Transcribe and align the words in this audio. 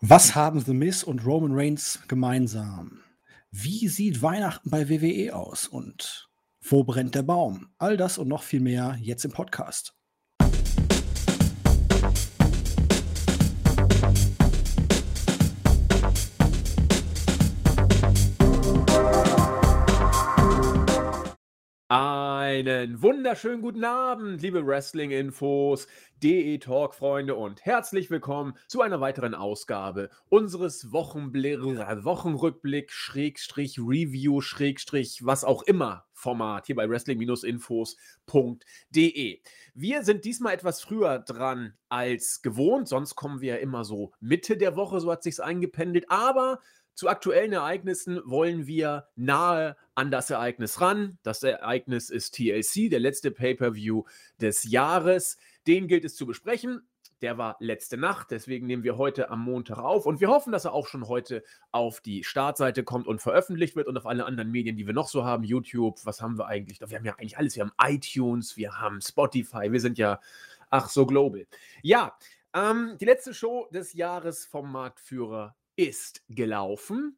Was 0.00 0.36
haben 0.36 0.60
The 0.60 0.74
Miz 0.74 1.02
und 1.02 1.26
Roman 1.26 1.50
Reigns 1.52 1.98
gemeinsam? 2.06 3.00
Wie 3.50 3.88
sieht 3.88 4.22
Weihnachten 4.22 4.70
bei 4.70 4.88
WWE 4.88 5.34
aus? 5.34 5.66
Und 5.66 6.30
wo 6.60 6.84
brennt 6.84 7.16
der 7.16 7.24
Baum? 7.24 7.70
All 7.78 7.96
das 7.96 8.16
und 8.16 8.28
noch 8.28 8.44
viel 8.44 8.60
mehr 8.60 8.96
jetzt 9.00 9.24
im 9.24 9.32
Podcast. 9.32 9.97
Einen 22.48 23.02
wunderschönen 23.02 23.60
guten 23.60 23.84
Abend, 23.84 24.40
liebe 24.40 24.66
Wrestling-Infos, 24.66 25.86
DE 26.22 26.56
Talk-Freunde 26.56 27.34
und 27.34 27.66
herzlich 27.66 28.08
willkommen 28.08 28.54
zu 28.68 28.80
einer 28.80 29.02
weiteren 29.02 29.34
Ausgabe 29.34 30.08
unseres 30.30 30.90
Wochenbl 30.90 31.62
Wochenrückblick, 32.04 32.90
Schrägstrich, 32.90 33.78
Review, 33.78 34.40
Schrägstrich, 34.40 35.26
was 35.26 35.44
auch 35.44 35.62
immer 35.64 36.06
Format 36.14 36.64
hier 36.64 36.76
bei 36.76 36.88
Wrestling-Infos.de. 36.88 39.40
Wir 39.74 40.02
sind 40.02 40.24
diesmal 40.24 40.54
etwas 40.54 40.80
früher 40.80 41.18
dran 41.18 41.74
als 41.90 42.40
gewohnt, 42.40 42.88
sonst 42.88 43.14
kommen 43.14 43.42
wir 43.42 43.56
ja 43.56 43.60
immer 43.60 43.84
so 43.84 44.12
Mitte 44.20 44.56
der 44.56 44.74
Woche, 44.74 45.00
so 45.00 45.12
hat 45.12 45.22
sich's 45.22 45.38
eingependelt, 45.38 46.10
aber 46.10 46.60
zu 46.98 47.08
aktuellen 47.08 47.52
Ereignissen 47.52 48.20
wollen 48.24 48.66
wir 48.66 49.06
nahe 49.14 49.76
an 49.94 50.10
das 50.10 50.30
Ereignis 50.30 50.80
ran. 50.80 51.16
Das 51.22 51.44
Ereignis 51.44 52.10
ist 52.10 52.34
TLC, 52.34 52.90
der 52.90 52.98
letzte 52.98 53.30
Pay-per-View 53.30 54.02
des 54.40 54.64
Jahres. 54.64 55.36
Den 55.68 55.86
gilt 55.86 56.04
es 56.04 56.16
zu 56.16 56.26
besprechen. 56.26 56.82
Der 57.20 57.38
war 57.38 57.56
letzte 57.60 57.98
Nacht, 57.98 58.32
deswegen 58.32 58.66
nehmen 58.66 58.82
wir 58.82 58.98
heute 58.98 59.30
am 59.30 59.44
Montag 59.44 59.78
auf 59.78 60.06
und 60.06 60.20
wir 60.20 60.26
hoffen, 60.26 60.50
dass 60.50 60.64
er 60.64 60.72
auch 60.72 60.88
schon 60.88 61.06
heute 61.06 61.44
auf 61.70 62.00
die 62.00 62.24
Startseite 62.24 62.82
kommt 62.82 63.06
und 63.06 63.22
veröffentlicht 63.22 63.76
wird 63.76 63.86
und 63.86 63.96
auf 63.96 64.06
alle 64.06 64.24
anderen 64.24 64.50
Medien, 64.50 64.74
die 64.74 64.88
wir 64.88 64.94
noch 64.94 65.08
so 65.08 65.24
haben. 65.24 65.44
YouTube, 65.44 66.04
was 66.04 66.20
haben 66.20 66.36
wir 66.36 66.48
eigentlich? 66.48 66.80
Wir 66.80 66.98
haben 66.98 67.04
ja 67.04 67.12
eigentlich 67.12 67.38
alles. 67.38 67.54
Wir 67.54 67.62
haben 67.62 67.94
iTunes, 67.94 68.56
wir 68.56 68.80
haben 68.80 69.00
Spotify, 69.00 69.70
wir 69.70 69.80
sind 69.80 69.98
ja, 69.98 70.18
ach 70.68 70.88
so, 70.88 71.06
global. 71.06 71.46
Ja, 71.80 72.18
ähm, 72.54 72.96
die 73.00 73.04
letzte 73.04 73.34
Show 73.34 73.68
des 73.72 73.92
Jahres 73.92 74.46
vom 74.46 74.72
Marktführer 74.72 75.54
ist 75.78 76.22
gelaufen. 76.28 77.16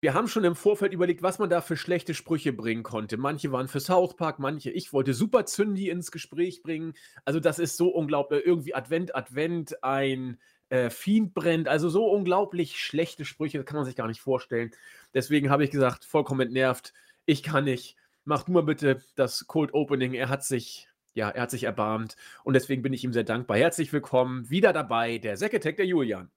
Wir 0.00 0.12
haben 0.12 0.28
schon 0.28 0.44
im 0.44 0.54
Vorfeld 0.54 0.92
überlegt, 0.92 1.22
was 1.22 1.38
man 1.38 1.48
da 1.48 1.62
für 1.62 1.76
schlechte 1.76 2.12
Sprüche 2.12 2.52
bringen 2.52 2.82
konnte. 2.82 3.16
Manche 3.16 3.50
waren 3.50 3.66
für 3.66 3.80
South 3.80 4.14
Park, 4.14 4.38
manche, 4.38 4.70
ich 4.70 4.92
wollte 4.92 5.14
Super 5.14 5.46
Zündi 5.46 5.88
ins 5.88 6.12
Gespräch 6.12 6.62
bringen. 6.62 6.92
Also, 7.24 7.40
das 7.40 7.58
ist 7.58 7.78
so 7.78 7.88
unglaublich. 7.88 8.44
Irgendwie 8.44 8.74
Advent, 8.74 9.16
Advent, 9.16 9.82
ein 9.82 10.38
äh, 10.68 10.90
Fiend 10.90 11.32
brennt. 11.32 11.66
Also, 11.66 11.88
so 11.88 12.06
unglaublich 12.06 12.78
schlechte 12.78 13.24
Sprüche, 13.24 13.56
das 13.56 13.66
kann 13.66 13.76
man 13.76 13.86
sich 13.86 13.96
gar 13.96 14.06
nicht 14.06 14.20
vorstellen. 14.20 14.70
Deswegen 15.14 15.48
habe 15.48 15.64
ich 15.64 15.70
gesagt, 15.70 16.04
vollkommen 16.04 16.42
entnervt. 16.42 16.92
Ich 17.24 17.42
kann 17.42 17.64
nicht. 17.64 17.96
Mach 18.26 18.42
du 18.42 18.52
mal 18.52 18.62
bitte 18.62 19.00
das 19.14 19.46
Cold 19.46 19.72
Opening. 19.72 20.12
Er 20.12 20.28
hat 20.28 20.44
sich, 20.44 20.88
ja, 21.14 21.30
er 21.30 21.42
hat 21.42 21.50
sich 21.50 21.64
erbarmt. 21.64 22.16
Und 22.44 22.52
deswegen 22.52 22.82
bin 22.82 22.92
ich 22.92 23.02
ihm 23.02 23.14
sehr 23.14 23.24
dankbar. 23.24 23.56
Herzlich 23.56 23.92
willkommen. 23.94 24.50
Wieder 24.50 24.74
dabei, 24.74 25.16
der 25.18 25.38
Säcketech, 25.38 25.76
der 25.76 25.86
Julian. 25.86 26.30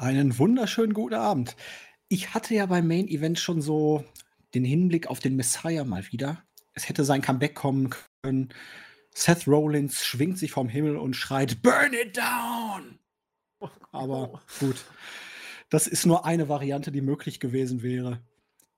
Einen 0.00 0.38
wunderschönen 0.38 0.94
guten 0.94 1.16
Abend. 1.16 1.56
Ich 2.06 2.32
hatte 2.32 2.54
ja 2.54 2.66
beim 2.66 2.86
Main 2.86 3.08
Event 3.08 3.40
schon 3.40 3.60
so 3.60 4.04
den 4.54 4.64
Hinblick 4.64 5.08
auf 5.08 5.18
den 5.18 5.34
Messiah 5.34 5.82
mal 5.82 6.06
wieder. 6.12 6.44
Es 6.72 6.88
hätte 6.88 7.04
sein 7.04 7.20
Comeback 7.20 7.56
kommen 7.56 7.90
können. 8.22 8.50
Seth 9.12 9.48
Rollins 9.48 10.04
schwingt 10.04 10.38
sich 10.38 10.52
vom 10.52 10.68
Himmel 10.68 10.96
und 10.96 11.14
schreit: 11.14 11.62
Burn 11.62 11.92
it 11.94 12.16
down! 12.16 13.00
Aber 13.90 14.40
gut, 14.60 14.84
das 15.68 15.88
ist 15.88 16.06
nur 16.06 16.24
eine 16.24 16.48
Variante, 16.48 16.92
die 16.92 17.00
möglich 17.00 17.40
gewesen 17.40 17.82
wäre. 17.82 18.22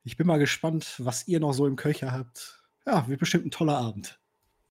Ich 0.05 0.17
bin 0.17 0.27
mal 0.27 0.39
gespannt, 0.39 0.95
was 0.97 1.29
ihr 1.29 1.39
noch 1.39 1.53
so 1.53 1.67
im 1.67 1.77
Köcher 1.77 2.13
habt. 2.13 2.63
Ja, 2.87 3.07
wird 3.09 3.21
bestimmt 3.21 3.45
ein 3.45 3.51
toller 3.51 3.77
Abend. 3.77 4.20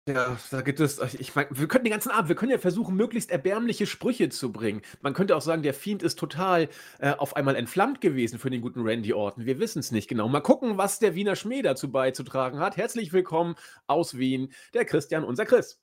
Ja, 0.09 0.37
da 0.49 0.61
gibt 0.61 0.79
es, 0.79 0.99
ich 1.19 1.35
meine, 1.35 1.49
wir 1.51 1.67
könnten 1.67 1.85
den 1.85 1.91
ganzen 1.91 2.09
Abend, 2.09 2.29
wir 2.29 2.35
können 2.35 2.51
ja 2.51 2.57
versuchen, 2.57 2.95
möglichst 2.95 3.29
erbärmliche 3.29 3.85
Sprüche 3.85 4.29
zu 4.29 4.51
bringen. 4.51 4.81
Man 5.01 5.13
könnte 5.13 5.35
auch 5.35 5.41
sagen, 5.41 5.61
der 5.61 5.75
Fiend 5.75 6.01
ist 6.01 6.17
total 6.17 6.67
äh, 6.97 7.11
auf 7.11 7.35
einmal 7.35 7.55
entflammt 7.55 8.01
gewesen 8.01 8.39
für 8.39 8.49
den 8.49 8.61
guten 8.61 8.81
Randy 8.81 9.13
Orton. 9.13 9.45
Wir 9.45 9.59
wissen 9.59 9.79
es 9.79 9.91
nicht 9.91 10.07
genau. 10.07 10.27
Mal 10.27 10.41
gucken, 10.41 10.79
was 10.79 10.97
der 10.97 11.13
Wiener 11.13 11.35
Schmäh 11.35 11.61
dazu 11.61 11.91
beizutragen 11.91 12.59
hat. 12.59 12.75
Herzlich 12.75 13.13
willkommen 13.13 13.53
aus 13.85 14.17
Wien, 14.17 14.51
der 14.73 14.85
Christian, 14.85 15.23
unser 15.23 15.45
Chris. 15.45 15.79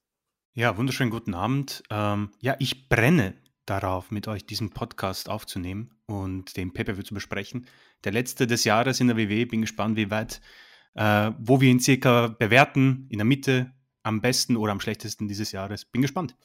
Ja, 0.55 0.77
wunderschönen 0.77 1.11
guten 1.11 1.35
Abend. 1.35 1.85
Ähm, 1.91 2.31
ja, 2.41 2.57
ich 2.59 2.89
brenne 2.89 3.35
darauf, 3.65 4.11
mit 4.11 4.27
euch 4.27 4.45
diesen 4.45 4.71
Podcast 4.71 5.29
aufzunehmen 5.29 5.95
und 6.07 6.57
den 6.57 6.73
Pay-Per-View 6.73 7.05
zu 7.05 7.15
besprechen. 7.15 7.67
Der 8.03 8.11
letzte 8.11 8.49
des 8.49 8.65
Jahres 8.65 8.99
in 8.99 9.07
der 9.07 9.17
WW. 9.17 9.45
Bin 9.45 9.61
gespannt, 9.61 9.97
wie 9.97 10.11
weit, 10.11 10.41
äh, 10.95 11.31
wo 11.39 11.61
wir 11.61 11.71
ihn 11.71 11.79
circa 11.79 12.27
bewerten. 12.27 13.07
In 13.11 13.19
der 13.19 13.25
Mitte, 13.25 13.73
am 14.07 14.21
besten 14.21 14.57
oder 14.57 14.73
am 14.73 14.81
schlechtesten 14.81 15.29
dieses 15.29 15.53
Jahres? 15.53 15.85
Bin 15.85 16.01
gespannt. 16.01 16.37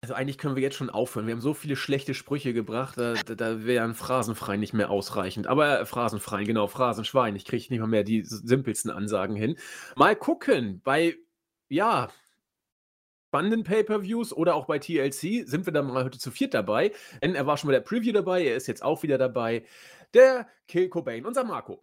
Also 0.00 0.14
eigentlich 0.14 0.38
können 0.38 0.54
wir 0.54 0.62
jetzt 0.62 0.76
schon 0.76 0.90
aufhören. 0.90 1.26
Wir 1.26 1.34
haben 1.34 1.40
so 1.40 1.54
viele 1.54 1.74
schlechte 1.74 2.14
Sprüche 2.14 2.52
gebracht, 2.52 2.98
da, 2.98 3.14
da 3.14 3.64
wäre 3.64 3.84
ein 3.84 3.94
Phrasenfrei 3.94 4.56
nicht 4.56 4.72
mehr 4.72 4.90
ausreichend. 4.90 5.48
Aber 5.48 5.80
äh, 5.80 5.86
Phrasenfrei, 5.86 6.44
genau, 6.44 6.68
Phrasenschwein. 6.68 7.34
Ich 7.34 7.44
kriege 7.44 7.66
nicht 7.70 7.80
mal 7.80 7.88
mehr 7.88 8.04
die 8.04 8.22
simpelsten 8.24 8.92
Ansagen 8.92 9.34
hin. 9.34 9.56
Mal 9.96 10.14
gucken, 10.14 10.80
bei, 10.84 11.16
ja, 11.68 12.08
spannenden 13.28 13.64
Pay-Per-Views 13.64 14.32
oder 14.32 14.54
auch 14.54 14.66
bei 14.66 14.78
TLC 14.78 15.48
sind 15.48 15.66
wir 15.66 15.72
dann 15.72 15.86
mal 15.86 16.04
heute 16.04 16.18
zu 16.18 16.30
viert 16.30 16.54
dabei. 16.54 16.92
Denn 17.22 17.34
er 17.34 17.46
war 17.46 17.56
schon 17.56 17.68
bei 17.68 17.74
der 17.74 17.80
Preview 17.80 18.12
dabei, 18.12 18.44
er 18.44 18.56
ist 18.56 18.68
jetzt 18.68 18.82
auch 18.82 19.02
wieder 19.02 19.18
dabei. 19.18 19.64
Der 20.14 20.46
Kill 20.68 20.88
Cobain, 20.88 21.26
unser 21.26 21.44
Marco. 21.44 21.82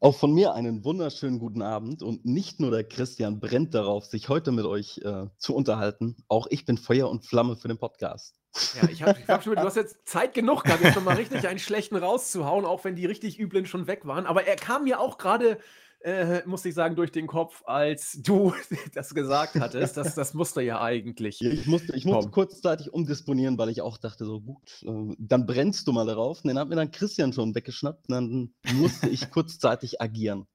Auch 0.00 0.14
von 0.14 0.32
mir 0.32 0.54
einen 0.54 0.84
wunderschönen 0.84 1.38
guten 1.38 1.62
Abend 1.62 2.02
und 2.02 2.26
nicht 2.26 2.60
nur 2.60 2.70
der 2.70 2.84
Christian 2.84 3.40
brennt 3.40 3.74
darauf, 3.74 4.04
sich 4.04 4.28
heute 4.28 4.52
mit 4.52 4.66
euch 4.66 4.98
äh, 4.98 5.26
zu 5.38 5.54
unterhalten. 5.54 6.16
Auch 6.28 6.46
ich 6.50 6.66
bin 6.66 6.76
Feuer 6.76 7.08
und 7.08 7.24
Flamme 7.24 7.56
für 7.56 7.68
den 7.68 7.78
Podcast. 7.78 8.36
Ja, 8.80 8.88
ich 8.88 9.02
habe 9.02 9.18
hab 9.26 9.42
schon, 9.42 9.56
du 9.56 9.62
hast 9.62 9.76
jetzt 9.76 10.06
Zeit 10.06 10.34
genug 10.34 10.64
gehabt, 10.64 10.82
jetzt 10.82 10.94
nochmal 10.94 11.16
richtig 11.16 11.48
einen 11.48 11.58
schlechten 11.58 11.96
rauszuhauen, 11.96 12.64
auch 12.64 12.84
wenn 12.84 12.94
die 12.94 13.06
richtig 13.06 13.38
üblen 13.40 13.66
schon 13.66 13.86
weg 13.86 14.06
waren. 14.06 14.26
Aber 14.26 14.44
er 14.44 14.56
kam 14.56 14.84
mir 14.84 15.00
auch 15.00 15.18
gerade 15.18 15.58
äh, 16.04 16.42
musste 16.44 16.68
ich 16.68 16.74
sagen, 16.74 16.96
durch 16.96 17.12
den 17.12 17.26
Kopf, 17.26 17.62
als 17.64 18.20
du 18.22 18.52
das 18.94 19.14
gesagt 19.14 19.54
hattest. 19.54 19.96
Das, 19.96 20.14
das 20.14 20.34
musste 20.34 20.60
ja 20.60 20.82
eigentlich. 20.82 21.40
Ich 21.40 21.66
musste, 21.66 21.96
ich 21.96 22.04
musste 22.04 22.30
kurzzeitig 22.30 22.92
umdisponieren, 22.92 23.56
weil 23.56 23.70
ich 23.70 23.80
auch 23.80 23.96
dachte, 23.96 24.26
so 24.26 24.40
gut, 24.40 24.84
äh, 24.86 25.14
dann 25.18 25.46
brennst 25.46 25.88
du 25.88 25.92
mal 25.92 26.04
darauf. 26.06 26.44
Und 26.44 26.48
den 26.48 26.58
hat 26.58 26.68
mir 26.68 26.76
dann 26.76 26.90
Christian 26.90 27.32
schon 27.32 27.54
weggeschnappt. 27.54 28.10
Und 28.10 28.14
dann 28.14 28.52
musste 28.74 29.08
ich 29.08 29.30
kurzzeitig 29.30 30.02
agieren. 30.02 30.46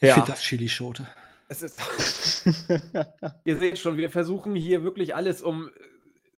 Ja. 0.00 0.14
Für 0.14 0.30
das 0.30 0.40
Chili-Schote. 0.42 1.08
Ihr 3.44 3.58
seht 3.58 3.78
schon, 3.78 3.96
wir 3.96 4.10
versuchen 4.10 4.54
hier 4.54 4.84
wirklich 4.84 5.16
alles, 5.16 5.42
um 5.42 5.70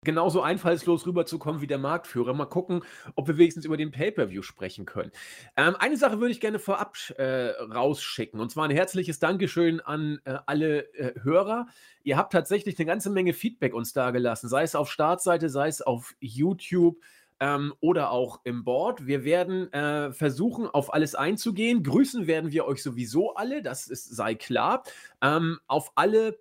genauso 0.03 0.41
einfallslos 0.41 1.05
rüberzukommen 1.05 1.61
wie 1.61 1.67
der 1.67 1.77
Marktführer. 1.77 2.33
Mal 2.33 2.47
gucken, 2.47 2.83
ob 3.15 3.27
wir 3.27 3.37
wenigstens 3.37 3.65
über 3.65 3.77
den 3.77 3.91
Pay-Per-View 3.91 4.41
sprechen 4.41 4.85
können. 4.85 5.11
Ähm, 5.55 5.75
eine 5.77 5.95
Sache 5.95 6.19
würde 6.19 6.31
ich 6.31 6.41
gerne 6.41 6.57
vorab 6.57 6.97
äh, 7.17 7.49
rausschicken 7.49 8.39
und 8.39 8.49
zwar 8.49 8.65
ein 8.65 8.71
herzliches 8.71 9.19
Dankeschön 9.19 9.79
an 9.79 10.19
äh, 10.25 10.37
alle 10.47 10.91
äh, 10.95 11.19
Hörer. 11.21 11.67
Ihr 12.03 12.17
habt 12.17 12.33
tatsächlich 12.33 12.79
eine 12.79 12.87
ganze 12.87 13.11
Menge 13.11 13.33
Feedback 13.33 13.75
uns 13.75 13.93
dagelassen, 13.93 14.49
sei 14.49 14.63
es 14.63 14.73
auf 14.73 14.91
Startseite, 14.91 15.49
sei 15.49 15.67
es 15.67 15.83
auf 15.83 16.15
YouTube. 16.19 16.97
Ähm, 17.39 17.73
oder 17.79 18.11
auch 18.11 18.41
im 18.43 18.63
Board. 18.63 19.07
Wir 19.07 19.23
werden 19.23 19.73
äh, 19.73 20.11
versuchen, 20.11 20.67
auf 20.67 20.93
alles 20.93 21.15
einzugehen. 21.15 21.81
Grüßen 21.81 22.27
werden 22.27 22.51
wir 22.51 22.65
euch 22.65 22.83
sowieso 22.83 23.33
alle, 23.33 23.63
das 23.63 23.87
ist, 23.87 24.15
sei 24.15 24.35
klar. 24.35 24.83
Ähm, 25.23 25.59
auf 25.65 25.91
alle 25.95 26.37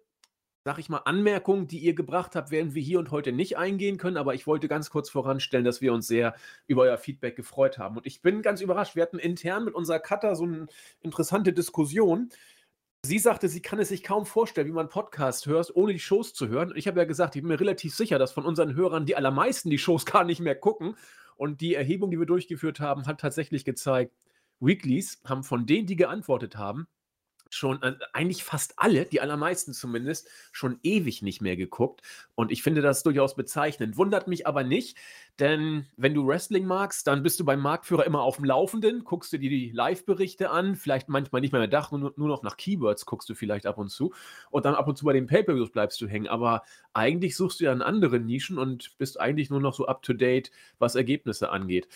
sag 0.64 0.78
ich 0.78 0.88
mal, 0.90 0.98
Anmerkungen, 0.98 1.66
die 1.66 1.78
ihr 1.78 1.94
gebracht 1.94 2.36
habt, 2.36 2.50
werden 2.50 2.74
wir 2.74 2.82
hier 2.82 2.98
und 2.98 3.10
heute 3.10 3.32
nicht 3.32 3.56
eingehen 3.56 3.96
können, 3.96 4.18
aber 4.18 4.34
ich 4.34 4.46
wollte 4.46 4.68
ganz 4.68 4.90
kurz 4.90 5.08
voranstellen, 5.08 5.64
dass 5.64 5.80
wir 5.80 5.92
uns 5.92 6.06
sehr 6.06 6.34
über 6.66 6.82
euer 6.82 6.98
Feedback 6.98 7.34
gefreut 7.34 7.78
haben. 7.78 7.96
Und 7.96 8.06
ich 8.06 8.20
bin 8.20 8.42
ganz 8.42 8.60
überrascht. 8.60 8.94
Wir 8.94 9.02
hatten 9.02 9.18
intern 9.18 9.64
mit 9.64 9.74
unserer 9.74 10.00
Cutter 10.00 10.36
so 10.36 10.44
eine 10.44 10.66
interessante 11.00 11.52
Diskussion. 11.52 12.30
Sie 13.06 13.18
sagte, 13.18 13.48
sie 13.48 13.62
kann 13.62 13.78
es 13.78 13.88
sich 13.88 14.02
kaum 14.02 14.26
vorstellen, 14.26 14.66
wie 14.66 14.72
man 14.72 14.90
Podcast 14.90 15.46
hört, 15.46 15.74
ohne 15.74 15.94
die 15.94 15.98
Shows 15.98 16.34
zu 16.34 16.48
hören. 16.48 16.72
Ich 16.76 16.86
habe 16.86 17.00
ja 17.00 17.06
gesagt, 17.06 17.34
ich 17.34 17.40
bin 17.40 17.48
mir 17.48 17.58
relativ 17.58 17.94
sicher, 17.94 18.18
dass 18.18 18.32
von 18.32 18.44
unseren 18.44 18.74
Hörern 18.74 19.06
die 19.06 19.16
allermeisten 19.16 19.70
die 19.70 19.78
Shows 19.78 20.04
gar 20.06 20.24
nicht 20.24 20.40
mehr 20.40 20.56
gucken. 20.56 20.96
Und 21.36 21.62
die 21.62 21.74
Erhebung, 21.74 22.10
die 22.10 22.18
wir 22.18 22.26
durchgeführt 22.26 22.80
haben, 22.80 23.06
hat 23.06 23.20
tatsächlich 23.20 23.64
gezeigt, 23.64 24.12
Weeklies 24.60 25.22
haben 25.24 25.42
von 25.42 25.64
denen, 25.64 25.86
die 25.86 25.96
geantwortet 25.96 26.58
haben, 26.58 26.86
schon, 27.50 27.82
äh, 27.82 27.94
eigentlich 28.12 28.42
fast 28.42 28.74
alle, 28.78 29.04
die 29.04 29.20
allermeisten 29.20 29.72
zumindest, 29.72 30.28
schon 30.50 30.78
ewig 30.82 31.22
nicht 31.22 31.40
mehr 31.40 31.56
geguckt. 31.56 32.02
Und 32.34 32.50
ich 32.50 32.62
finde 32.62 32.82
das 32.82 33.02
durchaus 33.02 33.36
bezeichnend. 33.36 33.96
Wundert 33.96 34.26
mich 34.26 34.46
aber 34.46 34.64
nicht, 34.64 34.96
denn 35.38 35.86
wenn 35.96 36.14
du 36.14 36.26
Wrestling 36.26 36.66
magst, 36.66 37.06
dann 37.06 37.22
bist 37.22 37.38
du 37.38 37.44
beim 37.44 37.60
Marktführer 37.60 38.04
immer 38.04 38.22
auf 38.22 38.36
dem 38.36 38.44
Laufenden, 38.44 39.04
guckst 39.04 39.32
du 39.32 39.38
dir 39.38 39.50
die 39.50 39.70
Live-Berichte 39.70 40.50
an, 40.50 40.74
vielleicht 40.74 41.08
manchmal 41.08 41.40
nicht 41.40 41.52
mehr 41.52 41.60
mehr 41.60 41.68
Dach, 41.68 41.92
nur, 41.92 42.12
nur 42.16 42.28
noch 42.28 42.42
nach 42.42 42.56
Keywords 42.56 43.06
guckst 43.06 43.28
du 43.28 43.34
vielleicht 43.34 43.66
ab 43.66 43.78
und 43.78 43.90
zu. 43.90 44.12
Und 44.50 44.64
dann 44.64 44.74
ab 44.74 44.88
und 44.88 44.96
zu 44.96 45.04
bei 45.04 45.12
den 45.12 45.26
Pay-Per-Views 45.26 45.70
bleibst 45.70 46.00
du 46.00 46.08
hängen. 46.08 46.26
Aber 46.26 46.62
eigentlich 46.92 47.36
suchst 47.36 47.60
du 47.60 47.64
ja 47.64 47.72
in 47.72 47.82
anderen 47.82 48.26
Nischen 48.26 48.58
und 48.58 48.98
bist 48.98 49.20
eigentlich 49.20 49.50
nur 49.50 49.60
noch 49.60 49.74
so 49.74 49.86
up-to-date, 49.86 50.50
was 50.78 50.96
Ergebnisse 50.96 51.50
angeht. 51.50 51.86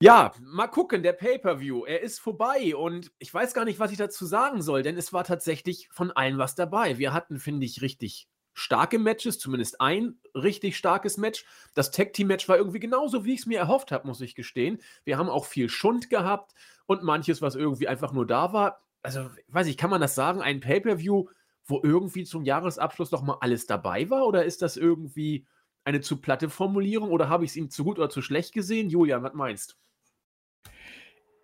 Ja, 0.00 0.32
mal 0.40 0.68
gucken, 0.68 1.02
der 1.02 1.12
Pay-per-View, 1.12 1.84
er 1.84 2.02
ist 2.02 2.20
vorbei 2.20 2.76
und 2.76 3.10
ich 3.18 3.34
weiß 3.34 3.52
gar 3.52 3.64
nicht, 3.64 3.80
was 3.80 3.90
ich 3.90 3.98
dazu 3.98 4.26
sagen 4.26 4.62
soll, 4.62 4.84
denn 4.84 4.96
es 4.96 5.12
war 5.12 5.24
tatsächlich 5.24 5.88
von 5.90 6.12
allen 6.12 6.38
was 6.38 6.54
dabei. 6.54 6.98
Wir 6.98 7.12
hatten, 7.12 7.40
finde 7.40 7.66
ich, 7.66 7.82
richtig 7.82 8.28
starke 8.54 9.00
Matches, 9.00 9.40
zumindest 9.40 9.80
ein 9.80 10.20
richtig 10.36 10.76
starkes 10.76 11.16
Match. 11.16 11.44
Das 11.74 11.90
Tag-Team-Match 11.90 12.48
war 12.48 12.56
irgendwie 12.56 12.78
genauso, 12.78 13.24
wie 13.24 13.34
ich 13.34 13.40
es 13.40 13.46
mir 13.46 13.58
erhofft 13.58 13.90
habe, 13.90 14.06
muss 14.06 14.20
ich 14.20 14.36
gestehen. 14.36 14.78
Wir 15.04 15.18
haben 15.18 15.28
auch 15.28 15.46
viel 15.46 15.68
Schund 15.68 16.10
gehabt 16.10 16.54
und 16.86 17.02
manches, 17.02 17.42
was 17.42 17.56
irgendwie 17.56 17.88
einfach 17.88 18.12
nur 18.12 18.26
da 18.26 18.52
war. 18.52 18.84
Also, 19.02 19.28
weiß 19.48 19.66
ich, 19.66 19.76
kann 19.76 19.90
man 19.90 20.00
das 20.00 20.14
sagen? 20.14 20.40
Ein 20.40 20.60
Pay-per-View, 20.60 21.28
wo 21.64 21.80
irgendwie 21.82 22.22
zum 22.22 22.44
Jahresabschluss 22.44 23.10
noch 23.10 23.22
mal 23.22 23.38
alles 23.40 23.66
dabei 23.66 24.10
war? 24.10 24.26
Oder 24.28 24.44
ist 24.44 24.62
das 24.62 24.76
irgendwie 24.76 25.44
eine 25.82 26.00
zu 26.00 26.20
platte 26.20 26.50
Formulierung? 26.50 27.10
Oder 27.10 27.28
habe 27.28 27.44
ich 27.44 27.50
es 27.50 27.56
ihm 27.56 27.68
zu 27.70 27.82
gut 27.82 27.98
oder 27.98 28.10
zu 28.10 28.22
schlecht 28.22 28.54
gesehen? 28.54 28.90
Julian, 28.90 29.24
was 29.24 29.34
meinst 29.34 29.72
du? 29.72 29.87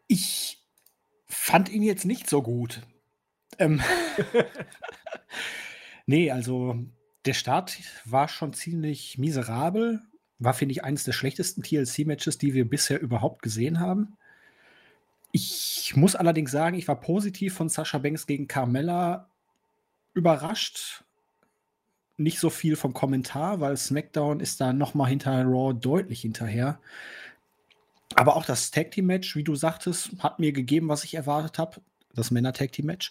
Ich 0.07 0.59
fand 1.27 1.69
ihn 1.69 1.83
jetzt 1.83 2.05
nicht 2.05 2.29
so 2.29 2.43
gut. 2.43 2.83
Ähm, 3.59 3.81
nee, 6.07 6.31
also 6.31 6.79
der 7.25 7.35
Start 7.35 7.79
war 8.05 8.29
schon 8.29 8.53
ziemlich 8.53 9.19
miserabel. 9.19 10.03
War, 10.39 10.55
finde 10.55 10.73
ich, 10.73 10.85
eines 10.85 11.05
der 11.05 11.13
schlechtesten 11.13 11.63
TLC-Matches, 11.63 12.39
die 12.39 12.55
wir 12.55 12.69
bisher 12.69 13.01
überhaupt 13.01 13.43
gesehen 13.43 13.81
haben. 13.81 14.17
Ich 15.33 15.95
muss 15.97 16.15
allerdings 16.15 16.51
sagen, 16.51 16.77
ich 16.77 16.87
war 16.87 17.01
positiv 17.01 17.55
von 17.55 17.69
Sascha 17.69 17.99
Banks 17.99 18.27
gegen 18.27 18.47
Carmella 18.47 19.29
überrascht. 20.13 21.05
Nicht 22.17 22.39
so 22.39 22.51
viel 22.51 22.77
vom 22.77 22.95
Kommentar, 22.95 23.61
weil 23.61 23.77
SmackDown 23.77 24.39
ist 24.39 24.61
da 24.61 24.73
noch 24.73 24.95
mal 24.95 25.07
hinter 25.07 25.43
Raw 25.43 25.75
deutlich 25.75 26.21
hinterher. 26.21 26.79
Aber 28.15 28.37
auch 28.37 28.45
das 28.45 28.71
Tag 28.71 28.93
Team 28.93 29.07
Match, 29.07 29.35
wie 29.37 29.45
du 29.45 29.55
sagtest, 29.55 30.11
hat 30.21 30.39
mir 30.39 30.53
gegeben, 30.53 30.89
was 30.89 31.05
ich 31.05 31.15
erwartet 31.15 31.59
habe. 31.59 31.81
Das 32.15 32.31
Männer 32.31 32.53
Tag 32.53 32.73
Team 32.73 32.87
Match. 32.87 33.11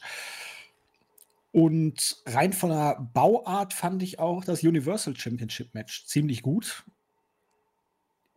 Und 1.51 2.17
rein 2.25 2.51
von 2.51 2.71
der 2.71 3.09
Bauart 3.13 3.73
fand 3.73 4.01
ich 4.01 4.17
auch 4.17 4.43
das 4.43 4.63
Universal 4.63 5.15
Championship 5.15 5.73
Match 5.75 6.05
ziemlich 6.07 6.41
gut. 6.41 6.83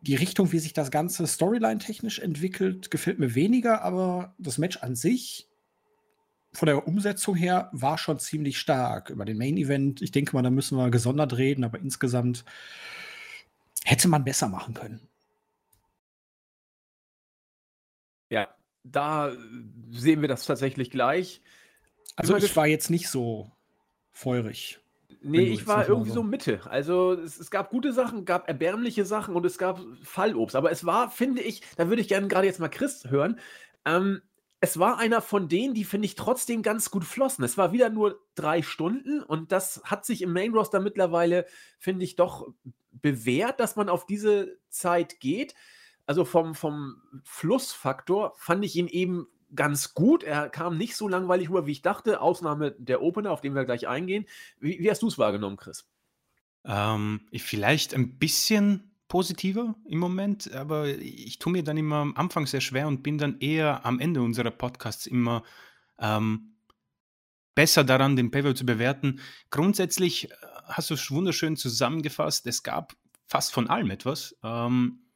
Die 0.01 0.15
Richtung, 0.15 0.51
wie 0.51 0.59
sich 0.59 0.73
das 0.73 0.91
Ganze 0.91 1.25
Storyline-technisch 1.25 2.19
entwickelt, 2.19 2.91
gefällt 2.91 3.17
mir 3.17 3.33
weniger, 3.33 3.81
aber 3.81 4.35
das 4.37 4.59
Match 4.59 4.77
an 4.77 4.95
sich, 4.95 5.47
von 6.53 6.67
der 6.67 6.87
Umsetzung 6.87 7.35
her, 7.35 7.69
war 7.73 7.97
schon 7.97 8.19
ziemlich 8.19 8.59
stark. 8.59 9.09
Über 9.09 9.25
den 9.25 9.37
Main 9.37 9.57
Event, 9.57 10.01
ich 10.01 10.11
denke 10.11 10.35
mal, 10.35 10.43
da 10.43 10.51
müssen 10.51 10.77
wir 10.77 10.91
gesondert 10.91 11.37
reden, 11.37 11.63
aber 11.63 11.79
insgesamt 11.79 12.45
hätte 13.83 14.07
man 14.07 14.23
besser 14.23 14.47
machen 14.47 14.75
können. 14.75 15.01
Ja, 18.29 18.47
da 18.83 19.29
äh, 19.29 19.37
sehen 19.91 20.21
wir 20.21 20.27
das 20.27 20.45
tatsächlich 20.45 20.89
gleich. 20.89 21.41
Also 22.15 22.35
ich 22.35 22.55
war 22.55 22.67
jetzt 22.67 22.89
nicht 22.89 23.09
so 23.09 23.51
feurig. 24.11 24.79
Nee, 25.21 25.49
ich 25.49 25.67
war 25.67 25.87
irgendwie 25.87 26.11
so 26.11 26.23
Mitte. 26.23 26.61
Also 26.65 27.13
es, 27.13 27.39
es, 27.39 27.51
gab 27.51 27.69
gute 27.69 27.91
Sachen, 27.91 28.25
gab 28.25 28.47
erbärmliche 28.47 29.05
Sachen 29.05 29.35
und 29.35 29.45
es 29.45 29.57
gab 29.57 29.79
Fallobst. 30.03 30.55
Aber 30.55 30.71
es 30.71 30.85
war, 30.85 31.09
finde 31.11 31.41
ich, 31.41 31.61
da 31.75 31.89
würde 31.89 32.01
ich 32.01 32.07
gerne 32.07 32.27
gerade 32.27 32.47
jetzt 32.47 32.59
mal 32.59 32.69
Chris 32.69 33.05
hören. 33.09 33.39
Ähm, 33.85 34.21
es 34.59 34.79
war 34.79 34.97
einer 34.97 35.21
von 35.21 35.49
denen, 35.49 35.73
die, 35.73 35.83
finde 35.83 36.05
ich, 36.05 36.15
trotzdem 36.15 36.61
ganz 36.61 36.89
gut 36.89 37.03
flossen. 37.03 37.43
Es 37.43 37.57
war 37.57 37.71
wieder 37.71 37.89
nur 37.89 38.19
drei 38.35 38.61
Stunden 38.61 39.21
und 39.21 39.51
das 39.51 39.81
hat 39.83 40.05
sich 40.05 40.21
im 40.21 40.33
Main 40.33 40.53
Roster 40.53 40.79
mittlerweile, 40.79 41.45
finde 41.77 42.03
ich, 42.03 42.15
doch 42.15 42.47
bewährt, 42.91 43.59
dass 43.59 43.75
man 43.75 43.89
auf 43.89 44.05
diese 44.05 44.57
Zeit 44.69 45.19
geht 45.19 45.53
also 46.07 46.25
vom, 46.25 46.55
vom 46.55 47.01
Flussfaktor 47.23 48.33
fand 48.37 48.65
ich 48.65 48.75
ihn 48.75 48.87
eben 48.87 49.27
ganz 49.53 49.93
gut. 49.93 50.23
Er 50.23 50.49
kam 50.49 50.77
nicht 50.77 50.95
so 50.95 51.07
langweilig 51.07 51.49
rüber, 51.49 51.67
wie 51.67 51.73
ich 51.73 51.81
dachte. 51.81 52.21
Ausnahme 52.21 52.71
der 52.71 53.01
Opener, 53.01 53.31
auf 53.31 53.41
den 53.41 53.53
wir 53.53 53.65
gleich 53.65 53.87
eingehen. 53.87 54.25
Wie, 54.59 54.79
wie 54.79 54.89
hast 54.89 55.01
du 55.01 55.07
es 55.07 55.17
wahrgenommen, 55.17 55.57
Chris? 55.57 55.85
Ähm, 56.65 57.21
vielleicht 57.35 57.93
ein 57.93 58.17
bisschen 58.17 58.91
positiver 59.07 59.75
im 59.85 59.99
Moment, 59.99 60.51
aber 60.53 60.87
ich 60.87 61.39
tue 61.39 61.53
mir 61.53 61.63
dann 61.63 61.77
immer 61.77 61.97
am 61.97 62.15
Anfang 62.15 62.45
sehr 62.45 62.61
schwer 62.61 62.87
und 62.87 63.03
bin 63.03 63.17
dann 63.17 63.39
eher 63.39 63.85
am 63.85 63.99
Ende 63.99 64.21
unserer 64.21 64.51
Podcasts 64.51 65.05
immer 65.07 65.43
ähm, 65.99 66.55
besser 67.55 67.83
daran, 67.83 68.15
den 68.15 68.31
Paper 68.31 68.53
zu 68.55 68.65
bewerten. 68.65 69.19
Grundsätzlich 69.49 70.29
äh, 70.29 70.35
hast 70.65 70.89
du 70.89 70.93
es 70.93 71.11
wunderschön 71.11 71.57
zusammengefasst. 71.57 72.47
Es 72.47 72.63
gab 72.63 72.95
fast 73.25 73.53
von 73.53 73.69
allem 73.69 73.89
etwas. 73.91 74.37
Ähm, 74.43 75.06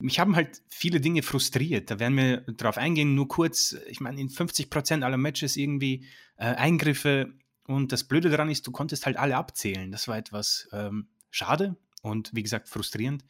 mich 0.00 0.18
haben 0.18 0.36
halt 0.36 0.62
viele 0.68 1.00
Dinge 1.00 1.22
frustriert. 1.22 1.90
Da 1.90 1.98
werden 1.98 2.16
wir 2.16 2.40
drauf 2.42 2.78
eingehen, 2.78 3.14
nur 3.14 3.28
kurz. 3.28 3.76
Ich 3.86 4.00
meine, 4.00 4.20
in 4.20 4.28
50 4.28 4.70
Prozent 4.70 5.04
aller 5.04 5.16
Matches 5.16 5.56
irgendwie 5.56 6.06
äh, 6.36 6.44
Eingriffe. 6.44 7.32
Und 7.66 7.92
das 7.92 8.04
Blöde 8.04 8.30
daran 8.30 8.50
ist, 8.50 8.66
du 8.66 8.72
konntest 8.72 9.06
halt 9.06 9.16
alle 9.16 9.36
abzählen. 9.36 9.92
Das 9.92 10.08
war 10.08 10.16
etwas 10.16 10.68
ähm, 10.72 11.08
schade 11.30 11.76
und 12.02 12.30
wie 12.34 12.42
gesagt 12.42 12.68
frustrierend. 12.68 13.24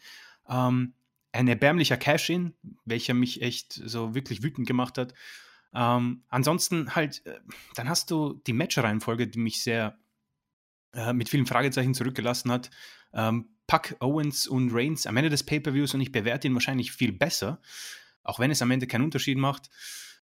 Ähm, 0.49 0.95
ein 1.33 1.49
erbärmlicher 1.49 1.97
Cash-In, 1.97 2.55
welcher 2.85 3.15
mich 3.15 3.43
echt 3.43 3.73
so 3.73 4.15
wirklich 4.15 4.43
wütend 4.43 4.67
gemacht 4.67 4.99
hat. 4.99 5.15
Ähm, 5.73 6.25
ansonsten 6.29 6.95
halt, 6.95 7.25
äh, 7.27 7.39
dann 7.75 7.89
hast 7.89 8.11
du 8.11 8.41
die 8.47 8.53
Match-Reihenfolge, 8.53 9.29
die 9.29 9.39
mich 9.39 9.63
sehr 9.63 9.99
äh, 10.93 11.13
mit 11.13 11.29
vielen 11.29 11.47
Fragezeichen 11.47 11.95
zurückgelassen 11.95 12.51
hat. 12.51 12.71
Ähm, 13.13 13.51
pack 13.71 13.95
Owens 14.01 14.49
und 14.49 14.75
Reigns 14.75 15.07
am 15.07 15.17
Ende 15.17 15.31
des 15.31 15.45
Pay-Per-Views 15.45 15.95
und 15.95 16.01
ich 16.01 16.11
bewerte 16.11 16.49
ihn 16.49 16.55
wahrscheinlich 16.55 16.91
viel 16.91 17.13
besser, 17.13 17.61
auch 18.25 18.41
wenn 18.41 18.51
es 18.51 18.63
am 18.63 18.71
Ende 18.73 18.89
keinen 18.89 19.05
Unterschied 19.05 19.39
macht. 19.39 19.71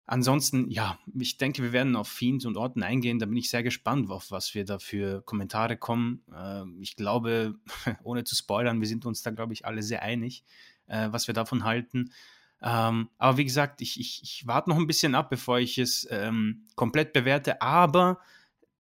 Ansonsten, 0.05 0.71
ja, 0.71 0.99
ich 1.19 1.39
denke, 1.39 1.63
wir 1.63 1.73
werden 1.73 1.97
auf 1.97 2.09
Fiends 2.09 2.45
und 2.45 2.59
Orten 2.59 2.83
eingehen. 2.83 3.19
Da 3.19 3.25
bin 3.25 3.39
ich 3.39 3.49
sehr 3.49 3.63
gespannt, 3.63 4.11
auf 4.11 4.31
was 4.31 4.55
wir 4.55 4.67
da 4.67 4.79
für 4.79 5.23
Kommentare 5.23 5.79
kommen. 5.79 6.23
Äh, 6.31 6.65
ich 6.83 6.95
glaube, 6.95 7.55
ohne 8.03 8.23
zu 8.23 8.37
spoilern, 8.37 8.81
wir 8.81 8.87
sind 8.87 9.07
uns 9.07 9.23
da, 9.23 9.31
glaube 9.31 9.55
ich, 9.55 9.65
alle 9.65 9.83
sehr 9.83 10.03
einig, 10.03 10.45
äh, 10.87 11.09
was 11.11 11.27
wir 11.27 11.33
davon 11.33 11.65
halten. 11.65 12.13
Ähm, 12.61 13.09
aber 13.17 13.39
wie 13.39 13.47
gesagt, 13.47 13.81
ich, 13.81 13.99
ich, 13.99 14.21
ich 14.23 14.47
warte 14.47 14.69
noch 14.69 14.77
ein 14.77 14.87
bisschen 14.87 15.15
ab, 15.15 15.31
bevor 15.31 15.59
ich 15.59 15.79
es 15.79 16.07
ähm, 16.11 16.67
komplett 16.75 17.15
bewerte. 17.15 17.63
Aber 17.63 18.19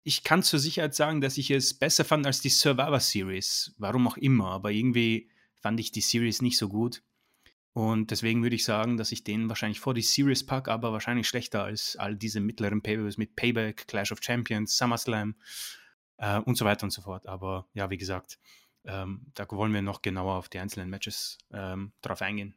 ich 0.07 0.23
kann 0.23 0.43
zur 0.43 0.59
Sicherheit 0.59 0.93
sagen, 0.93 1.19
dass 1.19 1.39
ich 1.39 1.49
es 1.49 1.73
besser 1.73 2.05
fand 2.05 2.27
als 2.27 2.39
die 2.39 2.49
Survivor 2.49 2.99
Series. 2.99 3.73
Warum 3.79 4.07
auch 4.07 4.17
immer, 4.17 4.51
aber 4.51 4.69
irgendwie 4.71 5.31
fand 5.59 5.79
ich 5.79 5.91
die 5.91 6.01
Series 6.01 6.43
nicht 6.43 6.59
so 6.59 6.69
gut. 6.69 7.01
Und 7.73 8.11
deswegen 8.11 8.43
würde 8.43 8.55
ich 8.55 8.63
sagen, 8.63 8.97
dass 8.97 9.11
ich 9.11 9.23
den 9.23 9.49
wahrscheinlich 9.49 9.79
vor 9.79 9.95
die 9.95 10.03
Series 10.03 10.45
packe, 10.45 10.71
aber 10.71 10.93
wahrscheinlich 10.93 11.27
schlechter 11.27 11.63
als 11.63 11.95
all 11.97 12.15
diese 12.15 12.39
mittleren 12.39 12.83
Pay-Per-Views 12.83 13.17
mit 13.17 13.35
Payback, 13.35 13.87
Clash 13.87 14.11
of 14.11 14.19
Champions, 14.21 14.77
SummerSlam 14.77 15.35
äh, 16.17 16.37
und 16.37 16.55
so 16.55 16.65
weiter 16.65 16.83
und 16.83 16.91
so 16.91 17.01
fort. 17.01 17.25
Aber 17.25 17.67
ja, 17.73 17.89
wie 17.89 17.97
gesagt, 17.97 18.37
ähm, 18.85 19.31
da 19.33 19.47
wollen 19.49 19.73
wir 19.73 19.81
noch 19.81 20.03
genauer 20.03 20.35
auf 20.35 20.49
die 20.49 20.59
einzelnen 20.59 20.91
Matches 20.91 21.39
ähm, 21.51 21.93
drauf 22.01 22.21
eingehen. 22.21 22.55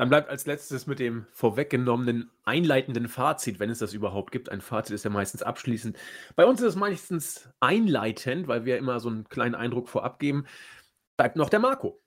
Dann 0.00 0.08
bleibt 0.08 0.30
als 0.30 0.46
letztes 0.46 0.86
mit 0.86 0.98
dem 0.98 1.26
vorweggenommenen 1.30 2.30
einleitenden 2.44 3.06
Fazit, 3.06 3.60
wenn 3.60 3.68
es 3.68 3.80
das 3.80 3.92
überhaupt 3.92 4.32
gibt. 4.32 4.48
Ein 4.48 4.62
Fazit 4.62 4.94
ist 4.94 5.04
ja 5.04 5.10
meistens 5.10 5.42
abschließend. 5.42 5.94
Bei 6.36 6.46
uns 6.46 6.62
ist 6.62 6.68
es 6.68 6.74
meistens 6.74 7.50
einleitend, 7.60 8.48
weil 8.48 8.64
wir 8.64 8.78
immer 8.78 8.98
so 8.98 9.10
einen 9.10 9.28
kleinen 9.28 9.54
Eindruck 9.54 9.90
vorab 9.90 10.18
geben. 10.18 10.46
Bleibt 11.18 11.36
noch 11.36 11.50
der 11.50 11.58
Marco. 11.58 12.00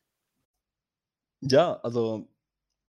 Ja, 1.41 1.79
also 1.83 2.27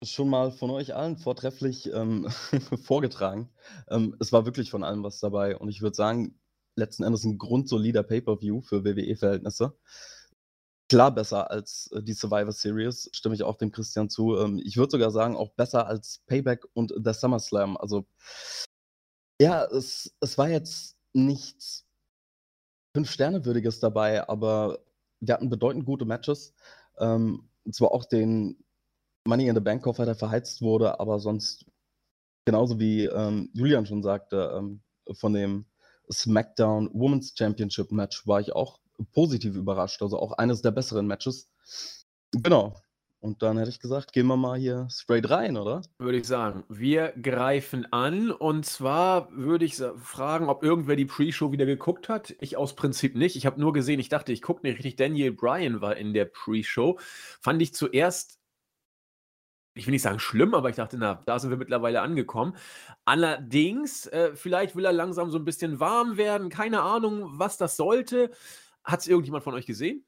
schon 0.04 0.28
mal 0.28 0.52
von 0.52 0.70
euch 0.70 0.94
allen 0.94 1.16
vortrefflich 1.16 1.90
ähm, 1.94 2.28
vorgetragen. 2.84 3.50
Ähm, 3.88 4.18
es 4.20 4.34
war 4.34 4.46
wirklich 4.46 4.70
von 4.70 4.84
allem 4.84 5.02
was 5.02 5.22
dabei 5.22 5.56
und 5.56 5.70
ich 5.70 5.82
würde 5.82 5.96
sagen, 5.96 6.38
letzten 6.76 7.04
Endes 7.04 7.24
ein 7.24 7.38
grundsolider 7.38 8.04
Pay-per-View 8.04 8.64
für 8.64 8.84
WWE-Verhältnisse 8.84 9.78
klar 10.90 11.14
besser 11.14 11.50
als 11.50 11.90
äh, 11.94 12.04
die 12.04 12.14
Survivor 12.14 12.52
Series, 12.52 13.10
stimme 13.14 13.36
ich 13.36 13.44
auch 13.44 13.58
dem 13.58 13.72
Christian 13.72 14.10
zu. 14.10 14.36
Ähm, 14.38 14.60
ich 14.64 14.76
würde 14.78 14.92
sogar 14.92 15.12
sagen, 15.12 15.38
auch 15.38 15.52
besser 15.52 15.88
als 15.88 16.24
Payback 16.28 16.66
und 16.74 16.94
der 16.98 17.14
SummerSlam. 17.14 17.78
Also, 17.78 18.06
ja, 19.42 19.64
es, 19.66 20.14
es 20.20 20.38
war 20.38 20.50
jetzt 20.50 20.98
nichts 21.14 21.86
Fünf-Sterne-würdiges 22.96 23.80
dabei, 23.80 24.28
aber 24.28 24.80
wir 25.22 25.34
hatten 25.34 25.50
bedeutend 25.50 25.86
gute 25.86 26.06
Matches. 26.06 26.54
Ähm, 26.98 27.50
zwar 27.72 27.92
auch 27.92 28.06
den 28.06 28.64
Money 29.26 29.48
in 29.48 29.56
the 29.56 29.62
Bank 29.62 29.84
Koffer, 29.84 30.06
der 30.06 30.16
verheizt 30.16 30.62
wurde, 30.62 31.00
aber 31.00 31.20
sonst 31.20 31.66
genauso 32.46 32.80
wie 32.80 33.06
ähm, 33.06 33.50
Julian 33.54 33.86
schon 33.86 34.02
sagte, 34.02 34.56
ähm, 34.58 34.82
von 35.14 35.34
dem 35.34 35.66
SmackDown 36.12 36.90
Women's 36.94 37.34
Championship 37.38 37.92
Match 37.92 38.26
war 38.26 38.42
ich 38.42 38.54
auch 38.54 38.80
positiv 39.14 39.56
überrascht. 39.56 40.02
Also 40.02 40.20
auch 40.20 40.34
eines 40.34 40.62
der 40.62 40.72
besseren 40.72 41.08
Matches. 41.08 41.50
Genau. 42.32 42.76
Und 43.22 43.42
dann 43.42 43.58
hätte 43.58 43.70
ich 43.70 43.82
gesagt, 43.82 44.14
gehen 44.14 44.28
wir 44.28 44.38
mal 44.38 44.58
hier 44.58 44.88
straight 44.90 45.30
rein, 45.30 45.58
oder? 45.58 45.82
Würde 45.98 46.18
ich 46.18 46.26
sagen. 46.26 46.64
Wir 46.70 47.14
greifen 47.22 47.86
an 47.92 48.32
und 48.32 48.66
zwar 48.66 49.30
würde 49.34 49.66
ich 49.66 49.76
fragen, 49.98 50.48
ob 50.48 50.64
irgendwer 50.64 50.96
die 50.96 51.06
Pre-Show 51.06 51.52
wieder 51.52 51.66
geguckt 51.66 52.08
hat. 52.08 52.34
Ich 52.40 52.56
aus 52.56 52.76
Prinzip 52.76 53.16
nicht. 53.16 53.36
Ich 53.36 53.46
habe 53.46 53.60
nur 53.60 53.74
gesehen, 53.74 54.00
ich 54.00 54.08
dachte, 54.08 54.32
ich 54.32 54.42
gucke 54.42 54.66
nicht 54.66 54.78
richtig. 54.78 54.96
Daniel 54.96 55.34
Bryan 55.34 55.82
war 55.82 55.98
in 55.98 56.14
der 56.14 56.26
Pre-Show. 56.26 56.98
Fand 57.42 57.62
ich 57.62 57.74
zuerst, 57.74 58.40
ich 59.74 59.86
will 59.86 59.92
nicht 59.92 60.02
sagen 60.02 60.20
schlimm, 60.20 60.54
aber 60.54 60.70
ich 60.70 60.78
dachte, 60.78 60.98
na, 60.98 61.22
da 61.26 61.40
sind 61.40 61.50
wir 61.50 61.58
mittlerweile 61.58 62.02
angekommen. 62.02 62.56
Allerdings, 63.04 64.08
äh, 64.08 64.34
vielleicht 64.34 64.78
will 64.78 64.86
er 64.86 64.94
langsam 64.94 65.30
so 65.30 65.38
ein 65.38 65.46
bisschen 65.46 65.82
warm 65.82 66.16
werden. 66.16 66.48
Keine 66.50 66.84
Ahnung, 66.84 67.28
was 67.34 67.58
das 67.58 67.76
sollte. 67.76 68.32
Hat 68.84 69.02
es 69.02 69.08
irgendjemand 69.08 69.44
von 69.44 69.54
euch 69.54 69.66
gesehen? 69.66 70.06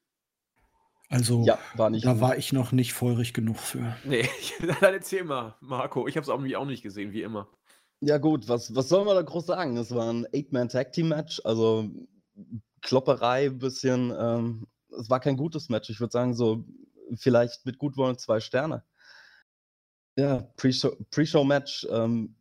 Also, 1.10 1.44
ja, 1.44 1.60
war 1.75 1.90
nicht 1.90 2.06
da 2.06 2.22
war 2.22 2.38
ich 2.38 2.54
noch 2.54 2.72
nicht 2.72 2.94
feurig 2.94 3.34
genug 3.34 3.58
für. 3.58 3.98
Nee, 4.06 4.30
dann 4.82 4.94
erzähl 4.94 5.25
mal, 5.25 5.56
Marco. 5.60 6.08
Ich 6.08 6.16
habe 6.16 6.24
es 6.24 6.30
irgendwie 6.30 6.56
auch 6.56 6.66
nicht 6.66 6.84
gesehen, 6.84 7.12
wie 7.12 7.22
immer. 7.22 7.50
Ja, 8.00 8.18
gut, 8.18 8.48
was, 8.48 8.74
was 8.74 8.88
soll 8.90 9.04
man 9.06 9.16
da 9.16 9.22
groß 9.22 9.46
sagen? 9.46 9.75
Es 9.78 9.94
war 9.94 10.12
ein 10.12 10.25
Eight-Man-Tag-Team-Match, 10.34 11.42
also 11.44 11.90
Klopperei, 12.82 13.50
bisschen. 13.50 14.13
Ähm, 14.18 14.68
es 14.98 15.10
war 15.10 15.20
kein 15.20 15.38
gutes 15.38 15.70
Match. 15.70 15.90
Ich 15.90 16.00
würde 16.00 16.12
sagen, 16.12 16.34
so 16.34 16.66
vielleicht 17.16 17.66
mit 17.66 17.78
Gutwollen 17.78 18.18
zwei 18.18 18.40
Sterne. 18.40 18.84
Ja, 20.18 20.42
Pre-Show-Match, 20.58 21.86
Pre 21.88 21.96
ähm, 21.96 22.36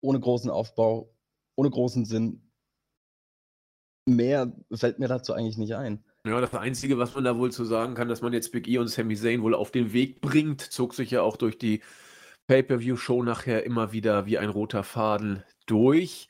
ohne 0.00 0.20
großen 0.20 0.50
Aufbau, 0.50 1.14
ohne 1.54 1.70
großen 1.70 2.04
Sinn. 2.04 2.51
Mehr 4.06 4.52
fällt 4.72 4.98
mir 4.98 5.08
dazu 5.08 5.32
eigentlich 5.32 5.58
nicht 5.58 5.74
ein. 5.74 6.02
Ja, 6.26 6.40
das 6.40 6.54
Einzige, 6.54 6.98
was 6.98 7.14
man 7.14 7.24
da 7.24 7.36
wohl 7.36 7.50
zu 7.50 7.64
sagen 7.64 7.94
kann, 7.94 8.08
dass 8.08 8.22
man 8.22 8.32
jetzt 8.32 8.52
Big 8.52 8.68
E 8.68 8.78
und 8.78 8.88
Sami 8.88 9.16
Zayn 9.16 9.42
wohl 9.42 9.54
auf 9.54 9.72
den 9.72 9.92
Weg 9.92 10.20
bringt, 10.20 10.60
zog 10.60 10.94
sich 10.94 11.10
ja 11.10 11.22
auch 11.22 11.36
durch 11.36 11.58
die 11.58 11.82
Pay-Per-View-Show 12.46 13.22
nachher 13.22 13.64
immer 13.64 13.92
wieder 13.92 14.26
wie 14.26 14.38
ein 14.38 14.48
roter 14.48 14.84
Faden 14.84 15.42
durch. 15.66 16.28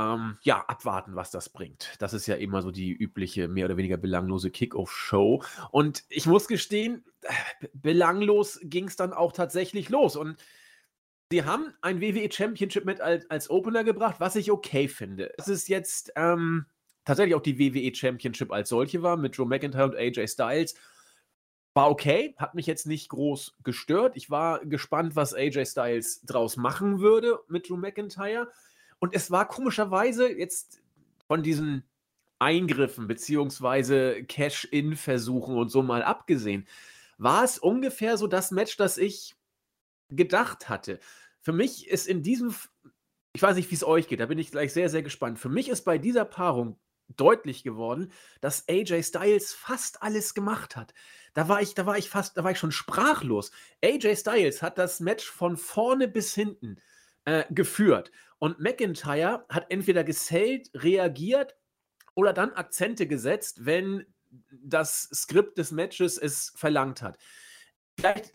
Ähm, 0.00 0.38
ja, 0.42 0.64
abwarten, 0.66 1.16
was 1.16 1.30
das 1.30 1.50
bringt. 1.50 1.96
Das 1.98 2.14
ist 2.14 2.26
ja 2.26 2.36
immer 2.36 2.62
so 2.62 2.70
die 2.70 2.92
übliche, 2.92 3.48
mehr 3.48 3.66
oder 3.66 3.76
weniger 3.76 3.98
belanglose 3.98 4.50
Kick-Off-Show. 4.50 5.42
Und 5.70 6.04
ich 6.08 6.24
muss 6.24 6.48
gestehen, 6.48 7.04
belanglos 7.74 8.58
ging 8.62 8.86
es 8.86 8.96
dann 8.96 9.12
auch 9.12 9.32
tatsächlich 9.32 9.90
los. 9.90 10.16
Und 10.16 10.36
sie 11.30 11.44
haben 11.44 11.74
ein 11.82 12.00
WWE 12.00 12.32
Championship 12.32 12.86
mit 12.86 13.02
als, 13.02 13.28
als 13.28 13.50
Opener 13.50 13.84
gebracht, 13.84 14.16
was 14.18 14.36
ich 14.36 14.50
okay 14.50 14.88
finde. 14.88 15.34
Es 15.36 15.48
ist 15.48 15.68
jetzt. 15.68 16.12
Ähm, 16.16 16.64
tatsächlich 17.10 17.34
auch 17.34 17.42
die 17.42 17.58
WWE 17.58 17.92
Championship 17.92 18.52
als 18.52 18.68
solche 18.68 19.02
war, 19.02 19.16
mit 19.16 19.36
Joe 19.36 19.44
McIntyre 19.44 19.86
und 19.86 19.96
AJ 19.96 20.28
Styles. 20.28 20.76
War 21.74 21.90
okay, 21.90 22.36
hat 22.38 22.54
mich 22.54 22.66
jetzt 22.66 22.86
nicht 22.86 23.08
groß 23.08 23.56
gestört. 23.64 24.16
Ich 24.16 24.30
war 24.30 24.64
gespannt, 24.64 25.16
was 25.16 25.34
AJ 25.34 25.66
Styles 25.66 26.22
draus 26.22 26.56
machen 26.56 27.00
würde 27.00 27.40
mit 27.48 27.68
Drew 27.68 27.76
McIntyre. 27.76 28.48
Und 29.00 29.12
es 29.12 29.32
war 29.32 29.48
komischerweise 29.48 30.30
jetzt 30.30 30.82
von 31.26 31.42
diesen 31.42 31.82
Eingriffen 32.38 33.08
beziehungsweise 33.08 34.22
Cash-In-Versuchen 34.22 35.56
und 35.56 35.68
so 35.68 35.82
mal 35.82 36.04
abgesehen, 36.04 36.68
war 37.18 37.42
es 37.42 37.58
ungefähr 37.58 38.18
so 38.18 38.28
das 38.28 38.52
Match, 38.52 38.76
das 38.76 38.98
ich 38.98 39.34
gedacht 40.10 40.68
hatte. 40.68 41.00
Für 41.40 41.52
mich 41.52 41.88
ist 41.88 42.06
in 42.06 42.22
diesem, 42.22 42.54
ich 43.32 43.42
weiß 43.42 43.56
nicht, 43.56 43.68
wie 43.72 43.74
es 43.74 43.84
euch 43.84 44.06
geht, 44.06 44.20
da 44.20 44.26
bin 44.26 44.38
ich 44.38 44.52
gleich 44.52 44.72
sehr, 44.72 44.88
sehr 44.88 45.02
gespannt. 45.02 45.40
Für 45.40 45.48
mich 45.48 45.68
ist 45.68 45.82
bei 45.82 45.98
dieser 45.98 46.24
Paarung 46.24 46.78
deutlich 47.16 47.62
geworden, 47.62 48.12
dass 48.40 48.68
AJ 48.68 49.02
Styles 49.04 49.52
fast 49.52 50.02
alles 50.02 50.34
gemacht 50.34 50.76
hat. 50.76 50.94
Da 51.34 51.48
war 51.48 51.62
ich, 51.62 51.74
da 51.74 51.86
war 51.86 51.98
ich 51.98 52.10
fast, 52.10 52.36
da 52.36 52.44
war 52.44 52.50
ich 52.50 52.58
schon 52.58 52.72
sprachlos. 52.72 53.52
AJ 53.84 54.16
Styles 54.16 54.62
hat 54.62 54.78
das 54.78 55.00
Match 55.00 55.30
von 55.30 55.56
vorne 55.56 56.08
bis 56.08 56.34
hinten 56.34 56.76
äh, 57.24 57.44
geführt. 57.50 58.10
Und 58.38 58.58
McIntyre 58.58 59.44
hat 59.48 59.66
entweder 59.70 60.02
gesellt, 60.04 60.70
reagiert 60.74 61.56
oder 62.14 62.32
dann 62.32 62.52
Akzente 62.52 63.06
gesetzt, 63.06 63.66
wenn 63.66 64.06
das 64.50 65.02
Skript 65.12 65.58
des 65.58 65.72
Matches 65.72 66.16
es 66.18 66.52
verlangt 66.56 67.02
hat. 67.02 67.18
Vielleicht 67.98 68.32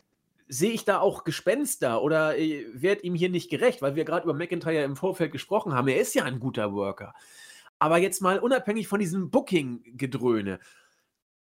sehe 0.48 0.72
ich 0.72 0.86
da 0.86 1.00
auch 1.00 1.24
Gespenster 1.24 2.01
oder 2.01 2.38
äh, 2.38 2.65
werde 2.74 3.01
ihm 3.01 3.15
hier 3.15 3.29
nicht 3.29 3.50
gerecht, 3.50 3.82
weil 3.82 3.96
wir 3.96 4.05
gerade 4.05 4.25
über 4.25 4.34
McIntyre 4.34 4.84
im 4.84 4.96
Vorfeld 4.96 5.32
gesprochen 5.32 5.74
haben. 5.74 5.88
Er 5.88 6.00
ist 6.00 6.13
ja 6.13 6.24
ein 6.24 6.39
guter 6.39 6.74
Worker. 6.74 7.13
Aber 7.79 7.98
jetzt 7.98 8.22
mal 8.22 8.39
unabhängig 8.39 8.88
von 8.88 9.00
diesem 9.00 9.29
Booking-Gedröhne. 9.29 10.60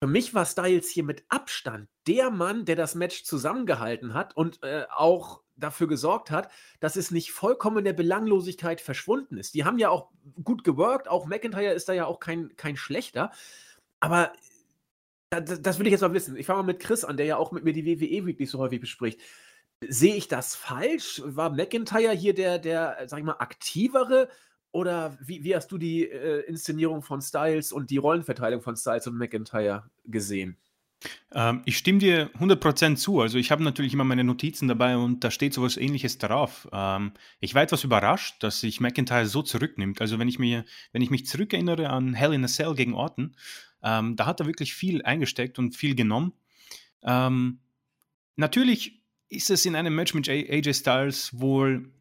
Für 0.01 0.08
mich 0.08 0.34
war 0.34 0.46
Styles 0.46 0.89
hier 0.89 1.03
mit 1.03 1.24
Abstand 1.29 1.88
der 2.08 2.29
Mann, 2.29 2.65
der 2.65 2.75
das 2.75 2.96
Match 2.96 3.24
zusammengehalten 3.24 4.13
hat 4.13 4.36
und 4.36 4.62
äh, 4.62 4.86
auch 4.96 5.41
dafür 5.55 5.88
gesorgt 5.88 6.32
hat, 6.32 6.51
dass 6.79 6.96
es 6.96 7.12
nicht 7.12 7.32
vollkommen 7.32 7.79
in 7.79 7.86
der 7.86 7.94
Belanglosigkeit 7.94 8.82
verschwunden 8.82 9.38
ist. 9.38 9.53
Die 9.53 9.63
haben 9.63 9.79
ja 9.79 9.89
auch 9.89 10.10
gut 10.44 10.63
geworkt, 10.63 11.08
auch 11.08 11.25
McIntyre 11.25 11.74
ist 11.74 11.88
da 11.88 11.94
ja 11.94 12.05
auch 12.05 12.20
kein, 12.20 12.55
kein 12.58 12.75
schlechter. 12.75 13.32
Aber 14.00 14.34
das, 15.29 15.62
das 15.62 15.79
will 15.79 15.88
ich 15.88 15.91
jetzt 15.91 16.01
mal 16.01 16.13
wissen. 16.13 16.36
Ich 16.36 16.46
fange 16.46 16.62
mal 16.62 16.74
mit 16.74 16.82
Chris 16.82 17.03
an, 17.03 17.17
der 17.17 17.25
ja 17.25 17.38
auch 17.38 17.51
mit 17.51 17.63
mir 17.63 17.74
die 17.74 17.86
WWE 17.86 18.25
wirklich 18.25 18.50
so 18.50 18.60
häufig 18.60 18.82
bespricht. 18.82 19.20
Sehe 19.88 20.15
ich 20.15 20.27
das 20.27 20.55
falsch? 20.55 21.22
War 21.25 21.50
McIntyre 21.50 22.12
hier 22.12 22.34
der, 22.34 22.60
der, 22.60 23.03
sag 23.08 23.20
ich 23.20 23.25
mal, 23.25 23.38
aktivere 23.39 24.29
oder 24.75 25.17
wie, 25.22 25.46
wie 25.46 25.55
hast 25.55 25.72
du 25.72 25.77
die 25.77 26.03
äh, 26.03 26.41
Inszenierung 26.50 27.01
von 27.01 27.22
Styles 27.22 27.72
und 27.72 27.91
die 27.91 27.98
Rollenverteilung 27.98 28.62
von 28.62 28.75
Styles 28.75 29.08
und 29.08 29.17
McIntyre 29.17 29.89
gesehen? 30.03 30.58
Ähm, 31.32 31.62
ich 31.63 31.77
stimme 31.77 32.00
dir 32.00 32.29
100% 32.34 32.98
zu. 32.98 33.22
Also 33.22 33.38
ich 33.38 33.51
habe 33.51 33.63
natürlich 33.63 33.94
immer 33.94 34.03
meine 34.03 34.25
Notizen 34.25 34.67
dabei 34.67 34.98
und 34.98 35.24
da 35.24 35.32
steht 35.32 35.53
sowas 35.53 35.77
ähnliches 35.77 36.17
drauf. 36.17 36.67
Ähm, 36.74 37.13
ich 37.39 37.55
war 37.55 37.62
etwas 37.62 37.86
überrascht, 37.86 38.44
dass 38.44 38.60
sich 38.60 38.82
McIntyre 38.82 39.27
so 39.27 39.41
zurücknimmt. 39.41 40.01
Also 40.01 40.20
wenn 40.20 40.27
ich, 40.27 40.39
mir, 40.39 40.65
wenn 40.91 41.01
ich 41.01 41.10
mich 41.10 41.25
zurückerinnere 41.25 41.89
an 41.89 42.13
Hell 42.13 42.34
in 42.34 42.44
a 42.44 42.48
Cell 42.48 42.75
gegen 42.75 42.96
Orton, 42.96 43.38
ähm, 43.82 44.17
da 44.17 44.25
hat 44.25 44.41
er 44.41 44.46
wirklich 44.46 44.74
viel 44.74 45.01
eingesteckt 45.03 45.58
und 45.58 45.77
viel 45.77 45.96
genommen. 45.96 46.34
Ähm, 47.01 47.60
natürlich 48.36 49.01
ist 49.29 49.50
es 49.50 49.65
in 49.65 49.77
einem 49.77 49.96
Match 49.96 50.13
mit 50.13 50.27
AJ 50.27 50.74
Styles 50.74 51.39
wohl 51.39 51.94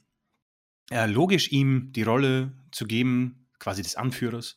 äh, 0.90 1.06
logisch, 1.06 1.52
ihm 1.52 1.92
die 1.92 2.02
Rolle 2.02 2.52
zu 2.70 2.86
geben, 2.86 3.48
quasi 3.58 3.82
des 3.82 3.96
Anführers, 3.96 4.56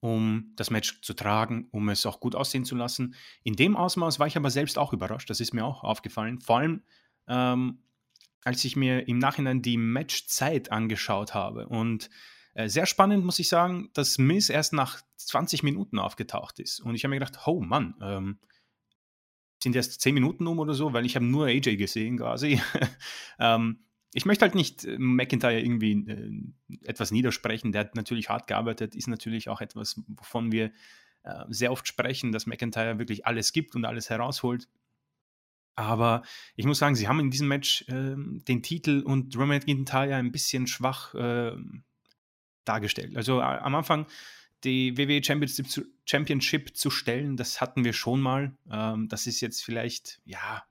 um 0.00 0.52
das 0.56 0.70
Match 0.70 1.00
zu 1.02 1.14
tragen, 1.14 1.68
um 1.72 1.88
es 1.88 2.06
auch 2.06 2.20
gut 2.20 2.34
aussehen 2.34 2.64
zu 2.64 2.76
lassen. 2.76 3.14
In 3.42 3.54
dem 3.54 3.76
Ausmaß 3.76 4.18
war 4.18 4.26
ich 4.26 4.36
aber 4.36 4.50
selbst 4.50 4.78
auch 4.78 4.92
überrascht, 4.92 5.28
das 5.30 5.40
ist 5.40 5.52
mir 5.52 5.64
auch 5.64 5.84
aufgefallen. 5.84 6.40
Vor 6.40 6.58
allem, 6.58 6.82
ähm, 7.26 7.82
als 8.44 8.64
ich 8.64 8.76
mir 8.76 9.08
im 9.08 9.18
Nachhinein 9.18 9.62
die 9.62 9.76
Matchzeit 9.76 10.70
angeschaut 10.70 11.34
habe. 11.34 11.66
Und 11.68 12.08
äh, 12.54 12.68
sehr 12.68 12.86
spannend 12.86 13.24
muss 13.24 13.38
ich 13.38 13.48
sagen, 13.48 13.90
dass 13.92 14.18
Miss 14.18 14.48
erst 14.48 14.72
nach 14.72 15.00
20 15.16 15.62
Minuten 15.62 15.98
aufgetaucht 15.98 16.58
ist. 16.60 16.80
Und 16.80 16.94
ich 16.94 17.04
habe 17.04 17.10
mir 17.10 17.18
gedacht, 17.18 17.46
oh 17.46 17.60
Mann, 17.60 17.94
ähm, 18.00 18.38
sind 19.62 19.74
erst 19.74 20.00
10 20.00 20.14
Minuten 20.14 20.46
um 20.46 20.58
oder 20.60 20.74
so, 20.74 20.92
weil 20.92 21.04
ich 21.04 21.16
habe 21.16 21.26
nur 21.26 21.46
AJ 21.46 21.76
gesehen 21.76 22.18
quasi. 22.18 22.60
ähm, 23.38 23.80
ich 24.14 24.26
möchte 24.26 24.42
halt 24.42 24.54
nicht 24.54 24.84
äh, 24.84 24.98
McIntyre 24.98 25.60
irgendwie 25.60 25.92
äh, 25.92 26.88
etwas 26.88 27.10
niedersprechen. 27.10 27.72
Der 27.72 27.82
hat 27.82 27.94
natürlich 27.94 28.28
hart 28.28 28.46
gearbeitet, 28.46 28.94
ist 28.94 29.08
natürlich 29.08 29.48
auch 29.48 29.60
etwas, 29.60 30.00
wovon 30.06 30.52
wir 30.52 30.72
äh, 31.24 31.44
sehr 31.48 31.72
oft 31.72 31.86
sprechen, 31.86 32.32
dass 32.32 32.46
McIntyre 32.46 32.98
wirklich 32.98 33.26
alles 33.26 33.52
gibt 33.52 33.74
und 33.74 33.84
alles 33.84 34.10
herausholt. 34.10 34.68
Aber 35.74 36.22
ich 36.56 36.66
muss 36.66 36.78
sagen, 36.78 36.96
sie 36.96 37.06
haben 37.06 37.20
in 37.20 37.30
diesem 37.30 37.48
Match 37.48 37.82
äh, 37.88 38.16
den 38.16 38.62
Titel 38.62 39.02
und 39.04 39.34
Drew 39.34 39.46
McIntyre 39.46 40.16
ein 40.16 40.32
bisschen 40.32 40.66
schwach 40.66 41.14
äh, 41.14 41.52
dargestellt. 42.64 43.16
Also 43.16 43.40
am 43.40 43.74
Anfang 43.74 44.06
die 44.64 44.98
WWE 44.98 45.22
Championship 45.22 45.68
zu, 45.70 45.84
Championship 46.04 46.76
zu 46.76 46.90
stellen, 46.90 47.36
das 47.36 47.60
hatten 47.60 47.84
wir 47.84 47.92
schon 47.92 48.20
mal. 48.20 48.56
Ähm, 48.70 49.08
das 49.08 49.26
ist 49.26 49.40
jetzt 49.40 49.62
vielleicht, 49.62 50.20
ja, 50.24 50.64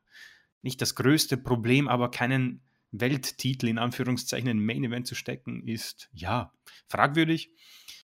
nicht 0.61 0.81
das 0.81 0.95
größte 0.95 1.37
Problem, 1.37 1.87
aber 1.87 2.11
keinen 2.11 2.61
Welttitel 2.91 3.67
in 3.67 3.77
Anführungszeichen 3.77 4.49
in 4.49 4.63
Main 4.63 4.83
Event 4.83 5.07
zu 5.07 5.15
stecken, 5.15 5.67
ist 5.67 6.09
ja 6.13 6.53
fragwürdig. 6.87 7.51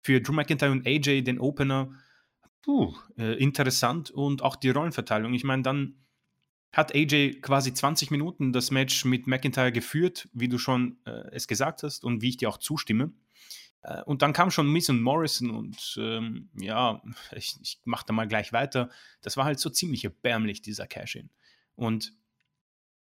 Für 0.01 0.21
Drew 0.21 0.33
McIntyre 0.33 0.71
und 0.71 0.87
AJ 0.87 1.23
den 1.23 1.39
Opener, 1.39 1.91
puh, 2.61 2.95
äh, 3.17 3.33
interessant 3.41 4.11
und 4.11 4.41
auch 4.41 4.55
die 4.55 4.69
Rollenverteilung. 4.69 5.33
Ich 5.33 5.43
meine, 5.43 5.63
dann 5.63 5.95
hat 6.71 6.93
AJ 6.93 7.41
quasi 7.41 7.73
20 7.73 8.11
Minuten 8.11 8.53
das 8.53 8.71
Match 8.71 9.05
mit 9.05 9.27
McIntyre 9.27 9.71
geführt, 9.71 10.29
wie 10.33 10.47
du 10.47 10.57
schon 10.57 10.97
äh, 11.05 11.29
es 11.31 11.47
gesagt 11.47 11.83
hast 11.83 12.03
und 12.03 12.21
wie 12.21 12.29
ich 12.29 12.37
dir 12.37 12.49
auch 12.49 12.59
zustimme. 12.59 13.11
Äh, 13.81 14.03
und 14.03 14.21
dann 14.21 14.33
kam 14.33 14.51
schon 14.51 14.71
Miss 14.71 14.89
und 14.89 15.01
Morrison 15.01 15.49
und 15.49 15.97
ähm, 15.99 16.49
ja, 16.59 17.01
ich, 17.35 17.55
ich 17.61 17.79
mache 17.85 18.05
da 18.07 18.13
mal 18.13 18.27
gleich 18.27 18.53
weiter. 18.53 18.89
Das 19.21 19.35
war 19.35 19.45
halt 19.45 19.59
so 19.59 19.69
ziemlich 19.69 20.03
erbärmlich, 20.03 20.61
dieser 20.61 20.87
Cash-In. 20.87 21.29
Und 21.75 22.13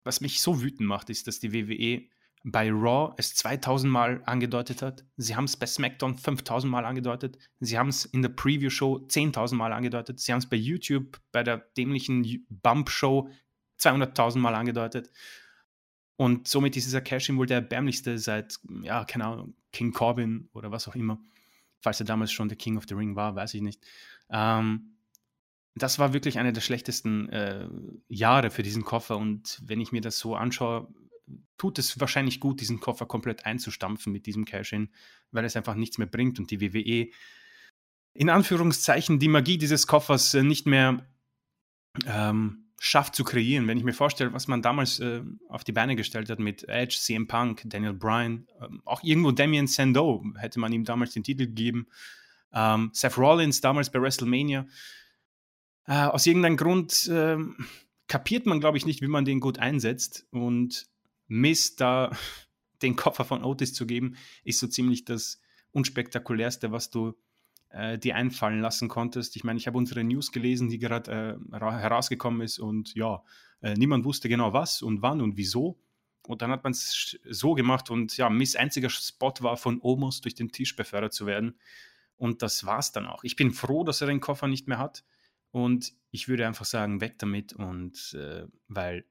was 0.04 0.20
mich 0.20 0.40
so 0.40 0.62
wütend 0.62 0.88
macht, 0.88 1.10
ist, 1.10 1.26
dass 1.26 1.40
die 1.40 1.52
WWE 1.52 2.08
bei 2.44 2.70
Raw 2.70 3.14
es 3.18 3.34
2000 3.34 3.92
Mal 3.92 4.22
angedeutet 4.26 4.82
hat. 4.82 5.04
Sie 5.16 5.36
haben 5.36 5.44
es 5.44 5.56
bei 5.56 5.66
SmackDown 5.66 6.16
5000 6.16 6.70
Mal 6.70 6.84
angedeutet. 6.84 7.38
Sie 7.60 7.78
haben 7.78 7.88
es 7.88 8.04
in 8.04 8.22
der 8.22 8.30
Preview-Show 8.30 9.06
10.000 9.08 9.54
Mal 9.54 9.72
angedeutet. 9.72 10.18
Sie 10.18 10.32
haben 10.32 10.38
es 10.38 10.48
bei 10.48 10.56
YouTube 10.56 11.20
bei 11.30 11.42
der 11.44 11.58
dämlichen 11.76 12.44
Bump-Show 12.48 13.28
200.000 13.78 14.38
Mal 14.38 14.54
angedeutet. 14.54 15.10
Und 16.16 16.48
somit 16.48 16.76
ist 16.76 16.86
dieser 16.86 17.00
Cash-In 17.00 17.36
wohl 17.36 17.46
der 17.46 17.58
erbärmlichste 17.58 18.18
seit, 18.18 18.58
ja, 18.82 19.04
keine 19.04 19.26
Ahnung, 19.26 19.54
King 19.72 19.92
Corbin 19.92 20.48
oder 20.52 20.70
was 20.70 20.88
auch 20.88 20.94
immer. 20.94 21.18
Falls 21.80 22.00
er 22.00 22.06
damals 22.06 22.32
schon 22.32 22.48
der 22.48 22.58
King 22.58 22.76
of 22.76 22.84
the 22.88 22.94
Ring 22.94 23.16
war, 23.16 23.34
weiß 23.34 23.54
ich 23.54 23.62
nicht. 23.62 23.84
Ähm, 24.30 24.91
das 25.74 25.98
war 25.98 26.12
wirklich 26.12 26.38
eine 26.38 26.52
der 26.52 26.60
schlechtesten 26.60 27.28
äh, 27.30 27.68
Jahre 28.08 28.50
für 28.50 28.62
diesen 28.62 28.84
Koffer. 28.84 29.16
Und 29.16 29.60
wenn 29.64 29.80
ich 29.80 29.92
mir 29.92 30.00
das 30.00 30.18
so 30.18 30.34
anschaue, 30.34 30.88
tut 31.56 31.78
es 31.78 31.98
wahrscheinlich 31.98 32.40
gut, 32.40 32.60
diesen 32.60 32.80
Koffer 32.80 33.06
komplett 33.06 33.46
einzustampfen 33.46 34.12
mit 34.12 34.26
diesem 34.26 34.44
Cash-In, 34.44 34.90
weil 35.30 35.44
es 35.44 35.56
einfach 35.56 35.74
nichts 35.74 35.98
mehr 35.98 36.06
bringt 36.06 36.38
und 36.38 36.50
die 36.50 36.60
WWE 36.60 37.10
in 38.14 38.28
Anführungszeichen 38.28 39.18
die 39.18 39.28
Magie 39.28 39.58
dieses 39.58 39.86
Koffers 39.86 40.34
äh, 40.34 40.42
nicht 40.42 40.66
mehr 40.66 41.06
ähm, 42.06 42.62
schafft 42.78 43.14
zu 43.14 43.24
kreieren. 43.24 43.68
Wenn 43.68 43.78
ich 43.78 43.84
mir 43.84 43.92
vorstelle, 43.92 44.32
was 44.32 44.48
man 44.48 44.60
damals 44.60 44.98
äh, 45.00 45.22
auf 45.48 45.64
die 45.64 45.72
Beine 45.72 45.96
gestellt 45.96 46.28
hat 46.28 46.38
mit 46.38 46.68
Edge, 46.68 46.96
CM 46.98 47.26
Punk, 47.26 47.62
Daniel 47.64 47.94
Bryan, 47.94 48.46
ähm, 48.60 48.82
auch 48.84 49.02
irgendwo 49.02 49.30
Damien 49.30 49.66
Sandow 49.66 50.24
hätte 50.36 50.60
man 50.60 50.72
ihm 50.72 50.84
damals 50.84 51.12
den 51.12 51.22
Titel 51.22 51.46
gegeben, 51.46 51.86
ähm, 52.52 52.90
Seth 52.92 53.16
Rollins 53.16 53.60
damals 53.60 53.90
bei 53.90 54.00
WrestleMania. 54.00 54.66
Äh, 55.86 56.04
aus 56.04 56.26
irgendeinem 56.26 56.56
Grund 56.56 57.08
äh, 57.08 57.36
kapiert 58.06 58.46
man, 58.46 58.60
glaube 58.60 58.78
ich, 58.78 58.86
nicht, 58.86 59.02
wie 59.02 59.08
man 59.08 59.24
den 59.24 59.40
gut 59.40 59.58
einsetzt 59.58 60.26
und 60.30 60.86
Miss 61.28 61.76
da 61.76 62.10
den 62.82 62.96
Koffer 62.96 63.24
von 63.24 63.44
Otis 63.44 63.74
zu 63.74 63.86
geben, 63.86 64.16
ist 64.44 64.58
so 64.58 64.66
ziemlich 64.66 65.04
das 65.04 65.40
unspektakulärste, 65.70 66.72
was 66.72 66.90
du 66.90 67.14
äh, 67.70 67.98
dir 67.98 68.16
einfallen 68.16 68.60
lassen 68.60 68.88
konntest. 68.88 69.36
Ich 69.36 69.44
meine, 69.44 69.58
ich 69.58 69.66
habe 69.66 69.78
unsere 69.78 70.04
News 70.04 70.32
gelesen, 70.32 70.68
die 70.68 70.78
gerade 70.78 71.40
äh, 71.52 71.58
herausgekommen 71.58 72.42
ist 72.42 72.58
und 72.58 72.94
ja, 72.94 73.22
äh, 73.62 73.74
niemand 73.74 74.04
wusste 74.04 74.28
genau 74.28 74.52
was 74.52 74.82
und 74.82 75.02
wann 75.02 75.20
und 75.20 75.36
wieso. 75.36 75.78
Und 76.26 76.42
dann 76.42 76.50
hat 76.50 76.62
man 76.62 76.72
es 76.72 77.18
so 77.28 77.54
gemacht 77.54 77.90
und 77.90 78.16
ja, 78.16 78.30
Miss 78.30 78.54
einziger 78.54 78.90
Spot 78.90 79.32
war 79.40 79.56
von 79.56 79.80
Omos 79.80 80.20
durch 80.20 80.34
den 80.34 80.52
Tisch 80.52 80.76
befördert 80.76 81.12
zu 81.12 81.26
werden. 81.26 81.58
Und 82.16 82.42
das 82.42 82.64
war's 82.64 82.92
dann 82.92 83.06
auch. 83.06 83.24
Ich 83.24 83.34
bin 83.34 83.52
froh, 83.52 83.82
dass 83.82 84.00
er 84.00 84.06
den 84.06 84.20
Koffer 84.20 84.46
nicht 84.46 84.68
mehr 84.68 84.78
hat. 84.78 85.02
Und 85.52 85.92
ich 86.10 86.28
würde 86.28 86.46
einfach 86.46 86.64
sagen, 86.64 87.00
weg 87.00 87.18
damit. 87.18 87.52
Und 87.52 88.16
äh, 88.18 88.46
weil 88.68 89.04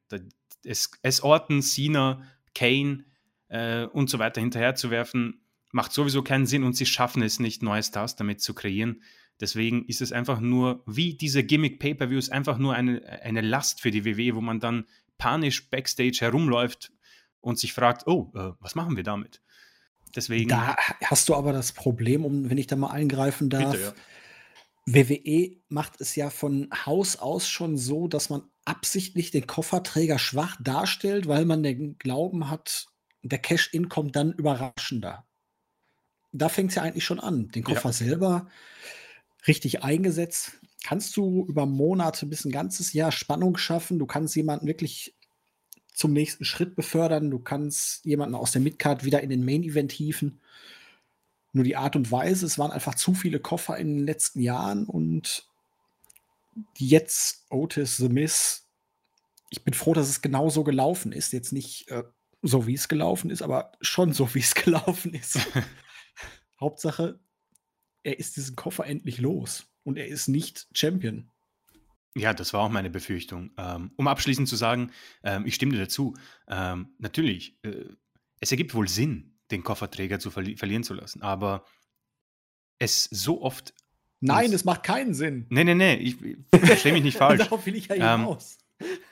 es, 0.64 0.92
es 1.02 1.24
Orton, 1.24 1.62
Cena, 1.62 2.24
Kane 2.54 3.06
äh, 3.48 3.86
und 3.86 4.10
so 4.10 4.20
weiter 4.20 4.42
hinterherzuwerfen, 4.42 5.46
macht 5.72 5.94
sowieso 5.94 6.22
keinen 6.22 6.46
Sinn 6.46 6.64
und 6.64 6.76
sie 6.76 6.86
schaffen 6.86 7.22
es 7.22 7.40
nicht, 7.40 7.64
neue 7.64 7.84
Stars 7.84 8.16
damit 8.16 8.42
zu 8.42 8.54
kreieren. 8.54 9.02
Deswegen 9.40 9.86
ist 9.86 10.02
es 10.02 10.12
einfach 10.12 10.40
nur, 10.40 10.84
wie 10.86 11.16
diese 11.16 11.44
Gimmick-Pay-Per-Views, 11.44 12.30
einfach 12.30 12.58
nur 12.58 12.76
eine, 12.76 13.02
eine 13.24 13.42
Last 13.42 13.82
für 13.82 13.90
die 13.90 14.06
WWE, 14.06 14.36
wo 14.36 14.42
man 14.42 14.60
dann 14.60 14.86
panisch 15.18 15.70
backstage 15.70 16.18
herumläuft 16.22 16.92
und 17.40 17.58
sich 17.58 17.74
fragt, 17.74 18.06
oh, 18.08 18.32
äh, 18.36 18.52
was 18.60 18.76
machen 18.76 18.98
wir 18.98 19.04
damit? 19.04 19.42
Deswegen. 20.16 20.50
Da 20.50 20.76
hast 21.06 21.30
du 21.30 21.36
aber 21.36 21.54
das 21.54 21.72
Problem, 21.72 22.26
um, 22.26 22.50
wenn 22.50 22.58
ich 22.58 22.68
da 22.68 22.76
mal 22.76 22.92
eingreifen 22.92 23.50
darf. 23.50 23.72
Bitte, 23.72 23.84
ja. 23.84 23.94
WWE 24.86 25.58
macht 25.70 26.02
es 26.02 26.16
ja 26.16 26.30
von 26.30 26.70
Haus 26.86 27.18
aus 27.18 27.48
schon 27.48 27.78
so, 27.78 28.08
dass 28.08 28.30
man 28.30 28.44
absichtlich 28.66 29.32
den 29.32 29.48
Kofferträger 29.48 30.20
schwach 30.20 30.58
darstellt, 30.62 31.28
weil 31.28 31.46
man 31.46 31.64
den 31.64 31.98
Glauben 31.98 32.50
hat, 32.50 32.88
der 33.22 33.40
Cash-In 33.40 33.90
kommt 33.90 34.16
dann 34.16 34.34
überraschender 34.34 35.26
da 36.32 36.50
fängt 36.50 36.70
es 36.70 36.76
ja 36.76 36.84
eigentlich 36.84 37.06
schon 37.06 37.20
an. 37.20 37.50
Den 37.50 37.64
Koffer 37.64 37.90
ja. 37.90 37.94
selber 37.94 38.48
richtig 39.48 39.84
eingesetzt. 39.84 40.54
Kannst 40.84 41.16
du 41.18 41.46
über 41.48 41.66
Monate 41.66 42.26
bis 42.26 42.46
ein 42.46 42.52
ganzes 42.52 42.94
Jahr 42.94 43.12
Spannung 43.12 43.58
schaffen. 43.58 44.00
Du 44.00 44.06
kannst 44.06 44.36
jemanden 44.36 44.68
wirklich 44.68 45.16
zum 45.94 46.14
nächsten 46.14 46.46
Schritt 46.46 46.76
befördern. 46.76 47.30
Du 47.30 47.40
kannst 47.40 48.06
jemanden 48.06 48.36
aus 48.36 48.52
der 48.52 48.62
Midcard 48.62 49.04
wieder 49.04 49.22
in 49.22 49.30
den 49.30 49.46
Main 49.46 49.64
Event 49.64 49.92
hieven. 49.92 50.42
Nur 51.54 51.64
die 51.64 51.76
Art 51.76 51.96
und 51.96 52.12
Weise, 52.12 52.46
es 52.46 52.58
waren 52.58 52.72
einfach 52.72 52.96
zu 52.96 53.14
viele 53.14 53.40
Koffer 53.40 53.78
in 53.78 53.98
den 53.98 54.06
letzten 54.06 54.42
Jahren 54.42 54.86
und 54.86 55.48
jetzt 56.78 57.46
Otis 57.50 57.98
The 57.98 58.10
Miss. 58.10 58.70
Ich 59.50 59.64
bin 59.64 59.74
froh, 59.74 59.94
dass 59.94 60.10
es 60.10 60.22
genau 60.22 60.50
so 60.50 60.64
gelaufen 60.64 61.12
ist. 61.12 61.34
Jetzt 61.34 61.52
nicht 61.52 61.90
äh, 61.90 62.04
so, 62.42 62.68
wie 62.68 62.74
es 62.74 62.88
gelaufen 62.88 63.30
ist, 63.30 63.42
aber 63.42 63.74
schon 63.82 64.14
so, 64.14 64.34
wie 64.34 64.40
es 64.40 64.56
gelaufen 64.56 65.14
ist. 65.14 65.40
Hauptsache, 66.60 67.20
er 68.04 68.20
ist 68.20 68.38
diesen 68.38 68.56
Koffer 68.56 68.86
endlich 68.86 69.20
los 69.20 69.68
und 69.84 69.98
er 69.98 70.08
ist 70.08 70.28
nicht 70.28 70.68
Champion. 70.74 71.30
Ja, 72.16 72.34
das 72.34 72.54
war 72.54 72.62
auch 72.62 72.70
meine 72.70 72.90
Befürchtung. 72.90 73.52
Ähm, 73.58 73.92
um 73.96 74.08
abschließend 74.08 74.48
zu 74.48 74.56
sagen, 74.56 74.92
ähm, 75.24 75.46
ich 75.46 75.56
stimme 75.56 75.74
dir 75.74 75.80
dazu. 75.80 76.16
Ähm, 76.48 76.94
natürlich, 76.98 77.58
äh, 77.64 77.86
es 78.40 78.52
ergibt 78.52 78.74
wohl 78.74 78.88
Sinn, 78.88 79.38
den 79.52 79.64
Kofferträger 79.64 80.20
zu 80.20 80.32
verli 80.32 80.58
verlieren 80.58 80.84
zu 80.84 80.94
lassen, 80.94 81.22
aber 81.22 81.66
es 82.80 83.06
so 83.06 83.42
oft. 83.42 83.74
Nein, 84.20 84.54
es 84.54 84.66
macht 84.66 84.84
keinen 84.84 85.14
Sinn. 85.14 85.48
Nee, 85.50 85.64
nee, 85.64 85.76
nee, 85.76 85.96
ich, 85.96 86.22
ich 86.22 86.38
verstehe 86.62 86.94
mich 86.94 87.04
nicht 87.04 87.18
falsch. 87.20 87.40
Darauf 87.40 87.66
will 87.66 87.76
ich 87.76 87.88
ja 87.88 87.96
hinaus. 87.96 88.58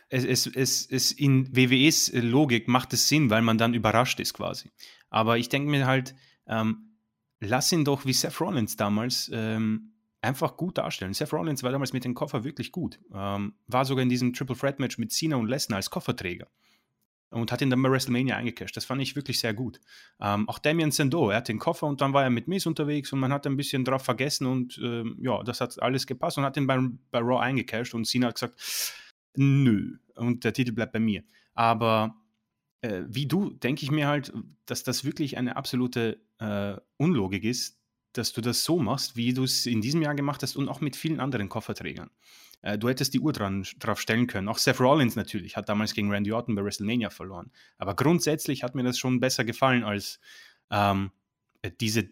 Es, 0.10 0.26
es, 0.26 0.48
es, 0.48 0.86
es, 0.88 1.12
in 1.12 1.56
WWEs 1.56 2.12
Logik 2.14 2.68
macht 2.68 2.94
es 2.94 3.08
Sinn, 3.08 3.30
weil 3.30 3.44
man 3.44 3.58
dann 3.58 3.74
überrascht 3.74 4.20
ist 4.20 4.34
quasi. 4.34 4.72
Aber 5.10 5.38
ich 5.38 5.50
denke 5.50 5.70
mir 5.70 5.86
halt, 5.86 6.16
ähm, 6.48 6.96
lass 7.40 7.72
ihn 7.72 7.86
doch 7.86 8.06
wie 8.06 8.14
Seth 8.14 8.40
Rollins 8.42 8.76
damals 8.76 9.30
ähm, 9.34 9.94
einfach 10.22 10.58
gut 10.58 10.78
darstellen. 10.78 11.14
Seth 11.14 11.32
Rollins 11.32 11.64
war 11.64 11.72
damals 11.72 11.94
mit 11.94 12.04
dem 12.04 12.16
Koffer 12.16 12.44
wirklich 12.44 12.72
gut. 12.72 13.00
Ähm, 13.14 13.54
war 13.68 13.86
sogar 13.86 14.04
in 14.04 14.10
diesem 14.10 14.34
Triple 14.34 14.58
Threat 14.58 14.80
Match 14.80 14.98
mit 14.98 15.12
Cena 15.12 15.36
und 15.36 15.48
Lesnar 15.48 15.78
als 15.78 15.90
Kofferträger. 15.90 16.48
Und 17.32 17.52
hat 17.52 17.62
ihn 17.62 17.70
dann 17.70 17.82
bei 17.84 17.92
WrestleMania 17.92 18.36
eingecasht. 18.38 18.76
Das 18.76 18.86
fand 18.86 19.02
ich 19.04 19.16
wirklich 19.16 19.40
sehr 19.40 19.54
gut. 19.54 19.80
Ähm, 20.20 20.50
auch 20.50 20.58
Damien 20.58 20.92
Sandow, 20.92 21.30
er 21.30 21.38
hat 21.38 21.48
den 21.48 21.60
Koffer 21.60 21.86
und 21.86 22.02
dann 22.02 22.12
war 22.12 22.24
er 22.24 22.32
mit 22.32 22.48
Miz 22.48 22.66
unterwegs 22.66 23.14
und 23.14 23.20
man 23.20 23.32
hat 23.32 23.46
ein 23.46 23.56
bisschen 23.56 23.86
drauf 23.86 24.04
vergessen 24.04 24.48
und 24.48 24.80
ähm, 24.84 25.16
ja, 25.22 25.44
das 25.44 25.62
hat 25.62 25.80
alles 25.80 26.08
gepasst 26.08 26.40
und 26.40 26.44
hat 26.44 26.58
ihn 26.58 26.66
bei, 26.66 26.80
bei 27.12 27.20
Raw 27.20 27.40
eingecasht 27.40 27.94
und 27.94 28.06
Cena 28.06 28.28
hat 28.28 28.36
gesagt, 28.36 28.60
nö. 29.36 29.98
Und 30.16 30.44
der 30.44 30.54
Titel 30.54 30.72
bleibt 30.72 30.94
bei 30.94 31.00
mir. 31.00 31.24
Aber 31.54 32.16
äh, 32.82 33.04
wie 33.08 33.28
du, 33.28 33.52
denke 33.52 33.84
ich 33.84 33.92
mir 33.92 34.08
halt, 34.08 34.34
dass 34.66 34.84
das 34.84 35.06
wirklich 35.06 35.38
eine 35.38 35.56
absolute 35.56 36.22
äh, 36.40 36.76
Unlogik 36.98 37.44
ist, 37.44 37.80
dass 38.14 38.34
du 38.34 38.42
das 38.42 38.64
so 38.64 38.80
machst, 38.80 39.16
wie 39.16 39.34
du 39.34 39.44
es 39.44 39.66
in 39.66 39.82
diesem 39.82 40.02
Jahr 40.02 40.16
gemacht 40.16 40.42
hast 40.42 40.56
und 40.56 40.68
auch 40.68 40.82
mit 40.82 40.96
vielen 40.96 41.20
anderen 41.20 41.50
Kofferträgern. 41.50 42.10
Äh, 42.62 42.78
du 42.78 42.90
hättest 42.90 43.14
die 43.14 43.20
Uhr 43.20 43.34
dran, 43.34 43.66
drauf 43.80 44.00
stellen 44.00 44.28
können. 44.28 44.48
Auch 44.48 44.58
Seth 44.58 44.80
Rollins 44.80 45.16
natürlich 45.16 45.56
hat 45.56 45.70
damals 45.70 45.94
gegen 45.94 46.12
Randy 46.12 46.32
Orton 46.32 46.56
bei 46.56 46.64
WrestleMania 46.64 47.10
verloren. 47.10 47.52
Aber 47.78 47.96
grundsätzlich 47.96 48.64
hat 48.64 48.76
mir 48.76 48.84
das 48.84 48.98
schon 48.98 49.20
besser 49.20 49.46
gefallen 49.46 49.84
als 49.84 50.20
ähm, 50.70 51.12
äh, 51.62 51.72
diese 51.80 52.10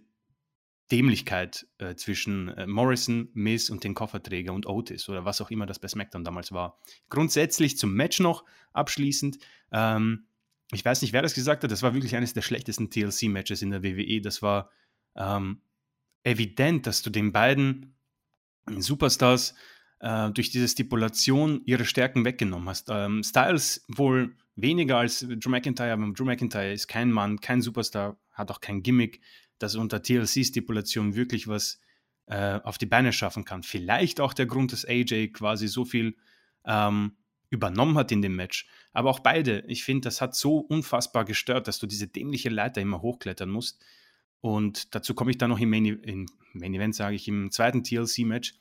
Dämlichkeit 0.92 1.68
äh, 1.80 1.96
zwischen 1.96 2.50
äh, 2.50 2.66
Morrison, 2.66 3.30
Miz 3.34 3.70
und 3.70 3.84
den 3.84 3.94
Kofferträger 3.94 4.54
und 4.54 4.66
Otis 4.66 5.10
oder 5.10 5.26
was 5.26 5.42
auch 5.42 5.52
immer 5.52 5.66
das 5.66 5.80
bei 5.80 5.88
SmackDown 5.88 6.24
damals 6.24 6.52
war. 6.52 6.80
Grundsätzlich 7.10 7.78
zum 7.78 7.94
Match 7.94 8.20
noch 8.20 8.46
abschließend. 8.72 9.38
Ähm, 9.72 10.28
ich 10.72 10.84
weiß 10.84 11.02
nicht, 11.02 11.14
wer 11.14 11.22
das 11.22 11.34
gesagt 11.34 11.64
hat, 11.64 11.72
das 11.72 11.84
war 11.84 11.94
wirklich 11.94 12.16
eines 12.16 12.34
der 12.34 12.42
schlechtesten 12.42 12.90
TLC-Matches 12.90 13.62
in 13.62 13.72
der 13.72 13.84
WWE. 13.84 14.22
Das 14.22 14.42
war 14.42 14.70
ähm, 15.16 15.62
evident, 16.24 16.88
dass 16.88 17.02
du 17.02 17.10
den 17.10 17.32
beiden 17.32 17.96
Superstars 18.78 19.56
äh, 20.00 20.30
durch 20.32 20.50
diese 20.50 20.68
Stipulation 20.68 21.62
ihre 21.66 21.86
Stärken 21.86 22.26
weggenommen 22.26 22.70
hast. 22.70 22.90
Ähm, 22.90 23.24
Styles 23.24 23.86
wohl 23.88 24.36
weniger 24.56 24.98
als 24.98 25.20
Drew 25.28 25.50
McIntyre, 25.50 25.94
aber 25.94 26.12
Drew 26.14 26.26
McIntyre 26.26 26.74
ist 26.74 26.88
kein 26.88 27.12
Mann, 27.12 27.40
kein 27.40 27.62
Superstar, 27.62 28.18
hat 28.32 28.52
auch 28.52 28.62
kein 28.62 28.84
Gimmick, 28.84 29.22
das 29.60 29.76
unter 29.76 30.02
TLC-Stipulation 30.02 31.16
wirklich 31.16 31.48
was 31.48 31.80
äh, 32.28 32.60
auf 32.64 32.78
die 32.78 32.86
Beine 32.86 33.14
schaffen 33.14 33.46
kann. 33.46 33.64
Vielleicht 33.64 34.20
auch 34.20 34.34
der 34.34 34.46
Grund, 34.46 34.74
dass 34.74 34.86
AJ 34.86 35.30
quasi 35.30 35.68
so 35.68 35.86
viel 35.86 36.16
ähm, 36.66 37.14
übernommen 37.50 37.98
hat 37.98 38.12
in 38.12 38.22
dem 38.22 38.36
Match. 38.36 38.68
Aber 38.94 39.10
auch 39.10 39.20
beide, 39.20 39.64
ich 39.68 39.84
finde, 39.84 40.06
das 40.08 40.22
hat 40.22 40.36
so 40.36 40.58
unfassbar 40.58 41.24
gestört, 41.26 41.68
dass 41.68 41.80
du 41.80 41.88
diese 41.88 42.08
dämliche 42.08 42.50
Leiter 42.50 42.82
immer 42.82 43.02
hochklettern 43.02 43.50
musst. 43.50 43.84
Und 44.42 44.94
dazu 44.94 45.14
komme 45.14 45.32
ich 45.32 45.38
dann 45.38 45.50
noch 45.50 45.60
im 45.60 45.70
Main, 45.70 45.86
e-, 45.86 46.00
im 46.04 46.26
Main 46.54 46.74
Event, 46.74 46.96
sage 46.96 47.16
ich, 47.16 47.28
im 47.28 47.52
zweiten 47.52 47.84
TLC-Match. 47.84 48.56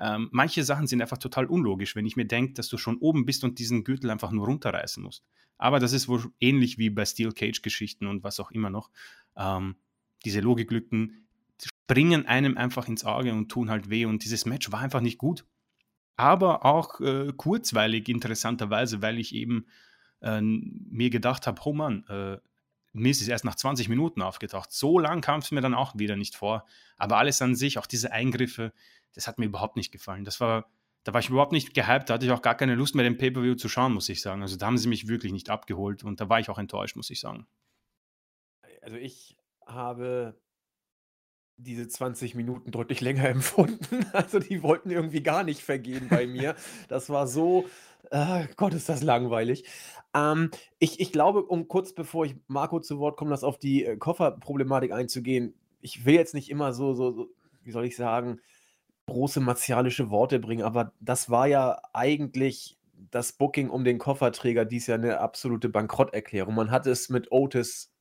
Ähm, 0.00 0.28
manche 0.32 0.64
Sachen 0.64 0.86
sind 0.86 1.02
einfach 1.02 1.18
total 1.18 1.46
unlogisch, 1.46 1.94
wenn 1.94 2.06
ich 2.06 2.16
mir 2.16 2.26
denke, 2.26 2.54
dass 2.54 2.68
du 2.68 2.78
schon 2.78 2.96
oben 2.98 3.26
bist 3.26 3.44
und 3.44 3.58
diesen 3.58 3.84
Gürtel 3.84 4.10
einfach 4.10 4.32
nur 4.32 4.46
runterreißen 4.46 5.02
musst. 5.02 5.24
Aber 5.58 5.78
das 5.78 5.92
ist 5.92 6.08
wohl 6.08 6.32
ähnlich 6.40 6.78
wie 6.78 6.90
bei 6.90 7.04
Steel 7.04 7.32
Cage-Geschichten 7.32 8.06
und 8.06 8.24
was 8.24 8.40
auch 8.40 8.50
immer 8.50 8.70
noch. 8.70 8.90
Ähm, 9.36 9.76
diese 10.24 10.40
Logiklücken 10.40 11.26
springen 11.62 12.26
einem 12.26 12.56
einfach 12.56 12.88
ins 12.88 13.04
Auge 13.04 13.32
und 13.32 13.50
tun 13.50 13.70
halt 13.70 13.90
weh. 13.90 14.06
Und 14.06 14.24
dieses 14.24 14.46
Match 14.46 14.72
war 14.72 14.80
einfach 14.80 15.00
nicht 15.02 15.18
gut 15.18 15.44
aber 16.20 16.66
auch 16.66 17.00
äh, 17.00 17.32
kurzweilig 17.34 18.10
interessanterweise, 18.10 19.00
weil 19.00 19.18
ich 19.18 19.34
eben 19.34 19.64
äh, 20.20 20.42
mir 20.42 21.08
gedacht 21.08 21.46
habe, 21.46 21.58
oh 21.64 21.72
Mann, 21.72 22.04
äh, 22.08 22.36
Miss 22.92 23.20
ist 23.20 23.28
erst 23.28 23.44
nach 23.44 23.54
20 23.54 23.88
Minuten 23.88 24.22
aufgetaucht. 24.22 24.72
So 24.72 24.98
lang 24.98 25.20
kam 25.20 25.40
es 25.40 25.50
mir 25.50 25.60
dann 25.60 25.74
auch 25.74 25.96
wieder 25.96 26.16
nicht 26.16 26.34
vor. 26.36 26.66
Aber 26.96 27.18
alles 27.18 27.40
an 27.40 27.54
sich, 27.54 27.78
auch 27.78 27.86
diese 27.86 28.12
Eingriffe, 28.12 28.72
das 29.14 29.26
hat 29.26 29.38
mir 29.38 29.46
überhaupt 29.46 29.76
nicht 29.76 29.92
gefallen. 29.92 30.24
Das 30.24 30.40
war, 30.40 30.70
da 31.04 31.12
war 31.12 31.20
ich 31.20 31.28
überhaupt 31.28 31.52
nicht 31.52 31.74
gehypt, 31.74 32.10
da 32.10 32.14
hatte 32.14 32.26
ich 32.26 32.32
auch 32.32 32.42
gar 32.42 32.56
keine 32.56 32.74
Lust 32.74 32.94
mehr, 32.94 33.04
den 33.04 33.18
Pay-Per-View 33.18 33.54
zu 33.54 33.68
schauen, 33.68 33.94
muss 33.94 34.08
ich 34.08 34.20
sagen. 34.20 34.42
Also 34.42 34.56
da 34.56 34.66
haben 34.66 34.78
sie 34.78 34.88
mich 34.88 35.08
wirklich 35.08 35.32
nicht 35.32 35.50
abgeholt 35.50 36.04
und 36.04 36.20
da 36.20 36.28
war 36.28 36.40
ich 36.40 36.50
auch 36.50 36.58
enttäuscht, 36.58 36.96
muss 36.96 37.10
ich 37.10 37.20
sagen. 37.20 37.46
Also 38.82 38.96
ich 38.96 39.36
habe 39.66 40.40
diese 41.56 41.88
20 41.88 42.34
Minuten 42.34 42.70
deutlich 42.70 43.00
länger 43.00 43.24
empfunden. 43.28 44.06
Also 44.12 44.38
die 44.38 44.62
wollten 44.62 44.90
irgendwie 44.90 45.22
gar 45.22 45.44
nicht 45.44 45.62
vergehen 45.62 46.08
bei 46.08 46.26
mir. 46.26 46.56
Das 46.88 47.08
war 47.10 47.26
so, 47.26 47.68
äh, 48.10 48.46
Gott, 48.56 48.74
ist 48.74 48.88
das 48.88 49.02
langweilig. 49.02 49.64
Ähm, 50.14 50.50
ich, 50.78 51.00
ich 51.00 51.12
glaube, 51.12 51.42
um 51.42 51.68
kurz 51.68 51.92
bevor 51.92 52.24
ich 52.24 52.36
Marco 52.48 52.80
zu 52.80 52.98
Wort 52.98 53.16
komme, 53.16 53.30
das 53.30 53.44
auf 53.44 53.58
die 53.58 53.84
äh, 53.84 53.96
Kofferproblematik 53.96 54.92
einzugehen, 54.92 55.54
ich 55.80 56.04
will 56.04 56.14
jetzt 56.14 56.34
nicht 56.34 56.50
immer 56.50 56.72
so, 56.72 56.94
so, 56.94 57.12
so, 57.12 57.30
wie 57.62 57.70
soll 57.70 57.84
ich 57.84 57.96
sagen, 57.96 58.40
große 59.06 59.40
martialische 59.40 60.10
Worte 60.10 60.38
bringen, 60.38 60.62
aber 60.62 60.92
das 61.00 61.30
war 61.30 61.46
ja 61.46 61.80
eigentlich 61.92 62.78
das 63.10 63.32
Booking 63.32 63.70
um 63.70 63.84
den 63.84 63.98
Kofferträger 63.98 64.64
dies 64.64 64.86
ja 64.86 64.94
eine 64.96 65.20
absolute 65.20 65.68
Bankrotterklärung. 65.68 66.54
Man 66.54 66.70
hat 66.70 66.86
es 66.86 67.08
mit 67.08 67.32
Otis 67.32 67.92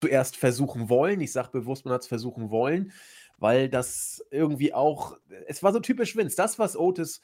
zuerst 0.00 0.36
versuchen 0.36 0.88
wollen. 0.88 1.20
Ich 1.20 1.32
sage 1.32 1.50
bewusst, 1.52 1.84
man 1.84 1.94
hat 1.94 2.02
es 2.02 2.08
versuchen 2.08 2.50
wollen, 2.50 2.92
weil 3.38 3.68
das 3.68 4.24
irgendwie 4.30 4.74
auch, 4.74 5.16
es 5.46 5.62
war 5.62 5.72
so 5.72 5.80
typisch 5.80 6.16
Vince. 6.16 6.36
Das, 6.36 6.58
was 6.58 6.76
Otis 6.76 7.20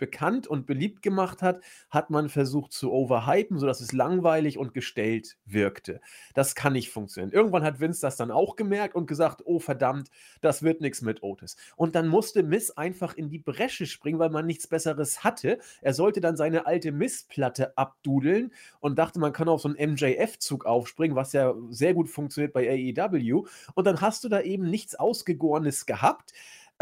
bekannt 0.00 0.48
und 0.48 0.66
beliebt 0.66 1.02
gemacht 1.02 1.42
hat, 1.42 1.60
hat 1.90 2.10
man 2.10 2.28
versucht 2.28 2.72
zu 2.72 2.90
overhypen, 2.90 3.58
sodass 3.58 3.80
es 3.80 3.92
langweilig 3.92 4.58
und 4.58 4.74
gestellt 4.74 5.36
wirkte. 5.44 6.00
Das 6.34 6.56
kann 6.56 6.72
nicht 6.72 6.90
funktionieren. 6.90 7.32
Irgendwann 7.32 7.62
hat 7.62 7.78
Vince 7.78 8.00
das 8.00 8.16
dann 8.16 8.32
auch 8.32 8.56
gemerkt 8.56 8.96
und 8.96 9.06
gesagt, 9.06 9.42
oh 9.44 9.60
verdammt, 9.60 10.10
das 10.40 10.64
wird 10.64 10.80
nichts 10.80 11.02
mit 11.02 11.22
Otis. 11.22 11.56
Und 11.76 11.94
dann 11.94 12.08
musste 12.08 12.42
Miss 12.42 12.72
einfach 12.72 13.14
in 13.14 13.28
die 13.30 13.38
Bresche 13.38 13.86
springen, 13.86 14.18
weil 14.18 14.30
man 14.30 14.46
nichts 14.46 14.66
Besseres 14.66 15.22
hatte. 15.22 15.58
Er 15.82 15.94
sollte 15.94 16.20
dann 16.20 16.36
seine 16.36 16.66
alte 16.66 16.90
Miss-Platte 16.90 17.76
abdudeln 17.76 18.52
und 18.80 18.98
dachte, 18.98 19.20
man 19.20 19.32
kann 19.32 19.48
auf 19.48 19.60
so 19.60 19.68
einen 19.68 19.92
MJF-Zug 19.92 20.64
aufspringen, 20.66 21.16
was 21.16 21.32
ja 21.32 21.54
sehr 21.68 21.94
gut 21.94 22.08
funktioniert 22.08 22.52
bei 22.52 22.68
AEW. 22.68 23.46
Und 23.74 23.86
dann 23.86 24.00
hast 24.00 24.24
du 24.24 24.28
da 24.28 24.40
eben 24.40 24.68
nichts 24.68 24.94
Ausgegorenes 24.94 25.86
gehabt. 25.86 26.32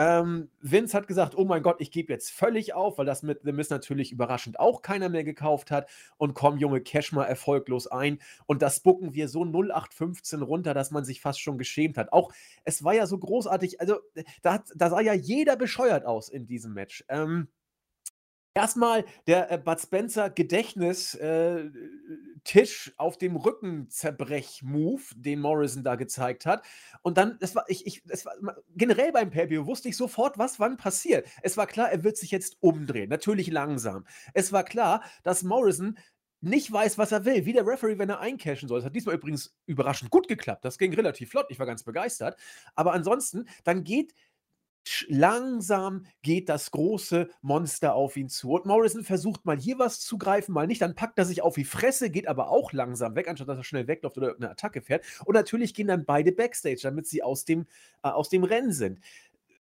Ähm, 0.01 0.49
Vince 0.61 0.97
hat 0.97 1.09
gesagt, 1.09 1.37
oh 1.37 1.45
mein 1.45 1.65
Gott, 1.65 1.81
ich 1.81 1.91
gebe 1.91 2.13
jetzt 2.13 2.31
völlig 2.31 2.73
auf, 2.73 2.99
weil 2.99 3.07
das 3.07 3.25
mit 3.25 3.41
The 3.43 3.51
Miz 3.51 3.69
natürlich 3.69 4.13
überraschend 4.13 4.61
auch 4.61 4.81
keiner 4.81 5.09
mehr 5.09 5.25
gekauft 5.25 5.73
hat. 5.73 5.91
Und 6.17 6.35
komm, 6.35 6.57
Junge, 6.57 6.81
cash 6.81 7.13
mal 7.13 7.25
erfolglos 7.25 7.89
ein. 7.89 8.21
Und 8.47 8.63
das 8.63 8.79
bucken 8.81 9.15
wir 9.15 9.29
so 9.29 9.43
0815 9.45 10.43
runter, 10.43 10.73
dass 10.73 10.93
man 10.93 11.05
sich 11.05 11.21
fast 11.21 11.41
schon 11.41 11.59
geschämt 11.59 11.99
hat. 11.99 12.13
Auch, 12.13 12.33
es 12.65 12.85
war 12.85 12.95
ja 12.95 13.07
so 13.07 13.19
großartig, 13.19 13.81
also 13.81 13.97
da, 14.43 14.63
da 14.77 14.89
sah 14.89 15.01
ja 15.01 15.15
jeder 15.15 15.57
bescheuert 15.57 16.07
aus 16.07 16.29
in 16.29 16.47
diesem 16.47 16.75
Match. 16.75 17.05
Ähm, 17.09 17.49
Erstmal 18.59 19.05
der 19.29 19.53
äh, 19.53 19.57
Bud 19.57 19.81
Spencer 19.81 20.31
Gedächtnis 20.31 21.15
äh, 21.15 21.71
auf 22.97 23.17
dem 23.17 23.37
Rücken 23.37 23.89
zerbrech 23.89 24.65
Move, 24.65 25.03
den 25.15 25.39
Morrison 25.39 25.85
da 25.85 25.95
gezeigt 25.95 26.45
hat. 26.45 26.65
Und 27.03 27.19
dann, 27.19 27.39
das 27.39 27.55
war, 27.55 27.67
ich, 27.69 27.87
ich, 27.87 28.03
das 28.05 28.27
war 28.27 28.35
generell 28.75 29.13
beim 29.13 29.31
Pay 29.31 29.65
wusste 29.65 29.89
ich 29.89 29.97
sofort, 29.97 30.39
was 30.39 30.59
wann 30.59 30.77
passiert. 30.77 31.29
Es 31.43 31.57
war 31.57 31.69
klar, 31.69 31.93
er 31.93 32.03
wird 32.03 32.17
sich 32.17 32.33
jetzt 32.33 32.57
umdrehen. 32.59 33.09
Natürlich 33.11 33.47
langsam. 33.47 34.05
Es 34.35 34.51
war 34.51 34.65
klar, 34.65 35.05
dass 35.23 35.45
Morrison 35.45 35.97
nicht 36.41 36.73
weiß, 36.73 36.99
was 36.99 37.13
er 37.13 37.25
will, 37.25 37.47
wie 37.47 37.53
der 37.53 37.65
Referee, 37.65 38.01
wenn 38.01 38.11
er 38.11 38.19
eincashen 38.19 38.69
soll. 38.69 38.81
Das 38.81 38.87
hat 38.87 38.97
diesmal 38.97 39.15
übrigens 39.15 39.57
überraschend 39.67 40.11
gut 40.11 40.27
geklappt. 40.27 40.65
Das 40.65 40.79
ging 40.79 40.93
relativ 40.95 41.31
flott. 41.31 41.47
Ich 41.51 41.61
war 41.61 41.67
ganz 41.67 41.85
begeistert. 41.85 42.37
Aber 42.75 42.93
ansonsten, 42.93 43.49
dann 43.63 43.85
geht 43.85 44.15
langsam 45.09 46.07
geht 46.23 46.49
das 46.49 46.71
große 46.71 47.29
Monster 47.43 47.95
auf 47.95 48.17
ihn 48.17 48.29
zu. 48.29 48.53
Und 48.53 48.67
Morrison 48.67 49.05
versucht 49.05 49.45
mal 49.45 49.59
hier 49.59 49.79
was 49.79 50.01
zu 50.01 50.19
greifen, 50.19 50.53
mal 50.53 50.67
nicht. 50.67 50.83
Dann 50.83 50.95
packt 50.95 51.19
er 51.19 51.25
sich 51.25 51.43
auf 51.43 51.55
die 51.55 51.65
Fresse, 51.65 52.11
geht 52.11 52.29
aber 52.29 52.49
auch 52.51 52.73
langsam 52.73 53.15
weg, 53.15 53.29
anstatt 53.29 53.49
dass 53.49 53.59
er 53.59 53.65
schnell 53.65 53.87
wegläuft 53.87 54.19
oder 54.19 54.35
eine 54.37 54.51
Attacke 54.51 54.83
fährt. 54.83 55.05
Und 55.25 55.35
natürlich 55.35 55.75
gehen 55.75 55.89
dann 55.89 56.05
beide 56.05 56.33
Backstage, 56.33 56.81
damit 56.83 57.07
sie 57.07 57.23
aus 57.23 57.45
dem, 57.45 57.67
äh, 58.03 58.09
aus 58.09 58.29
dem 58.29 58.45
Rennen 58.45 58.73
sind. 58.73 59.01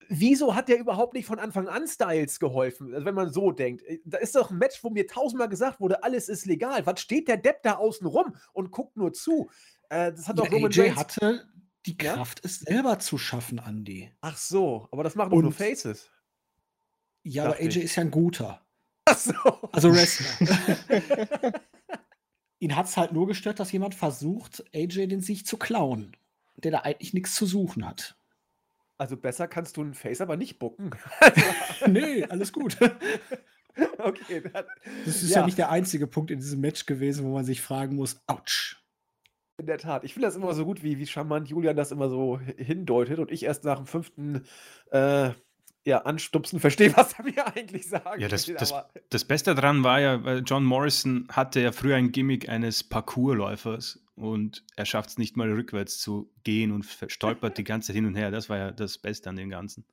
Wieso 0.09 0.55
hat 0.55 0.69
der 0.69 0.79
überhaupt 0.79 1.13
nicht 1.13 1.25
von 1.25 1.39
Anfang 1.39 1.67
an 1.67 1.85
Styles 1.87 2.39
geholfen? 2.39 2.93
Also 2.93 3.05
wenn 3.05 3.15
man 3.15 3.31
so 3.31 3.51
denkt. 3.51 3.83
Äh, 3.83 3.99
da 4.05 4.17
ist 4.19 4.35
doch 4.35 4.51
ein 4.51 4.57
Match, 4.57 4.83
wo 4.83 4.89
mir 4.89 5.07
tausendmal 5.07 5.49
gesagt 5.49 5.79
wurde, 5.79 6.03
alles 6.03 6.29
ist 6.29 6.45
legal. 6.45 6.85
Was 6.85 7.01
steht 7.01 7.27
der 7.27 7.37
Depp 7.37 7.63
da 7.63 7.75
außen 7.75 8.07
rum 8.07 8.35
und 8.53 8.71
guckt 8.71 8.97
nur 8.97 9.13
zu? 9.13 9.49
Äh, 9.89 10.11
das 10.11 10.27
hat 10.27 10.39
doch 10.39 10.51
Roman 10.51 10.71
AJ 10.71 10.81
Reigns 10.81 10.97
hatte 10.97 11.47
die 11.87 11.97
Kraft, 11.97 12.39
ja? 12.39 12.45
es 12.45 12.59
selber 12.59 12.99
zu 12.99 13.17
schaffen, 13.17 13.59
Andy. 13.59 14.11
Ach 14.21 14.37
so, 14.37 14.87
aber 14.91 15.03
das 15.03 15.15
machen 15.15 15.31
doch 15.31 15.41
nur 15.41 15.51
Faces. 15.51 16.11
Ja, 17.23 17.45
aber 17.45 17.55
AJ 17.55 17.67
ich. 17.67 17.77
ist 17.77 17.95
ja 17.95 18.01
ein 18.01 18.11
guter. 18.11 18.61
Ach 19.05 19.17
so. 19.17 19.33
Also 19.71 19.93
Wrestler. 19.93 20.49
Ihn 22.59 22.75
hat 22.75 22.87
es 22.87 22.97
halt 22.97 23.11
nur 23.11 23.27
gestört, 23.27 23.59
dass 23.59 23.71
jemand 23.71 23.95
versucht, 23.95 24.63
AJ 24.73 25.07
den 25.07 25.21
sich 25.21 25.45
zu 25.45 25.57
klauen, 25.57 26.15
der 26.55 26.71
da 26.71 26.79
eigentlich 26.79 27.13
nichts 27.13 27.35
zu 27.35 27.45
suchen 27.45 27.85
hat. 27.85 28.17
Also 28.97 29.15
besser 29.15 29.47
kannst 29.47 29.77
du 29.77 29.81
einen 29.81 29.93
Face 29.93 30.21
aber 30.21 30.37
nicht 30.37 30.57
bucken. 30.57 30.91
nee, 31.87 32.23
alles 32.25 32.51
gut. 32.51 32.77
okay. 33.99 34.41
Das, 34.41 34.65
das 35.05 35.23
ist 35.23 35.29
ja. 35.29 35.41
ja. 35.41 35.45
nicht 35.45 35.57
der 35.57 35.69
einzige 35.69 36.07
Punkt 36.07 36.31
in 36.31 36.39
diesem 36.39 36.61
Match 36.61 36.85
gewesen, 36.87 37.25
wo 37.25 37.33
man 37.33 37.45
sich 37.45 37.61
fragen 37.61 37.95
muss, 37.95 38.21
ouch. 38.25 38.77
In 39.59 39.65
der 39.65 39.79
Tat. 39.79 40.03
Ich 40.03 40.13
finde 40.13 40.27
das 40.27 40.35
immer 40.35 40.53
so 40.53 40.65
gut, 40.65 40.83
wie, 40.83 40.99
wie 40.99 41.07
charmant 41.07 41.49
Julian 41.49 41.75
das 41.75 41.91
immer 41.91 42.09
so 42.09 42.39
hindeutet 42.57 43.17
und 43.17 43.31
ich 43.31 43.43
erst 43.43 43.63
nach 43.63 43.77
dem 43.77 43.87
fünften 43.87 44.43
äh, 44.91 45.31
ja, 45.83 45.99
Anstupsen 45.99 46.59
verstehe, 46.59 46.93
was 46.97 47.13
er 47.13 47.25
mir 47.25 47.47
eigentlich 47.55 47.87
sagt. 47.87 48.21
Ja, 48.21 48.27
das, 48.27 48.45
das, 48.45 48.73
das 49.09 49.25
Beste 49.25 49.55
daran 49.55 49.83
war 49.83 49.99
ja, 49.99 50.37
John 50.39 50.63
Morrison 50.63 51.27
hatte 51.31 51.59
ja 51.59 51.71
früher 51.71 51.95
ein 51.95 52.11
Gimmick 52.11 52.49
eines 52.49 52.83
Parkourläufers 52.83 53.99
und 54.15 54.63
er 54.75 54.85
schafft 54.85 55.09
es 55.09 55.17
nicht 55.17 55.37
mal 55.37 55.51
rückwärts 55.51 55.99
zu 55.99 56.29
gehen 56.43 56.71
und 56.71 56.85
stolpert 57.07 57.57
die 57.57 57.63
ganze 57.63 57.87
Zeit 57.87 57.95
hin 57.95 58.05
und 58.05 58.15
her. 58.15 58.29
Das 58.29 58.49
war 58.49 58.57
ja 58.57 58.71
das 58.71 58.99
Beste 58.99 59.29
an 59.29 59.37
dem 59.37 59.49
Ganzen. 59.49 59.85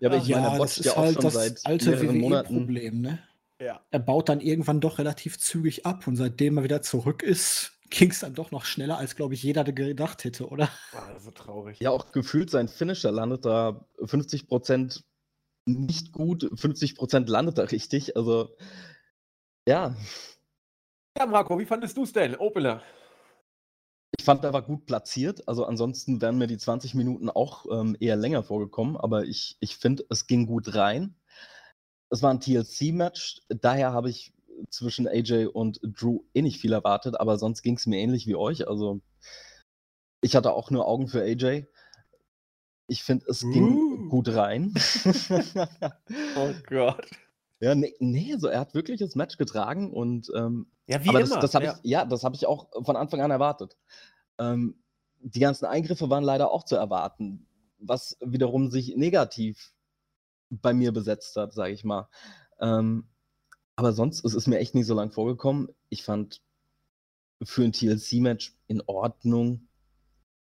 Ja, 0.00 0.08
aber 0.08 0.18
ich 0.18 0.26
ja, 0.26 0.40
meine, 0.40 0.58
das 0.58 0.78
ist 0.78 0.86
ja 0.86 0.96
halt 0.96 1.22
das 1.22 1.64
alte 1.64 2.00
WWE-Problem, 2.00 3.00
ne? 3.00 3.18
Ja. 3.60 3.80
Er 3.90 4.00
baut 4.00 4.28
dann 4.28 4.40
irgendwann 4.40 4.80
doch 4.80 4.98
relativ 4.98 5.38
zügig 5.38 5.86
ab 5.86 6.06
und 6.06 6.16
seitdem 6.16 6.58
er 6.58 6.64
wieder 6.64 6.82
zurück 6.82 7.22
ist, 7.22 7.78
ging 7.94 8.10
es 8.10 8.20
dann 8.20 8.34
doch 8.34 8.50
noch 8.50 8.64
schneller, 8.64 8.98
als, 8.98 9.16
glaube 9.16 9.34
ich, 9.34 9.42
jeder 9.42 9.64
gedacht 9.64 10.24
hätte, 10.24 10.48
oder? 10.48 10.68
War 10.92 11.20
so 11.20 11.30
traurig. 11.30 11.80
Ja, 11.80 11.90
auch 11.90 12.12
gefühlt 12.12 12.50
sein 12.50 12.68
Finisher 12.68 13.12
landet 13.12 13.44
da 13.44 13.86
50% 13.98 15.02
nicht 15.66 16.12
gut, 16.12 16.44
50% 16.44 17.28
landet 17.28 17.58
da 17.58 17.62
richtig. 17.62 18.16
Also, 18.16 18.56
ja. 19.66 19.96
Ja, 21.16 21.26
Marco, 21.26 21.58
wie 21.58 21.64
fandest 21.64 21.96
du 21.96 22.02
es 22.02 22.12
denn, 22.12 22.36
Opener? 22.36 22.82
Ich 24.18 24.24
fand, 24.24 24.44
er 24.44 24.52
war 24.52 24.62
gut 24.62 24.86
platziert. 24.86 25.48
Also 25.48 25.64
ansonsten 25.64 26.20
wären 26.20 26.38
mir 26.38 26.46
die 26.46 26.58
20 26.58 26.94
Minuten 26.94 27.30
auch 27.30 27.66
ähm, 27.70 27.96
eher 27.98 28.16
länger 28.16 28.42
vorgekommen. 28.42 28.96
Aber 28.96 29.24
ich, 29.24 29.56
ich 29.60 29.76
finde, 29.76 30.04
es 30.10 30.26
ging 30.26 30.46
gut 30.46 30.74
rein. 30.74 31.16
Es 32.10 32.22
war 32.22 32.30
ein 32.30 32.40
TLC-Match. 32.40 33.40
Daher 33.48 33.92
habe 33.92 34.10
ich 34.10 34.33
zwischen 34.70 35.06
AJ 35.06 35.46
und 35.46 35.80
Drew 35.82 36.20
eh 36.34 36.42
nicht 36.42 36.60
viel 36.60 36.72
erwartet, 36.72 37.18
aber 37.20 37.38
sonst 37.38 37.62
ging 37.62 37.76
es 37.76 37.86
mir 37.86 37.98
ähnlich 37.98 38.26
wie 38.26 38.36
euch. 38.36 38.68
Also 38.68 39.00
ich 40.20 40.36
hatte 40.36 40.52
auch 40.52 40.70
nur 40.70 40.86
Augen 40.86 41.08
für 41.08 41.22
AJ. 41.22 41.66
Ich 42.86 43.02
finde, 43.02 43.26
es 43.28 43.42
uh. 43.42 43.50
ging 43.50 44.08
gut 44.08 44.28
rein. 44.28 44.74
oh 46.36 46.52
Gott. 46.68 47.10
Ja, 47.60 47.74
nee, 47.74 47.94
nee, 47.98 48.32
also 48.32 48.48
er 48.48 48.60
hat 48.60 48.74
wirklich 48.74 49.00
das 49.00 49.14
Match 49.14 49.38
getragen 49.38 49.92
und 49.92 50.30
ähm, 50.34 50.66
ja, 50.86 51.02
wie 51.02 51.08
aber 51.08 51.20
immer. 51.20 51.40
Das, 51.40 51.52
das 51.52 51.62
ja. 51.62 51.78
Ich, 51.82 51.90
ja, 51.90 52.04
das 52.04 52.24
habe 52.24 52.36
ich 52.36 52.46
auch 52.46 52.68
von 52.84 52.96
Anfang 52.96 53.20
an 53.22 53.30
erwartet. 53.30 53.76
Ähm, 54.38 54.82
die 55.20 55.40
ganzen 55.40 55.64
Eingriffe 55.64 56.10
waren 56.10 56.24
leider 56.24 56.50
auch 56.50 56.64
zu 56.64 56.76
erwarten, 56.76 57.46
was 57.78 58.18
wiederum 58.20 58.70
sich 58.70 58.96
negativ 58.96 59.72
bei 60.50 60.74
mir 60.74 60.92
besetzt 60.92 61.36
hat, 61.36 61.54
sage 61.54 61.72
ich 61.72 61.84
mal. 61.84 62.08
Ähm, 62.60 63.08
aber 63.76 63.92
sonst, 63.92 64.24
es 64.24 64.34
ist 64.34 64.46
mir 64.46 64.58
echt 64.58 64.74
nicht 64.74 64.86
so 64.86 64.94
lang 64.94 65.10
vorgekommen. 65.10 65.68
Ich 65.88 66.04
fand 66.04 66.40
für 67.42 67.64
ein 67.64 67.72
TLC-Match 67.72 68.56
in 68.68 68.82
Ordnung. 68.86 69.68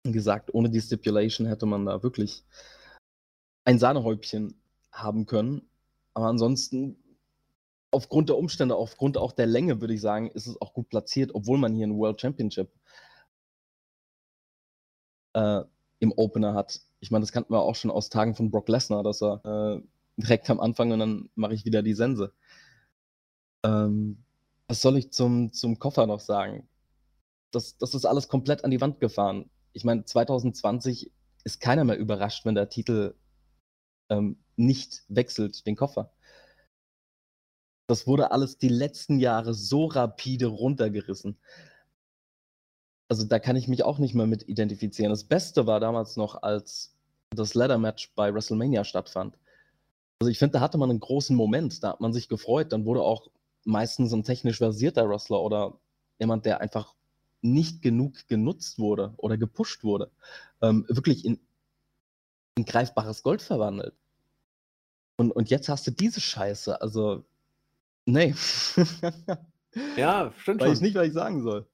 Gesagt, 0.05 0.55
ohne 0.55 0.71
die 0.71 0.81
Stipulation 0.81 1.47
hätte 1.47 1.67
man 1.67 1.85
da 1.85 2.03
wirklich 2.03 2.45
ein 3.65 3.79
Sahnehäubchen 3.79 4.55
haben 4.93 5.27
können. 5.27 5.69
Aber 6.15 6.27
ansonsten, 6.29 6.97
aufgrund 7.91 8.31
der 8.31 8.39
Umstände, 8.39 8.77
aufgrund 8.77 9.19
auch 9.19 9.33
der 9.33 9.47
Länge, 9.47 9.81
würde 9.81 9.95
ich 9.95 10.01
sagen, 10.01 10.31
ist 10.31 10.47
es 10.47 10.61
auch 10.63 10.73
gut 10.73 10.89
platziert, 10.89 11.35
obwohl 11.35 11.59
man 11.59 11.75
hier 11.75 11.87
ein 11.87 11.99
World 11.99 12.21
Championship 12.21 12.71
äh, 15.35 15.63
im 15.99 16.13
Opener 16.13 16.55
hat. 16.55 16.81
Ich 17.01 17.11
meine, 17.11 17.23
das 17.23 17.33
kannten 17.33 17.53
wir 17.53 17.61
auch 17.61 17.75
schon 17.77 17.91
aus 17.91 18.09
Tagen 18.09 18.35
von 18.35 18.51
Brock 18.51 18.69
Lesnar, 18.69 19.03
dass 19.03 19.23
er 19.23 19.45
äh, 19.45 19.83
direkt 20.17 20.49
am 20.51 20.61
Anfang 20.61 20.93
und 20.93 20.99
dann 21.01 21.31
mache 21.35 21.55
ich 21.55 21.65
wieder 21.65 21.83
die 21.83 21.95
Sense. 21.95 22.33
Ähm, 23.65 24.25
was 24.69 24.83
soll 24.83 24.99
ich 24.99 25.13
zum, 25.13 25.53
zum 25.53 25.79
Koffer 25.79 26.07
noch 26.07 26.21
sagen? 26.21 26.69
das, 27.51 27.77
das 27.79 27.95
ist 27.95 28.05
alles 28.05 28.29
komplett 28.29 28.65
an 28.65 28.71
die 28.71 28.81
Wand 28.81 29.01
gefahren. 29.01 29.51
Ich 29.73 29.85
meine, 29.85 30.05
2020 30.05 31.13
ist 31.45 31.61
keiner 31.61 31.85
mehr 31.85 31.99
überrascht, 31.99 32.45
wenn 32.45 32.55
der 32.55 32.69
Titel 32.69 33.15
ähm, 34.11 34.39
nicht 34.57 35.05
wechselt, 35.09 35.67
den 35.67 35.77
Koffer. 35.77 36.13
Das 37.89 38.07
wurde 38.07 38.33
alles 38.33 38.59
die 38.59 38.69
letzten 38.69 39.19
Jahre 39.19 39.55
so 39.55 39.87
rapide 39.87 40.47
runtergerissen. 40.47 41.39
Also 43.11 43.25
da 43.25 43.39
kann 43.39 43.57
ich 43.57 43.69
mich 43.69 43.83
auch 43.85 43.99
nicht 43.99 44.15
mehr 44.15 44.27
mit 44.27 44.47
identifizieren. 44.49 45.11
Das 45.11 45.25
Beste 45.25 45.67
war 45.67 45.81
damals 45.81 46.17
noch, 46.17 46.43
als 46.43 46.95
das 47.31 47.55
Ladder-Match 47.55 48.13
bei 48.15 48.35
WrestleMania 48.35 48.85
stattfand. 48.85 49.39
Also 50.21 50.31
ich 50.31 50.39
finde, 50.39 50.55
da 50.55 50.61
hatte 50.61 50.77
man 50.77 50.91
einen 50.91 51.01
großen 51.01 51.35
Moment, 51.35 51.83
da 51.83 51.93
hat 51.93 52.01
man 52.01 52.13
sich 52.13 52.29
gefreut. 52.29 52.73
Dann 52.73 52.85
wurde 52.85 53.01
auch 53.01 53.31
meistens 53.65 54.13
ein 54.13 54.25
technisch 54.25 54.59
versierter 54.59 55.09
Wrestler 55.09 55.41
oder 55.41 55.79
jemand, 56.19 56.47
der 56.47 56.61
einfach 56.61 56.95
nicht 57.41 57.83
genug 57.83 58.27
genutzt 58.29 58.79
wurde 58.79 59.15
oder 59.17 59.37
gepusht 59.39 59.85
wurde, 59.85 60.11
ähm, 60.61 60.85
wirklich 60.89 61.25
in, 61.25 61.39
in 62.57 62.65
greifbares 62.65 63.23
Gold 63.23 63.43
verwandelt. 63.43 63.95
Und, 65.17 65.33
und 65.33 65.51
jetzt 65.51 65.69
hast 65.69 65.87
du 65.87 65.91
diese 65.91 66.21
Scheiße. 66.21 66.81
Also, 66.81 67.25
nee. 68.07 68.35
ja, 69.97 70.33
stimmt 70.39 70.61
Weiß 70.61 70.79
ich 70.79 70.81
nicht, 70.81 70.95
was 70.95 71.09
ich 71.09 71.13
sagen 71.13 71.43
soll. 71.43 71.67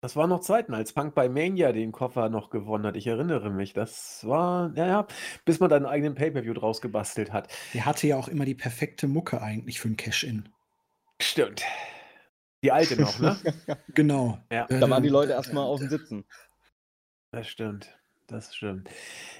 Das 0.00 0.16
war 0.16 0.26
noch 0.26 0.40
Zeiten, 0.40 0.74
als 0.74 0.92
Punk 0.92 1.14
bei 1.14 1.28
Mania 1.28 1.70
den 1.70 1.92
Koffer 1.92 2.28
noch 2.28 2.50
gewonnen 2.50 2.86
hat. 2.86 2.96
Ich 2.96 3.06
erinnere 3.06 3.50
mich. 3.50 3.72
Das 3.72 4.26
war, 4.26 4.72
ja, 4.74 4.86
ja, 4.86 5.06
bis 5.44 5.60
man 5.60 5.70
dann 5.70 5.84
einen 5.84 5.94
eigenen 5.94 6.14
Pay-Per-View 6.16 6.54
draus 6.54 6.80
gebastelt 6.80 7.32
hat. 7.32 7.46
Der 7.72 7.86
hatte 7.86 8.08
ja 8.08 8.16
auch 8.16 8.26
immer 8.26 8.44
die 8.44 8.56
perfekte 8.56 9.06
Mucke 9.06 9.40
eigentlich 9.40 9.78
für 9.78 9.88
ein 9.88 9.96
Cash-In. 9.96 10.48
Stimmt. 11.22 11.62
Die 12.62 12.72
alte 12.72 13.00
noch, 13.00 13.18
ne? 13.18 13.36
genau. 13.94 14.38
Ja. 14.50 14.66
Da 14.66 14.88
waren 14.88 15.02
die 15.02 15.08
Leute 15.08 15.32
erstmal 15.32 15.64
auf 15.64 15.80
dem 15.80 15.88
Sitzen. 15.88 16.24
Das 17.32 17.48
stimmt. 17.48 17.98
Das 18.28 18.54
stimmt. 18.54 18.88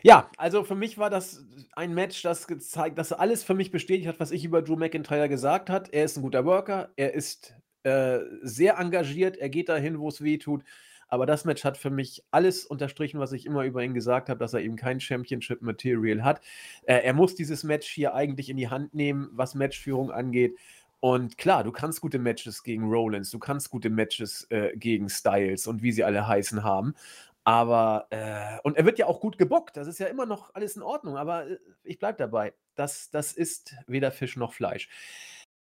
Ja, 0.02 0.30
also 0.36 0.64
für 0.64 0.74
mich 0.74 0.98
war 0.98 1.08
das 1.08 1.44
ein 1.74 1.94
Match, 1.94 2.22
das 2.22 2.46
gezeigt, 2.46 2.98
das 2.98 3.12
alles 3.12 3.44
für 3.44 3.54
mich 3.54 3.70
bestätigt 3.70 4.08
hat, 4.08 4.20
was 4.20 4.32
ich 4.32 4.44
über 4.44 4.60
Drew 4.60 4.76
McIntyre 4.76 5.28
gesagt 5.28 5.70
hat. 5.70 5.92
Er 5.92 6.04
ist 6.04 6.16
ein 6.16 6.22
guter 6.22 6.44
Worker, 6.44 6.90
er 6.96 7.14
ist 7.14 7.54
äh, 7.84 8.18
sehr 8.42 8.78
engagiert, 8.78 9.36
er 9.36 9.48
geht 9.48 9.68
dahin, 9.68 9.98
wo 9.98 10.08
es 10.08 10.22
weh 10.22 10.38
tut. 10.38 10.64
Aber 11.08 11.26
das 11.26 11.44
Match 11.44 11.62
hat 11.64 11.76
für 11.76 11.90
mich 11.90 12.24
alles 12.30 12.64
unterstrichen, 12.64 13.20
was 13.20 13.32
ich 13.32 13.44
immer 13.44 13.64
über 13.64 13.82
ihn 13.82 13.92
gesagt 13.92 14.30
habe, 14.30 14.40
dass 14.40 14.54
er 14.54 14.60
eben 14.60 14.76
kein 14.76 14.98
Championship-Material 14.98 16.24
hat. 16.24 16.40
Äh, 16.84 17.00
er 17.04 17.12
muss 17.12 17.34
dieses 17.34 17.64
Match 17.64 17.86
hier 17.86 18.14
eigentlich 18.14 18.48
in 18.48 18.56
die 18.56 18.68
Hand 18.68 18.94
nehmen, 18.94 19.28
was 19.32 19.54
Matchführung 19.54 20.10
angeht. 20.10 20.56
Und 21.04 21.36
klar, 21.36 21.64
du 21.64 21.72
kannst 21.72 22.00
gute 22.00 22.20
Matches 22.20 22.62
gegen 22.62 22.88
Rollins, 22.88 23.32
du 23.32 23.40
kannst 23.40 23.70
gute 23.70 23.90
Matches 23.90 24.46
äh, 24.50 24.70
gegen 24.76 25.08
Styles 25.08 25.66
und 25.66 25.82
wie 25.82 25.90
sie 25.90 26.04
alle 26.04 26.28
heißen 26.28 26.62
haben. 26.62 26.94
Aber, 27.42 28.06
äh, 28.10 28.60
und 28.62 28.76
er 28.76 28.84
wird 28.84 29.00
ja 29.00 29.06
auch 29.06 29.18
gut 29.18 29.36
gebockt, 29.36 29.76
das 29.76 29.88
ist 29.88 29.98
ja 29.98 30.06
immer 30.06 30.26
noch 30.26 30.54
alles 30.54 30.76
in 30.76 30.82
Ordnung, 30.82 31.16
aber 31.16 31.48
äh, 31.48 31.58
ich 31.82 31.98
bleibe 31.98 32.18
dabei. 32.18 32.54
Das, 32.76 33.10
das 33.10 33.32
ist 33.32 33.74
weder 33.88 34.12
Fisch 34.12 34.36
noch 34.36 34.52
Fleisch. 34.52 34.88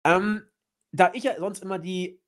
Ähm, 0.03 0.43
da 0.91 1.13
ich 1.15 1.23
ja 1.23 1.37
sonst 1.39 1.63
immer 1.63 1.79
die 1.79 2.21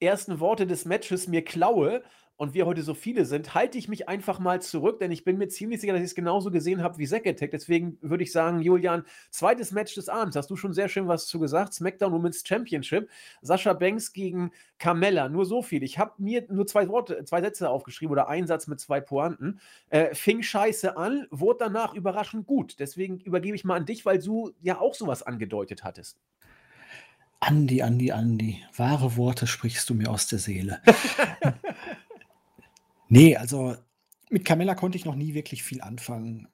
ersten 0.00 0.40
Worte 0.40 0.66
des 0.66 0.86
Matches 0.86 1.28
mir 1.28 1.44
klaue, 1.44 2.04
und 2.36 2.52
wir 2.52 2.66
heute 2.66 2.82
so 2.82 2.92
viele 2.92 3.24
sind, 3.24 3.54
halte 3.54 3.78
ich 3.78 3.88
mich 3.88 4.08
einfach 4.08 4.38
mal 4.38 4.60
zurück, 4.60 4.98
denn 4.98 5.10
ich 5.10 5.24
bin 5.24 5.38
mir 5.38 5.48
ziemlich 5.48 5.80
sicher, 5.80 5.94
dass 5.94 6.02
ich 6.02 6.08
es 6.08 6.14
genauso 6.14 6.50
gesehen 6.50 6.82
habe 6.82 6.98
wie 6.98 7.06
Zack 7.06 7.26
Attack. 7.26 7.50
Deswegen 7.50 7.96
würde 8.02 8.24
ich 8.24 8.32
sagen, 8.32 8.60
Julian, 8.60 9.04
zweites 9.30 9.72
Match 9.72 9.94
des 9.94 10.08
Abends. 10.08 10.36
Hast 10.36 10.50
du 10.50 10.56
schon 10.56 10.74
sehr 10.74 10.88
schön 10.88 11.08
was 11.08 11.26
zu 11.26 11.40
gesagt? 11.40 11.72
SmackDown 11.72 12.12
Women's 12.12 12.42
Championship. 12.46 13.08
Sascha 13.40 13.72
Banks 13.72 14.12
gegen 14.12 14.50
Carmella. 14.78 15.28
Nur 15.28 15.46
so 15.46 15.62
viel. 15.62 15.82
Ich 15.82 15.98
habe 15.98 16.12
mir 16.18 16.44
nur 16.50 16.66
zwei 16.66 16.88
Worte, 16.88 17.24
zwei 17.24 17.40
Sätze 17.40 17.70
aufgeschrieben 17.70 18.12
oder 18.12 18.28
einen 18.28 18.46
Satz 18.46 18.66
mit 18.66 18.80
zwei 18.80 19.00
Pointen. 19.00 19.60
Äh, 19.88 20.14
fing 20.14 20.42
scheiße 20.42 20.96
an, 20.96 21.26
wurde 21.30 21.60
danach 21.60 21.94
überraschend 21.94 22.46
gut. 22.46 22.76
Deswegen 22.78 23.18
übergebe 23.20 23.56
ich 23.56 23.64
mal 23.64 23.76
an 23.76 23.86
dich, 23.86 24.04
weil 24.04 24.18
du 24.18 24.52
ja 24.60 24.78
auch 24.78 24.94
sowas 24.94 25.22
angedeutet 25.22 25.84
hattest. 25.84 26.18
Andi, 27.40 27.82
Andi, 27.82 28.12
Andi, 28.12 28.62
wahre 28.76 29.16
Worte 29.16 29.46
sprichst 29.46 29.88
du 29.88 29.94
mir 29.94 30.10
aus 30.10 30.26
der 30.26 30.38
Seele. 30.38 30.82
Nee, 33.08 33.36
also 33.36 33.76
mit 34.30 34.44
Carmella 34.44 34.74
konnte 34.74 34.98
ich 34.98 35.04
noch 35.04 35.14
nie 35.14 35.34
wirklich 35.34 35.62
viel 35.62 35.80
anfangen. 35.80 36.48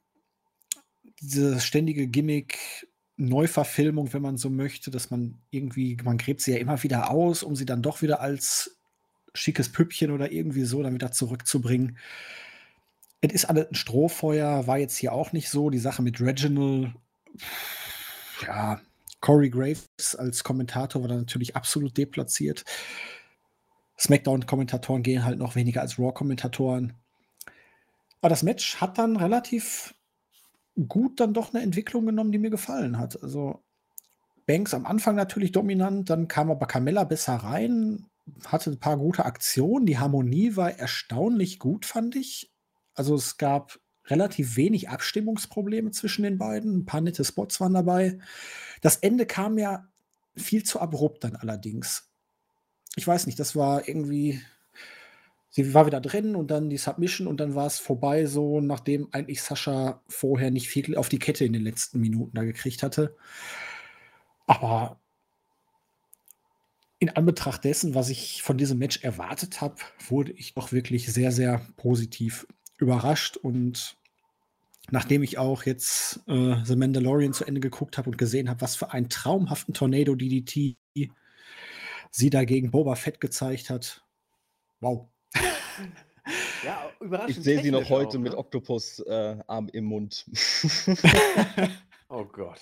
Diese 1.21 1.59
ständige 1.59 2.07
Gimmick, 2.07 2.87
Neuverfilmung, 3.15 4.13
wenn 4.13 4.21
man 4.21 4.37
so 4.37 4.49
möchte, 4.49 4.91
dass 4.91 5.09
man 5.09 5.39
irgendwie, 5.49 5.97
man 6.03 6.17
gräbt 6.17 6.41
sie 6.41 6.51
ja 6.51 6.57
immer 6.57 6.81
wieder 6.83 7.11
aus, 7.11 7.43
um 7.43 7.55
sie 7.55 7.65
dann 7.65 7.81
doch 7.81 8.01
wieder 8.01 8.21
als 8.21 8.77
schickes 9.33 9.71
Püppchen 9.71 10.11
oder 10.11 10.31
irgendwie 10.31 10.63
so 10.63 10.83
dann 10.83 10.93
wieder 10.93 11.11
zurückzubringen. 11.11 11.97
Es 13.21 13.33
ist 13.33 13.45
alles 13.45 13.69
ein 13.69 13.75
Strohfeuer, 13.75 14.67
war 14.67 14.77
jetzt 14.77 14.97
hier 14.97 15.13
auch 15.13 15.31
nicht 15.31 15.49
so. 15.49 15.69
Die 15.69 15.79
Sache 15.79 16.01
mit 16.01 16.19
Reginald, 16.19 16.93
ja, 18.45 18.81
Corey 19.21 19.49
Graves 19.49 20.15
als 20.17 20.43
Kommentator 20.43 21.01
war 21.01 21.09
dann 21.09 21.19
natürlich 21.19 21.55
absolut 21.55 21.97
deplatziert. 21.97 22.65
SmackDown-Kommentatoren 23.99 25.03
gehen 25.03 25.25
halt 25.25 25.39
noch 25.39 25.55
weniger 25.55 25.81
als 25.81 25.99
Raw-Kommentatoren. 25.99 26.93
Aber 28.21 28.29
das 28.29 28.43
Match 28.43 28.77
hat 28.81 28.97
dann 28.97 29.17
relativ 29.17 29.93
gut 30.87 31.19
dann 31.19 31.33
doch 31.33 31.53
eine 31.53 31.63
Entwicklung 31.63 32.05
genommen, 32.05 32.31
die 32.31 32.39
mir 32.39 32.49
gefallen 32.49 32.97
hat. 32.97 33.21
Also 33.21 33.63
Banks 34.45 34.73
am 34.73 34.85
Anfang 34.85 35.15
natürlich 35.15 35.51
dominant, 35.51 36.09
dann 36.09 36.27
kam 36.27 36.49
aber 36.49 36.65
Carmella 36.65 37.03
besser 37.03 37.35
rein, 37.35 38.07
hatte 38.45 38.71
ein 38.71 38.79
paar 38.79 38.97
gute 38.97 39.25
Aktionen. 39.25 39.85
Die 39.85 39.99
Harmonie 39.99 40.55
war 40.55 40.71
erstaunlich 40.71 41.59
gut, 41.59 41.85
fand 41.85 42.15
ich. 42.15 42.51
Also 42.93 43.15
es 43.15 43.37
gab 43.37 43.79
relativ 44.05 44.57
wenig 44.57 44.89
Abstimmungsprobleme 44.89 45.91
zwischen 45.91 46.23
den 46.23 46.37
beiden. 46.37 46.77
Ein 46.77 46.85
paar 46.85 47.01
nette 47.01 47.23
Spots 47.23 47.59
waren 47.61 47.73
dabei. 47.73 48.19
Das 48.81 48.97
Ende 48.97 49.25
kam 49.25 49.57
ja 49.57 49.87
viel 50.35 50.63
zu 50.63 50.81
abrupt 50.81 51.23
dann 51.23 51.35
allerdings 51.35 52.12
ich 52.95 53.07
weiß 53.07 53.25
nicht, 53.25 53.39
das 53.39 53.55
war 53.55 53.87
irgendwie, 53.87 54.41
sie 55.49 55.73
war 55.73 55.85
wieder 55.85 56.01
drin 56.01 56.35
und 56.35 56.51
dann 56.51 56.69
die 56.69 56.77
Submission 56.77 57.27
und 57.27 57.39
dann 57.39 57.55
war 57.55 57.67
es 57.67 57.79
vorbei, 57.79 58.25
so 58.25 58.61
nachdem 58.61 59.07
eigentlich 59.11 59.41
Sascha 59.41 60.01
vorher 60.07 60.51
nicht 60.51 60.69
viel 60.69 60.95
auf 60.95 61.09
die 61.09 61.19
Kette 61.19 61.45
in 61.45 61.53
den 61.53 61.63
letzten 61.63 61.99
Minuten 61.99 62.35
da 62.35 62.43
gekriegt 62.43 62.83
hatte. 62.83 63.15
Aber 64.45 64.99
in 66.99 67.09
Anbetracht 67.09 67.63
dessen, 67.63 67.95
was 67.95 68.09
ich 68.09 68.43
von 68.43 68.57
diesem 68.57 68.77
Match 68.77 69.03
erwartet 69.03 69.59
habe, 69.59 69.75
wurde 70.07 70.31
ich 70.31 70.53
doch 70.53 70.71
wirklich 70.71 71.11
sehr, 71.11 71.31
sehr 71.31 71.65
positiv 71.75 72.47
überrascht 72.77 73.37
und 73.37 73.97
nachdem 74.91 75.23
ich 75.23 75.37
auch 75.37 75.63
jetzt 75.63 76.21
äh, 76.27 76.55
The 76.63 76.75
Mandalorian 76.75 77.33
zu 77.33 77.45
Ende 77.45 77.61
geguckt 77.61 77.97
habe 77.97 78.09
und 78.09 78.17
gesehen 78.17 78.49
habe, 78.49 78.61
was 78.61 78.75
für 78.75 78.91
einen 78.91 79.09
traumhaften 79.09 79.73
Tornado 79.73 80.15
DDT 80.15 80.77
sie 82.13 82.29
dagegen 82.29 82.71
Boba 82.71 82.95
Fett 82.95 83.19
gezeigt 83.19 83.69
hat. 83.69 84.05
Wow. 84.79 85.09
Ja, 86.63 86.89
überraschend. 87.01 87.37
Ich 87.37 87.43
sehe 87.43 87.61
sie 87.61 87.69
noch 87.69 87.89
heute 87.89 88.17
auch, 88.17 88.21
mit 88.21 88.31
ne? 88.31 88.37
Oktopus-Arm 88.37 89.67
äh, 89.67 89.77
im 89.77 89.83
Mund. 89.83 90.25
oh 92.07 92.23
Gott. 92.23 92.61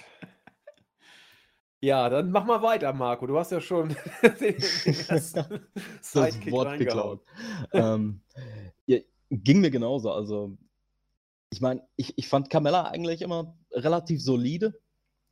Ja, 1.80 2.10
dann 2.10 2.32
mach 2.32 2.44
mal 2.46 2.64
weiter, 2.64 2.92
Marco. 2.92 3.28
Du 3.28 3.38
hast 3.38 3.52
ja 3.52 3.62
schon 3.62 3.90
den, 4.24 4.38
den 4.40 4.56
das 4.58 5.36
Wort 5.36 6.80
geklaut. 6.80 7.24
ähm, 7.74 8.22
ja, 8.88 8.98
ging 9.30 9.62
mir 9.62 9.70
genauso. 9.70 10.12
Also, 10.12 10.58
ich 11.52 11.62
meine, 11.62 11.84
ich, 11.96 12.18
ich 12.18 12.28
fand 12.28 12.50
Carmella 12.50 12.86
eigentlich 12.86 13.22
immer 13.22 13.56
relativ 13.72 14.24
solide. 14.24 14.74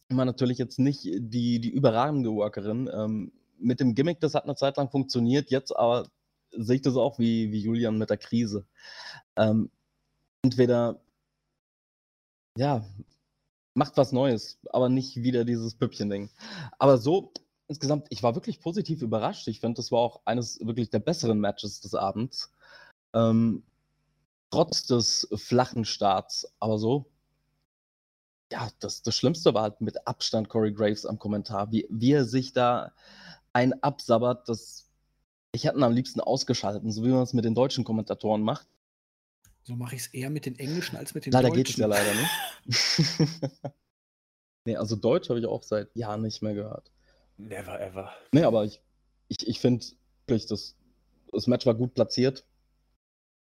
Immer 0.10 0.26
natürlich 0.26 0.60
jetzt 0.60 0.78
nicht 0.78 1.04
die, 1.04 1.60
die 1.60 1.72
überragende 1.72 2.30
Workerin. 2.30 2.88
Ähm, 2.94 3.32
mit 3.60 3.80
dem 3.80 3.96
Gimmick, 3.96 4.20
das 4.20 4.36
hat 4.36 4.46
eine 4.46 4.56
Zeit 4.56 4.78
lang 4.78 4.90
funktioniert, 4.90 5.52
jetzt 5.52 5.76
aber 5.76 6.10
sehe 6.52 6.78
ich 6.78 6.82
das 6.82 6.96
auch 6.96 7.20
wie, 7.20 7.52
wie 7.52 7.62
Julian 7.62 7.98
mit 7.98 8.10
der 8.10 8.18
Krise. 8.18 8.66
Ähm, 9.36 9.72
entweder, 10.44 11.02
ja, 12.58 12.86
macht 13.74 13.98
was 13.98 14.12
Neues, 14.12 14.60
aber 14.72 14.90
nicht 14.90 15.18
wieder 15.18 15.46
dieses 15.46 15.76
Püppchen-Ding. 15.76 16.30
Aber 16.80 16.98
so, 16.98 17.34
insgesamt, 17.68 18.08
ich 18.10 18.24
war 18.24 18.36
wirklich 18.36 18.60
positiv 18.62 19.02
überrascht. 19.02 19.48
Ich 19.48 19.60
finde, 19.60 19.78
das 19.78 19.92
war 19.92 20.00
auch 20.00 20.22
eines 20.26 20.60
wirklich 20.60 20.90
der 20.90 21.00
besseren 21.00 21.40
Matches 21.40 21.82
des 21.82 21.96
Abends. 21.96 22.52
Ähm, 23.14 23.64
trotz 24.52 24.86
des 24.86 25.28
flachen 25.36 25.86
Starts, 25.86 26.52
aber 26.60 26.78
so. 26.78 27.06
Ja, 28.52 28.70
das, 28.80 29.04
das 29.04 29.16
Schlimmste 29.16 29.54
war 29.54 29.64
halt 29.64 29.82
mit 29.82 30.08
Abstand 30.08 30.50
Corey 30.50 30.74
Graves 30.74 31.06
am 31.06 31.20
Kommentar, 31.20 31.72
wie, 31.72 31.88
wie 31.90 32.14
er 32.14 32.26
sich 32.26 32.52
da 32.52 32.92
ein 33.54 33.82
absabbert, 33.84 34.48
das 34.50 34.90
ich 35.52 35.64
hätte 35.64 35.78
ihn 35.78 35.84
am 35.84 35.94
liebsten 35.94 36.22
ausgeschaltet, 36.22 36.84
so 36.92 37.04
wie 37.04 37.10
man 37.10 37.24
es 37.24 37.34
mit 37.34 37.46
den 37.46 37.56
deutschen 37.56 37.84
Kommentatoren 37.84 38.42
macht. 38.42 38.68
So 39.64 39.76
mache 39.76 39.96
ich 39.96 40.02
es 40.02 40.08
eher 40.08 40.30
mit 40.30 40.46
den 40.46 40.58
englischen 40.58 40.96
als 40.96 41.14
mit 41.14 41.26
den 41.26 41.34
leider 41.34 41.50
deutschen. 41.50 41.82
Leider 41.82 41.96
geht 41.96 42.66
es 42.66 42.68
ja 42.68 42.68
leider 42.68 43.54
nicht. 43.56 43.74
nee, 44.66 44.76
also 44.76 44.96
Deutsch 44.96 45.30
habe 45.30 45.40
ich 45.40 45.46
auch 45.46 45.64
seit 45.64 45.96
Jahren 45.96 46.22
nicht 46.22 46.42
mehr 46.42 46.54
gehört. 46.54 46.92
Never 47.38 47.80
ever. 47.80 48.12
Nee, 48.32 48.44
aber 48.44 48.66
ich, 48.66 48.82
ich, 49.28 49.48
ich 49.48 49.60
finde, 49.60 49.86
das, 50.28 50.76
das 51.32 51.48
Match 51.48 51.66
war 51.66 51.76
gut 51.76 51.94
platziert. 51.94 52.46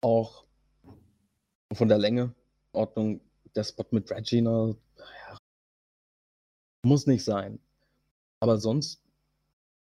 auch 0.01 0.45
von 1.73 1.87
der 1.87 1.97
Länge, 1.97 2.33
Ordnung, 2.73 3.21
der 3.55 3.63
Spot 3.63 3.85
mit 3.91 4.11
Regina, 4.11 4.75
ja, 4.97 5.37
muss 6.83 7.07
nicht 7.07 7.23
sein. 7.23 7.59
Aber 8.39 8.57
sonst 8.57 9.01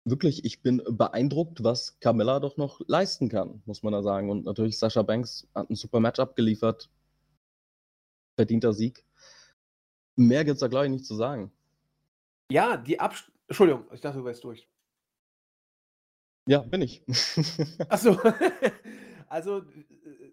wirklich, 0.09 0.45
ich 0.45 0.61
bin 0.61 0.81
beeindruckt, 0.87 1.63
was 1.63 1.99
Carmella 1.99 2.39
doch 2.39 2.57
noch 2.57 2.81
leisten 2.87 3.29
kann, 3.29 3.61
muss 3.65 3.83
man 3.83 3.93
da 3.93 4.01
sagen. 4.01 4.29
Und 4.29 4.45
natürlich 4.45 4.77
Sascha 4.77 5.01
Banks 5.01 5.47
hat 5.55 5.69
ein 5.69 5.75
super 5.75 5.99
Match 5.99 6.19
abgeliefert. 6.19 6.89
Verdienter 8.35 8.73
Sieg. 8.73 9.03
Mehr 10.15 10.45
gibt 10.45 10.55
es 10.55 10.61
da, 10.61 10.67
glaube 10.67 10.85
ich, 10.85 10.91
nicht 10.91 11.05
zu 11.05 11.15
sagen. 11.15 11.51
Ja, 12.51 12.77
die 12.77 12.99
Absch 12.99 13.31
Entschuldigung, 13.49 13.85
ich 13.91 13.99
dachte, 13.99 14.19
du 14.19 14.25
wärst 14.25 14.43
durch. 14.43 14.67
Ja, 16.47 16.59
bin 16.59 16.83
ich. 16.83 17.03
Achso. 17.89 18.15
also, 19.27 19.63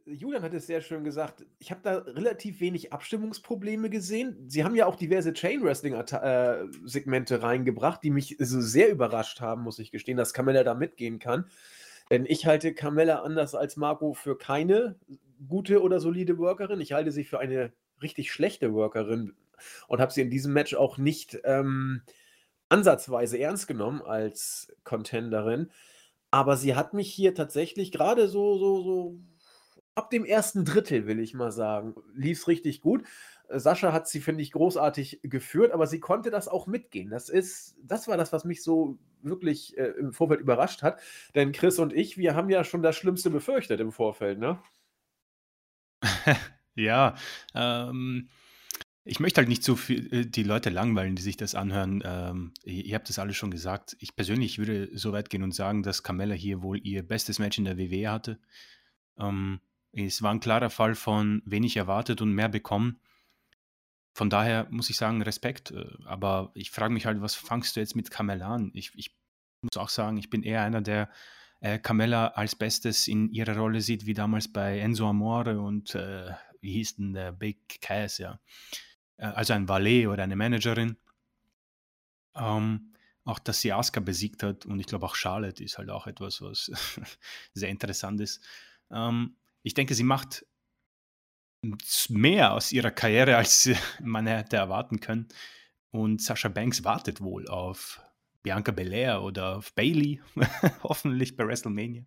Julian 0.07 0.43
hat 0.43 0.55
es 0.55 0.69
sehr 0.69 0.81
schön 0.81 1.03
gesagt. 1.03 1.45
Ich 1.59 1.73
habe 1.73 1.81
da 1.83 1.99
relativ 1.99 2.61
wenig 2.61 2.93
Abstimmungsprobleme 2.93 3.91
gesehen. 3.91 4.49
Sie 4.49 4.63
haben 4.63 4.77
ja 4.77 4.87
auch 4.87 4.95
diverse 4.95 5.33
Chain 5.33 5.63
Wrestling-Segmente 5.65 7.35
äh, 7.35 7.39
reingebracht, 7.39 8.05
die 8.05 8.11
mich 8.11 8.37
so 8.39 8.61
sehr 8.61 8.89
überrascht 8.89 9.41
haben, 9.41 9.63
muss 9.63 9.81
ich 9.81 9.91
gestehen, 9.91 10.17
dass 10.17 10.33
Carmella 10.33 10.63
da 10.63 10.75
mitgehen 10.75 11.19
kann. 11.19 11.51
Denn 12.09 12.25
ich 12.25 12.47
halte 12.47 12.73
Carmella 12.73 13.23
anders 13.23 13.57
als 13.57 13.77
Marco 13.77 14.15
für 14.15 14.39
keine 14.39 14.95
gute 15.49 15.83
oder 15.83 15.99
solide 15.99 16.39
Workerin. 16.39 16.81
Ich 16.81 16.93
halte 16.93 17.11
sie 17.11 17.25
für 17.25 17.41
eine 17.41 17.73
richtig 18.01 18.31
schlechte 18.31 18.73
Workerin 18.73 19.35
und 19.89 20.01
habe 20.01 20.13
sie 20.13 20.23
in 20.23 20.31
diesem 20.31 20.53
Match 20.53 20.75
auch 20.75 20.99
nicht 20.99 21.41
ähm, 21.43 22.03
ansatzweise 22.69 23.41
ernst 23.41 23.67
genommen 23.67 24.03
als 24.03 24.73
Contenderin. 24.85 25.73
Aber 26.31 26.57
sie 26.57 26.77
hat 26.77 26.95
mich 26.95 27.13
hier 27.13 27.35
tatsächlich 27.35 27.91
gerade 27.91 28.29
so, 28.29 28.57
so, 28.59 28.83
so 28.83 29.19
ab 29.97 30.11
dem 30.11 30.25
ersten 30.25 30.65
Drittel, 30.65 31.07
will 31.07 31.19
ich 31.19 31.35
mal 31.35 31.51
sagen, 31.51 31.95
lief 32.15 32.39
es 32.39 32.49
richtig 32.49 32.81
gut. 32.81 33.05
Äh, 33.49 33.59
Sascha 33.59 33.93
hat 33.93 34.07
sie, 34.07 34.21
finde 34.21 34.43
ich, 34.43 34.53
großartig 34.53 35.21
geführt, 35.25 35.73
aber 35.73 35.87
sie 35.87 35.99
konnte 35.99 36.31
das 36.31 36.47
auch 36.47 36.67
mitgehen. 36.67 37.11
Das 37.11 37.29
ist, 37.29 37.77
das 37.83 38.07
war 38.07 38.17
das, 38.17 38.33
was 38.33 38.45
mich 38.45 38.63
so 38.63 38.99
wirklich 39.23 39.77
äh, 39.79 39.95
im 39.99 40.13
Vorfeld 40.13 40.41
überrascht 40.41 40.83
hat. 40.83 41.01
Denn 41.35 41.53
Chris 41.53 41.79
und 41.79 41.93
ich, 41.93 42.19
wir 42.19 42.35
haben 42.35 42.51
ja 42.51 42.63
schon 42.63 42.83
das 42.83 42.97
Schlimmste 42.97 43.31
befürchtet 43.31 43.81
im 43.81 43.91
Vorfeld, 43.91 44.39
ne? 44.39 44.61
ja, 46.75 47.15
ähm, 47.55 48.29
ich 49.05 49.19
möchte 49.19 49.39
halt 49.39 49.49
nicht 49.49 49.65
so 49.65 49.77
viel 49.77 50.13
äh, 50.13 50.27
die 50.27 50.43
Leute 50.43 50.69
langweilen, 50.69 51.17
die 51.17 51.23
sich 51.23 51.39
das 51.39 51.55
anhören. 51.55 52.03
Ähm, 52.05 52.53
ihr 52.65 52.95
habt 52.95 53.09
das 53.09 53.19
alles 53.19 53.37
schon 53.37 53.51
gesagt. 53.51 53.97
Ich 54.01 54.15
persönlich 54.15 54.59
würde 54.59 54.91
so 54.93 55.13
weit 55.13 55.31
gehen 55.31 55.43
und 55.43 55.55
sagen, 55.55 55.83
dass 55.83 56.03
Carmella 56.03 56.35
hier 56.35 56.63
wohl 56.63 56.79
ihr 56.87 57.03
bestes 57.03 57.39
Match 57.39 57.57
in 57.57 57.65
der 57.65 57.79
WWE 57.79 58.11
hatte. 58.11 58.39
Ähm, 59.19 59.61
es 60.05 60.23
war 60.23 60.33
ein 60.33 60.41
klarer 60.41 60.71
Fall 60.71 60.95
von 60.95 61.43
wenig 61.47 61.77
erwartet 61.77 62.21
und 62.21 62.33
mehr 62.33 62.49
bekommen. 62.49 63.01
Von 64.13 64.31
daher 64.31 64.67
muss 64.71 64.91
ich 64.91 64.97
sagen, 64.97 65.23
Respekt. 65.23 65.71
Äh, 65.71 65.87
aber 66.05 66.51
ich 66.55 66.71
frage 66.71 66.93
mich 66.93 67.07
halt, 67.07 67.21
was 67.21 67.35
fangst 67.35 67.77
du 67.77 67.81
jetzt 67.81 67.97
mit 67.97 68.11
Carmella 68.11 68.55
an? 68.55 68.71
Ich, 68.75 68.93
ich 68.95 69.17
muss 69.63 69.77
auch 69.77 69.89
sagen, 69.89 70.17
ich 70.17 70.31
bin 70.31 70.43
eher 70.43 70.63
einer, 70.63 70.83
der 70.83 71.11
äh, 71.61 71.79
Carmella 71.79 72.29
als 72.29 72.55
Bestes 72.55 73.09
in 73.09 73.31
ihrer 73.31 73.57
Rolle 73.57 73.81
sieht, 73.81 74.07
wie 74.07 74.15
damals 74.15 74.53
bei 74.53 74.79
Enzo 74.79 75.09
Amore 75.09 75.61
und 75.61 75.95
äh, 75.95 76.33
wie 76.61 76.73
hieß 76.73 76.97
denn 76.97 77.13
der 77.15 77.33
Big 77.33 77.81
Cass, 77.81 78.19
ja. 78.19 78.39
Äh, 79.17 79.27
also 79.27 79.53
ein 79.55 79.69
Valet 79.69 80.09
oder 80.09 80.23
eine 80.23 80.37
Managerin. 80.37 80.97
Ähm, 82.35 82.93
auch, 83.25 83.39
dass 83.39 83.61
sie 83.61 83.73
Asuka 83.73 84.01
besiegt 84.01 84.43
hat 84.43 84.67
und 84.67 84.79
ich 84.79 84.87
glaube 84.87 85.07
auch 85.07 85.15
Charlotte 85.15 85.65
ist 85.65 85.79
halt 85.79 85.91
auch 85.91 86.07
etwas, 86.07 86.41
was 86.43 86.71
sehr 87.55 87.71
interessant 87.71 88.21
ist. 88.21 88.45
Ähm, 88.91 89.37
ich 89.67 89.75
denke, 89.75 89.95
sie 89.95 90.05
macht 90.05 90.47
mehr 92.09 92.53
aus 92.53 92.71
ihrer 92.71 92.93
Karriere, 92.93 93.37
als 93.37 93.69
man 94.01 94.29
hätte 94.29 94.57
erwarten 94.57 95.01
können. 95.01 95.27
Und 95.91 96.23
Sascha 96.23 96.49
Banks 96.49 96.85
wartet 96.85 97.21
wohl 97.21 97.49
auf 97.49 98.01
Bianca 98.45 98.71
Belair 98.71 99.23
oder 99.23 99.57
auf 99.57 99.75
Bailey, 99.75 100.21
hoffentlich 100.85 101.37
bei 101.37 101.45
WrestleMania. 101.49 102.05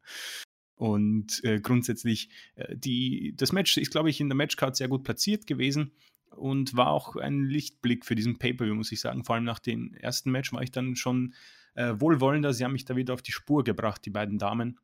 Und 0.76 1.43
äh, 1.43 1.60
grundsätzlich, 1.60 2.30
äh, 2.56 2.78
die, 2.78 3.34
das 3.36 3.52
Match 3.52 3.76
ist, 3.76 3.91
glaube 3.91 4.10
ich, 4.10 4.22
in 4.22 4.30
der 4.30 4.38
Matchcard 4.38 4.78
sehr 4.78 4.88
gut 4.88 5.04
platziert 5.04 5.45
gewesen 5.45 5.91
und 6.30 6.78
war 6.78 6.91
auch 6.91 7.17
ein 7.17 7.50
Lichtblick 7.50 8.06
für 8.06 8.15
diesen 8.15 8.39
Pay-Per-View, 8.39 8.76
muss 8.76 8.93
ich 8.93 9.02
sagen. 9.02 9.26
Vor 9.26 9.36
allem 9.36 9.43
nach 9.43 9.60
dem 9.60 9.93
ersten 9.95 10.32
Match 10.32 10.54
war 10.54 10.62
ich 10.62 10.72
dann 10.72 10.95
schon 10.95 11.34
äh, 11.74 11.95
wohlwollender. 11.98 12.54
Sie 12.54 12.63
haben 12.63 12.72
mich 12.72 12.86
da 12.86 12.95
wieder 12.95 13.15
auf 13.15 13.22
die 13.22 13.34
Spur 13.34 13.65
gebracht, 13.65 14.06
die 14.06 14.12
beiden 14.12 14.38
Damen. 14.38 14.80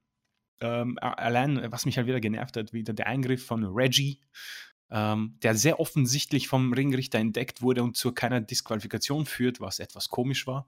Ähm, 0.62 0.98
allein, 1.00 1.72
was 1.72 1.86
mich 1.86 1.98
halt 1.98 2.08
wieder 2.08 2.22
genervt 2.22 2.58
hat, 2.58 2.74
wieder 2.74 2.94
der 2.94 3.08
Eingriff 3.08 3.46
von 3.46 3.63
Reggie, 3.65 4.20
ähm, 4.89 5.38
der 5.44 5.56
sehr 5.56 5.80
offensichtlich 5.80 6.48
vom 6.48 6.72
Ringrichter 6.74 7.20
entdeckt 7.20 7.62
wurde 7.62 7.84
und 7.84 7.98
zu 7.98 8.13
keiner 8.13 8.41
Disqualifikation 8.41 9.26
führt, 9.26 9.60
was 9.60 9.80
etwas 9.80 10.10
komisch 10.10 10.48
war. 10.48 10.68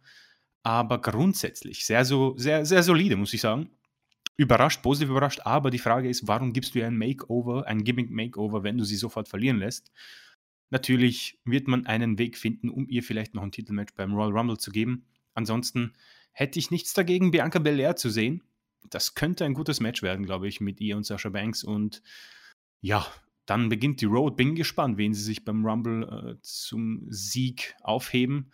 Aber 0.63 0.99
grundsätzlich 0.99 1.85
sehr, 1.85 2.03
so, 2.03 2.37
sehr, 2.37 2.65
sehr 2.65 2.83
solide, 2.83 3.15
muss 3.15 3.33
ich 3.33 3.41
sagen. 3.41 3.69
Überrascht, 4.35 4.81
positiv 4.83 5.09
überrascht, 5.09 5.41
aber 5.43 5.71
die 5.71 5.79
Frage 5.79 6.09
ist, 6.09 6.27
warum 6.27 6.53
gibst 6.53 6.75
du 6.75 6.79
ihr 6.79 6.87
ein 6.87 6.97
Makeover, 6.97 7.65
ein 7.65 7.83
Gimmick-Makeover, 7.83 8.63
wenn 8.63 8.77
du 8.77 8.83
sie 8.83 8.97
sofort 8.97 9.29
verlieren 9.29 9.57
lässt? 9.57 9.91
Natürlich 10.69 11.39
wird 11.45 11.67
man 11.67 11.85
einen 11.85 12.19
Weg 12.19 12.37
finden, 12.37 12.69
um 12.69 12.87
ihr 12.89 13.03
vielleicht 13.03 13.33
noch 13.33 13.43
ein 13.43 13.51
Titelmatch 13.51 13.93
beim 13.95 14.13
Royal 14.13 14.37
Rumble 14.37 14.57
zu 14.57 14.71
geben. 14.71 15.05
Ansonsten 15.33 15.93
hätte 16.33 16.59
ich 16.59 16.71
nichts 16.71 16.93
dagegen, 16.93 17.31
Bianca 17.31 17.59
Belair 17.59 17.95
zu 17.95 18.09
sehen. 18.09 18.43
Das 18.89 19.15
könnte 19.15 19.45
ein 19.45 19.53
gutes 19.53 19.79
Match 19.79 20.01
werden, 20.01 20.25
glaube 20.25 20.47
ich, 20.47 20.61
mit 20.61 20.79
ihr 20.79 20.97
und 20.97 21.05
Sasha 21.05 21.29
Banks. 21.29 21.63
Und 21.63 22.01
ja, 22.81 23.05
dann 23.45 23.69
beginnt 23.69 24.01
die 24.01 24.05
Road. 24.05 24.37
Bin 24.37 24.55
gespannt, 24.55 24.97
wen 24.97 25.13
sie 25.13 25.23
sich 25.23 25.43
beim 25.43 25.65
Rumble 25.65 26.37
äh, 26.37 26.41
zum 26.41 27.05
Sieg 27.09 27.75
aufheben. 27.81 28.51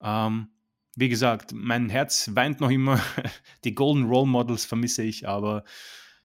Ähm, 0.00 0.48
wie 0.96 1.08
gesagt, 1.08 1.52
mein 1.52 1.88
Herz 1.88 2.30
weint 2.34 2.60
noch 2.60 2.70
immer. 2.70 3.00
Die 3.64 3.74
Golden 3.74 4.04
Role 4.04 4.28
Models 4.28 4.64
vermisse 4.64 5.02
ich, 5.02 5.26
aber 5.26 5.64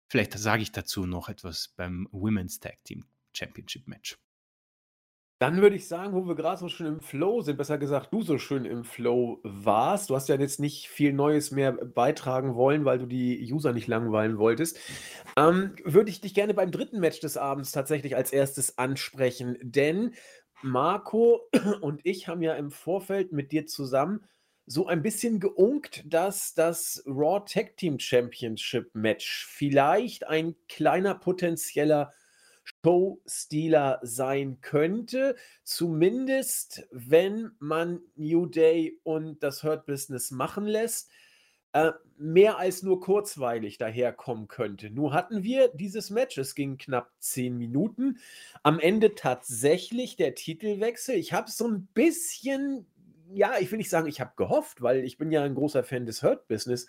vielleicht 0.07 0.37
sage 0.37 0.61
ich 0.61 0.71
dazu 0.71 1.05
noch 1.05 1.29
etwas 1.29 1.69
beim 1.69 2.07
Women's 2.11 2.59
Tag 2.59 2.83
Team 2.83 3.05
Championship 3.33 3.87
Match. 3.87 4.17
Dann 5.39 5.61
würde 5.61 5.75
ich 5.75 5.87
sagen, 5.87 6.13
wo 6.13 6.27
wir 6.27 6.33
gerade 6.33 6.59
so 6.59 6.67
schön 6.67 6.87
im 6.87 6.99
Flow 6.99 7.41
sind, 7.41 7.57
besser 7.57 7.77
gesagt, 7.77 8.11
du 8.11 8.23
so 8.23 8.39
schön 8.39 8.65
im 8.65 8.83
Flow 8.83 9.39
warst. 9.43 10.09
Du 10.09 10.15
hast 10.15 10.29
ja 10.29 10.35
jetzt 10.35 10.59
nicht 10.59 10.89
viel 10.89 11.13
Neues 11.13 11.51
mehr 11.51 11.73
beitragen 11.73 12.55
wollen, 12.55 12.85
weil 12.85 12.97
du 12.97 13.05
die 13.05 13.47
User 13.51 13.71
nicht 13.71 13.87
langweilen 13.87 14.39
wolltest. 14.39 14.79
Ähm, 15.35 15.75
würde 15.83 16.09
ich 16.09 16.21
dich 16.21 16.33
gerne 16.33 16.55
beim 16.55 16.71
dritten 16.71 16.99
Match 16.99 17.19
des 17.19 17.37
Abends 17.37 17.71
tatsächlich 17.71 18.15
als 18.15 18.33
erstes 18.33 18.79
ansprechen, 18.79 19.57
denn 19.61 20.15
Marco 20.63 21.41
und 21.81 22.01
ich 22.03 22.27
haben 22.27 22.41
ja 22.41 22.55
im 22.55 22.71
Vorfeld 22.71 23.31
mit 23.31 23.51
dir 23.51 23.67
zusammen 23.67 24.25
so 24.65 24.87
ein 24.87 25.03
bisschen 25.03 25.39
geunkt, 25.39 26.03
dass 26.05 26.55
das 26.55 27.03
Raw 27.05 27.43
Tag 27.45 27.77
Team 27.77 27.99
Championship 27.99 28.93
Match 28.93 29.45
vielleicht 29.47 30.27
ein 30.27 30.55
kleiner 30.67 31.13
potenzieller 31.13 32.11
Showstealer 32.87 33.99
sein 34.01 34.59
könnte. 34.61 35.35
Zumindest, 35.63 36.87
wenn 36.91 37.51
man 37.59 37.99
New 38.15 38.45
Day 38.45 38.97
und 39.03 39.43
das 39.43 39.63
Hurt 39.63 39.85
Business 39.85 40.31
machen 40.31 40.65
lässt, 40.65 41.09
äh, 41.73 41.91
mehr 42.17 42.57
als 42.57 42.83
nur 42.83 43.01
kurzweilig 43.01 43.77
daherkommen 43.77 44.47
könnte. 44.47 44.89
Nur 44.89 45.11
hatten 45.13 45.43
wir 45.43 45.67
dieses 45.73 46.11
Match, 46.11 46.37
es 46.37 46.55
ging 46.55 46.77
knapp 46.77 47.11
zehn 47.19 47.57
Minuten. 47.57 48.19
Am 48.63 48.79
Ende 48.79 49.15
tatsächlich 49.15 50.15
der 50.15 50.33
Titelwechsel. 50.33 51.15
Ich 51.15 51.33
habe 51.33 51.51
so 51.51 51.67
ein 51.67 51.87
bisschen, 51.87 52.87
ja, 53.33 53.55
ich 53.59 53.69
will 53.69 53.79
nicht 53.79 53.89
sagen, 53.89 54.07
ich 54.07 54.21
habe 54.21 54.31
gehofft, 54.37 54.81
weil 54.81 55.03
ich 55.03 55.17
bin 55.17 55.29
ja 55.29 55.43
ein 55.43 55.55
großer 55.55 55.83
Fan 55.83 56.05
des 56.05 56.23
Hurt 56.23 56.47
Business 56.47 56.87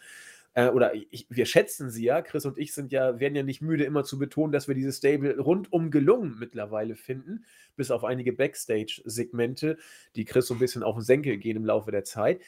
äh, 0.59 0.71
oder 0.71 0.93
ich, 0.93 1.29
wir 1.31 1.47
schätzen 1.47 1.89
sie 1.89 2.05
ja, 2.05 2.21
Chris 2.21 2.45
und 2.45 2.59
ich 2.59 2.75
sind 2.75 2.91
ja, 2.91 3.21
werden 3.21 3.37
ja 3.37 3.45
nicht 3.45 3.63
müde, 3.63 3.85
immer 3.85 4.03
zu 4.03 4.19
betonen, 4.19 4.53
dass 4.53 4.67
wir 4.67 4.75
dieses 4.75 4.97
Stable 4.97 5.39
rundum 5.39 5.93
gelungen 5.93 6.37
mittlerweile 6.41 6.97
finden, 6.97 7.45
bis 7.77 7.93
auf 7.93 8.03
einige 8.03 8.33
Backstage-Segmente, 8.33 9.79
die 10.17 10.25
Chris 10.25 10.49
so 10.49 10.55
ein 10.55 10.59
bisschen 10.59 10.83
auf 10.83 10.97
den 10.97 11.05
Senkel 11.05 11.37
gehen 11.37 11.57
im 11.57 11.65
Laufe 11.65 11.93
der 11.93 12.03
Zeit. 12.03 12.41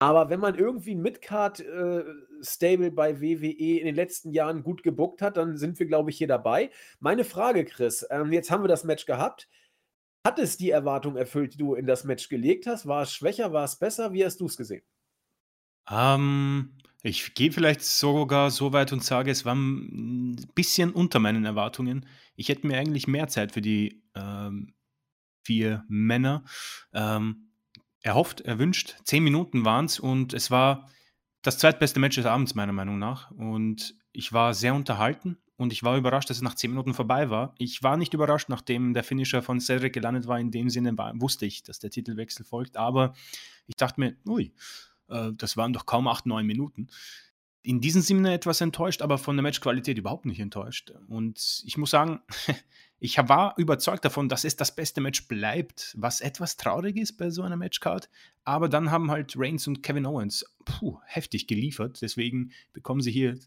Aber 0.00 0.30
wenn 0.30 0.40
man 0.40 0.56
irgendwie 0.56 0.96
ein 0.96 1.02
Midcard-Stable 1.02 2.86
äh, 2.86 2.90
bei 2.90 3.20
WWE 3.20 3.78
in 3.78 3.86
den 3.86 3.94
letzten 3.94 4.32
Jahren 4.32 4.64
gut 4.64 4.82
gebuckt 4.82 5.22
hat, 5.22 5.36
dann 5.36 5.56
sind 5.56 5.78
wir, 5.78 5.86
glaube 5.86 6.10
ich, 6.10 6.18
hier 6.18 6.26
dabei. 6.26 6.70
Meine 6.98 7.22
Frage, 7.22 7.64
Chris, 7.64 8.04
ähm, 8.10 8.32
jetzt 8.32 8.50
haben 8.50 8.64
wir 8.64 8.68
das 8.68 8.82
Match 8.82 9.06
gehabt. 9.06 9.48
Hat 10.26 10.40
es 10.40 10.56
die 10.56 10.70
Erwartung 10.70 11.16
erfüllt, 11.16 11.54
die 11.54 11.58
du 11.58 11.76
in 11.76 11.86
das 11.86 12.02
Match 12.02 12.28
gelegt 12.28 12.66
hast? 12.66 12.88
War 12.88 13.02
es 13.02 13.12
schwächer? 13.12 13.52
War 13.52 13.64
es 13.64 13.76
besser? 13.76 14.12
Wie 14.12 14.24
hast 14.24 14.40
du 14.40 14.46
es 14.46 14.56
gesehen? 14.56 14.82
Ähm, 15.88 16.74
ich 17.04 17.34
gehe 17.34 17.52
vielleicht 17.52 17.82
sogar 17.82 18.50
so 18.50 18.72
weit 18.72 18.90
und 18.92 19.04
sage, 19.04 19.30
es 19.30 19.44
war 19.44 19.54
ein 19.54 20.36
bisschen 20.54 20.90
unter 20.90 21.18
meinen 21.18 21.44
Erwartungen. 21.44 22.06
Ich 22.34 22.48
hätte 22.48 22.66
mir 22.66 22.78
eigentlich 22.78 23.06
mehr 23.06 23.28
Zeit 23.28 23.52
für 23.52 23.60
die 23.60 24.02
ähm, 24.14 24.72
vier 25.42 25.84
Männer 25.86 26.44
ähm, 26.94 27.50
erhofft, 28.00 28.40
erwünscht. 28.40 28.96
Zehn 29.04 29.22
Minuten 29.22 29.66
waren 29.66 29.84
es 29.84 30.00
und 30.00 30.32
es 30.32 30.50
war 30.50 30.88
das 31.42 31.58
zweitbeste 31.58 32.00
Match 32.00 32.16
des 32.16 32.24
Abends, 32.24 32.54
meiner 32.54 32.72
Meinung 32.72 32.98
nach. 32.98 33.30
Und 33.32 33.94
ich 34.12 34.32
war 34.32 34.54
sehr 34.54 34.74
unterhalten 34.74 35.36
und 35.56 35.74
ich 35.74 35.82
war 35.82 35.98
überrascht, 35.98 36.30
dass 36.30 36.38
es 36.38 36.42
nach 36.42 36.54
zehn 36.54 36.70
Minuten 36.70 36.94
vorbei 36.94 37.28
war. 37.28 37.54
Ich 37.58 37.82
war 37.82 37.98
nicht 37.98 38.14
überrascht, 38.14 38.48
nachdem 38.48 38.94
der 38.94 39.04
Finisher 39.04 39.42
von 39.42 39.60
Cedric 39.60 39.92
gelandet 39.92 40.26
war. 40.26 40.40
In 40.40 40.50
dem 40.50 40.70
Sinne 40.70 40.96
war, 40.96 41.12
wusste 41.20 41.44
ich, 41.44 41.64
dass 41.64 41.80
der 41.80 41.90
Titelwechsel 41.90 42.46
folgt. 42.46 42.78
Aber 42.78 43.12
ich 43.66 43.76
dachte 43.76 44.00
mir, 44.00 44.16
ui, 44.26 44.54
das 45.08 45.56
waren 45.56 45.72
doch 45.72 45.86
kaum 45.86 46.08
acht, 46.08 46.26
neun 46.26 46.46
Minuten. 46.46 46.88
In 47.62 47.80
diesem 47.80 48.02
Sinne 48.02 48.34
etwas 48.34 48.60
enttäuscht, 48.60 49.00
aber 49.00 49.16
von 49.16 49.36
der 49.36 49.42
Matchqualität 49.42 49.96
überhaupt 49.96 50.26
nicht 50.26 50.40
enttäuscht. 50.40 50.92
Und 51.08 51.62
ich 51.64 51.78
muss 51.78 51.90
sagen, 51.90 52.20
ich 52.98 53.16
war 53.16 53.54
überzeugt 53.56 54.04
davon, 54.04 54.28
dass 54.28 54.44
es 54.44 54.56
das 54.56 54.74
beste 54.74 55.00
Match 55.00 55.28
bleibt, 55.28 55.94
was 55.98 56.20
etwas 56.20 56.56
traurig 56.56 56.96
ist 56.96 57.16
bei 57.16 57.30
so 57.30 57.42
einer 57.42 57.56
Matchcard. 57.56 58.10
Aber 58.44 58.68
dann 58.68 58.90
haben 58.90 59.10
halt 59.10 59.34
Reigns 59.36 59.66
und 59.66 59.82
Kevin 59.82 60.06
Owens 60.06 60.44
puh, 60.64 60.98
heftig 61.06 61.46
geliefert. 61.46 62.02
Deswegen 62.02 62.52
bekommen 62.74 63.00
sie 63.00 63.12
hier 63.12 63.38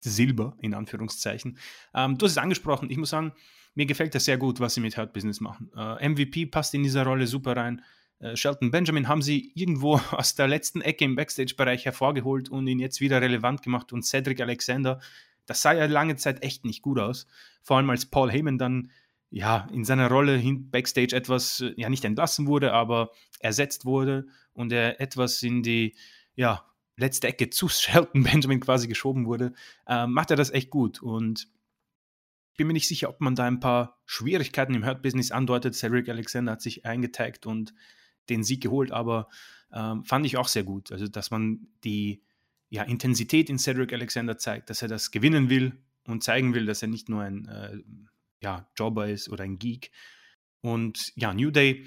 Silber, 0.00 0.56
in 0.60 0.74
Anführungszeichen. 0.74 1.58
Ähm, 1.94 2.18
du 2.18 2.26
hast 2.26 2.32
es 2.32 2.38
angesprochen, 2.38 2.90
ich 2.90 2.96
muss 2.96 3.10
sagen, 3.10 3.32
mir 3.74 3.86
gefällt 3.86 4.14
das 4.14 4.24
sehr 4.24 4.38
gut, 4.38 4.60
was 4.60 4.74
sie 4.74 4.80
mit 4.80 4.96
Hurt 4.96 5.12
Business 5.12 5.40
machen. 5.40 5.70
Äh, 5.76 6.08
MVP 6.08 6.46
passt 6.46 6.74
in 6.74 6.82
dieser 6.82 7.04
Rolle 7.04 7.26
super 7.26 7.56
rein. 7.56 7.82
Äh, 8.20 8.36
Shelton 8.36 8.70
Benjamin 8.70 9.08
haben 9.08 9.22
sie 9.22 9.50
irgendwo 9.54 9.96
aus 10.12 10.34
der 10.34 10.46
letzten 10.46 10.80
Ecke 10.80 11.04
im 11.04 11.16
Backstage-Bereich 11.16 11.84
hervorgeholt 11.84 12.48
und 12.48 12.66
ihn 12.66 12.78
jetzt 12.78 13.00
wieder 13.00 13.20
relevant 13.20 13.62
gemacht. 13.62 13.92
Und 13.92 14.04
Cedric 14.04 14.40
Alexander, 14.40 15.00
das 15.46 15.62
sah 15.62 15.72
ja 15.72 15.86
lange 15.86 16.16
Zeit 16.16 16.44
echt 16.44 16.64
nicht 16.64 16.82
gut 16.82 16.98
aus. 16.98 17.26
Vor 17.62 17.76
allem 17.76 17.90
als 17.90 18.06
Paul 18.06 18.30
Heyman 18.30 18.58
dann 18.58 18.90
ja 19.30 19.68
in 19.72 19.84
seiner 19.84 20.08
Rolle 20.08 20.36
hin 20.36 20.70
Backstage 20.70 21.14
etwas, 21.14 21.64
ja 21.76 21.88
nicht 21.88 22.04
entlassen 22.04 22.46
wurde, 22.46 22.72
aber 22.72 23.10
ersetzt 23.38 23.84
wurde 23.84 24.26
und 24.52 24.72
er 24.72 25.00
etwas 25.00 25.42
in 25.42 25.62
die 25.62 25.94
ja, 26.34 26.64
letzte 26.96 27.28
Ecke 27.28 27.50
zu 27.50 27.68
Shelton 27.68 28.24
Benjamin 28.24 28.60
quasi 28.60 28.88
geschoben 28.88 29.26
wurde, 29.26 29.52
äh, 29.86 30.06
macht 30.06 30.30
er 30.30 30.36
das 30.36 30.50
echt 30.50 30.70
gut. 30.70 31.00
Und 31.02 31.48
ich 32.52 32.56
bin 32.56 32.66
mir 32.66 32.72
nicht 32.74 32.88
sicher, 32.88 33.08
ob 33.08 33.20
man 33.20 33.34
da 33.34 33.46
ein 33.46 33.60
paar 33.60 33.98
Schwierigkeiten 34.04 34.74
im 34.74 34.84
Hurt-Business 34.84 35.30
andeutet. 35.30 35.74
Cedric 35.74 36.08
Alexander 36.08 36.52
hat 36.52 36.60
sich 36.60 36.84
eingetaggt 36.84 37.46
und 37.46 37.72
den 38.30 38.44
Sieg 38.44 38.62
geholt, 38.62 38.92
aber 38.92 39.28
äh, 39.70 39.94
fand 40.04 40.26
ich 40.26 40.36
auch 40.36 40.48
sehr 40.48 40.64
gut. 40.64 40.92
Also, 40.92 41.08
dass 41.08 41.30
man 41.30 41.66
die 41.84 42.22
ja, 42.70 42.84
Intensität 42.84 43.50
in 43.50 43.58
Cedric 43.58 43.92
Alexander 43.92 44.38
zeigt, 44.38 44.70
dass 44.70 44.82
er 44.82 44.88
das 44.88 45.10
gewinnen 45.10 45.50
will 45.50 45.76
und 46.06 46.22
zeigen 46.22 46.54
will, 46.54 46.66
dass 46.66 46.82
er 46.82 46.88
nicht 46.88 47.08
nur 47.08 47.22
ein 47.22 47.46
äh, 47.48 47.78
ja, 48.40 48.68
Jobber 48.76 49.08
ist 49.08 49.28
oder 49.28 49.44
ein 49.44 49.58
Geek. 49.58 49.90
Und 50.62 51.12
ja, 51.16 51.34
New 51.34 51.50
Day, 51.50 51.86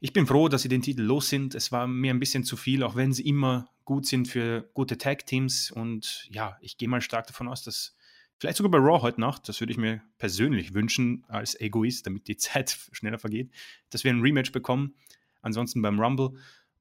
ich 0.00 0.12
bin 0.12 0.26
froh, 0.26 0.48
dass 0.48 0.62
sie 0.62 0.68
den 0.68 0.82
Titel 0.82 1.02
los 1.02 1.28
sind. 1.28 1.54
Es 1.54 1.72
war 1.72 1.86
mir 1.86 2.12
ein 2.12 2.20
bisschen 2.20 2.44
zu 2.44 2.56
viel, 2.56 2.82
auch 2.82 2.96
wenn 2.96 3.12
sie 3.12 3.26
immer 3.26 3.68
gut 3.84 4.06
sind 4.06 4.28
für 4.28 4.70
gute 4.74 4.98
Tag-Teams. 4.98 5.70
Und 5.70 6.28
ja, 6.30 6.56
ich 6.60 6.76
gehe 6.76 6.88
mal 6.88 7.00
stark 7.00 7.26
davon 7.26 7.48
aus, 7.48 7.62
dass 7.62 7.96
vielleicht 8.38 8.56
sogar 8.56 8.70
bei 8.70 8.78
Raw 8.78 9.02
heute 9.02 9.20
Nacht, 9.20 9.48
das 9.48 9.60
würde 9.60 9.72
ich 9.72 9.78
mir 9.78 10.02
persönlich 10.18 10.74
wünschen 10.74 11.24
als 11.28 11.58
Egoist, 11.60 12.06
damit 12.06 12.28
die 12.28 12.36
Zeit 12.36 12.76
schneller 12.92 13.18
vergeht, 13.18 13.50
dass 13.90 14.04
wir 14.04 14.12
ein 14.12 14.20
Rematch 14.20 14.52
bekommen. 14.52 14.94
Ansonsten 15.42 15.82
beim 15.82 16.00
Rumble. 16.00 16.30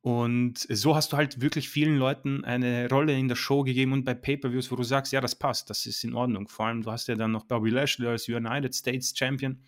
Und 0.02 0.58
so 0.58 0.96
hast 0.96 1.14
du 1.14 1.18
halt 1.18 1.42
wirklich 1.42 1.70
vielen 1.70 1.98
Leuten 1.98 2.44
eine 2.44 2.90
Rolle 2.90 3.18
in 3.18 3.28
der 3.28 3.36
Show 3.36 3.64
gegeben 3.64 3.94
und 3.94 4.04
bei 4.04 4.16
Pay-Per-Views, 4.16 4.72
wo 4.72 4.76
du 4.76 4.84
sagst, 4.84 5.14
ja, 5.14 5.22
das 5.22 5.36
passt, 5.36 5.70
das 5.70 5.86
ist 5.86 6.04
in 6.04 6.16
Ordnung. 6.16 6.48
Vor 6.48 6.66
allem, 6.66 6.82
du 6.82 6.92
hast 6.92 7.08
ja 7.08 7.16
dann 7.16 7.32
noch 7.32 7.46
Bobby 7.46 7.70
Lashley 7.70 8.08
als 8.08 8.28
United 8.28 8.74
States 8.74 9.14
Champion 9.16 9.64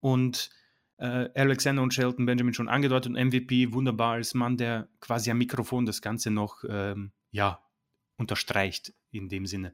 und 0.00 0.50
äh, 0.98 1.30
Alexander 1.34 1.82
und 1.82 1.94
Shelton 1.94 2.26
Benjamin 2.26 2.52
schon 2.52 2.68
angedeutet 2.68 3.14
und 3.14 3.26
MVP 3.26 3.72
wunderbar 3.72 4.14
als 4.14 4.34
Mann, 4.34 4.58
der 4.58 4.88
quasi 5.00 5.30
am 5.30 5.38
Mikrofon 5.38 5.86
das 5.86 6.02
Ganze 6.02 6.30
noch, 6.30 6.62
ähm, 6.68 7.12
ja, 7.30 7.62
unterstreicht 8.18 8.92
in 9.12 9.28
dem 9.28 9.46
Sinne. 9.46 9.72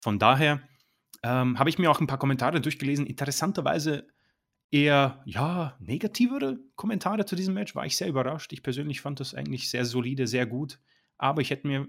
Von 0.00 0.18
daher 0.18 0.60
ähm, 1.22 1.58
habe 1.58 1.70
ich 1.70 1.78
mir 1.78 1.90
auch 1.90 2.00
ein 2.00 2.06
paar 2.06 2.18
Kommentare 2.18 2.60
durchgelesen. 2.60 3.06
Interessanterweise 3.06 4.08
eher, 4.70 5.22
ja, 5.24 5.76
negativere 5.80 6.58
Kommentare 6.76 7.26
zu 7.26 7.36
diesem 7.36 7.54
Match. 7.54 7.74
War 7.74 7.86
ich 7.86 7.96
sehr 7.96 8.08
überrascht. 8.08 8.52
Ich 8.52 8.62
persönlich 8.62 9.00
fand 9.00 9.20
das 9.20 9.34
eigentlich 9.34 9.70
sehr 9.70 9.84
solide, 9.84 10.26
sehr 10.26 10.46
gut. 10.46 10.78
Aber 11.16 11.42
ich 11.42 11.50
hätte 11.50 11.66
mir 11.66 11.86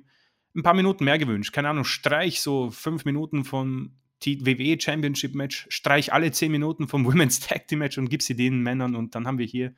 ein 0.55 0.63
paar 0.63 0.73
Minuten 0.73 1.03
mehr 1.03 1.17
gewünscht. 1.17 1.53
Keine 1.53 1.69
Ahnung, 1.69 1.83
streich 1.83 2.41
so 2.41 2.69
fünf 2.69 3.05
Minuten 3.05 3.43
vom 3.43 3.97
WWE 4.25 4.79
Championship 4.79 5.35
Match, 5.35 5.67
streich 5.69 6.13
alle 6.13 6.31
zehn 6.31 6.51
Minuten 6.51 6.87
vom 6.87 7.05
Women's 7.05 7.39
Tag 7.39 7.67
Team 7.67 7.79
Match 7.79 7.97
und 7.97 8.09
gib 8.09 8.21
sie 8.21 8.35
den 8.35 8.61
Männern 8.61 8.95
und 8.95 9.13
dann 9.13 9.27
haben 9.27 9.37
wir 9.37 9.45
hier 9.45 9.75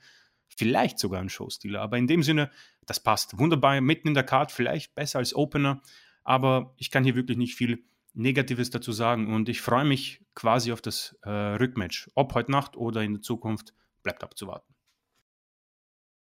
vielleicht 0.56 1.00
sogar 1.00 1.20
einen 1.20 1.30
Showstealer. 1.30 1.82
Aber 1.82 1.98
in 1.98 2.08
dem 2.08 2.24
Sinne, 2.24 2.52
das 2.86 3.02
passt 3.02 3.38
wunderbar 3.38 3.80
mitten 3.82 4.10
in 4.10 4.14
der 4.14 4.24
Card, 4.24 4.52
vielleicht 4.52 4.96
besser 4.96 5.20
als 5.20 5.36
Opener. 5.36 5.82
Aber 6.24 6.74
ich 6.78 6.92
kann 6.92 7.04
hier 7.04 7.16
wirklich 7.16 7.38
nicht 7.38 7.56
viel 7.56 7.84
Negatives 8.18 8.72
dazu 8.72 8.92
sagen. 8.92 9.34
Und 9.34 9.48
ich 9.48 9.62
freue 9.62 9.86
mich 9.86 10.22
quasi 10.36 10.72
auf 10.72 10.82
das 10.82 11.16
äh, 11.24 11.30
Rückmatch. 11.30 12.10
Ob 12.16 12.34
heute 12.34 12.52
Nacht 12.52 12.76
oder 12.76 13.04
in 13.04 13.14
der 13.14 13.22
Zukunft, 13.22 13.74
bleibt 14.04 14.24
abzuwarten. 14.24 14.74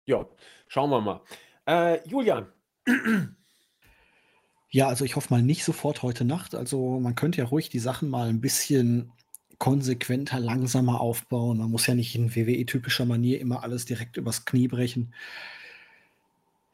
Ja, 0.06 0.26
schauen 0.68 0.90
wir 0.90 1.00
mal. 1.00 1.22
Äh, 1.66 2.06
Julian. 2.06 2.46
Ja, 4.70 4.88
also 4.88 5.04
ich 5.04 5.14
hoffe 5.14 5.32
mal 5.32 5.42
nicht 5.42 5.64
sofort 5.64 6.02
heute 6.02 6.24
Nacht. 6.24 6.54
Also 6.54 6.98
man 6.98 7.14
könnte 7.14 7.38
ja 7.38 7.44
ruhig 7.44 7.68
die 7.68 7.78
Sachen 7.78 8.10
mal 8.10 8.28
ein 8.28 8.40
bisschen 8.40 9.12
konsequenter, 9.58 10.40
langsamer 10.40 11.00
aufbauen. 11.00 11.58
Man 11.58 11.70
muss 11.70 11.86
ja 11.86 11.94
nicht 11.94 12.16
in 12.16 12.34
WWE-typischer 12.34 13.06
Manier 13.06 13.40
immer 13.40 13.62
alles 13.62 13.84
direkt 13.84 14.16
übers 14.16 14.44
Knie 14.44 14.66
brechen. 14.66 15.14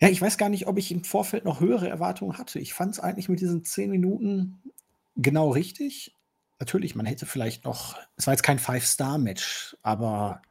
Ja, 0.01 0.09
ich 0.09 0.23
weiß 0.23 0.39
gar 0.39 0.49
nicht, 0.49 0.67
ob 0.67 0.79
ich 0.79 0.91
im 0.91 1.05
Vorfeld 1.05 1.45
noch 1.45 1.61
höhere 1.61 1.89
Erwartungen 1.89 2.39
hatte. 2.39 2.59
Ich 2.59 2.73
fand 2.73 2.95
es 2.95 3.01
eigentlich 3.01 3.29
mit 3.29 3.41
diesen 3.41 3.65
zehn 3.65 3.91
Minuten 3.91 4.59
genau 5.21 5.51
richtig. 5.51 6.17
Natürlich, 6.59 6.95
man 6.95 7.07
hätte 7.07 7.27
vielleicht 7.27 7.65
noch, 7.65 7.99
es 8.17 8.27
war 8.27 8.35
jetzt 8.35 8.43
kein 8.43 8.59
Five-Star-Match, 8.59 9.77
aber 9.83 10.43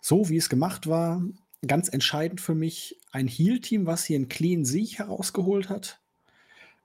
so 0.00 0.28
wie 0.28 0.36
es 0.36 0.48
gemacht 0.48 0.86
war, 0.86 1.22
ganz 1.66 1.88
entscheidend 1.88 2.40
für 2.40 2.54
mich, 2.54 3.00
ein 3.12 3.28
Heal-Team, 3.28 3.86
was 3.86 4.04
hier 4.04 4.16
einen 4.16 4.28
clean 4.28 4.64
Sieg 4.64 4.98
herausgeholt 4.98 5.68
hat. 5.68 6.00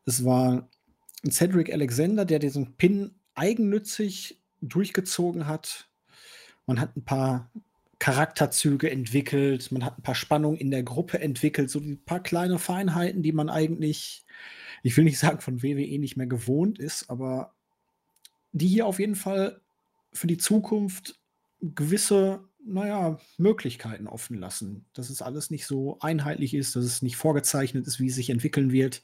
Es 0.05 0.23
war 0.23 0.69
ein 1.23 1.31
Cedric 1.31 1.71
Alexander, 1.71 2.25
der 2.25 2.39
diesen 2.39 2.77
Pin 2.77 3.13
eigennützig 3.35 4.41
durchgezogen 4.61 5.47
hat. 5.47 5.89
Man 6.65 6.79
hat 6.79 6.95
ein 6.95 7.03
paar 7.03 7.51
Charakterzüge 8.01 8.89
entwickelt, 8.89 9.71
man 9.71 9.85
hat 9.85 9.97
ein 9.97 10.01
paar 10.01 10.15
Spannungen 10.15 10.57
in 10.57 10.71
der 10.71 10.83
Gruppe 10.83 11.19
entwickelt, 11.19 11.69
so 11.69 11.79
ein 11.79 12.03
paar 12.03 12.21
kleine 12.21 12.59
Feinheiten, 12.59 13.21
die 13.21 13.31
man 13.31 13.49
eigentlich 13.49 14.25
ich 14.83 14.97
will 14.97 15.03
nicht 15.03 15.19
sagen, 15.19 15.41
von 15.41 15.61
WWE 15.61 15.99
nicht 15.99 16.17
mehr 16.17 16.27
gewohnt 16.27 16.79
ist, 16.79 17.09
aber 17.09 17.53
die 18.51 18.67
hier 18.67 18.85
auf 18.85 18.99
jeden 18.99 19.15
Fall 19.15 19.61
für 20.11 20.27
die 20.27 20.37
Zukunft 20.37 21.19
gewisse, 21.61 22.43
naja, 22.65 23.19
Möglichkeiten 23.37 24.07
offen 24.07 24.37
lassen. 24.37 24.85
Dass 24.93 25.09
es 25.09 25.21
alles 25.21 25.51
nicht 25.51 25.65
so 25.65 25.99
einheitlich 25.99 26.53
ist, 26.53 26.75
dass 26.75 26.83
es 26.83 27.01
nicht 27.01 27.15
vorgezeichnet 27.15 27.87
ist, 27.87 27.99
wie 27.99 28.07
es 28.07 28.15
sich 28.15 28.29
entwickeln 28.29 28.71
wird. 28.71 29.03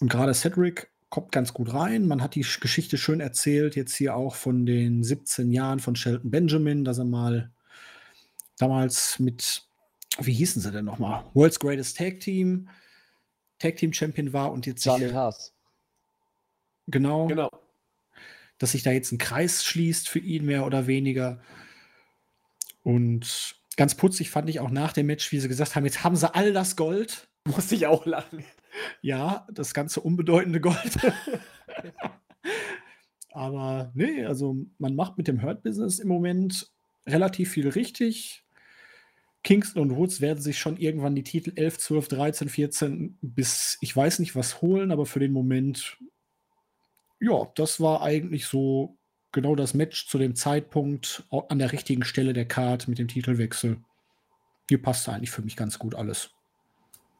Und 0.00 0.10
gerade 0.10 0.34
Cedric 0.34 0.90
kommt 1.08 1.30
ganz 1.30 1.52
gut 1.52 1.72
rein. 1.72 2.06
Man 2.06 2.22
hat 2.22 2.34
die 2.34 2.46
Geschichte 2.60 2.96
schön 2.96 3.20
erzählt, 3.20 3.76
jetzt 3.76 3.94
hier 3.94 4.16
auch 4.16 4.34
von 4.34 4.64
den 4.66 5.04
17 5.04 5.52
Jahren 5.52 5.78
von 5.78 5.94
Shelton 5.94 6.30
Benjamin, 6.30 6.84
dass 6.84 6.98
er 6.98 7.04
mal 7.04 7.50
damals 8.58 9.18
mit, 9.18 9.62
wie 10.18 10.32
hießen 10.32 10.62
sie 10.62 10.72
denn 10.72 10.84
nochmal? 10.84 11.24
World's 11.34 11.58
Greatest 11.58 11.96
Tag 11.96 12.20
Team 12.20 12.68
Tag 13.62 13.76
Team 13.76 13.92
Champion 13.92 14.32
war 14.32 14.50
und 14.50 14.66
jetzt 14.66 14.82
Charlie 14.82 15.06
sich, 15.06 15.14
Haas. 15.14 15.54
Genau. 16.88 17.28
Genau. 17.28 17.48
Dass 18.58 18.72
sich 18.72 18.82
da 18.82 18.90
jetzt 18.90 19.12
ein 19.12 19.18
Kreis 19.18 19.64
schließt 19.64 20.08
für 20.08 20.18
ihn 20.18 20.44
mehr 20.44 20.66
oder 20.66 20.88
weniger. 20.88 21.40
Und 22.82 23.54
ganz 23.76 23.94
putzig 23.94 24.30
fand 24.30 24.50
ich 24.50 24.58
auch 24.58 24.70
nach 24.70 24.92
dem 24.92 25.06
Match, 25.06 25.30
wie 25.30 25.38
sie 25.38 25.46
gesagt 25.46 25.76
haben, 25.76 25.84
jetzt 25.84 26.02
haben 26.02 26.16
sie 26.16 26.34
all 26.34 26.52
das 26.52 26.74
Gold. 26.74 27.28
Musste 27.46 27.76
ich 27.76 27.86
auch 27.86 28.04
lachen. 28.04 28.44
Ja, 29.00 29.46
das 29.52 29.74
ganze 29.74 30.00
unbedeutende 30.00 30.60
Gold. 30.60 30.98
Aber 33.30 33.92
nee, 33.94 34.24
also 34.24 34.56
man 34.78 34.96
macht 34.96 35.18
mit 35.18 35.28
dem 35.28 35.40
Hurt-Business 35.40 36.00
im 36.00 36.08
Moment 36.08 36.70
relativ 37.06 37.50
viel 37.52 37.68
richtig. 37.68 38.42
Kingston 39.44 39.82
und 39.82 39.96
Woods 39.96 40.20
werden 40.20 40.40
sich 40.40 40.58
schon 40.58 40.76
irgendwann 40.76 41.14
die 41.14 41.24
Titel 41.24 41.52
11, 41.56 41.78
12, 41.78 42.08
13, 42.08 42.48
14 42.48 43.18
bis 43.20 43.76
ich 43.80 43.94
weiß 43.94 44.20
nicht 44.20 44.36
was 44.36 44.62
holen, 44.62 44.92
aber 44.92 45.04
für 45.04 45.18
den 45.18 45.32
Moment, 45.32 45.98
ja, 47.20 47.50
das 47.56 47.80
war 47.80 48.02
eigentlich 48.02 48.46
so 48.46 48.96
genau 49.32 49.56
das 49.56 49.74
Match 49.74 50.06
zu 50.06 50.18
dem 50.18 50.36
Zeitpunkt 50.36 51.24
an 51.30 51.58
der 51.58 51.72
richtigen 51.72 52.04
Stelle 52.04 52.34
der 52.34 52.46
Card 52.46 52.86
mit 52.86 52.98
dem 52.98 53.08
Titelwechsel. 53.08 53.78
Hier 54.68 54.80
passt 54.80 55.08
eigentlich 55.08 55.30
für 55.30 55.42
mich 55.42 55.56
ganz 55.56 55.78
gut 55.78 55.94
alles. 55.94 56.30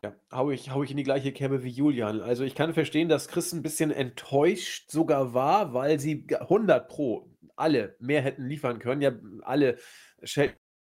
Ja, 0.05 0.14
hau 0.30 0.51
ich, 0.51 0.70
hau 0.70 0.83
ich 0.83 0.91
in 0.91 0.97
die 0.97 1.05
gleiche 1.05 1.33
Kerbe 1.33 1.62
wie 1.64 1.70
Julian. 1.70 2.20
Also 2.20 2.45
ich 2.45 2.55
kann 2.55 2.74
verstehen, 2.74 3.09
dass 3.09 3.28
Chris 3.28 3.53
ein 3.53 3.62
bisschen 3.62 3.91
enttäuscht 3.91 4.91
sogar 4.91 5.33
war, 5.33 5.74
weil 5.74 5.99
sie 5.99 6.26
100 6.28 6.89
Pro 6.89 7.32
alle 7.57 7.96
mehr 7.98 8.22
hätten 8.22 8.46
liefern 8.46 8.78
können. 8.78 9.03
Ja, 9.03 9.12
alle 9.42 9.78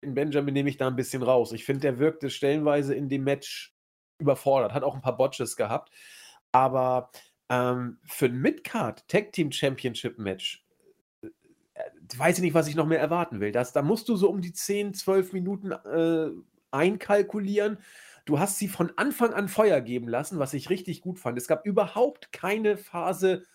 Benjamin 0.02 0.54
nehme 0.54 0.70
ich 0.70 0.78
da 0.78 0.88
ein 0.88 0.96
bisschen 0.96 1.24
raus. 1.24 1.52
Ich 1.52 1.66
finde, 1.66 1.82
der 1.82 2.00
wirkte 2.00 2.30
stellenweise 2.30 2.96
in 2.96 3.10
dem 3.10 3.24
Match 3.24 3.76
überfordert, 4.18 4.74
hat 4.74 4.84
auch 4.84 4.96
ein 4.96 5.02
paar 5.02 5.18
Botches 5.18 5.56
gehabt. 5.56 5.92
Aber 6.52 7.12
ähm, 7.50 8.00
für 8.06 8.26
ein 8.26 8.40
Midcard 8.40 9.08
Tag 9.08 9.32
Team 9.32 9.52
Championship 9.52 10.18
Match 10.18 10.66
äh, 11.22 11.30
weiß 12.16 12.38
ich 12.38 12.44
nicht, 12.44 12.54
was 12.54 12.68
ich 12.68 12.76
noch 12.76 12.88
mehr 12.88 13.00
erwarten 13.00 13.40
will. 13.40 13.52
Das, 13.52 13.74
da 13.74 13.82
musst 13.82 14.10
du 14.10 14.16
so 14.16 14.30
um 14.30 14.42
die 14.42 14.54
10, 14.54 14.94
12 14.94 15.34
Minuten 15.34 15.72
äh, 15.72 16.30
einkalkulieren. 16.72 17.78
Du 18.26 18.40
hast 18.40 18.58
sie 18.58 18.68
von 18.68 18.92
Anfang 18.98 19.34
an 19.34 19.48
Feuer 19.48 19.82
geben 19.82 20.08
lassen, 20.08 20.40
was 20.40 20.54
ich 20.54 20.70
richtig 20.70 21.02
gut 21.02 21.20
fand. 21.20 21.38
Es 21.38 21.48
gab 21.48 21.66
überhaupt 21.66 22.32
keine 22.32 22.78
Phase 22.78 23.46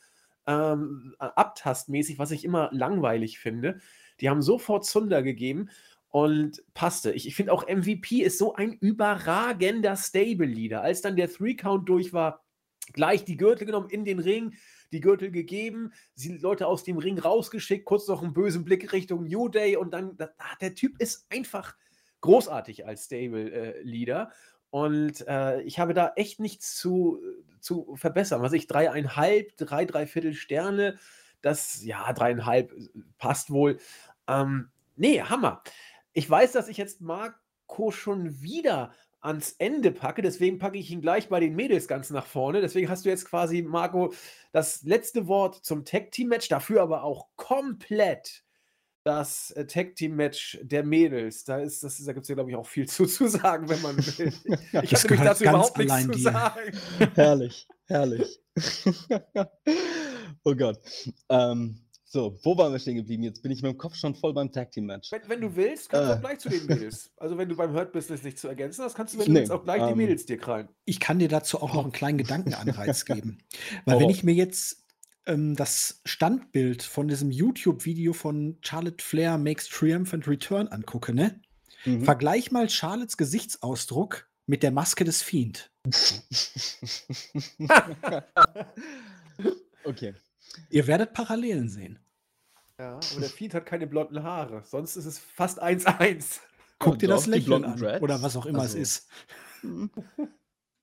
ähm, 0.46 1.14
abtastmäßig, 1.18 2.18
was 2.18 2.30
ich 2.30 2.44
immer 2.44 2.70
langweilig 2.72 3.38
finde. 3.38 3.80
Die 4.20 4.30
haben 4.30 4.42
sofort 4.42 4.84
Zunder 4.84 5.22
gegeben 5.22 5.70
und 6.08 6.62
passte. 6.72 7.12
Ich, 7.12 7.26
ich 7.26 7.34
finde 7.34 7.52
auch 7.52 7.66
MVP 7.68 8.22
ist 8.22 8.38
so 8.38 8.54
ein 8.54 8.72
überragender 8.72 9.96
Stable-Leader. 9.96 10.80
Als 10.80 11.02
dann 11.02 11.16
der 11.16 11.30
Three-Count 11.30 11.88
durch 11.88 12.12
war, 12.12 12.44
gleich 12.92 13.24
die 13.24 13.36
Gürtel 13.36 13.66
genommen 13.66 13.90
in 13.90 14.04
den 14.04 14.20
Ring, 14.20 14.54
die 14.92 15.00
Gürtel 15.00 15.30
gegeben, 15.30 15.92
die 16.14 16.38
Leute 16.38 16.68
aus 16.68 16.84
dem 16.84 16.98
Ring 16.98 17.18
rausgeschickt, 17.18 17.84
kurz 17.84 18.06
noch 18.06 18.22
einen 18.22 18.32
bösen 18.32 18.64
Blick 18.64 18.92
Richtung 18.92 19.24
New 19.24 19.48
Day 19.48 19.76
und 19.76 19.92
dann, 19.92 20.16
da, 20.16 20.30
der 20.60 20.74
Typ 20.74 21.00
ist 21.00 21.26
einfach 21.28 21.76
großartig 22.20 22.86
als 22.86 23.04
Stable-Leader. 23.06 24.30
Äh, 24.30 24.34
und 24.70 25.26
äh, 25.26 25.62
ich 25.62 25.78
habe 25.78 25.94
da 25.94 26.12
echt 26.16 26.40
nichts 26.40 26.76
zu, 26.76 27.20
zu 27.66 27.96
verbessern. 27.96 28.40
Was 28.40 28.52
ich, 28.52 28.66
dreieinhalb, 28.66 29.56
drei, 29.56 29.84
dreiviertel 29.84 30.32
Sterne, 30.32 30.98
das, 31.42 31.84
ja, 31.84 32.12
dreieinhalb 32.12 32.72
äh, 32.72 32.88
passt 33.18 33.50
wohl. 33.50 33.78
Ähm, 34.28 34.70
nee, 34.94 35.20
Hammer. 35.20 35.62
Ich 36.12 36.28
weiß, 36.30 36.52
dass 36.52 36.68
ich 36.68 36.78
jetzt 36.78 37.02
Marco 37.02 37.90
schon 37.90 38.40
wieder 38.40 38.92
ans 39.20 39.52
Ende 39.58 39.90
packe, 39.90 40.22
deswegen 40.22 40.58
packe 40.58 40.78
ich 40.78 40.90
ihn 40.90 41.00
gleich 41.00 41.28
bei 41.28 41.40
den 41.40 41.56
Mädels 41.56 41.88
ganz 41.88 42.10
nach 42.10 42.26
vorne. 42.26 42.60
Deswegen 42.60 42.88
hast 42.88 43.04
du 43.04 43.08
jetzt 43.08 43.28
quasi, 43.28 43.60
Marco, 43.62 44.14
das 44.52 44.84
letzte 44.84 45.26
Wort 45.26 45.56
zum 45.56 45.84
Tag-Team-Match, 45.84 46.48
dafür 46.48 46.82
aber 46.82 47.02
auch 47.02 47.26
komplett 47.34 48.45
das 49.06 49.52
äh, 49.52 49.64
Tag-Team-Match 49.64 50.58
der 50.62 50.82
Mädels. 50.82 51.44
Da, 51.44 51.58
ist, 51.58 51.84
das, 51.84 52.04
da 52.04 52.12
gibt 52.12 52.24
es 52.24 52.28
ja, 52.28 52.34
glaube 52.34 52.50
ich, 52.50 52.56
auch 52.56 52.66
viel 52.66 52.88
zu, 52.88 53.06
zu 53.06 53.28
sagen, 53.28 53.68
wenn 53.68 53.80
man 53.80 53.96
will. 54.18 54.32
Ich 54.82 54.94
hatte 54.94 55.10
mich 55.10 55.20
dazu 55.20 55.44
überhaupt 55.44 55.78
nichts 55.78 56.02
zu 56.02 56.10
dir. 56.10 56.18
sagen. 56.18 56.72
Herrlich, 57.14 57.68
herrlich. 57.84 58.40
oh 60.44 60.54
Gott. 60.56 60.80
Ähm, 61.28 61.78
so, 62.04 62.36
wo 62.42 62.58
waren 62.58 62.72
wir 62.72 62.80
stehen 62.80 62.96
geblieben? 62.96 63.22
Jetzt 63.22 63.42
bin 63.42 63.52
ich 63.52 63.62
mit 63.62 63.72
dem 63.72 63.78
Kopf 63.78 63.94
schon 63.94 64.14
voll 64.14 64.34
beim 64.34 64.50
Tag 64.50 64.72
Team 64.72 64.86
Match. 64.86 65.12
Wenn, 65.12 65.28
wenn 65.28 65.40
du 65.40 65.54
willst, 65.54 65.88
kannst 65.88 66.08
du 66.08 66.12
auch 66.12 66.18
äh. 66.18 66.20
gleich 66.20 66.38
zu 66.40 66.48
den 66.48 66.66
Mädels. 66.66 67.12
Also, 67.16 67.38
wenn 67.38 67.48
du 67.48 67.54
beim 67.54 67.72
Hurt 67.74 67.92
Business 67.92 68.24
nichts 68.24 68.40
zu 68.40 68.48
ergänzen 68.48 68.84
hast, 68.84 68.94
kannst 68.94 69.14
du, 69.14 69.18
wenn 69.18 69.26
nee, 69.26 69.34
du 69.34 69.40
willst, 69.40 69.52
auch 69.52 69.62
gleich 69.62 69.82
ähm, 69.82 69.88
die 69.88 69.94
Mädels 69.94 70.26
dir 70.26 70.38
krallen. 70.38 70.68
Ich 70.84 70.98
kann 70.98 71.20
dir 71.20 71.28
dazu 71.28 71.62
auch 71.62 71.74
noch 71.74 71.84
einen 71.84 71.92
kleinen 71.92 72.18
Gedankenanreiz 72.18 73.04
geben. 73.04 73.38
Weil, 73.84 73.96
oh. 73.96 74.00
wenn 74.00 74.10
ich 74.10 74.24
mir 74.24 74.34
jetzt 74.34 74.85
ähm, 75.26 75.56
das 75.56 76.00
Standbild 76.04 76.82
von 76.82 77.08
diesem 77.08 77.30
YouTube-Video 77.30 78.12
von 78.12 78.58
Charlotte 78.62 79.02
Flair 79.02 79.38
Makes 79.38 79.68
Triumphant 79.68 80.26
Return 80.28 80.68
angucke, 80.68 81.14
ne? 81.14 81.40
Mhm. 81.84 82.04
Vergleich 82.04 82.50
mal 82.50 82.68
Charlottes 82.68 83.16
Gesichtsausdruck 83.16 84.28
mit 84.46 84.62
der 84.62 84.70
Maske 84.70 85.04
des 85.04 85.22
Fiend. 85.22 85.70
okay. 89.84 90.14
Ihr 90.70 90.86
werdet 90.86 91.12
Parallelen 91.12 91.68
sehen. 91.68 91.98
Ja, 92.78 92.96
aber 92.96 93.20
der 93.20 93.28
Fiend 93.28 93.54
hat 93.54 93.66
keine 93.66 93.86
blonden 93.86 94.22
Haare. 94.22 94.62
Sonst 94.64 94.96
ist 94.96 95.06
es 95.06 95.18
fast 95.18 95.62
1-1. 95.62 96.40
Guck 96.78 96.98
dir 96.98 97.08
das 97.08 97.26
Lächeln 97.26 97.64
an. 97.64 97.78
Dreads? 97.78 98.02
Oder 98.02 98.20
was 98.22 98.36
auch 98.36 98.44
immer 98.46 98.60
also. 98.60 98.78
es 98.78 98.98
ist. 98.98 99.08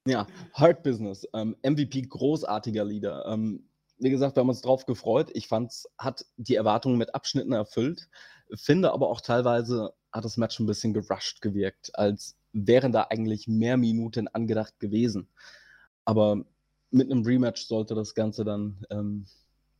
Ja, 0.06 0.28
Hard 0.54 0.84
Business. 0.84 1.26
Ähm, 1.34 1.56
MVP, 1.64 2.02
großartiger 2.02 2.84
Leader. 2.84 3.26
Ähm, 3.26 3.70
wie 3.98 4.10
gesagt, 4.10 4.36
wir 4.36 4.42
haben 4.42 4.50
uns 4.50 4.62
drauf 4.62 4.86
gefreut. 4.86 5.30
Ich 5.34 5.48
fand 5.48 5.72
es 5.72 5.90
hat 5.98 6.26
die 6.38 6.56
Erwartungen 6.56 6.98
mit 6.98 7.16
Abschnitten 7.16 7.54
erfüllt. 7.54 8.10
Finde 8.54 8.92
aber 8.92 9.10
auch 9.10 9.22
teilweise 9.22 9.94
hat 10.12 10.26
das 10.26 10.38
Match 10.38 10.60
ein 10.60 10.66
bisschen 10.66 10.94
gerusht 10.94 11.42
gewirkt, 11.42 11.98
als 11.98 12.36
wären 12.52 12.92
da 12.92 13.08
eigentlich 13.10 13.48
mehr 13.48 13.78
Minuten 13.78 14.28
angedacht 14.28 14.80
gewesen. 14.80 15.28
Aber 16.06 16.46
mit 16.92 17.12
einem 17.12 17.24
Rematch 17.24 17.66
sollte 17.66 17.96
das 17.96 18.14
Ganze 18.14 18.44
dann 18.44 18.86
ähm, 18.90 19.26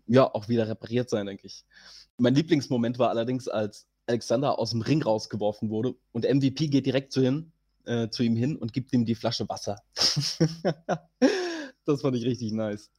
ja 0.08 0.34
auch 0.34 0.50
wieder 0.50 0.68
repariert 0.68 1.10
sein, 1.10 1.28
denke 1.28 1.48
ich. 1.48 1.66
Mein 2.18 2.36
Lieblingsmoment 2.36 3.00
war 3.00 3.10
allerdings, 3.10 3.48
als 3.48 3.88
Alexander 4.08 4.60
aus 4.60 4.72
dem 4.72 4.82
Ring 4.82 5.02
rausgeworfen 5.02 5.70
wurde 5.70 5.96
und 6.12 6.26
MVP 6.26 6.68
geht 6.68 6.86
direkt 6.86 7.14
zu, 7.14 7.22
hin, 7.22 7.52
äh, 7.86 8.10
zu 8.10 8.24
ihm 8.24 8.36
hin 8.36 8.58
und 8.58 8.74
gibt 8.74 8.92
ihm 8.94 9.06
die 9.06 9.16
Flasche 9.16 9.48
Wasser. 9.48 9.82
das 11.86 12.02
fand 12.02 12.18
ich 12.18 12.26
richtig 12.26 12.52
nice. 12.52 12.92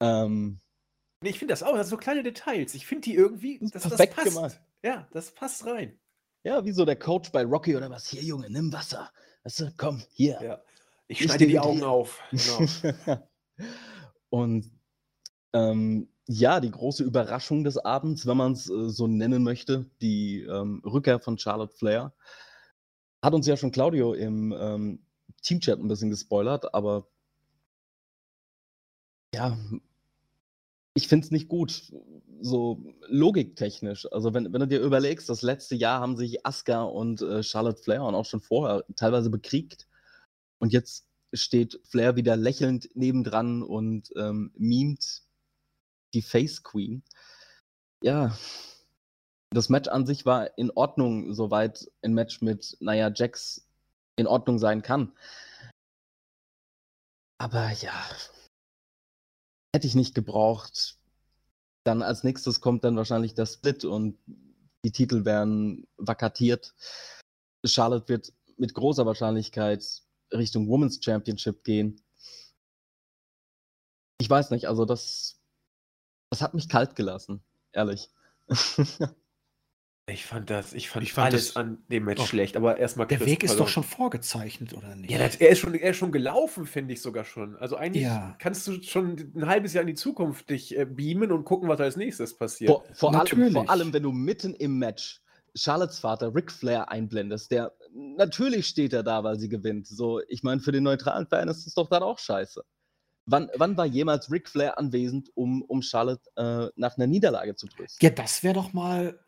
Ähm, 0.00 0.58
ich 1.22 1.38
finde 1.38 1.52
das 1.52 1.62
auch, 1.62 1.74
das 1.74 1.88
sind 1.88 1.98
so 1.98 2.02
kleine 2.02 2.22
Details. 2.22 2.74
Ich 2.74 2.86
finde 2.86 3.02
die 3.02 3.14
irgendwie, 3.14 3.58
das, 3.60 3.82
perfekt 3.82 4.16
das 4.16 4.24
passt. 4.24 4.36
Gemacht. 4.36 4.60
Ja, 4.82 5.08
das 5.12 5.32
passt 5.32 5.66
rein. 5.66 5.98
Ja, 6.44 6.64
wie 6.64 6.72
so 6.72 6.84
der 6.84 6.96
Coach 6.96 7.32
bei 7.32 7.44
Rocky 7.44 7.76
oder 7.76 7.90
was. 7.90 8.08
Hier, 8.08 8.22
Junge, 8.22 8.48
nimm 8.50 8.72
Wasser. 8.72 9.10
Weißt 9.42 9.60
du, 9.60 9.72
komm, 9.76 10.02
hier. 10.12 10.38
Ja. 10.42 10.62
Ich 11.08 11.22
schneide 11.22 11.46
die 11.46 11.58
Augen 11.58 11.82
auf. 11.82 12.22
Genau. 12.30 13.28
Und 14.28 14.70
ähm, 15.54 16.08
ja, 16.26 16.60
die 16.60 16.70
große 16.70 17.02
Überraschung 17.04 17.64
des 17.64 17.78
Abends, 17.78 18.26
wenn 18.26 18.36
man 18.36 18.52
es 18.52 18.68
äh, 18.68 18.90
so 18.90 19.06
nennen 19.06 19.42
möchte, 19.42 19.86
die 20.02 20.42
ähm, 20.42 20.82
Rückkehr 20.84 21.20
von 21.20 21.38
Charlotte 21.38 21.74
Flair, 21.74 22.12
hat 23.22 23.32
uns 23.32 23.46
ja 23.46 23.56
schon 23.56 23.70
Claudio 23.70 24.12
im 24.12 24.52
ähm, 24.52 25.06
Teamchat 25.42 25.78
ein 25.78 25.88
bisschen 25.88 26.10
gespoilert, 26.10 26.74
aber 26.74 27.08
ja, 29.36 29.56
ich 30.94 31.08
finde 31.08 31.26
es 31.26 31.30
nicht 31.30 31.48
gut, 31.48 31.92
so 32.40 32.82
logiktechnisch. 33.06 34.10
Also, 34.12 34.32
wenn, 34.32 34.52
wenn 34.52 34.60
du 34.60 34.68
dir 34.68 34.80
überlegst, 34.80 35.28
das 35.28 35.42
letzte 35.42 35.74
Jahr 35.74 36.00
haben 36.00 36.16
sich 36.16 36.46
Asuka 36.46 36.84
und 36.84 37.20
äh, 37.20 37.42
Charlotte 37.42 37.82
Flair 37.82 38.02
und 38.04 38.14
auch 38.14 38.24
schon 38.24 38.40
vorher 38.40 38.84
teilweise 38.96 39.28
bekriegt. 39.28 39.86
Und 40.58 40.72
jetzt 40.72 41.06
steht 41.34 41.78
Flair 41.84 42.16
wieder 42.16 42.36
lächelnd 42.36 42.88
nebendran 42.94 43.62
und 43.62 44.10
ähm, 44.16 44.52
mimt 44.56 45.22
die 46.14 46.22
Face 46.22 46.62
Queen. 46.62 47.02
Ja, 48.02 48.36
das 49.50 49.68
Match 49.68 49.88
an 49.88 50.06
sich 50.06 50.24
war 50.24 50.56
in 50.56 50.70
Ordnung, 50.70 51.34
soweit 51.34 51.90
ein 52.02 52.14
Match 52.14 52.40
mit, 52.40 52.76
naja, 52.80 53.10
Jax 53.14 53.68
in 54.16 54.26
Ordnung 54.26 54.58
sein 54.58 54.80
kann. 54.80 55.12
Aber 57.38 57.70
ja, 57.72 57.92
hätte 59.76 59.86
ich 59.86 59.94
nicht 59.94 60.14
gebraucht. 60.14 60.96
Dann 61.84 62.00
als 62.00 62.24
nächstes 62.24 62.62
kommt 62.62 62.82
dann 62.82 62.96
wahrscheinlich 62.96 63.34
der 63.34 63.44
Split 63.44 63.84
und 63.84 64.18
die 64.84 64.90
Titel 64.90 65.26
werden 65.26 65.86
vakatiert. 65.98 66.74
Charlotte 67.62 68.08
wird 68.08 68.32
mit 68.56 68.72
großer 68.72 69.04
Wahrscheinlichkeit 69.04 69.84
Richtung 70.32 70.66
Women's 70.68 70.98
Championship 71.04 71.62
gehen. 71.62 72.00
Ich 74.18 74.30
weiß 74.30 74.50
nicht, 74.50 74.66
also 74.66 74.86
das, 74.86 75.42
das 76.30 76.40
hat 76.40 76.54
mich 76.54 76.70
kalt 76.70 76.96
gelassen, 76.96 77.42
ehrlich. 77.72 78.08
Ich 80.08 80.24
fand 80.24 80.50
das, 80.50 80.72
ich 80.72 80.88
fand, 80.88 81.04
ich 81.04 81.12
fand 81.12 81.32
alles 81.32 81.48
das, 81.48 81.56
an 81.56 81.78
dem 81.90 82.04
Match 82.04 82.20
doch, 82.20 82.28
schlecht, 82.28 82.56
aber 82.56 82.76
erstmal. 82.76 83.08
Der 83.08 83.26
Weg 83.26 83.42
ist 83.42 83.58
doch 83.58 83.66
schon 83.66 83.82
vorgezeichnet, 83.82 84.72
oder 84.72 84.94
nicht? 84.94 85.10
Ja, 85.10 85.18
er 85.18 85.48
ist 85.48 85.58
schon, 85.58 85.74
er 85.74 85.90
ist 85.90 85.96
schon 85.96 86.12
gelaufen, 86.12 86.64
finde 86.64 86.94
ich 86.94 87.02
sogar 87.02 87.24
schon. 87.24 87.56
Also 87.56 87.74
eigentlich 87.74 88.04
ja. 88.04 88.36
kannst 88.38 88.68
du 88.68 88.80
schon 88.82 89.32
ein 89.34 89.48
halbes 89.48 89.72
Jahr 89.72 89.82
in 89.82 89.88
die 89.88 89.94
Zukunft 89.94 90.48
dich 90.48 90.78
äh, 90.78 90.84
beamen 90.84 91.32
und 91.32 91.44
gucken, 91.44 91.68
was 91.68 91.80
als 91.80 91.96
nächstes 91.96 92.36
passiert. 92.36 92.70
Vor, 92.70 92.84
vor, 92.94 93.14
allem, 93.16 93.52
vor 93.52 93.68
allem, 93.68 93.92
wenn 93.92 94.04
du 94.04 94.12
mitten 94.12 94.54
im 94.54 94.78
Match 94.78 95.22
Charlottes 95.56 95.98
Vater 95.98 96.32
Ric 96.32 96.52
Flair 96.52 96.88
einblendest, 96.88 97.50
der 97.50 97.72
natürlich 97.92 98.68
steht 98.68 98.92
er 98.92 99.02
da, 99.02 99.24
weil 99.24 99.40
sie 99.40 99.48
gewinnt. 99.48 99.88
So, 99.88 100.20
ich 100.28 100.44
meine, 100.44 100.60
für 100.60 100.70
den 100.70 100.84
neutralen 100.84 101.26
Fan 101.26 101.48
ist 101.48 101.66
es 101.66 101.74
doch 101.74 101.88
dann 101.88 102.04
auch 102.04 102.20
scheiße. 102.20 102.62
Wann, 103.28 103.50
wann 103.56 103.76
war 103.76 103.86
jemals 103.86 104.30
Ric 104.30 104.48
Flair 104.48 104.78
anwesend, 104.78 105.30
um, 105.34 105.62
um 105.62 105.82
Charlotte 105.82 106.22
äh, 106.36 106.68
nach 106.76 106.96
einer 106.96 107.08
Niederlage 107.08 107.56
zu 107.56 107.66
trösten? 107.66 107.98
Ja, 108.00 108.10
das 108.10 108.44
wäre 108.44 108.54
doch 108.54 108.72
mal 108.72 109.18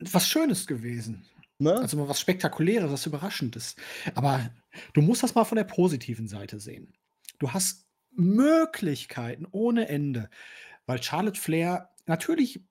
was 0.00 0.28
Schönes 0.28 0.66
gewesen. 0.66 1.26
Ne? 1.58 1.74
Also 1.74 1.96
mal 1.96 2.08
was 2.08 2.20
Spektakuläres, 2.20 2.90
was 2.90 3.06
Überraschendes. 3.06 3.76
Aber 4.14 4.50
du 4.92 5.02
musst 5.02 5.22
das 5.22 5.34
mal 5.34 5.44
von 5.44 5.56
der 5.56 5.64
positiven 5.64 6.28
Seite 6.28 6.60
sehen. 6.60 6.92
Du 7.38 7.52
hast 7.52 7.86
Möglichkeiten 8.12 9.46
ohne 9.50 9.88
Ende, 9.88 10.30
weil 10.86 11.02
Charlotte 11.02 11.40
Flair 11.40 11.90
natürlich 12.06 12.64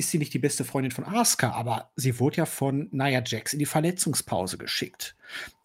ist 0.00 0.10
sie 0.10 0.18
nicht 0.18 0.32
die 0.32 0.38
beste 0.38 0.64
Freundin 0.64 0.92
von 0.92 1.04
Asuka, 1.04 1.52
aber 1.52 1.92
sie 1.94 2.18
wurde 2.18 2.38
ja 2.38 2.46
von 2.46 2.88
Nia 2.90 3.22
Jax 3.22 3.52
in 3.52 3.58
die 3.58 3.66
Verletzungspause 3.66 4.56
geschickt. 4.56 5.14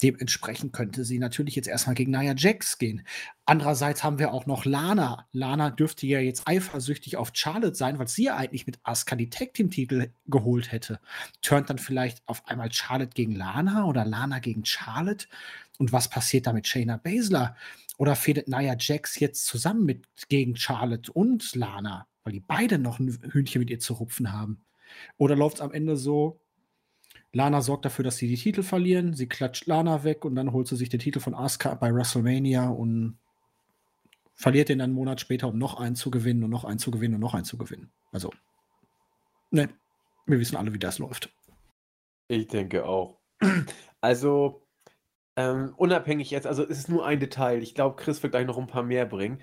Dementsprechend 0.03 0.73
könnte 0.73 1.05
sie 1.05 1.19
natürlich 1.19 1.55
jetzt 1.55 1.69
erstmal 1.69 1.95
gegen 1.95 2.11
Nia 2.11 2.35
Jax 2.35 2.77
gehen. 2.77 3.07
Andererseits 3.45 4.03
haben 4.03 4.19
wir 4.19 4.33
auch 4.33 4.45
noch 4.45 4.65
Lana. 4.65 5.25
Lana 5.31 5.69
dürfte 5.69 6.05
ja 6.05 6.19
jetzt 6.19 6.49
eifersüchtig 6.49 7.15
auf 7.15 7.31
Charlotte 7.33 7.75
sein, 7.75 7.97
weil 7.97 8.09
sie 8.09 8.25
ja 8.25 8.35
eigentlich 8.35 8.67
mit 8.67 8.77
Asuka 8.83 9.15
die 9.15 9.29
Tag 9.29 9.53
Team 9.53 9.71
Titel 9.71 10.09
geholt 10.27 10.73
hätte. 10.73 10.99
Turnt 11.41 11.69
dann 11.69 11.77
vielleicht 11.77 12.21
auf 12.27 12.45
einmal 12.45 12.73
Charlotte 12.73 13.13
gegen 13.15 13.35
Lana 13.35 13.85
oder 13.85 14.03
Lana 14.03 14.39
gegen 14.39 14.65
Charlotte? 14.65 15.27
Und 15.77 15.93
was 15.93 16.09
passiert 16.09 16.45
da 16.45 16.51
mit 16.51 16.67
Shayna 16.67 16.97
Baszler? 16.97 17.55
Oder 17.97 18.17
fädet 18.17 18.49
Nia 18.49 18.75
Jax 18.77 19.17
jetzt 19.17 19.45
zusammen 19.45 19.85
mit 19.85 20.03
gegen 20.27 20.57
Charlotte 20.57 21.09
und 21.13 21.55
Lana? 21.55 22.05
Weil 22.25 22.33
die 22.33 22.41
beide 22.41 22.77
noch 22.77 22.99
ein 22.99 23.17
Hühnchen 23.31 23.59
mit 23.59 23.69
ihr 23.69 23.79
zu 23.79 23.93
rupfen 23.93 24.33
haben. 24.33 24.65
Oder 25.17 25.35
läuft 25.35 25.57
es 25.57 25.61
am 25.61 25.71
Ende 25.71 25.95
so, 25.95 26.41
Lana 27.31 27.61
sorgt 27.61 27.85
dafür, 27.85 28.03
dass 28.03 28.17
sie 28.17 28.27
die 28.27 28.35
Titel 28.35 28.63
verlieren, 28.63 29.13
sie 29.13 29.27
klatscht 29.27 29.67
Lana 29.67 30.03
weg 30.03 30.25
und 30.25 30.35
dann 30.35 30.51
holt 30.51 30.67
sie 30.67 30.75
sich 30.75 30.89
den 30.89 30.99
Titel 30.99 31.19
von 31.19 31.35
Asuka 31.35 31.75
bei 31.75 31.93
WrestleMania 31.93 32.67
und 32.67 33.19
verliert 34.33 34.69
den 34.69 34.81
einen 34.81 34.93
Monat 34.93 35.21
später, 35.21 35.47
um 35.47 35.57
noch 35.57 35.79
einen 35.79 35.95
zu 35.95 36.11
gewinnen 36.11 36.43
und 36.43 36.49
noch 36.49 36.65
einen 36.65 36.79
zu 36.79 36.91
gewinnen 36.91 37.15
und 37.15 37.21
noch 37.21 37.35
einen 37.35 37.45
zu 37.45 37.57
gewinnen. 37.57 37.91
Also, 38.11 38.31
ne, 39.51 39.69
wir 40.25 40.39
wissen 40.39 40.55
alle, 40.55 40.73
wie 40.73 40.79
das 40.79 40.99
läuft. 40.99 41.33
Ich 42.27 42.47
denke 42.47 42.85
auch. 42.85 43.19
Also, 44.01 44.65
ähm, 45.35 45.73
unabhängig 45.77 46.31
jetzt, 46.31 46.47
also 46.47 46.63
es 46.63 46.77
ist 46.77 46.89
nur 46.89 47.05
ein 47.05 47.19
Detail. 47.19 47.61
Ich 47.61 47.75
glaube, 47.75 47.95
Chris 47.95 48.23
wird 48.23 48.33
gleich 48.33 48.47
noch 48.47 48.57
ein 48.57 48.67
paar 48.67 48.83
mehr 48.83 49.05
bringen. 49.05 49.41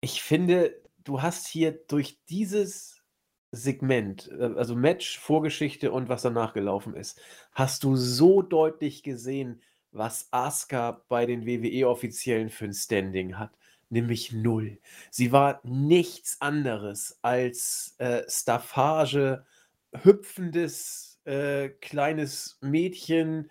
Ich 0.00 0.22
finde, 0.22 0.82
du 1.04 1.22
hast 1.22 1.46
hier 1.46 1.72
durch 1.72 2.18
dieses 2.28 3.02
Segment, 3.50 4.30
äh, 4.38 4.50
also 4.56 4.74
Match, 4.74 5.18
Vorgeschichte 5.18 5.92
und 5.92 6.08
was 6.08 6.22
danach 6.22 6.54
gelaufen 6.54 6.94
ist, 6.94 7.20
hast 7.52 7.84
du 7.84 7.96
so 7.96 8.42
deutlich 8.42 9.02
gesehen, 9.02 9.62
was 9.92 10.28
Asuka 10.30 11.04
bei 11.08 11.26
den 11.26 11.46
WWE-Offiziellen 11.46 12.48
für 12.48 12.64
ein 12.64 12.72
Standing 12.72 13.38
hat. 13.38 13.52
Nämlich 13.90 14.32
null. 14.32 14.78
Sie 15.10 15.32
war 15.32 15.60
nichts 15.64 16.40
anderes 16.40 17.18
als 17.20 17.94
äh, 17.98 18.22
Staffage, 18.26 19.44
hüpfendes 19.92 21.20
äh, 21.24 21.68
kleines 21.68 22.58
Mädchen 22.62 23.50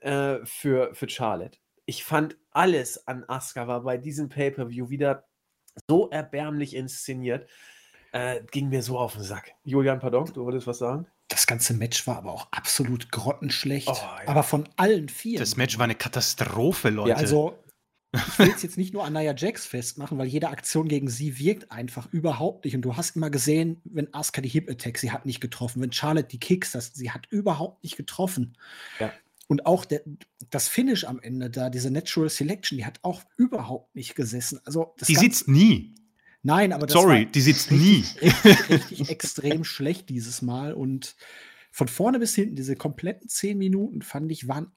äh, 0.00 0.38
für, 0.44 0.92
für 0.92 1.08
Charlotte. 1.08 1.58
Ich 1.84 2.02
fand 2.02 2.36
alles 2.50 3.06
an 3.06 3.22
Asuka 3.28 3.68
war 3.68 3.82
bei 3.82 3.96
diesem 3.96 4.28
Pay-Per-View 4.28 4.90
wieder 4.90 5.28
so 5.88 6.10
erbärmlich 6.10 6.74
inszeniert. 6.74 7.48
Äh, 8.12 8.42
ging 8.50 8.68
mir 8.68 8.82
so 8.82 8.98
auf 8.98 9.14
den 9.14 9.22
Sack. 9.22 9.52
Julian, 9.64 9.98
pardon, 9.98 10.30
du 10.32 10.44
wolltest 10.44 10.66
was 10.66 10.78
sagen? 10.78 11.06
Das 11.28 11.46
ganze 11.46 11.74
Match 11.74 12.06
war 12.06 12.18
aber 12.18 12.32
auch 12.32 12.48
absolut 12.52 13.10
grottenschlecht. 13.10 13.88
Oh, 13.88 13.94
ja. 13.94 14.20
Aber 14.26 14.42
von 14.42 14.68
allen 14.76 15.08
vier. 15.08 15.38
Das 15.38 15.56
Match 15.56 15.76
war 15.76 15.84
eine 15.84 15.96
Katastrophe, 15.96 16.88
Leute. 16.90 17.10
Ja, 17.10 17.16
also, 17.16 17.58
ich 18.14 18.38
will 18.38 18.52
es 18.54 18.62
jetzt 18.62 18.78
nicht 18.78 18.94
nur 18.94 19.04
an 19.04 19.12
Nia 19.12 19.34
Jax 19.34 19.66
festmachen, 19.66 20.18
weil 20.18 20.28
jede 20.28 20.48
Aktion 20.48 20.88
gegen 20.88 21.08
sie 21.08 21.38
wirkt 21.38 21.70
einfach 21.72 22.08
überhaupt 22.12 22.64
nicht. 22.64 22.76
Und 22.76 22.82
du 22.82 22.96
hast 22.96 23.16
immer 23.16 23.30
gesehen, 23.30 23.80
wenn 23.84 24.12
Asuka 24.14 24.40
die 24.40 24.48
Hip 24.48 24.70
Attack, 24.70 24.98
sie 24.98 25.10
hat 25.10 25.26
nicht 25.26 25.40
getroffen. 25.40 25.82
Wenn 25.82 25.92
Charlotte 25.92 26.28
die 26.28 26.40
Kicks, 26.40 26.72
das, 26.72 26.92
sie 26.94 27.10
hat 27.10 27.26
überhaupt 27.30 27.82
nicht 27.82 27.96
getroffen. 27.96 28.56
Ja. 29.00 29.12
Und 29.48 29.66
auch 29.66 29.84
der, 29.84 30.02
das 30.50 30.68
Finish 30.68 31.04
am 31.04 31.20
Ende 31.20 31.50
da, 31.50 31.70
diese 31.70 31.90
Natural 31.90 32.28
Selection, 32.28 32.78
die 32.78 32.84
hat 32.84 32.98
auch 33.02 33.22
überhaupt 33.36 33.94
nicht 33.94 34.14
gesessen. 34.14 34.60
Also 34.64 34.94
die 35.06 35.14
Ganze, 35.14 35.20
sitzt 35.20 35.48
nie. 35.48 35.94
Nein, 36.42 36.72
aber 36.72 36.86
das 36.86 37.00
Sorry, 37.00 37.26
die 37.26 37.40
sitzt 37.40 37.70
richtig, 37.70 38.22
nie. 38.22 38.28
Richtig, 38.30 38.70
richtig 38.70 39.10
extrem 39.10 39.64
schlecht 39.64 40.08
dieses 40.08 40.42
Mal. 40.42 40.74
Und 40.74 41.16
von 41.72 41.88
vorne 41.88 42.18
bis 42.18 42.34
hinten, 42.34 42.56
diese 42.56 42.76
kompletten 42.76 43.28
zehn 43.28 43.58
Minuten, 43.58 44.02
fand 44.02 44.30
ich, 44.30 44.48
waren, 44.48 44.72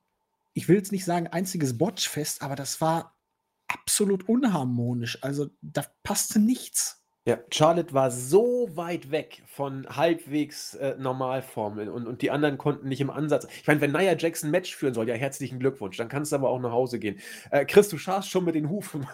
ich 0.53 0.67
will 0.67 0.77
jetzt 0.77 0.91
nicht 0.91 1.05
sagen, 1.05 1.27
einziges 1.27 1.77
Botchfest, 1.77 2.41
aber 2.41 2.55
das 2.55 2.81
war 2.81 3.19
absolut 3.67 4.27
unharmonisch. 4.27 5.23
Also 5.23 5.49
da 5.61 5.85
passte 6.03 6.39
nichts. 6.39 6.98
Ja, 7.29 7.37
Charlotte 7.51 7.93
war 7.93 8.09
so 8.09 8.71
weit 8.73 9.11
weg 9.11 9.43
von 9.45 9.85
halbwegs 9.87 10.73
äh, 10.73 10.95
Normalformeln 10.97 11.87
und, 11.87 12.07
und 12.07 12.23
die 12.23 12.31
anderen 12.31 12.57
konnten 12.57 12.87
nicht 12.87 13.01
im 13.01 13.11
Ansatz. 13.11 13.45
Ich 13.61 13.67
meine, 13.67 13.81
wenn 13.81 13.91
Nia 13.91 14.17
Jackson 14.17 14.47
ein 14.47 14.51
Match 14.51 14.75
führen 14.75 14.95
soll, 14.95 15.07
ja, 15.07 15.13
herzlichen 15.13 15.59
Glückwunsch, 15.59 15.95
dann 15.97 16.09
kannst 16.09 16.31
du 16.31 16.37
aber 16.37 16.49
auch 16.49 16.59
nach 16.59 16.71
Hause 16.71 16.97
gehen. 16.97 17.19
Äh, 17.51 17.65
Chris, 17.65 17.87
du 17.89 17.99
scharst 17.99 18.31
schon 18.31 18.45
mit 18.45 18.55
den 18.55 18.67
Hufen. 18.67 19.05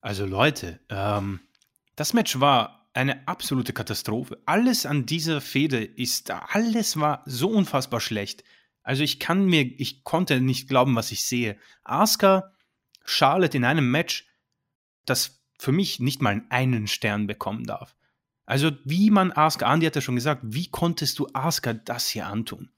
Also 0.00 0.24
Leute, 0.24 0.78
ähm, 0.88 1.40
das 1.96 2.12
Match 2.12 2.38
war 2.38 2.88
eine 2.94 3.26
absolute 3.26 3.72
Katastrophe. 3.72 4.40
Alles 4.46 4.86
an 4.86 5.04
dieser 5.04 5.40
Fehde 5.40 5.82
ist, 5.82 6.30
alles 6.30 6.96
war 7.00 7.24
so 7.26 7.50
unfassbar 7.50 7.98
schlecht. 7.98 8.44
Also 8.84 9.02
ich 9.02 9.18
kann 9.18 9.46
mir, 9.46 9.62
ich 9.62 10.04
konnte 10.04 10.40
nicht 10.40 10.68
glauben, 10.68 10.94
was 10.94 11.10
ich 11.10 11.24
sehe. 11.24 11.58
Asuka, 11.82 12.52
Charlotte 13.04 13.56
in 13.56 13.64
einem 13.64 13.90
Match, 13.90 14.28
das 15.06 15.35
für 15.58 15.72
mich 15.72 16.00
nicht 16.00 16.22
mal 16.22 16.42
einen 16.50 16.86
Stern 16.86 17.26
bekommen 17.26 17.64
darf. 17.64 17.94
Also, 18.44 18.70
wie 18.84 19.10
man 19.10 19.32
Asuka, 19.32 19.72
Andy 19.72 19.86
hat 19.86 19.96
ja 19.96 20.00
schon 20.00 20.14
gesagt, 20.14 20.42
wie 20.44 20.68
konntest 20.68 21.18
du 21.18 21.28
Asuka 21.32 21.74
das 21.74 22.08
hier 22.08 22.26
antun? 22.26 22.70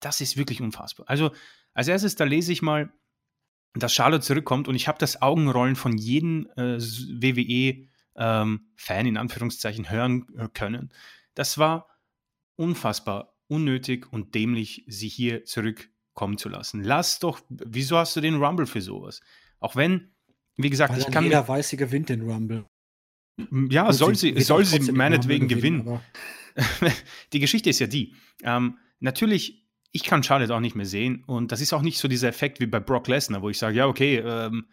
Das 0.00 0.20
ist 0.20 0.36
wirklich 0.36 0.60
unfassbar. 0.60 1.08
Also, 1.08 1.30
als 1.72 1.88
erstes, 1.88 2.14
da 2.14 2.24
lese 2.24 2.52
ich 2.52 2.60
mal, 2.60 2.92
dass 3.74 3.94
Charlotte 3.94 4.24
zurückkommt 4.24 4.68
und 4.68 4.74
ich 4.74 4.88
habe 4.88 4.98
das 4.98 5.22
Augenrollen 5.22 5.76
von 5.76 5.96
jedem 5.96 6.48
äh, 6.56 6.78
WWE-Fan 6.78 7.86
ähm, 8.16 9.06
in 9.06 9.16
Anführungszeichen 9.16 9.90
hören 9.90 10.26
äh, 10.36 10.48
können. 10.48 10.92
Das 11.34 11.58
war 11.58 11.88
unfassbar 12.56 13.34
unnötig 13.46 14.12
und 14.12 14.34
dämlich, 14.34 14.84
sie 14.88 15.08
hier 15.08 15.44
zurückkommen 15.44 16.38
zu 16.38 16.48
lassen. 16.48 16.82
Lass 16.82 17.18
doch, 17.18 17.40
wieso 17.48 17.96
hast 17.96 18.16
du 18.16 18.20
den 18.20 18.42
Rumble 18.42 18.66
für 18.66 18.82
sowas? 18.82 19.20
Auch 19.58 19.76
wenn 19.76 20.12
wie 20.58 20.70
gesagt, 20.70 20.92
Weil 20.92 21.00
ich 21.00 21.10
kann. 21.10 21.24
Jeder 21.24 21.46
weiß, 21.46 21.70
sie 21.70 21.76
gewinnt 21.76 22.10
den 22.10 22.28
Rumble. 22.28 22.66
Ja, 23.70 23.86
Gut, 23.86 23.94
soll 23.94 24.14
sie, 24.16 24.38
soll 24.40 24.64
sie 24.64 24.92
meinetwegen 24.92 25.46
gewinnen. 25.46 25.84
gewinnen. 25.84 26.00
die 27.32 27.38
Geschichte 27.38 27.70
ist 27.70 27.78
ja 27.78 27.86
die. 27.86 28.14
Ähm, 28.42 28.78
natürlich, 28.98 29.64
ich 29.92 30.02
kann 30.02 30.24
Charlotte 30.24 30.54
auch 30.54 30.60
nicht 30.60 30.74
mehr 30.74 30.86
sehen. 30.86 31.22
Und 31.26 31.52
das 31.52 31.60
ist 31.60 31.72
auch 31.72 31.82
nicht 31.82 31.98
so 31.98 32.08
dieser 32.08 32.28
Effekt 32.28 32.58
wie 32.58 32.66
bei 32.66 32.80
Brock 32.80 33.06
Lesnar, 33.06 33.40
wo 33.40 33.48
ich 33.48 33.58
sage, 33.58 33.76
ja, 33.76 33.86
okay, 33.86 34.16
ähm, 34.16 34.66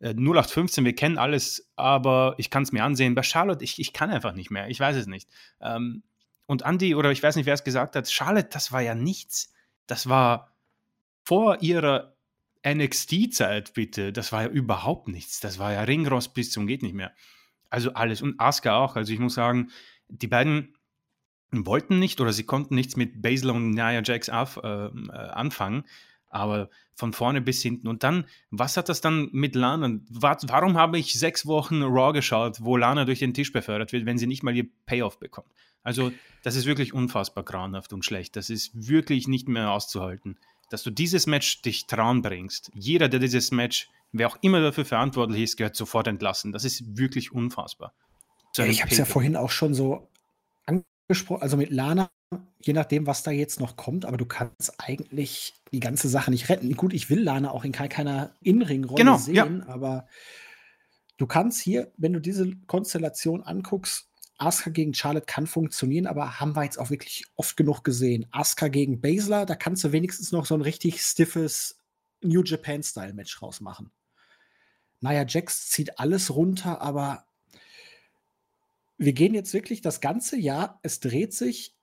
0815, 0.00 0.82
äh, 0.82 0.86
wir 0.86 0.94
kennen 0.94 1.18
alles, 1.18 1.72
aber 1.74 2.34
ich 2.38 2.50
kann 2.50 2.62
es 2.62 2.70
mir 2.70 2.84
ansehen. 2.84 3.16
Bei 3.16 3.24
Charlotte, 3.24 3.64
ich, 3.64 3.80
ich 3.80 3.92
kann 3.92 4.10
einfach 4.10 4.34
nicht 4.34 4.52
mehr. 4.52 4.68
Ich 4.68 4.78
weiß 4.78 4.96
es 4.96 5.08
nicht. 5.08 5.28
Ähm, 5.60 6.04
und 6.46 6.62
Andy, 6.62 6.94
oder 6.94 7.10
ich 7.10 7.22
weiß 7.22 7.34
nicht, 7.34 7.46
wer 7.46 7.54
es 7.54 7.64
gesagt 7.64 7.96
hat, 7.96 8.10
Charlotte, 8.10 8.48
das 8.52 8.70
war 8.70 8.80
ja 8.80 8.94
nichts. 8.94 9.52
Das 9.86 10.08
war 10.08 10.56
vor 11.24 11.60
ihrer 11.62 12.11
NXT-Zeit, 12.66 13.74
bitte, 13.74 14.12
das 14.12 14.32
war 14.32 14.42
ja 14.42 14.48
überhaupt 14.48 15.08
nichts. 15.08 15.40
Das 15.40 15.58
war 15.58 15.72
ja 15.72 15.82
Ringrost 15.82 16.34
bis 16.34 16.50
zum 16.50 16.66
geht 16.66 16.82
nicht 16.82 16.94
mehr. 16.94 17.12
Also 17.70 17.94
alles. 17.94 18.22
Und 18.22 18.38
Asuka 18.38 18.76
auch. 18.76 18.96
Also 18.96 19.12
ich 19.12 19.18
muss 19.18 19.34
sagen, 19.34 19.70
die 20.08 20.28
beiden 20.28 20.76
wollten 21.50 21.98
nicht 21.98 22.20
oder 22.20 22.32
sie 22.32 22.44
konnten 22.44 22.74
nichts 22.74 22.96
mit 22.96 23.20
Basil 23.20 23.50
und 23.50 23.70
Nia 23.70 24.02
Jax 24.02 24.28
auf, 24.28 24.58
äh, 24.62 24.86
äh, 24.86 25.10
anfangen. 25.10 25.84
Aber 26.28 26.70
von 26.94 27.12
vorne 27.12 27.40
bis 27.40 27.62
hinten. 27.62 27.88
Und 27.88 28.04
dann, 28.04 28.26
was 28.50 28.76
hat 28.76 28.88
das 28.88 29.00
dann 29.00 29.28
mit 29.32 29.54
Lana? 29.54 29.98
Warum 30.08 30.78
habe 30.78 30.98
ich 30.98 31.18
sechs 31.18 31.46
Wochen 31.46 31.82
Raw 31.82 32.12
geschaut, 32.12 32.58
wo 32.60 32.76
Lana 32.76 33.04
durch 33.04 33.18
den 33.18 33.34
Tisch 33.34 33.52
befördert 33.52 33.92
wird, 33.92 34.06
wenn 34.06 34.18
sie 34.18 34.26
nicht 34.26 34.42
mal 34.42 34.56
ihr 34.56 34.66
Payoff 34.86 35.18
bekommt? 35.18 35.52
Also, 35.82 36.12
das 36.42 36.54
ist 36.54 36.64
wirklich 36.64 36.94
unfassbar 36.94 37.44
grauenhaft 37.44 37.92
und 37.92 38.04
schlecht. 38.04 38.36
Das 38.36 38.50
ist 38.50 38.88
wirklich 38.88 39.26
nicht 39.26 39.48
mehr 39.48 39.72
auszuhalten 39.72 40.38
dass 40.72 40.82
du 40.82 40.90
dieses 40.90 41.26
Match 41.26 41.62
dich 41.62 41.86
trauen 41.86 42.22
bringst. 42.22 42.70
Jeder, 42.74 43.08
der 43.08 43.20
dieses 43.20 43.50
Match, 43.50 43.90
wer 44.12 44.28
auch 44.28 44.38
immer 44.40 44.60
dafür 44.60 44.84
verantwortlich 44.84 45.42
ist, 45.42 45.56
gehört 45.56 45.76
sofort 45.76 46.06
entlassen. 46.06 46.52
Das 46.52 46.64
ist 46.64 46.96
wirklich 46.96 47.32
unfassbar. 47.32 47.92
Ja, 48.56 48.66
ich 48.66 48.82
habe 48.82 48.90
es 48.90 48.98
ja 48.98 49.04
vorhin 49.04 49.36
auch 49.36 49.50
schon 49.50 49.74
so 49.74 50.08
angesprochen, 50.66 51.42
also 51.42 51.56
mit 51.56 51.70
Lana, 51.70 52.10
je 52.60 52.72
nachdem, 52.72 53.06
was 53.06 53.22
da 53.22 53.30
jetzt 53.30 53.60
noch 53.60 53.76
kommt, 53.76 54.04
aber 54.04 54.16
du 54.16 54.26
kannst 54.26 54.74
eigentlich 54.78 55.54
die 55.72 55.80
ganze 55.80 56.08
Sache 56.08 56.30
nicht 56.30 56.48
retten. 56.48 56.74
Gut, 56.76 56.92
ich 56.92 57.10
will 57.10 57.20
Lana 57.20 57.50
auch 57.50 57.64
in 57.64 57.72
keiner 57.72 58.34
Innenringrolle 58.42 58.98
genau, 58.98 59.16
sehen, 59.16 59.64
ja. 59.66 59.72
aber 59.72 60.06
du 61.16 61.26
kannst 61.26 61.62
hier, 61.62 61.92
wenn 61.96 62.12
du 62.12 62.20
diese 62.20 62.50
Konstellation 62.66 63.42
anguckst, 63.42 64.08
Asuka 64.42 64.70
gegen 64.70 64.94
Charlotte 64.94 65.26
kann 65.26 65.46
funktionieren, 65.46 66.06
aber 66.06 66.40
haben 66.40 66.56
wir 66.56 66.64
jetzt 66.64 66.78
auch 66.78 66.90
wirklich 66.90 67.24
oft 67.36 67.56
genug 67.56 67.84
gesehen. 67.84 68.26
Asuka 68.30 68.68
gegen 68.68 69.00
Baszler, 69.00 69.46
da 69.46 69.54
kannst 69.54 69.84
du 69.84 69.92
wenigstens 69.92 70.32
noch 70.32 70.46
so 70.46 70.54
ein 70.54 70.62
richtig 70.62 71.00
stiffes 71.00 71.78
New 72.22 72.42
Japan-Style-Match 72.42 73.40
rausmachen. 73.42 73.90
Naja, 75.00 75.24
Jax 75.26 75.68
zieht 75.70 75.98
alles 75.98 76.34
runter, 76.34 76.80
aber 76.80 77.24
wir 78.98 79.12
gehen 79.12 79.34
jetzt 79.34 79.52
wirklich 79.52 79.80
das 79.80 80.00
ganze 80.00 80.38
Jahr, 80.38 80.78
es 80.82 81.00
dreht 81.00 81.34
sich, 81.34 81.74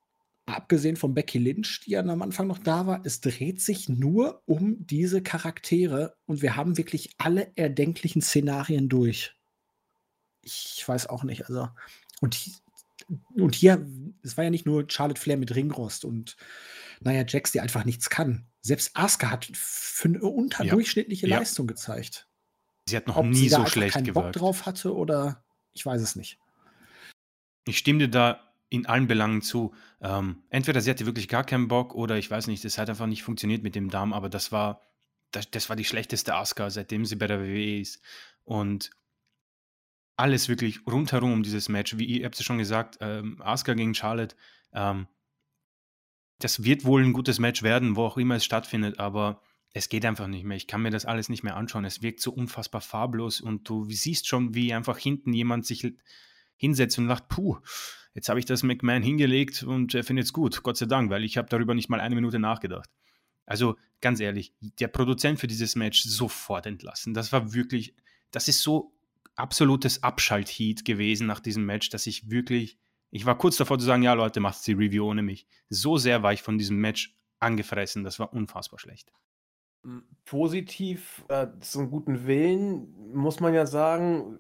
abgesehen 0.46 0.96
von 0.96 1.14
Becky 1.14 1.38
Lynch, 1.38 1.82
die 1.86 1.92
ja 1.92 2.00
am 2.00 2.22
Anfang 2.22 2.48
noch 2.48 2.60
da 2.60 2.88
war, 2.88 3.02
es 3.06 3.22
dreht 3.22 3.62
sich 3.62 3.90
nur 3.90 4.42
um 4.46 4.86
diese 4.86 5.22
Charaktere 5.22 6.16
und 6.26 6.42
wir 6.42 6.56
haben 6.56 6.78
wirklich 6.78 7.14
alle 7.18 7.52
erdenklichen 7.56 8.22
Szenarien 8.22 8.90
durch. 8.90 9.36
Ich 10.42 10.84
weiß 10.88 11.08
auch 11.08 11.24
nicht, 11.24 11.48
also 11.48 11.68
und 12.22 12.38
und 13.36 13.56
hier, 13.56 13.86
es 14.24 14.38
war 14.38 14.44
ja 14.44 14.50
nicht 14.50 14.66
nur 14.66 14.86
Charlotte 14.88 15.20
Flair 15.20 15.38
mit 15.38 15.56
Ringrost 15.56 16.06
und 16.06 16.38
naja, 17.02 17.24
Jax, 17.28 17.52
die 17.52 17.62
einfach 17.62 17.86
nichts 17.86 18.10
kann. 18.10 18.46
Selbst 18.62 18.92
Asuka 18.94 19.32
hat 19.32 19.50
für 19.54 20.10
eine 20.10 20.22
unterdurchschnittliche 20.22 21.28
ja. 21.28 21.40
Leistung 21.40 21.66
gezeigt. 21.66 22.28
Sie 22.86 22.98
hat 22.98 23.08
noch 23.08 23.18
Ob 23.18 23.26
nie 23.26 23.50
so 23.50 23.66
schlecht 23.66 23.94
keinen 23.94 24.06
gewirkt. 24.06 24.34
Bock 24.34 24.34
drauf 24.34 24.66
hatte 24.66 24.94
oder 24.94 25.44
ich 25.74 25.86
weiß 25.86 26.02
es 26.02 26.16
nicht. 26.16 26.40
Ich 27.66 27.78
stimme 27.78 28.00
dir 28.00 28.10
da 28.10 28.54
in 28.70 28.86
allen 28.86 29.08
Belangen 29.08 29.42
zu. 29.42 29.74
Ähm, 30.02 30.44
entweder 30.50 30.82
sie 30.82 30.90
hatte 30.90 31.06
wirklich 31.06 31.28
gar 31.28 31.44
keinen 31.44 31.68
Bock 31.68 31.96
oder 31.96 32.18
ich 32.18 32.30
weiß 32.30 32.48
nicht, 32.48 32.66
es 32.66 32.78
hat 32.78 32.90
einfach 32.90 33.08
nicht 33.08 33.24
funktioniert 33.24 33.64
mit 33.64 33.76
dem 33.76 33.90
Darm, 33.90 34.14
aber 34.14 34.30
das 34.30 34.52
war, 34.52 34.82
das, 35.32 35.50
das 35.52 35.70
war 35.70 35.76
die 35.76 35.86
schlechteste 35.86 36.36
Asuka, 36.36 36.70
seitdem 36.70 37.06
sie 37.06 37.16
bei 37.16 37.28
der 37.28 37.42
WWE 37.42 37.80
ist. 37.80 38.02
Und 38.44 38.92
alles 40.20 40.50
wirklich 40.50 40.86
rundherum 40.86 41.32
um 41.32 41.44
dieses 41.44 41.70
Match, 41.70 41.98
wie 41.98 42.06
ihr 42.06 42.26
habt 42.26 42.36
es 42.36 42.44
schon 42.44 42.58
gesagt, 42.58 42.98
ähm, 43.00 43.42
Asuka 43.42 43.74
gegen 43.74 43.96
Charlotte, 43.96 44.36
ähm, 44.74 45.08
das 46.40 46.64
wird 46.64 46.86
wohl 46.86 47.04
ein 47.04 47.14
gutes 47.14 47.40
Match 47.40 47.64
werden, 47.64 47.96
wo 47.96 48.04
auch 48.04 48.18
immer 48.18 48.36
es 48.36 48.46
stattfindet, 48.46 49.00
aber 49.00 49.42
es 49.74 49.88
geht 49.88 50.06
einfach 50.06 50.28
nicht 50.28 50.44
mehr. 50.44 50.58
Ich 50.58 50.68
kann 50.68 50.82
mir 50.82 50.90
das 50.90 51.06
alles 51.06 51.30
nicht 51.30 51.44
mehr 51.44 51.56
anschauen. 51.56 51.86
Es 51.86 52.02
wirkt 52.02 52.22
so 52.22 52.32
unfassbar 52.32 52.82
farblos 52.82 53.40
und 53.40 53.68
du 53.70 53.86
siehst 53.90 54.28
schon, 54.28 54.56
wie 54.56 54.74
einfach 54.74 54.98
hinten 54.98 55.34
jemand 55.34 55.66
sich 55.66 55.94
hinsetzt 56.58 56.98
und 56.98 57.08
sagt, 57.08 57.30
puh, 57.30 57.58
jetzt 58.14 58.30
habe 58.30 58.40
ich 58.40 58.46
das 58.46 58.64
McMahon 58.64 59.04
hingelegt 59.04 59.64
und 59.64 59.94
er 59.94 60.04
findet 60.04 60.26
es 60.26 60.34
gut, 60.34 60.64
Gott 60.64 60.78
sei 60.78 60.86
Dank, 60.86 61.10
weil 61.10 61.24
ich 61.24 61.38
habe 61.38 61.50
darüber 61.50 61.76
nicht 61.76 61.90
mal 61.90 62.02
eine 62.02 62.16
Minute 62.16 62.40
nachgedacht. 62.40 62.90
Also 63.46 63.78
ganz 64.02 64.20
ehrlich, 64.20 64.54
der 64.60 64.88
Produzent 64.88 65.40
für 65.40 65.48
dieses 65.48 65.76
Match 65.76 66.04
sofort 66.04 66.66
entlassen. 66.66 67.14
Das 67.14 67.32
war 67.32 67.54
wirklich, 67.54 67.96
das 68.32 68.48
ist 68.48 68.62
so 68.62 68.94
absolutes 69.40 70.04
Abschaltheat 70.04 70.86
gewesen 70.86 71.28
nach 71.28 71.40
diesem 71.40 71.66
Match, 71.66 71.90
dass 71.90 72.08
ich 72.08 72.30
wirklich 72.30 72.80
ich 73.12 73.26
war 73.26 73.38
kurz 73.38 73.58
davor 73.58 73.80
zu 73.80 73.86
sagen, 73.86 74.04
ja 74.04 74.14
Leute, 74.14 74.40
macht 74.40 74.66
die 74.68 74.74
Review 74.74 75.06
ohne 75.10 75.22
mich. 75.22 75.48
So 75.70 75.98
sehr 75.98 76.22
war 76.24 76.34
ich 76.34 76.42
von 76.42 76.58
diesem 76.58 76.78
Match 76.78 77.18
angefressen, 77.40 78.04
das 78.04 78.20
war 78.20 78.34
unfassbar 78.34 78.80
schlecht. 78.80 79.12
Positiv 80.26 81.24
äh, 81.30 81.48
zum 81.62 81.90
guten 81.90 82.28
Willen 82.28 83.14
muss 83.14 83.40
man 83.40 83.54
ja 83.54 83.66
sagen, 83.66 84.38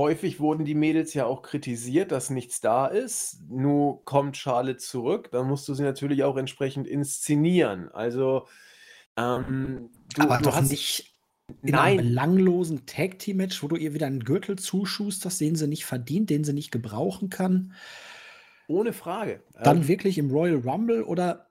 häufig 0.00 0.40
wurden 0.40 0.64
die 0.64 0.74
Mädels 0.74 1.14
ja 1.14 1.26
auch 1.26 1.42
kritisiert, 1.42 2.10
dass 2.10 2.28
nichts 2.28 2.60
da 2.60 2.86
ist. 2.86 3.40
Nur 3.48 4.04
kommt 4.04 4.36
Charlotte 4.36 4.78
zurück, 4.78 5.30
dann 5.30 5.46
musst 5.46 5.68
du 5.68 5.74
sie 5.74 5.84
natürlich 5.84 6.24
auch 6.24 6.36
entsprechend 6.36 6.88
inszenieren. 6.88 7.88
Also 7.92 8.48
ähm, 9.16 9.90
du, 10.14 10.22
Aber 10.22 10.38
du 10.38 10.44
doch 10.44 10.56
hast 10.56 10.70
nicht 10.70 11.17
in 11.62 11.70
Nein. 11.70 11.98
einem 11.98 12.08
belanglosen 12.08 12.86
Tag-Team-Match, 12.86 13.62
wo 13.62 13.68
du 13.68 13.76
ihr 13.76 13.94
wieder 13.94 14.06
einen 14.06 14.24
Gürtel 14.24 14.56
zuschusterst, 14.56 15.40
den 15.40 15.56
sie 15.56 15.66
nicht 15.66 15.86
verdient, 15.86 16.30
den 16.30 16.44
sie 16.44 16.52
nicht 16.52 16.70
gebrauchen 16.70 17.30
kann. 17.30 17.74
Ohne 18.66 18.92
Frage. 18.92 19.42
Dann 19.62 19.78
ähm, 19.78 19.88
wirklich 19.88 20.18
im 20.18 20.30
Royal 20.30 20.56
Rumble 20.56 21.02
oder 21.02 21.48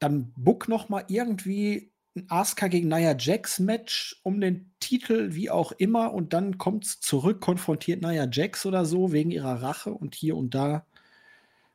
dann 0.00 0.32
book 0.36 0.68
noch 0.68 0.88
mal 0.88 1.04
irgendwie 1.08 1.92
ein 2.16 2.26
Asuka 2.28 2.66
gegen 2.66 2.88
Nia 2.88 3.14
Jax 3.16 3.60
Match 3.60 4.20
um 4.24 4.40
den 4.40 4.72
Titel, 4.80 5.34
wie 5.34 5.50
auch 5.50 5.70
immer, 5.72 6.12
und 6.12 6.32
dann 6.32 6.58
kommt 6.58 6.84
es 6.84 7.00
zurück, 7.00 7.40
konfrontiert 7.40 8.02
Nia 8.02 8.28
Jax 8.30 8.66
oder 8.66 8.84
so 8.84 9.12
wegen 9.12 9.30
ihrer 9.30 9.62
Rache 9.62 9.92
und 9.92 10.16
hier 10.16 10.36
und 10.36 10.54
da. 10.54 10.84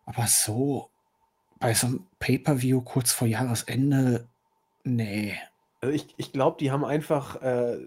Aber 0.05 0.28
so 0.28 0.89
bei 1.59 1.74
so 1.74 1.88
einem 1.88 2.07
Pay-per-View 2.20 2.82
kurz 2.82 3.13
vor 3.13 3.28
Jahresende, 3.28 4.28
nee. 4.84 5.36
Also 5.86 5.95
ich, 5.95 6.07
ich 6.17 6.31
glaube, 6.31 6.57
die 6.59 6.71
haben 6.71 6.83
einfach 6.83 7.41
äh, 7.43 7.86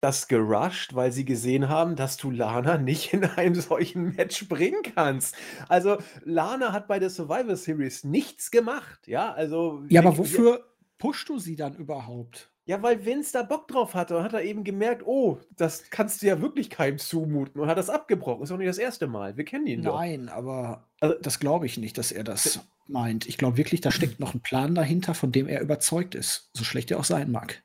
das 0.00 0.26
gerusht, 0.26 0.94
weil 0.94 1.12
sie 1.12 1.26
gesehen 1.26 1.68
haben, 1.68 1.94
dass 1.94 2.16
du 2.16 2.30
Lana 2.30 2.78
nicht 2.78 3.12
in 3.12 3.24
einem 3.24 3.54
solchen 3.54 4.14
Match 4.16 4.48
bringen 4.48 4.82
kannst. 4.94 5.36
Also 5.68 5.98
Lana 6.24 6.72
hat 6.72 6.88
bei 6.88 6.98
der 6.98 7.10
Survivor 7.10 7.56
Series 7.56 8.04
nichts 8.04 8.50
gemacht, 8.50 9.06
ja, 9.06 9.32
also 9.32 9.84
Ja, 9.90 10.00
aber 10.00 10.16
wofür 10.16 10.64
pushst 10.96 11.28
du 11.28 11.38
sie 11.38 11.56
dann 11.56 11.74
überhaupt? 11.74 12.49
Ja, 12.66 12.82
weil 12.82 13.04
Vince 13.04 13.32
da 13.32 13.42
Bock 13.42 13.66
drauf 13.68 13.94
hatte 13.94 14.16
und 14.16 14.22
hat 14.22 14.32
er 14.32 14.42
eben 14.42 14.62
gemerkt, 14.64 15.02
oh, 15.04 15.40
das 15.56 15.90
kannst 15.90 16.22
du 16.22 16.26
ja 16.26 16.40
wirklich 16.40 16.70
keinem 16.70 16.98
zumuten 16.98 17.60
und 17.60 17.68
hat 17.68 17.78
das 17.78 17.90
abgebrochen. 17.90 18.42
Ist 18.42 18.52
auch 18.52 18.58
nicht 18.58 18.68
das 18.68 18.78
erste 18.78 19.06
Mal. 19.06 19.36
Wir 19.36 19.44
kennen 19.44 19.66
ihn 19.66 19.82
doch. 19.82 19.96
Nein, 19.96 20.28
aber 20.28 20.88
also, 21.00 21.16
das 21.20 21.40
glaube 21.40 21.66
ich 21.66 21.78
nicht, 21.78 21.98
dass 21.98 22.12
er 22.12 22.22
das 22.22 22.60
meint. 22.86 23.26
Ich 23.26 23.38
glaube 23.38 23.56
wirklich, 23.56 23.80
da 23.80 23.90
steckt 23.90 24.20
noch 24.20 24.34
ein 24.34 24.42
Plan 24.42 24.74
dahinter, 24.74 25.14
von 25.14 25.32
dem 25.32 25.48
er 25.48 25.60
überzeugt 25.62 26.14
ist, 26.14 26.50
so 26.52 26.64
schlecht 26.64 26.90
er 26.90 27.00
auch 27.00 27.04
sein 27.04 27.30
mag. 27.30 27.62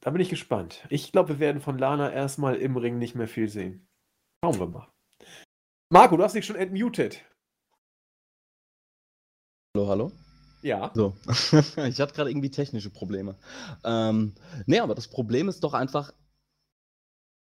Da 0.00 0.10
bin 0.10 0.20
ich 0.20 0.28
gespannt. 0.28 0.86
Ich 0.88 1.10
glaube, 1.10 1.30
wir 1.30 1.40
werden 1.40 1.60
von 1.60 1.78
Lana 1.78 2.12
erstmal 2.12 2.56
im 2.56 2.76
Ring 2.76 2.98
nicht 2.98 3.16
mehr 3.16 3.28
viel 3.28 3.48
sehen. 3.48 3.88
Schauen 4.44 4.60
wir 4.60 4.66
mal. 4.68 4.92
Marco, 5.92 6.16
du 6.16 6.22
hast 6.22 6.34
dich 6.34 6.46
schon 6.46 6.56
entmutet. 6.56 7.24
Hallo, 9.76 9.88
hallo? 9.88 10.12
Ja. 10.62 10.90
So. 10.94 11.14
ich 11.26 12.00
hatte 12.00 12.14
gerade 12.14 12.30
irgendwie 12.30 12.50
technische 12.50 12.90
Probleme. 12.90 13.36
Ähm, 13.84 14.34
nee, 14.66 14.80
aber 14.80 14.94
das 14.94 15.08
Problem 15.08 15.48
ist 15.48 15.62
doch 15.62 15.74
einfach, 15.74 16.12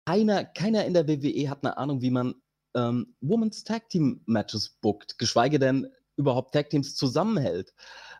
keiner, 0.05 0.45
keiner 0.45 0.85
in 0.85 0.93
der 0.93 1.07
WWE 1.07 1.49
hat 1.49 1.63
eine 1.63 1.77
Ahnung, 1.77 2.01
wie 2.01 2.11
man 2.11 2.35
ähm, 2.75 3.15
Women's 3.21 3.63
Tag 3.63 3.89
Team 3.89 4.21
Matches 4.25 4.77
bookt, 4.81 5.17
geschweige 5.17 5.59
denn 5.59 5.87
überhaupt 6.17 6.53
Tag 6.53 6.69
Teams 6.69 6.95
zusammenhält. 6.95 7.73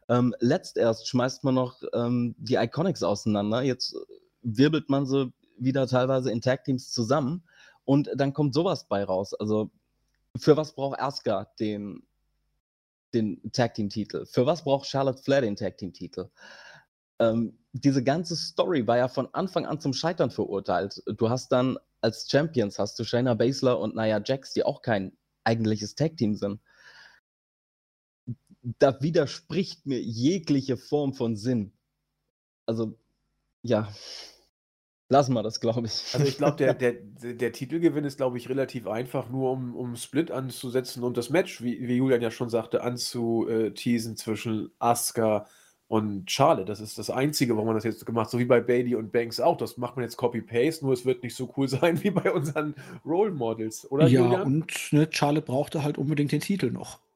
Ähm, 0.10 0.36
letzt 0.39 0.78
erst 0.78 1.08
schmeißt 1.08 1.43
man 1.43 1.56
noch 1.56 1.82
ähm, 1.93 2.36
die 2.38 2.56
Iconics 2.56 3.04
auseinander, 3.04 3.62
jetzt 3.62 3.96
wirbelt 4.41 4.89
man 4.89 5.06
sie 5.06 5.34
wieder 5.58 5.88
teilweise 5.88 6.32
in 6.32 6.41
Tag 6.41 6.64
Teams 6.64 6.91
zusammen 6.91 7.43
und 7.86 8.10
dann 8.16 8.34
kommt 8.34 8.54
sowas 8.54 8.88
bei 8.88 9.04
raus. 9.04 9.34
Also 9.34 9.72
für 10.38 10.58
was 10.58 10.74
braucht 10.76 11.00
Asuka 11.00 11.48
den 11.60 12.04
den 13.16 13.51
Tag 13.51 13.74
Team 13.74 13.89
Titel? 13.89 14.26
Für 14.26 14.45
was 14.45 14.63
braucht 14.63 14.88
Charlotte 14.88 15.22
Flair 15.22 15.41
den 15.41 15.55
Tag 15.55 15.78
Team 15.78 15.93
Titel? 15.93 16.30
Ähm, 17.20 17.57
diese 17.72 18.03
ganze 18.03 18.36
Story 18.36 18.86
war 18.88 18.97
ja 18.97 19.07
von 19.07 19.34
Anfang 19.34 19.66
an 19.66 19.80
zum 19.80 19.93
Scheitern 19.93 20.32
verurteilt. 20.32 21.01
Du 21.07 21.30
hast 21.30 21.51
dann 21.51 21.78
als 22.05 22.30
Champions 22.30 22.78
hast 22.78 22.99
du 22.99 23.03
Shayna 23.03 23.34
Baszler 23.34 23.80
und 23.80 23.95
Nia 23.95 24.22
Jax, 24.24 24.53
die 24.53 24.63
auch 24.63 24.84
kein 24.84 25.18
eigentliches 25.43 25.95
Tag 25.95 26.18
Team 26.18 26.36
sind. 26.36 26.61
Da 28.61 29.01
widerspricht 29.01 29.86
mir 29.88 29.99
jegliche 29.99 30.78
Form 30.78 31.13
von 31.13 31.36
Sinn. 31.36 31.74
Also, 32.68 32.99
ja. 33.63 33.91
Lassen 35.08 35.34
wir 35.34 35.43
das, 35.43 35.60
glaube 35.60 35.86
ich. 35.86 36.14
Also 36.14 36.26
ich 36.26 36.38
glaube, 36.38 36.58
der, 36.58 36.74
der, 36.74 36.93
der 36.93 37.51
Titelgewinn 37.51 38.06
ist, 38.06 38.18
glaube 38.18 38.38
ich, 38.38 38.49
relativ 38.49 38.88
einfach, 38.88 39.30
nur 39.30 39.51
um, 39.51 39.76
um 39.76 39.95
Split 39.95 40.32
anzusetzen 40.32 41.03
und 41.03 41.16
das 41.18 41.30
Match, 41.30 41.62
wie, 41.62 41.88
wie 41.88 41.97
Julian 41.97 42.22
ja 42.22 42.32
schon 42.32 42.49
sagte, 42.49 42.82
anzuteasen 42.82 44.18
zwischen 44.18 44.72
Asuka 44.80 45.45
und 45.88 46.32
Charlotte. 46.32 46.66
Das 46.66 46.80
ist 46.80 46.97
das 46.97 47.12
Einzige, 47.12 47.53
warum 47.53 47.68
man 47.68 47.76
das 47.76 47.84
jetzt 47.84 48.06
gemacht 48.06 48.26
hat. 48.26 48.32
So 48.32 48.39
wie 48.39 48.45
bei 48.45 48.60
Bailey 48.60 48.95
und 48.95 49.12
Banks 49.12 49.39
auch. 49.39 49.58
Das 49.58 49.78
macht 49.78 49.95
man 49.95 50.03
jetzt 50.03 50.18
Copy-Paste, 50.18 50.84
nur 50.84 50.93
es 50.93 51.06
wird 51.06 51.22
nicht 51.22 51.36
so 51.36 51.53
cool 51.56 51.68
sein 51.70 52.03
wie 52.03 52.10
bei 52.10 52.32
unseren 52.32 52.74
Role 53.06 53.32
Models, 53.32 53.89
oder? 53.91 54.08
Ja, 54.08 54.24
Julian? 54.24 54.41
und 54.41 54.74
ne, 54.91 55.08
Charlotte 55.12 55.45
brauchte 55.45 55.84
halt 55.84 55.97
unbedingt 55.99 56.32
den 56.32 56.41
Titel 56.41 56.72
noch. 56.72 56.99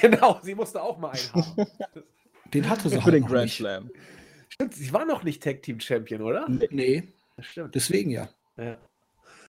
Genau, 0.00 0.40
sie 0.42 0.54
musste 0.54 0.82
auch 0.82 0.96
mal 0.96 1.10
einen 1.10 1.34
haben. 1.34 1.66
den 2.54 2.70
hatte 2.70 2.88
sie 2.88 2.96
Für 2.96 3.04
halt 3.04 3.14
den 3.14 3.26
Grand. 3.26 3.50
Slam. 3.50 3.90
Stimmt, 4.48 4.72
sie 4.72 4.90
war 4.90 5.04
noch 5.04 5.22
nicht 5.22 5.42
Tag 5.42 5.62
Team 5.62 5.80
Champion, 5.80 6.22
oder? 6.22 6.46
Nee. 6.48 7.08
Das 7.36 7.46
stimmt. 7.46 7.74
Deswegen 7.74 8.10
ja. 8.10 8.28
ja. 8.56 8.76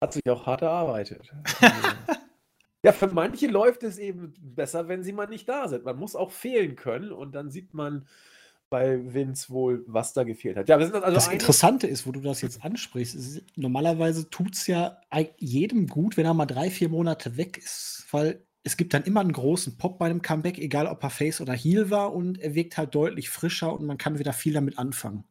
Hat 0.01 0.13
sich 0.13 0.29
auch 0.31 0.47
hart 0.47 0.63
erarbeitet. 0.63 1.33
ja, 2.83 2.93
für 2.93 3.09
manche 3.09 3.47
läuft 3.47 3.83
es 3.83 3.99
eben 3.99 4.35
besser, 4.41 4.89
wenn 4.89 5.03
sie 5.03 5.13
mal 5.13 5.27
nicht 5.27 5.49
da 5.49 5.69
sind. 5.69 5.85
Man 5.85 5.99
muss 5.99 6.17
auch 6.17 6.31
fehlen 6.31 6.77
können 6.77 7.13
und 7.13 7.33
dann 7.33 7.51
sieht 7.51 7.75
man 7.75 8.07
bei 8.71 9.13
Vince 9.13 9.51
wohl, 9.51 9.85
was 9.87 10.13
da 10.13 10.23
gefehlt 10.23 10.57
hat. 10.57 10.69
Ja, 10.69 10.79
wir 10.79 10.87
sind 10.87 10.95
also 11.03 11.15
das 11.15 11.29
Interessante 11.29 11.89
ist, 11.89 12.07
wo 12.07 12.13
du 12.13 12.21
das 12.21 12.41
jetzt 12.41 12.65
ansprichst, 12.65 13.17
ist, 13.17 13.43
normalerweise 13.57 14.31
tut 14.31 14.55
es 14.55 14.67
ja 14.69 15.01
jedem 15.39 15.89
gut, 15.89 16.17
wenn 16.17 16.25
er 16.25 16.35
mal 16.35 16.47
drei, 16.47 16.71
vier 16.71 16.89
Monate 16.89 17.37
weg 17.37 17.59
ist, 17.59 18.07
weil 18.13 18.45
es 18.63 18.77
gibt 18.77 18.95
dann 18.95 19.03
immer 19.03 19.21
einen 19.21 19.33
großen 19.33 19.77
Pop 19.77 19.99
bei 19.99 20.07
einem 20.07 20.23
Comeback, 20.23 20.59
egal 20.59 20.87
ob 20.87 21.03
er 21.03 21.11
Face 21.11 21.41
oder 21.41 21.53
Heel 21.53 21.91
war 21.91 22.15
und 22.15 22.39
er 22.39 22.55
wirkt 22.55 22.77
halt 22.77 22.95
deutlich 22.95 23.29
frischer 23.29 23.73
und 23.73 23.87
man 23.87 23.99
kann 23.99 24.19
wieder 24.19 24.33
viel 24.33 24.53
damit 24.53 24.79
anfangen 24.79 25.25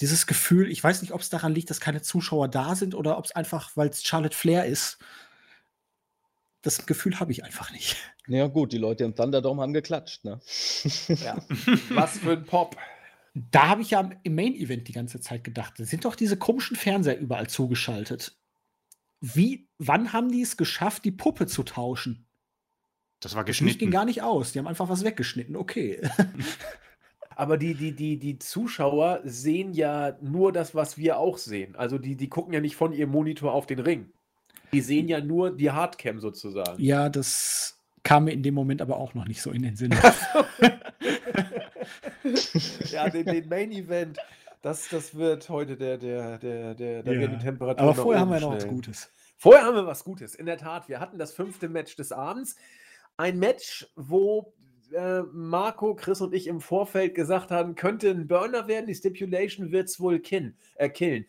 dieses 0.00 0.26
Gefühl, 0.26 0.70
ich 0.70 0.82
weiß 0.82 1.02
nicht, 1.02 1.12
ob 1.12 1.20
es 1.20 1.28
daran 1.28 1.54
liegt, 1.54 1.70
dass 1.70 1.80
keine 1.80 2.02
Zuschauer 2.02 2.48
da 2.48 2.74
sind 2.74 2.94
oder 2.94 3.18
ob 3.18 3.24
es 3.24 3.32
einfach, 3.32 3.76
weil 3.76 3.88
es 3.88 4.04
Charlotte 4.04 4.36
Flair 4.36 4.66
ist. 4.66 4.98
Das 6.62 6.86
Gefühl 6.86 7.18
habe 7.20 7.32
ich 7.32 7.44
einfach 7.44 7.70
nicht. 7.72 7.96
Ja, 8.26 8.46
gut, 8.46 8.72
die 8.72 8.78
Leute 8.78 9.04
im 9.04 9.14
Thunderdome 9.14 9.62
haben 9.62 9.72
geklatscht, 9.72 10.24
ne? 10.24 10.40
Ja. 11.06 11.42
Was 11.90 12.18
für 12.18 12.32
ein 12.32 12.44
Pop. 12.44 12.76
Da 13.34 13.68
habe 13.68 13.82
ich 13.82 13.90
ja 13.90 14.10
im 14.22 14.34
Main 14.34 14.54
Event 14.54 14.88
die 14.88 14.92
ganze 14.92 15.20
Zeit 15.20 15.44
gedacht. 15.44 15.74
Da 15.78 15.84
sind 15.84 16.04
doch 16.04 16.16
diese 16.16 16.36
komischen 16.36 16.76
Fernseher 16.76 17.18
überall 17.18 17.48
zugeschaltet. 17.48 18.36
Wie, 19.20 19.68
wann 19.78 20.12
haben 20.12 20.30
die 20.30 20.42
es 20.42 20.56
geschafft, 20.56 21.04
die 21.04 21.12
Puppe 21.12 21.46
zu 21.46 21.62
tauschen? 21.62 22.26
Das 23.20 23.34
war 23.34 23.44
geschnitten. 23.44 23.74
Das 23.74 23.78
ging 23.78 23.90
gar 23.90 24.04
nicht 24.04 24.22
aus. 24.22 24.52
Die 24.52 24.58
haben 24.58 24.68
einfach 24.68 24.88
was 24.88 25.04
weggeschnitten. 25.04 25.56
Okay. 25.56 26.00
Aber 27.38 27.56
die, 27.56 27.74
die, 27.74 27.92
die, 27.92 28.18
die 28.18 28.40
Zuschauer 28.40 29.20
sehen 29.22 29.72
ja 29.72 30.16
nur 30.20 30.52
das, 30.52 30.74
was 30.74 30.98
wir 30.98 31.18
auch 31.18 31.38
sehen. 31.38 31.76
Also 31.76 31.96
die, 31.96 32.16
die 32.16 32.28
gucken 32.28 32.52
ja 32.52 32.60
nicht 32.60 32.74
von 32.74 32.92
ihrem 32.92 33.10
Monitor 33.10 33.52
auf 33.52 33.64
den 33.64 33.78
Ring. 33.78 34.10
Die 34.72 34.80
sehen 34.80 35.06
ja 35.06 35.20
nur 35.20 35.56
die 35.56 35.70
Hardcam 35.70 36.18
sozusagen. 36.18 36.82
Ja, 36.82 37.08
das 37.08 37.78
kam 38.02 38.24
mir 38.24 38.32
in 38.32 38.42
dem 38.42 38.54
Moment 38.54 38.82
aber 38.82 38.96
auch 38.96 39.14
noch 39.14 39.24
nicht 39.24 39.40
so 39.40 39.52
in 39.52 39.62
den 39.62 39.76
Sinn. 39.76 39.92
ja, 42.90 43.08
den, 43.08 43.24
den 43.24 43.48
Main 43.48 43.70
Event, 43.70 44.18
das, 44.60 44.88
das 44.88 45.14
wird 45.14 45.48
heute 45.48 45.76
der, 45.76 45.96
der, 45.96 46.38
der, 46.38 46.74
der, 46.74 47.04
da 47.04 47.12
Ja. 47.12 47.28
die 47.28 47.38
Temperaturen 47.38 47.88
aber 47.88 48.02
vorher 48.02 48.20
haben 48.20 48.32
wir 48.32 48.40
noch 48.40 48.56
was. 48.56 48.66
Gutes. 48.66 49.12
Vorher 49.36 49.62
haben 49.62 49.76
wir 49.76 49.86
was 49.86 50.02
Gutes. 50.02 50.34
In 50.34 50.46
der 50.46 50.58
Tat, 50.58 50.88
wir 50.88 50.98
hatten 50.98 51.18
das 51.18 51.32
fünfte 51.32 51.68
Match 51.68 51.94
des 51.94 52.10
Abends. 52.10 52.56
Ein 53.16 53.38
Match, 53.38 53.86
wo 53.94 54.52
äh, 54.92 55.22
Marco, 55.32 55.94
Chris 55.94 56.20
und 56.20 56.34
ich 56.34 56.46
im 56.46 56.60
Vorfeld 56.60 57.14
gesagt 57.14 57.50
haben, 57.50 57.74
könnte 57.74 58.10
ein 58.10 58.28
Burner 58.28 58.68
werden. 58.68 58.86
Die 58.86 58.94
Stipulation 58.94 59.72
wird 59.72 59.88
es 59.88 60.00
wohl 60.00 60.20
kin 60.20 60.56
äh, 60.76 60.88
killen. 60.88 61.26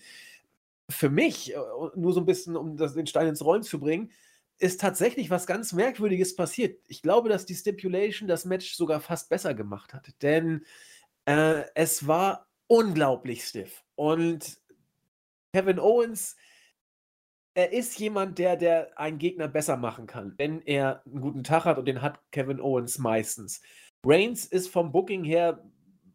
Für 0.90 1.10
mich, 1.10 1.54
äh, 1.54 1.58
nur 1.96 2.14
so 2.14 2.20
ein 2.20 2.26
bisschen, 2.26 2.56
um 2.56 2.78
das, 2.78 2.94
den 2.94 3.08
Stein 3.08 3.28
ins 3.28 3.44
Rollen 3.44 3.64
zu 3.64 3.80
bringen, 3.80 4.12
ist 4.58 4.82
tatsächlich 4.82 5.30
was 5.30 5.48
ganz 5.48 5.72
Merkwürdiges 5.74 6.36
passiert. 6.36 6.82
Ich 6.88 7.02
glaube, 7.02 7.30
dass 7.30 7.46
die 7.46 7.56
Stipulation 7.56 8.28
das 8.28 8.46
Match 8.46 8.74
sogar 8.76 9.00
fast 9.00 9.30
besser 9.30 9.54
gemacht 9.54 9.94
hat. 9.94 10.10
Denn 10.22 10.66
äh, 11.26 11.64
es 11.76 12.08
war 12.08 12.48
unglaublich 12.68 13.46
stiff. 13.46 13.84
Und 13.96 14.60
Kevin 15.54 15.80
Owens 15.80 16.36
er 17.54 17.72
ist 17.74 18.00
jemand, 18.00 18.38
der, 18.40 18.56
der 18.56 18.98
einen 18.98 19.18
Gegner 19.18 19.48
besser 19.48 19.78
machen 19.78 20.08
kann, 20.08 20.34
wenn 20.38 20.62
er 20.62 21.04
einen 21.06 21.22
guten 21.22 21.44
Tag 21.44 21.66
hat 21.66 21.78
und 21.78 21.88
den 21.88 22.02
hat 22.02 22.20
Kevin 22.32 22.62
Owens 22.62 23.00
meistens. 23.00 23.62
Reigns 24.06 24.46
ist 24.46 24.70
vom 24.70 24.92
Booking 24.92 25.24
her 25.24 25.64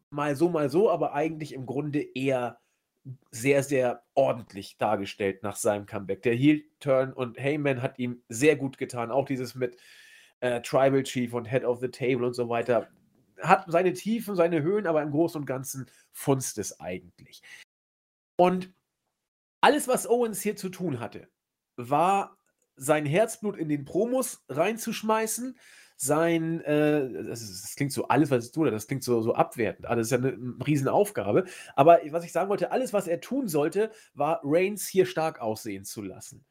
mal 0.09 0.35
so, 0.35 0.49
mal 0.49 0.69
so, 0.69 0.89
aber 0.89 1.13
eigentlich 1.13 1.53
im 1.53 1.65
Grunde 1.65 2.01
eher 2.01 2.59
sehr, 3.31 3.61
sehr 3.63 4.03
ordentlich 4.15 4.77
dargestellt 4.77 5.43
nach 5.43 5.55
seinem 5.55 5.85
Comeback. 5.85 6.23
Der 6.23 6.33
Heel-Turn 6.33 7.13
und 7.13 7.39
Heyman 7.39 7.81
hat 7.81 7.99
ihm 7.99 8.23
sehr 8.29 8.55
gut 8.55 8.77
getan. 8.77 9.11
Auch 9.11 9.25
dieses 9.25 9.53
mit 9.53 9.77
äh, 10.39 10.61
Tribal 10.61 11.03
Chief 11.03 11.33
und 11.33 11.45
Head 11.45 11.63
of 11.63 11.79
the 11.79 11.89
Table 11.89 12.25
und 12.25 12.33
so 12.33 12.49
weiter. 12.49 12.87
Hat 13.41 13.65
seine 13.67 13.93
Tiefen, 13.93 14.35
seine 14.35 14.63
Höhen, 14.63 14.87
aber 14.87 15.03
im 15.03 15.11
Großen 15.11 15.39
und 15.41 15.45
Ganzen 15.45 15.85
funzt 16.13 16.57
es 16.57 16.79
eigentlich. 16.79 17.43
Und 18.37 18.73
alles, 19.65 19.87
was 19.87 20.07
Owens 20.07 20.43
hier 20.43 20.55
zu 20.55 20.69
tun 20.69 20.99
hatte, 20.99 21.27
war 21.75 22.37
sein 22.75 23.03
Herzblut 23.03 23.57
in 23.57 23.67
den 23.67 23.83
Promos 23.83 24.45
reinzuschmeißen, 24.47 25.57
sein, 25.97 26.61
äh, 26.61 27.23
das, 27.23 27.41
ist, 27.41 27.63
das 27.63 27.75
klingt 27.75 27.91
so, 27.91 28.07
alles, 28.07 28.29
was 28.29 28.45
er 28.45 28.51
tut, 28.51 28.71
das 28.71 28.85
klingt 28.85 29.03
so, 29.03 29.23
so 29.23 29.33
abwertend, 29.33 29.87
aber 29.87 29.95
das 29.95 30.07
ist 30.07 30.11
ja 30.11 30.19
eine, 30.19 30.33
eine 30.33 30.67
Riesenaufgabe. 30.67 31.45
Aber 31.75 31.99
was 32.11 32.23
ich 32.23 32.31
sagen 32.31 32.49
wollte, 32.49 32.71
alles, 32.71 32.93
was 32.93 33.07
er 33.07 33.21
tun 33.21 33.47
sollte, 33.47 33.89
war 34.13 34.39
Reigns 34.43 34.87
hier 34.87 35.07
stark 35.07 35.41
aussehen 35.41 35.83
zu 35.83 36.03
lassen. 36.03 36.45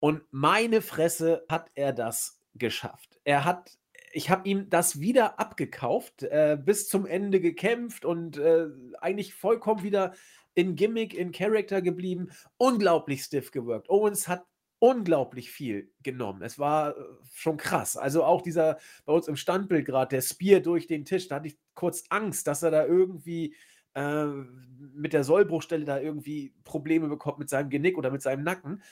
Und 0.00 0.22
meine 0.32 0.82
Fresse 0.82 1.44
hat 1.48 1.70
er 1.76 1.92
das 1.92 2.40
geschafft. 2.54 3.20
Er 3.22 3.44
hat, 3.44 3.78
ich 4.12 4.28
habe 4.28 4.48
ihm 4.48 4.68
das 4.70 4.98
wieder 4.98 5.38
abgekauft, 5.38 6.24
äh, 6.24 6.58
bis 6.60 6.88
zum 6.88 7.06
Ende 7.06 7.40
gekämpft 7.40 8.04
und 8.04 8.38
äh, 8.38 8.66
eigentlich 9.00 9.34
vollkommen 9.34 9.84
wieder 9.84 10.14
in 10.54 10.76
Gimmick, 10.76 11.14
in 11.14 11.32
Character 11.32 11.82
geblieben, 11.82 12.30
unglaublich 12.56 13.22
stiff 13.22 13.50
gewirkt. 13.50 13.90
Owens 13.90 14.28
hat 14.28 14.44
unglaublich 14.78 15.50
viel 15.50 15.90
genommen. 16.02 16.42
Es 16.42 16.58
war 16.58 16.96
äh, 16.96 17.02
schon 17.32 17.56
krass. 17.56 17.96
Also 17.96 18.22
auch 18.24 18.42
dieser 18.42 18.78
bei 19.06 19.12
uns 19.12 19.28
im 19.28 19.36
Standbild 19.36 19.86
gerade, 19.86 20.16
der 20.16 20.22
Spear 20.22 20.60
durch 20.60 20.86
den 20.86 21.04
Tisch, 21.04 21.28
da 21.28 21.36
hatte 21.36 21.48
ich 21.48 21.58
kurz 21.74 22.04
Angst, 22.10 22.46
dass 22.46 22.62
er 22.62 22.70
da 22.70 22.84
irgendwie 22.84 23.54
äh, 23.94 24.26
mit 24.26 25.12
der 25.12 25.24
Sollbruchstelle 25.24 25.84
da 25.84 25.98
irgendwie 25.98 26.54
Probleme 26.64 27.08
bekommt 27.08 27.38
mit 27.38 27.48
seinem 27.48 27.70
Genick 27.70 27.96
oder 27.96 28.10
mit 28.10 28.22
seinem 28.22 28.44
Nacken. 28.44 28.82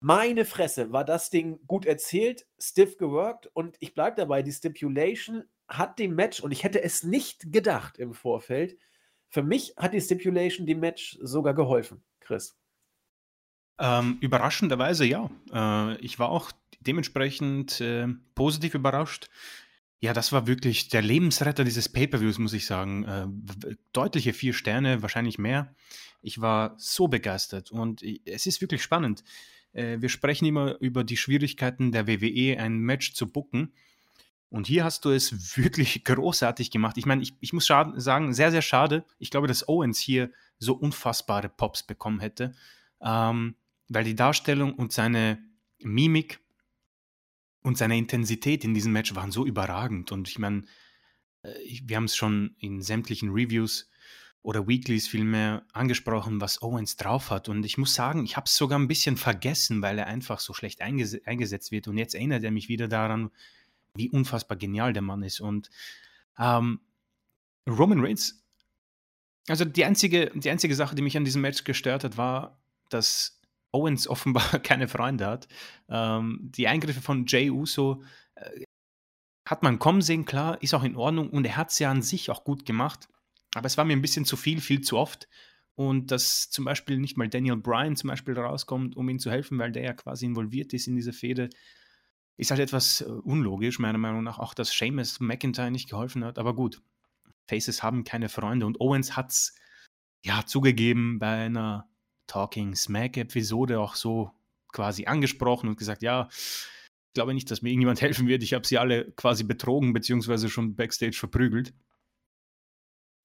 Meine 0.00 0.46
Fresse, 0.46 0.92
war 0.92 1.04
das 1.04 1.28
Ding 1.28 1.60
gut 1.66 1.84
erzählt, 1.84 2.46
stiff 2.58 2.96
geworkt 2.96 3.50
und 3.52 3.76
ich 3.80 3.92
bleibe 3.92 4.16
dabei, 4.16 4.42
die 4.42 4.52
Stipulation 4.52 5.44
hat 5.68 5.98
dem 5.98 6.14
Match, 6.14 6.40
und 6.40 6.50
ich 6.50 6.64
hätte 6.64 6.82
es 6.82 7.04
nicht 7.04 7.52
gedacht 7.52 7.98
im 7.98 8.14
Vorfeld, 8.14 8.78
für 9.30 9.42
mich 9.42 9.74
hat 9.76 9.94
die 9.94 10.00
Stipulation 10.00 10.66
dem 10.66 10.80
Match 10.80 11.18
sogar 11.22 11.54
geholfen, 11.54 12.02
Chris. 12.20 12.56
Ähm, 13.78 14.18
überraschenderweise 14.20 15.06
ja. 15.06 15.30
Äh, 15.52 15.96
ich 15.98 16.18
war 16.18 16.28
auch 16.28 16.52
dementsprechend 16.80 17.80
äh, 17.80 18.08
positiv 18.34 18.74
überrascht. 18.74 19.30
Ja, 20.00 20.12
das 20.12 20.32
war 20.32 20.46
wirklich 20.46 20.88
der 20.88 21.02
Lebensretter 21.02 21.62
dieses 21.62 21.88
Pay-per-Views, 21.88 22.38
muss 22.38 22.52
ich 22.52 22.66
sagen. 22.66 23.04
Äh, 23.04 23.74
deutliche 23.92 24.32
vier 24.32 24.52
Sterne, 24.52 25.02
wahrscheinlich 25.02 25.38
mehr. 25.38 25.74
Ich 26.22 26.40
war 26.40 26.74
so 26.76 27.08
begeistert 27.08 27.70
und 27.70 28.02
es 28.24 28.46
ist 28.46 28.60
wirklich 28.60 28.82
spannend. 28.82 29.24
Äh, 29.72 29.98
wir 30.00 30.08
sprechen 30.08 30.46
immer 30.46 30.78
über 30.80 31.04
die 31.04 31.16
Schwierigkeiten 31.16 31.92
der 31.92 32.06
WWE, 32.06 32.58
ein 32.58 32.78
Match 32.78 33.14
zu 33.14 33.30
booken. 33.30 33.72
Und 34.50 34.66
hier 34.66 34.84
hast 34.84 35.04
du 35.04 35.10
es 35.10 35.56
wirklich 35.56 36.04
großartig 36.04 36.70
gemacht. 36.70 36.98
Ich 36.98 37.06
meine, 37.06 37.22
ich, 37.22 37.34
ich 37.40 37.52
muss 37.52 37.66
sagen, 37.66 38.32
sehr, 38.32 38.50
sehr 38.50 38.62
schade. 38.62 39.04
Ich 39.18 39.30
glaube, 39.30 39.46
dass 39.46 39.68
Owens 39.68 39.98
hier 39.98 40.30
so 40.58 40.74
unfassbare 40.74 41.48
Pops 41.48 41.82
bekommen 41.84 42.20
hätte, 42.20 42.52
ähm, 43.00 43.54
weil 43.88 44.04
die 44.04 44.16
Darstellung 44.16 44.74
und 44.74 44.92
seine 44.92 45.38
Mimik 45.78 46.40
und 47.62 47.78
seine 47.78 47.96
Intensität 47.96 48.64
in 48.64 48.74
diesem 48.74 48.92
Match 48.92 49.14
waren 49.14 49.32
so 49.32 49.46
überragend. 49.46 50.12
Und 50.12 50.28
ich 50.28 50.38
meine, 50.38 50.64
äh, 51.42 51.80
wir 51.84 51.96
haben 51.96 52.04
es 52.04 52.16
schon 52.16 52.56
in 52.58 52.82
sämtlichen 52.82 53.30
Reviews 53.30 53.88
oder 54.42 54.66
Weeklies 54.66 55.06
vielmehr 55.06 55.64
angesprochen, 55.72 56.40
was 56.40 56.62
Owens 56.62 56.96
drauf 56.96 57.30
hat. 57.30 57.48
Und 57.48 57.64
ich 57.64 57.76
muss 57.76 57.94
sagen, 57.94 58.24
ich 58.24 58.36
habe 58.36 58.46
es 58.46 58.56
sogar 58.56 58.78
ein 58.78 58.88
bisschen 58.88 59.16
vergessen, 59.16 59.82
weil 59.82 59.98
er 59.98 60.06
einfach 60.06 60.40
so 60.40 60.54
schlecht 60.54 60.80
einges 60.80 61.24
eingesetzt 61.26 61.70
wird. 61.72 61.88
Und 61.88 61.98
jetzt 61.98 62.14
erinnert 62.14 62.42
er 62.42 62.50
mich 62.50 62.68
wieder 62.68 62.88
daran, 62.88 63.30
wie 63.94 64.10
unfassbar 64.10 64.56
genial 64.56 64.92
der 64.92 65.02
Mann 65.02 65.22
ist. 65.22 65.40
Und 65.40 65.70
ähm, 66.38 66.80
Roman 67.68 68.00
Reigns, 68.00 68.44
also 69.48 69.64
die 69.64 69.84
einzige, 69.84 70.30
die 70.34 70.50
einzige 70.50 70.74
Sache, 70.74 70.94
die 70.94 71.02
mich 71.02 71.16
an 71.16 71.24
diesem 71.24 71.42
Match 71.42 71.64
gestört 71.64 72.04
hat, 72.04 72.16
war, 72.16 72.60
dass 72.88 73.40
Owens 73.72 74.08
offenbar 74.08 74.58
keine 74.62 74.88
Freunde 74.88 75.26
hat. 75.26 75.48
Ähm, 75.88 76.38
die 76.42 76.68
Eingriffe 76.68 77.00
von 77.00 77.26
Jay 77.26 77.50
Uso 77.50 78.02
äh, 78.34 78.64
hat 79.46 79.62
man 79.62 79.78
kommen 79.78 80.02
sehen, 80.02 80.24
klar, 80.24 80.62
ist 80.62 80.74
auch 80.74 80.84
in 80.84 80.96
Ordnung 80.96 81.30
und 81.30 81.44
er 81.44 81.56
hat 81.56 81.70
es 81.70 81.78
ja 81.78 81.90
an 81.90 82.02
sich 82.02 82.30
auch 82.30 82.44
gut 82.44 82.64
gemacht. 82.64 83.08
Aber 83.54 83.66
es 83.66 83.76
war 83.76 83.84
mir 83.84 83.94
ein 83.94 84.02
bisschen 84.02 84.24
zu 84.24 84.36
viel, 84.36 84.60
viel 84.60 84.80
zu 84.80 84.96
oft. 84.96 85.28
Und 85.74 86.10
dass 86.10 86.50
zum 86.50 86.66
Beispiel 86.66 86.98
nicht 86.98 87.16
mal 87.16 87.28
Daniel 87.28 87.56
Bryan 87.56 87.96
zum 87.96 88.08
Beispiel 88.08 88.38
rauskommt, 88.38 88.96
um 88.96 89.08
ihm 89.08 89.18
zu 89.18 89.30
helfen, 89.30 89.58
weil 89.58 89.72
der 89.72 89.82
ja 89.82 89.92
quasi 89.94 90.26
involviert 90.26 90.72
ist 90.74 90.86
in 90.86 90.94
diese 90.94 91.12
Fehde, 91.12 91.48
ist 92.36 92.50
halt 92.50 92.60
etwas 92.60 93.02
äh, 93.02 93.04
unlogisch, 93.04 93.78
meiner 93.78 93.98
Meinung 93.98 94.22
nach. 94.22 94.38
Auch, 94.38 94.54
dass 94.54 94.70
Seamus 94.70 95.20
McIntyre 95.20 95.70
nicht 95.70 95.90
geholfen 95.90 96.24
hat. 96.24 96.38
Aber 96.38 96.54
gut, 96.54 96.82
Faces 97.48 97.82
haben 97.82 98.04
keine 98.04 98.28
Freunde 98.28 98.66
und 98.66 98.80
Owens 98.80 99.16
hat 99.16 99.30
es 99.30 99.54
ja 100.24 100.44
zugegeben 100.46 101.18
bei 101.18 101.46
einer 101.46 101.88
Talking 102.26 102.74
Smack-Episode 102.76 103.80
auch 103.80 103.94
so 103.94 104.30
quasi 104.68 105.06
angesprochen 105.06 105.68
und 105.68 105.76
gesagt, 105.76 106.02
ja, 106.02 106.28
ich 106.30 107.14
glaube 107.14 107.34
nicht, 107.34 107.50
dass 107.50 107.62
mir 107.62 107.70
irgendjemand 107.70 108.00
helfen 108.02 108.28
wird. 108.28 108.42
Ich 108.42 108.54
habe 108.54 108.66
sie 108.66 108.78
alle 108.78 109.10
quasi 109.12 109.44
betrogen, 109.44 109.92
beziehungsweise 109.92 110.48
schon 110.48 110.76
backstage 110.76 111.16
verprügelt. 111.16 111.74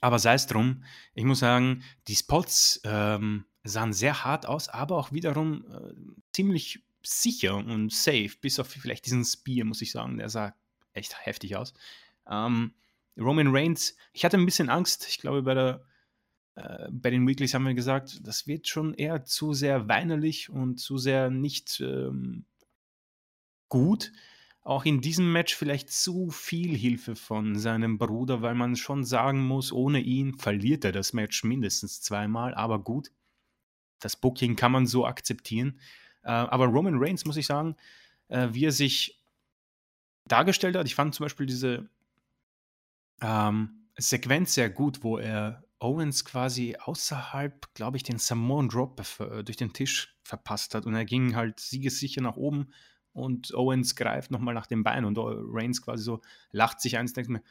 Aber 0.01 0.20
sei 0.20 0.34
es 0.36 0.47
drum, 0.47 0.84
ich 1.14 1.24
muss 1.24 1.39
sagen, 1.39 1.84
die 2.08 2.16
Spots 2.16 2.82
ähm, 2.84 3.45
sahen 3.64 3.93
sehr 3.93 4.24
hart 4.24 4.45
aus, 4.45 4.70
aber 4.70 4.97
auch 4.97 5.12
wiederum 5.12 5.66
äh, 5.72 5.93
ziemlich 6.32 6.84
sicher 7.06 7.56
und 7.56 7.91
safe, 7.91 8.32
bis 8.41 8.60
auf 8.60 8.68
vielleicht 8.68 9.06
diesen 9.06 9.24
Spear, 9.24 9.66
muss 9.66 9.82
ich 9.82 9.91
sagen, 9.91 10.18
der 10.18 10.30
sah 10.30 10.56
echt 10.93 11.26
heftig 11.26 11.56
aus. 11.56 11.74
Ähm, 12.30 12.74
Roman 13.18 13.56
Reigns, 13.56 13.95
ich 14.14 14.26
hatte 14.26 14.38
ein 14.38 14.45
bisschen 14.45 14.70
Angst, 14.70 15.08
ich 15.08 15.20
glaube, 15.20 15.41
bei, 15.41 15.53
der, 15.53 15.86
äh, 16.56 16.88
bei 16.91 17.10
den 17.10 17.28
Weeklies 17.28 17.53
haben 17.53 17.66
wir 17.66 17.74
gesagt, 17.74 18.20
das 18.28 18.47
wird 18.47 18.68
schon 18.68 18.93
eher 18.93 19.24
zu 19.24 19.53
sehr 19.53 19.88
weinerlich 19.88 20.49
und 20.49 20.78
zu 20.78 20.97
sehr 20.97 21.30
nicht 21.30 21.80
ähm, 21.80 22.45
gut. 23.70 24.12
Auch 24.62 24.84
in 24.86 24.99
diesem 24.99 25.32
Match 25.32 25.56
vielleicht 25.56 25.91
zu 25.91 26.32
viel 26.32 26.76
Hilfe 26.76 27.16
von 27.16 27.56
seinem 27.56 27.99
Bruder, 27.99 28.41
weil 28.41 28.56
man 28.56 28.76
schon 28.76 29.06
sagen 29.06 29.45
muss, 29.45 29.72
ohne 29.72 29.99
ihn 29.99 30.34
verliert 30.34 30.84
er 30.84 30.91
das 30.91 31.14
Match 31.14 31.43
mindestens 31.43 32.01
zweimal, 32.01 32.56
aber 32.56 32.80
gut. 32.80 33.12
Das 33.99 34.16
Booking 34.16 34.56
kann 34.56 34.72
man 34.72 34.88
so 34.88 35.06
akzeptieren. 35.06 35.80
Äh, 36.26 36.32
aber 36.32 36.65
Roman 36.65 36.97
Reigns, 36.97 37.26
muss 37.26 37.38
ich 37.38 37.45
sagen, 37.45 37.76
äh, 38.28 38.49
wie 38.51 38.65
er 38.65 38.71
sich 38.71 39.23
dargestellt 40.28 40.76
hat, 40.76 40.88
ich 40.88 40.95
fand 40.95 41.13
zum 41.13 41.23
Beispiel 41.23 41.45
diese 41.45 41.88
ähm, 43.21 43.88
Sequenz 43.95 44.55
sehr 44.55 44.69
gut, 44.69 45.03
wo 45.03 45.17
er 45.17 45.63
Owens 45.80 46.26
quasi 46.26 46.76
außerhalb, 46.80 47.73
glaube 47.76 47.97
ich, 47.97 48.03
den 48.03 48.17
Samoan 48.17 48.69
Drop 48.69 49.01
äh, 49.19 49.43
durch 49.43 49.57
den 49.57 49.71
Tisch 49.73 50.17
verpasst 50.23 50.73
hat. 50.73 50.86
Und 50.86 50.95
er 50.95 51.05
ging 51.05 51.36
halt 51.36 51.59
siegessicher 51.59 52.21
nach 52.21 52.38
oben 52.38 52.73
und 53.13 53.53
Owens 53.53 53.95
greift 53.95 54.32
nochmal 54.32 54.55
nach 54.55 54.65
dem 54.65 54.84
Bein. 54.84 55.05
Und 55.05 55.17
Reigns 55.19 55.82
quasi 55.82 56.03
so 56.03 56.21
lacht 56.51 56.82
sich 56.82 56.97
eins, 56.97 57.13
denkt 57.13 57.30
mir, 57.30 57.43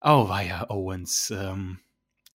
oh 0.00 0.28
war 0.28 0.42
ja 0.42 0.70
Owens, 0.70 1.30
ähm, 1.30 1.80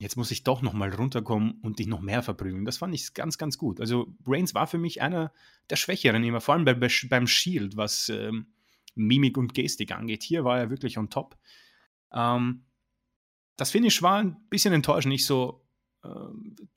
jetzt 0.01 0.17
muss 0.17 0.31
ich 0.31 0.43
doch 0.43 0.63
nochmal 0.63 0.91
runterkommen 0.91 1.59
und 1.61 1.77
dich 1.77 1.85
noch 1.85 2.01
mehr 2.01 2.23
verprügeln. 2.23 2.65
Das 2.65 2.77
fand 2.77 2.95
ich 2.95 3.13
ganz, 3.13 3.37
ganz 3.37 3.59
gut. 3.59 3.79
Also 3.79 4.15
Reigns 4.25 4.55
war 4.55 4.65
für 4.65 4.79
mich 4.79 4.99
einer 4.99 5.31
der 5.69 5.75
Schwächeren 5.75 6.23
immer, 6.23 6.41
vor 6.41 6.55
allem 6.55 6.65
bei, 6.65 6.73
beim 6.73 7.27
Shield, 7.27 7.77
was 7.77 8.09
ähm, 8.09 8.47
Mimik 8.95 9.37
und 9.37 9.53
Gestik 9.53 9.91
angeht. 9.91 10.23
Hier 10.23 10.43
war 10.43 10.57
er 10.57 10.71
wirklich 10.71 10.97
on 10.97 11.11
top. 11.11 11.37
Ähm, 12.11 12.63
das 13.57 13.69
Finish 13.69 14.01
war 14.01 14.23
ein 14.23 14.37
bisschen 14.49 14.73
enttäuschend. 14.73 15.11
Nicht 15.11 15.27
so, 15.27 15.67
äh, 16.03 16.09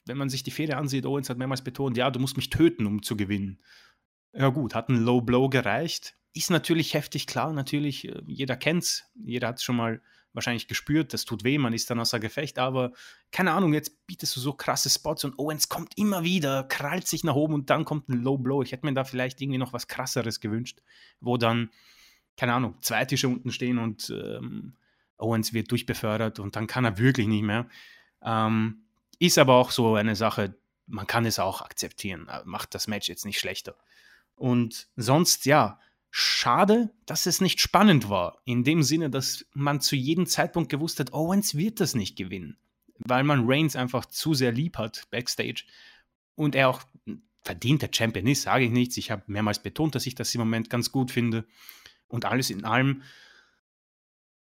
wenn 0.04 0.18
man 0.18 0.28
sich 0.28 0.42
die 0.42 0.50
Fehde 0.50 0.76
ansieht, 0.76 1.06
Owens 1.06 1.30
hat 1.30 1.38
mehrmals 1.38 1.64
betont, 1.64 1.96
ja, 1.96 2.10
du 2.10 2.20
musst 2.20 2.36
mich 2.36 2.50
töten, 2.50 2.84
um 2.84 3.02
zu 3.02 3.16
gewinnen. 3.16 3.58
Ja 4.34 4.50
gut, 4.50 4.74
hat 4.74 4.90
ein 4.90 5.02
Low 5.02 5.22
Blow 5.22 5.48
gereicht. 5.48 6.14
Ist 6.34 6.50
natürlich 6.50 6.92
heftig, 6.92 7.26
klar, 7.26 7.54
natürlich, 7.54 8.06
äh, 8.06 8.20
jeder 8.26 8.56
kennt's, 8.56 9.10
jeder 9.14 9.48
hat 9.48 9.56
es 9.56 9.64
schon 9.64 9.76
mal 9.76 10.02
wahrscheinlich 10.34 10.68
gespürt, 10.68 11.14
das 11.14 11.24
tut 11.24 11.44
weh, 11.44 11.58
man 11.58 11.72
ist 11.72 11.88
dann 11.88 12.00
außer 12.00 12.20
Gefecht, 12.20 12.58
aber 12.58 12.92
keine 13.30 13.52
Ahnung, 13.52 13.72
jetzt 13.72 14.06
bietest 14.06 14.36
du 14.36 14.40
so 14.40 14.52
krasse 14.52 14.90
Spots 14.90 15.24
und 15.24 15.38
Owens 15.38 15.68
kommt 15.68 15.96
immer 15.96 16.24
wieder, 16.24 16.64
krallt 16.64 17.06
sich 17.06 17.24
nach 17.24 17.34
oben 17.34 17.54
und 17.54 17.70
dann 17.70 17.84
kommt 17.84 18.08
ein 18.08 18.22
Low 18.22 18.36
Blow. 18.36 18.62
Ich 18.62 18.72
hätte 18.72 18.84
mir 18.84 18.94
da 18.94 19.04
vielleicht 19.04 19.40
irgendwie 19.40 19.58
noch 19.58 19.72
was 19.72 19.88
krasseres 19.88 20.40
gewünscht, 20.40 20.82
wo 21.20 21.36
dann, 21.36 21.70
keine 22.36 22.52
Ahnung, 22.52 22.76
zwei 22.82 23.04
Tische 23.04 23.28
unten 23.28 23.52
stehen 23.52 23.78
und 23.78 24.10
ähm, 24.10 24.76
Owens 25.16 25.52
wird 25.52 25.70
durchbefördert 25.70 26.40
und 26.40 26.56
dann 26.56 26.66
kann 26.66 26.84
er 26.84 26.98
wirklich 26.98 27.28
nicht 27.28 27.44
mehr. 27.44 27.68
Ähm, 28.22 28.84
ist 29.20 29.38
aber 29.38 29.54
auch 29.54 29.70
so 29.70 29.94
eine 29.94 30.16
Sache, 30.16 30.56
man 30.86 31.06
kann 31.06 31.24
es 31.24 31.38
auch 31.38 31.62
akzeptieren, 31.62 32.28
macht 32.44 32.74
das 32.74 32.88
Match 32.88 33.08
jetzt 33.08 33.24
nicht 33.24 33.38
schlechter. 33.38 33.76
Und 34.34 34.88
sonst, 34.96 35.46
ja, 35.46 35.78
schade, 36.16 36.90
dass 37.06 37.26
es 37.26 37.40
nicht 37.40 37.60
spannend 37.60 38.08
war. 38.08 38.40
In 38.44 38.62
dem 38.62 38.84
Sinne, 38.84 39.10
dass 39.10 39.46
man 39.52 39.80
zu 39.80 39.96
jedem 39.96 40.26
Zeitpunkt 40.26 40.70
gewusst 40.70 41.00
hat, 41.00 41.12
Owens 41.12 41.56
wird 41.56 41.80
das 41.80 41.96
nicht 41.96 42.14
gewinnen. 42.14 42.56
Weil 42.98 43.24
man 43.24 43.50
Reigns 43.50 43.74
einfach 43.74 44.06
zu 44.06 44.32
sehr 44.32 44.52
lieb 44.52 44.78
hat 44.78 45.08
backstage. 45.10 45.64
Und 46.36 46.54
er 46.54 46.68
auch 46.68 46.82
verdienter 47.42 47.88
Champion 47.92 48.28
ist, 48.28 48.42
sage 48.42 48.66
ich 48.66 48.70
nichts. 48.70 48.96
Ich 48.96 49.10
habe 49.10 49.24
mehrmals 49.26 49.60
betont, 49.60 49.96
dass 49.96 50.06
ich 50.06 50.14
das 50.14 50.32
im 50.36 50.38
Moment 50.38 50.70
ganz 50.70 50.92
gut 50.92 51.10
finde. 51.10 51.48
Und 52.06 52.26
alles 52.26 52.50
in 52.50 52.64
allem, 52.64 53.02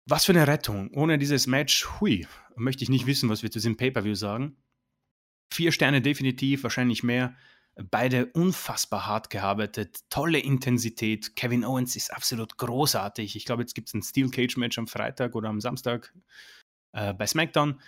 was 0.07 0.25
für 0.25 0.31
eine 0.31 0.47
Rettung. 0.47 0.89
Ohne 0.95 1.19
dieses 1.19 1.45
Match, 1.45 1.87
hui, 1.99 2.25
möchte 2.55 2.83
ich 2.83 2.89
nicht 2.89 3.05
wissen, 3.05 3.29
was 3.29 3.43
wir 3.43 3.51
zu 3.51 3.59
diesem 3.59 3.77
Pay-Per-View 3.77 4.15
sagen. 4.15 4.57
Vier 5.53 5.71
Sterne 5.71 6.01
definitiv, 6.01 6.63
wahrscheinlich 6.63 7.03
mehr. 7.03 7.35
Beide 7.75 8.25
unfassbar 8.27 9.07
hart 9.07 9.29
gearbeitet, 9.29 10.01
tolle 10.09 10.39
Intensität. 10.39 11.35
Kevin 11.35 11.63
Owens 11.63 11.95
ist 11.95 12.13
absolut 12.13 12.57
großartig. 12.57 13.35
Ich 13.35 13.45
glaube, 13.45 13.63
jetzt 13.63 13.75
gibt 13.75 13.87
es 13.87 13.93
ein 13.93 14.03
Steel 14.03 14.29
Cage 14.29 14.57
Match 14.57 14.77
am 14.77 14.87
Freitag 14.87 15.35
oder 15.35 15.49
am 15.49 15.61
Samstag 15.61 16.13
äh, 16.91 17.13
bei 17.13 17.25
SmackDown. 17.25 17.79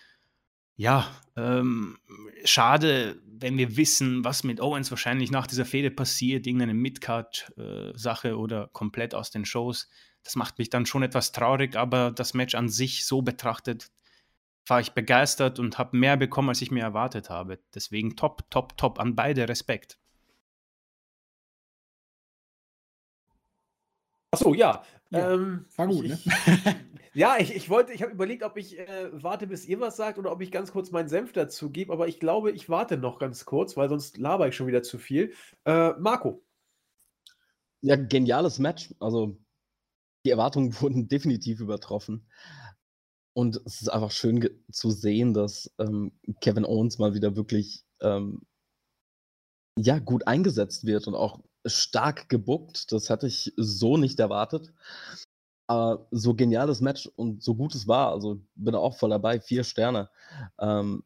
Ja, 0.75 1.07
ähm, 1.35 1.99
schade, 2.45 3.21
wenn 3.25 3.57
wir 3.57 3.77
wissen, 3.77 4.23
was 4.23 4.43
mit 4.43 4.59
Owens 4.59 4.89
wahrscheinlich 4.89 5.29
nach 5.29 5.45
dieser 5.45 5.65
Fehde 5.65 5.91
passiert, 5.91 6.47
irgendeine 6.47 6.73
Midcard-Sache 6.73 8.29
äh, 8.29 8.33
oder 8.33 8.69
komplett 8.73 9.13
aus 9.13 9.29
den 9.29 9.45
Shows. 9.45 9.89
Das 10.23 10.35
macht 10.35 10.57
mich 10.57 10.69
dann 10.69 10.85
schon 10.85 11.03
etwas 11.03 11.31
traurig, 11.31 11.75
aber 11.75 12.11
das 12.11 12.33
Match 12.33 12.55
an 12.55 12.69
sich 12.69 13.05
so 13.05 13.21
betrachtet 13.21 13.91
war 14.67 14.79
ich 14.79 14.93
begeistert 14.93 15.59
und 15.59 15.77
habe 15.77 15.97
mehr 15.97 16.17
bekommen, 16.17 16.49
als 16.49 16.61
ich 16.61 16.71
mir 16.71 16.83
erwartet 16.83 17.29
habe. 17.29 17.59
Deswegen 17.75 18.15
top, 18.15 18.49
top, 18.49 18.77
top 18.77 18.99
an 18.99 19.15
beide 19.15 19.47
Respekt. 19.49 19.97
Achso, 24.31 24.53
ja. 24.53 24.83
ja 25.11 25.33
ähm, 25.33 25.65
war 25.75 25.87
gut, 25.87 26.05
ich, 26.05 26.25
ne? 26.25 26.33
ja, 27.13 27.35
ich, 27.37 27.55
ich 27.55 27.69
wollte, 27.69 27.93
ich 27.93 28.01
habe 28.01 28.11
überlegt, 28.11 28.41
ob 28.41 28.57
ich 28.57 28.79
äh, 28.79 29.09
warte, 29.11 29.45
bis 29.45 29.65
ihr 29.67 29.79
was 29.79 29.95
sagt 29.95 30.17
oder 30.17 30.31
ob 30.31 30.41
ich 30.41 30.51
ganz 30.51 30.71
kurz 30.71 30.89
meinen 30.89 31.07
Senf 31.07 31.33
dazu 31.33 31.69
gebe, 31.69 31.93
aber 31.93 32.07
ich 32.07 32.19
glaube, 32.19 32.51
ich 32.51 32.67
warte 32.67 32.97
noch 32.97 33.19
ganz 33.19 33.45
kurz, 33.45 33.77
weil 33.77 33.89
sonst 33.89 34.17
laber 34.17 34.47
ich 34.47 34.55
schon 34.55 34.65
wieder 34.65 34.81
zu 34.81 34.97
viel. 34.97 35.33
Äh, 35.65 35.91
Marco. 35.99 36.43
Ja, 37.81 37.95
geniales 37.95 38.57
Match. 38.57 38.95
Also 38.99 39.37
die 40.25 40.31
Erwartungen 40.31 40.73
wurden 40.81 41.07
definitiv 41.07 41.59
übertroffen. 41.59 42.25
Und 43.33 43.61
es 43.65 43.81
ist 43.81 43.89
einfach 43.89 44.11
schön 44.11 44.47
zu 44.71 44.91
sehen, 44.91 45.33
dass 45.33 45.73
ähm, 45.79 46.11
Kevin 46.41 46.65
Owens 46.65 46.99
mal 46.99 47.13
wieder 47.13 47.35
wirklich 47.35 47.83
ähm, 48.01 48.41
ja, 49.77 49.99
gut 49.99 50.27
eingesetzt 50.27 50.85
wird 50.85 51.07
und 51.07 51.15
auch 51.15 51.39
stark 51.65 52.29
gebuckt. 52.29 52.91
Das 52.91 53.09
hatte 53.09 53.27
ich 53.27 53.53
so 53.57 53.97
nicht 53.97 54.19
erwartet. 54.19 54.71
Aber 55.67 56.07
so 56.11 56.35
geniales 56.35 56.81
Match 56.81 57.07
und 57.15 57.41
so 57.41 57.55
gut 57.55 57.73
es 57.73 57.87
war, 57.87 58.11
also 58.11 58.41
bin 58.55 58.75
auch 58.75 58.97
voll 58.97 59.09
dabei, 59.09 59.39
vier 59.39 59.63
Sterne. 59.63 60.09
Ähm, 60.59 61.03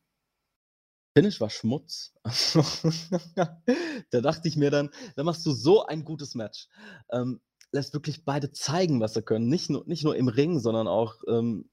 Finish 1.15 1.39
war 1.39 1.49
Schmutz. 1.49 2.13
da 3.35 4.21
dachte 4.21 4.47
ich 4.47 4.55
mir 4.57 4.71
dann, 4.71 4.89
da 5.15 5.23
machst 5.23 5.45
du 5.45 5.51
so 5.51 5.85
ein 5.85 6.03
gutes 6.03 6.35
Match. 6.35 6.67
Ähm, 7.11 7.39
lässt 7.71 7.93
wirklich 7.93 8.25
beide 8.25 8.51
zeigen, 8.51 8.99
was 8.99 9.13
sie 9.13 9.21
können. 9.21 9.47
Nicht 9.47 9.69
nur, 9.69 9.83
nicht 9.87 10.03
nur 10.03 10.15
im 10.15 10.27
Ring, 10.27 10.59
sondern 10.59 10.87
auch 10.87 11.15
ähm, 11.27 11.69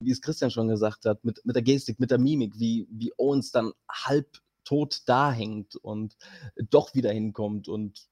wie 0.00 0.10
es 0.10 0.20
Christian 0.20 0.50
schon 0.50 0.68
gesagt 0.68 1.04
hat, 1.04 1.24
mit, 1.24 1.44
mit 1.44 1.56
der 1.56 1.62
Gestik, 1.62 1.98
mit 1.98 2.10
der 2.10 2.18
Mimik, 2.18 2.58
wie, 2.58 2.86
wie 2.90 3.12
Owens 3.16 3.50
dann 3.50 3.72
halb 3.90 4.38
tot 4.64 5.02
da 5.06 5.32
hängt 5.32 5.76
und 5.76 6.16
doch 6.56 6.94
wieder 6.94 7.12
hinkommt 7.12 7.68
und 7.68 8.08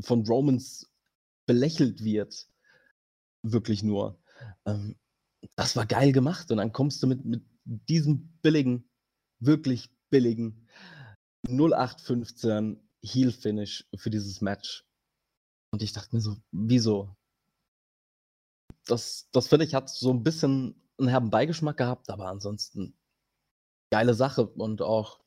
von 0.00 0.26
Romans 0.26 0.90
belächelt 1.46 2.04
wird. 2.04 2.48
Wirklich 3.42 3.82
nur. 3.82 4.18
Ähm, 4.64 4.96
das 5.56 5.76
war 5.76 5.86
geil 5.86 6.12
gemacht. 6.12 6.50
Und 6.50 6.58
dann 6.58 6.72
kommst 6.72 7.02
du 7.02 7.06
mit, 7.06 7.24
mit 7.24 7.42
diesem 7.64 8.38
billigen, 8.40 8.88
wirklich 9.40 9.90
billigen 10.10 10.68
0815 11.48 12.80
Heel-Finish 13.02 13.86
für 13.96 14.10
dieses 14.10 14.40
Match. 14.40 14.86
Und 15.72 15.82
ich 15.82 15.92
dachte 15.92 16.14
mir 16.14 16.22
so, 16.22 16.36
wieso? 16.52 17.14
Das, 18.86 19.28
das 19.32 19.48
finde 19.48 19.64
ich, 19.64 19.74
hat 19.74 19.90
so 19.90 20.10
ein 20.10 20.22
bisschen 20.22 20.83
einen 20.98 21.08
herben 21.08 21.30
Beigeschmack 21.30 21.76
gehabt, 21.76 22.10
aber 22.10 22.26
ansonsten 22.26 22.96
geile 23.90 24.14
Sache 24.14 24.46
und 24.46 24.82
auch 24.82 25.20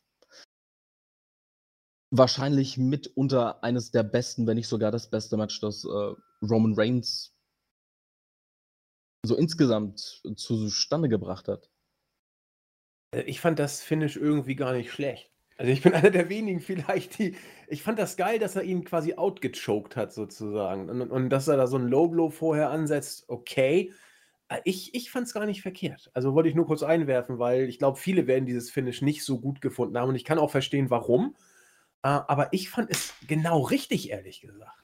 wahrscheinlich 2.12 2.78
mitunter 2.78 3.64
eines 3.64 3.92
der 3.92 4.04
besten, 4.04 4.48
wenn 4.48 4.56
nicht 4.56 4.68
sogar 4.68 4.92
das 4.92 5.10
beste 5.10 5.38
Match, 5.38 5.60
das 5.60 5.84
äh, 5.84 6.14
Roman 6.42 6.74
Reigns 6.76 7.34
so 9.26 9.36
insgesamt 9.36 10.22
zustande 10.36 11.10
gebracht 11.10 11.48
hat. 11.48 11.70
Äh, 13.14 13.22
ich 13.24 13.42
fand 13.42 13.60
das 13.60 13.82
Finish 13.82 14.16
irgendwie 14.16 14.56
gar 14.56 14.74
nicht 14.74 14.92
schlecht. 14.92 15.32
Also 15.58 15.72
ich 15.72 15.82
bin 15.82 15.94
einer 15.94 16.12
der 16.12 16.30
wenigen 16.30 16.62
vielleicht, 16.62 17.20
die. 17.20 17.36
Ich 17.68 17.84
fand 17.84 18.00
das 18.00 18.16
geil, 18.16 18.40
dass 18.40 18.56
er 18.56 18.64
ihn 18.64 18.86
quasi 18.86 19.16
outgechoked 19.16 19.96
hat, 19.96 20.14
sozusagen. 20.14 20.90
Und, 20.90 21.10
und 21.12 21.30
dass 21.30 21.48
er 21.48 21.58
da 21.58 21.68
so 21.68 21.78
ein 21.78 21.88
Low 21.88 22.08
Blow 22.08 22.30
vorher 22.30 22.70
ansetzt, 22.70 23.26
okay. 23.28 23.94
Äh, 24.50 24.60
ich, 24.64 24.94
ich 24.96 25.12
fand 25.12 25.28
es 25.28 25.34
gar 25.34 25.46
nicht 25.46 25.62
verkehrt. 25.62 26.12
Also 26.14 26.34
wollte 26.34 26.50
ich 26.50 26.56
nur 26.56 26.66
kurz 26.66 26.84
einwerfen, 26.84 27.40
weil 27.40 27.70
ich 27.70 27.80
glaube, 27.80 27.98
viele 27.98 28.28
werden 28.28 28.46
dieses 28.46 28.70
Finish 28.70 29.02
nicht 29.02 29.24
so 29.24 29.40
gut 29.40 29.62
gefunden 29.62 29.98
haben 29.98 30.10
und 30.10 30.16
ich 30.16 30.26
kann 30.26 30.40
auch 30.40 30.52
verstehen, 30.52 30.90
warum. 30.90 31.36
Äh, 32.04 32.10
aber 32.10 32.54
ich 32.54 32.70
fand 32.70 32.90
es 32.90 33.14
genau 33.28 33.62
richtig, 33.62 34.10
ehrlich 34.10 34.42
gesagt. 34.42 34.84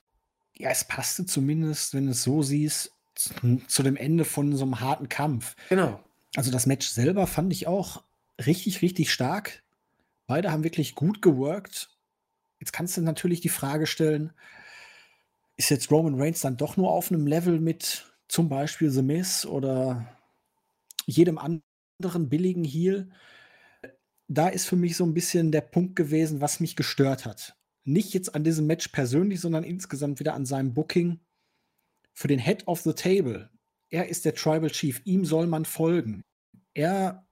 Ja, 0.56 0.70
es 0.70 0.84
passte 0.84 1.26
zumindest, 1.26 1.94
wenn 1.94 2.06
du 2.06 2.12
es 2.12 2.24
so 2.24 2.42
siehst, 2.44 2.94
zu, 3.16 3.62
zu 3.68 3.84
dem 3.84 3.96
Ende 3.96 4.26
von 4.26 4.56
so 4.56 4.66
einem 4.66 4.80
harten 4.80 5.10
Kampf. 5.10 5.56
Genau. 5.70 6.04
Also 6.36 6.52
das 6.52 6.66
Match 6.66 6.88
selber 6.88 7.28
fand 7.28 7.52
ich 7.54 7.68
auch 7.68 8.04
richtig, 8.46 8.82
richtig 8.82 9.12
stark. 9.12 9.64
Beide 10.26 10.52
haben 10.52 10.64
wirklich 10.64 10.96
gut 10.96 11.22
geworkt. 11.22 11.90
Jetzt 12.60 12.72
kannst 12.72 12.98
du 12.98 13.02
natürlich 13.02 13.42
die 13.42 13.50
Frage 13.50 13.88
stellen, 13.88 14.32
ist 15.58 15.70
jetzt 15.70 15.92
Roman 15.92 16.20
Reigns 16.20 16.42
dann 16.42 16.58
doch 16.58 16.78
nur 16.78 16.92
auf 16.92 17.12
einem 17.12 17.28
Level 17.28 17.60
mit 17.60 18.13
zum 18.28 18.50
Beispiel 18.50 18.90
The 18.90 19.02
Miz 19.02 19.46
oder 19.46 20.08
jedem 21.06 21.38
anderen 21.38 22.30
billigen 22.30 22.64
Heal, 22.64 23.10
da 24.28 24.48
ist 24.48 24.66
für 24.66 24.76
mich 24.76 24.98
so 24.98 25.06
ein 25.06 25.14
bisschen 25.14 25.52
der 25.52 25.62
Punkt 25.62 25.96
gewesen, 25.96 26.42
was 26.42 26.60
mich 26.60 26.76
gestört 26.76 27.26
hat. 27.26 27.56
Nicht 27.84 28.14
jetzt 28.14 28.34
an 28.34 28.44
diesem 28.44 28.66
Match 28.66 28.88
persönlich, 28.88 29.42
sondern 29.42 29.64
insgesamt 29.64 30.20
wieder 30.20 30.34
an 30.34 30.46
seinem 30.46 30.74
Booking 30.74 31.20
für 32.14 32.28
den 32.28 32.40
Head 32.40 32.68
of 32.68 32.82
the 32.82 32.94
Table. 32.94 33.50
Er 33.90 34.08
ist 34.08 34.26
der 34.26 34.34
Tribal 34.34 34.72
Chief, 34.72 35.02
ihm 35.04 35.26
soll 35.26 35.48
man 35.48 35.66
folgen. 35.66 36.22
Er 36.74 37.28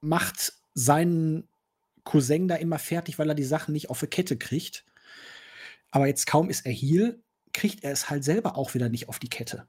macht 0.00 0.54
seinen 0.74 1.48
Cousin 2.04 2.48
da 2.48 2.54
immer 2.54 2.78
fertig, 2.78 3.18
weil 3.18 3.28
er 3.28 3.34
die 3.34 3.44
Sachen 3.44 3.72
nicht 3.72 3.90
auf 3.90 4.00
die 4.00 4.06
Kette 4.06 4.38
kriegt. 4.38 4.86
Aber 5.90 6.06
jetzt 6.06 6.26
kaum 6.26 6.48
ist 6.48 6.64
er 6.64 6.72
Heal, 6.72 7.20
kriegt 7.52 7.82
er 7.82 7.92
es 7.92 8.08
halt 8.08 8.22
selber 8.22 8.56
auch 8.56 8.74
wieder 8.74 8.88
nicht 8.88 9.08
auf 9.08 9.18
die 9.18 9.28
Kette 9.28 9.66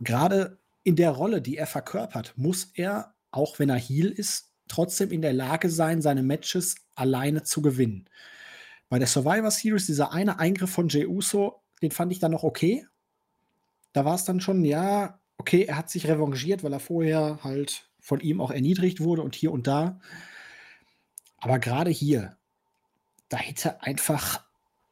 gerade 0.00 0.58
in 0.82 0.96
der 0.96 1.10
Rolle, 1.10 1.42
die 1.42 1.56
er 1.56 1.66
verkörpert, 1.66 2.34
muss 2.36 2.70
er, 2.74 3.14
auch 3.30 3.58
wenn 3.58 3.68
er 3.68 3.76
Heal 3.78 4.08
ist, 4.08 4.52
trotzdem 4.68 5.10
in 5.10 5.22
der 5.22 5.32
Lage 5.32 5.68
sein, 5.68 6.02
seine 6.02 6.22
Matches 6.22 6.76
alleine 6.94 7.42
zu 7.42 7.60
gewinnen. 7.62 8.08
Bei 8.88 8.98
der 8.98 9.08
Survivor 9.08 9.50
Series, 9.50 9.86
dieser 9.86 10.12
eine 10.12 10.38
Eingriff 10.38 10.70
von 10.70 10.88
Jey 10.88 11.06
Uso, 11.06 11.62
den 11.82 11.90
fand 11.90 12.12
ich 12.12 12.18
dann 12.18 12.32
noch 12.32 12.42
okay. 12.42 12.86
Da 13.92 14.04
war 14.04 14.14
es 14.14 14.24
dann 14.24 14.40
schon, 14.40 14.64
ja, 14.64 15.20
okay, 15.38 15.64
er 15.64 15.76
hat 15.76 15.90
sich 15.90 16.08
revanchiert, 16.08 16.62
weil 16.62 16.72
er 16.72 16.80
vorher 16.80 17.40
halt 17.42 17.88
von 18.00 18.20
ihm 18.20 18.40
auch 18.40 18.50
erniedrigt 18.50 19.00
wurde 19.00 19.22
und 19.22 19.34
hier 19.34 19.52
und 19.52 19.66
da. 19.66 20.00
Aber 21.38 21.58
gerade 21.58 21.90
hier, 21.90 22.36
da 23.28 23.36
hätte 23.36 23.82
einfach 23.82 24.44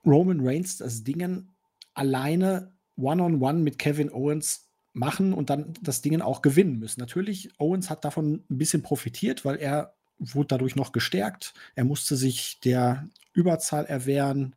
Roman 0.04 0.40
Reigns 0.40 0.78
das 0.78 1.04
Ding 1.04 1.48
alleine 1.94 2.72
One-on-One 2.96 3.36
-on 3.36 3.58
-one 3.58 3.62
mit 3.62 3.78
Kevin 3.78 4.10
Owens 4.10 4.67
machen 4.98 5.32
und 5.32 5.50
dann 5.50 5.72
das 5.80 6.02
Ding 6.02 6.20
auch 6.20 6.42
gewinnen 6.42 6.78
müssen. 6.78 7.00
Natürlich, 7.00 7.50
Owens 7.58 7.90
hat 7.90 8.04
davon 8.04 8.44
ein 8.50 8.58
bisschen 8.58 8.82
profitiert, 8.82 9.44
weil 9.44 9.56
er 9.56 9.94
wurde 10.18 10.48
dadurch 10.48 10.76
noch 10.76 10.92
gestärkt. 10.92 11.54
Er 11.74 11.84
musste 11.84 12.16
sich 12.16 12.60
der 12.60 13.08
Überzahl 13.32 13.86
erwehren, 13.86 14.56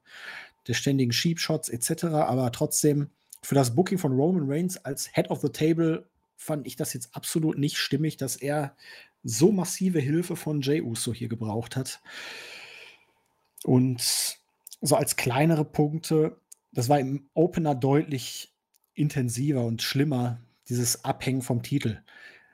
der 0.68 0.74
ständigen 0.74 1.12
Sheepshots 1.12 1.70
etc. 1.70 2.06
Aber 2.06 2.52
trotzdem, 2.52 3.10
für 3.44 3.56
das 3.56 3.76
Booking 3.76 3.98
von 3.98 4.14
Roman 4.14 4.50
Reigns 4.50 4.78
als 4.78 5.14
Head 5.14 5.30
of 5.30 5.42
the 5.42 5.50
Table 5.50 6.06
fand 6.36 6.66
ich 6.66 6.76
das 6.76 6.94
jetzt 6.94 7.16
absolut 7.16 7.58
nicht 7.58 7.78
stimmig, 7.78 8.18
dass 8.18 8.36
er 8.36 8.76
so 9.24 9.52
massive 9.52 10.00
Hilfe 10.00 10.36
von 10.36 10.62
Jey 10.62 10.82
Uso 10.82 11.14
hier 11.14 11.30
gebraucht 11.30 11.76
hat. 11.76 12.02
Und 13.64 14.40
so 14.82 14.96
als 14.96 15.16
kleinere 15.16 15.66
Punkte, 15.66 16.38
das 16.72 16.90
war 16.90 17.00
im 17.00 17.30
Opener 17.36 17.76
deutlich 17.76 18.51
intensiver 18.94 19.66
und 19.66 19.82
schlimmer, 19.82 20.40
dieses 20.70 21.04
Abhängen 21.04 21.42
vom 21.42 21.64
Titel. 21.64 22.02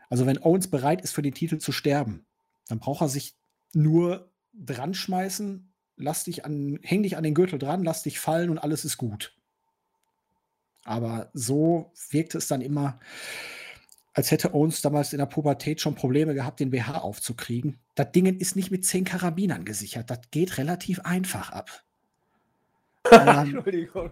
Also 0.09 0.25
wenn 0.25 0.41
Owens 0.41 0.69
bereit 0.69 1.01
ist, 1.01 1.11
für 1.11 1.21
den 1.21 1.33
Titel 1.33 1.57
zu 1.57 1.71
sterben, 1.71 2.25
dann 2.67 2.79
braucht 2.79 3.01
er 3.01 3.09
sich 3.09 3.35
nur 3.73 4.31
dran 4.53 4.93
schmeißen, 4.93 5.71
lass 5.97 6.23
dich 6.23 6.45
an, 6.45 6.79
häng 6.83 7.03
dich 7.03 7.17
an 7.17 7.23
den 7.23 7.33
Gürtel 7.33 7.59
dran, 7.59 7.83
lass 7.83 8.03
dich 8.03 8.19
fallen 8.19 8.49
und 8.49 8.57
alles 8.57 8.85
ist 8.85 8.97
gut. 8.97 9.35
Aber 10.83 11.29
so 11.33 11.91
wirkte 12.09 12.37
es 12.37 12.47
dann 12.47 12.61
immer, 12.61 12.99
als 14.13 14.31
hätte 14.31 14.53
Owens 14.53 14.81
damals 14.81 15.13
in 15.13 15.19
der 15.19 15.25
Pubertät 15.25 15.81
schon 15.81 15.95
Probleme 15.95 16.33
gehabt, 16.33 16.59
den 16.59 16.71
BH 16.71 16.99
aufzukriegen. 16.99 17.79
Das 17.93 18.11
Ding 18.13 18.25
ist 18.25 18.55
nicht 18.55 18.71
mit 18.71 18.85
zehn 18.85 19.03
Karabinern 19.03 19.65
gesichert. 19.65 20.09
Das 20.09 20.21
geht 20.31 20.57
relativ 20.57 21.01
einfach 21.01 21.51
ab. 21.51 21.83
Entschuldigung. 23.11 24.11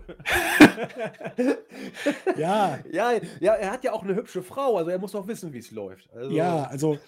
ja. 2.37 2.79
ja. 2.91 3.11
Ja, 3.39 3.53
er 3.53 3.71
hat 3.71 3.83
ja 3.83 3.93
auch 3.93 4.03
eine 4.03 4.15
hübsche 4.15 4.43
Frau, 4.43 4.77
also 4.77 4.89
er 4.89 4.99
muss 4.99 5.15
auch 5.15 5.27
wissen, 5.27 5.53
wie 5.53 5.59
es 5.59 5.71
läuft. 5.71 6.11
Also. 6.13 6.31
Ja, 6.31 6.63
also 6.63 6.99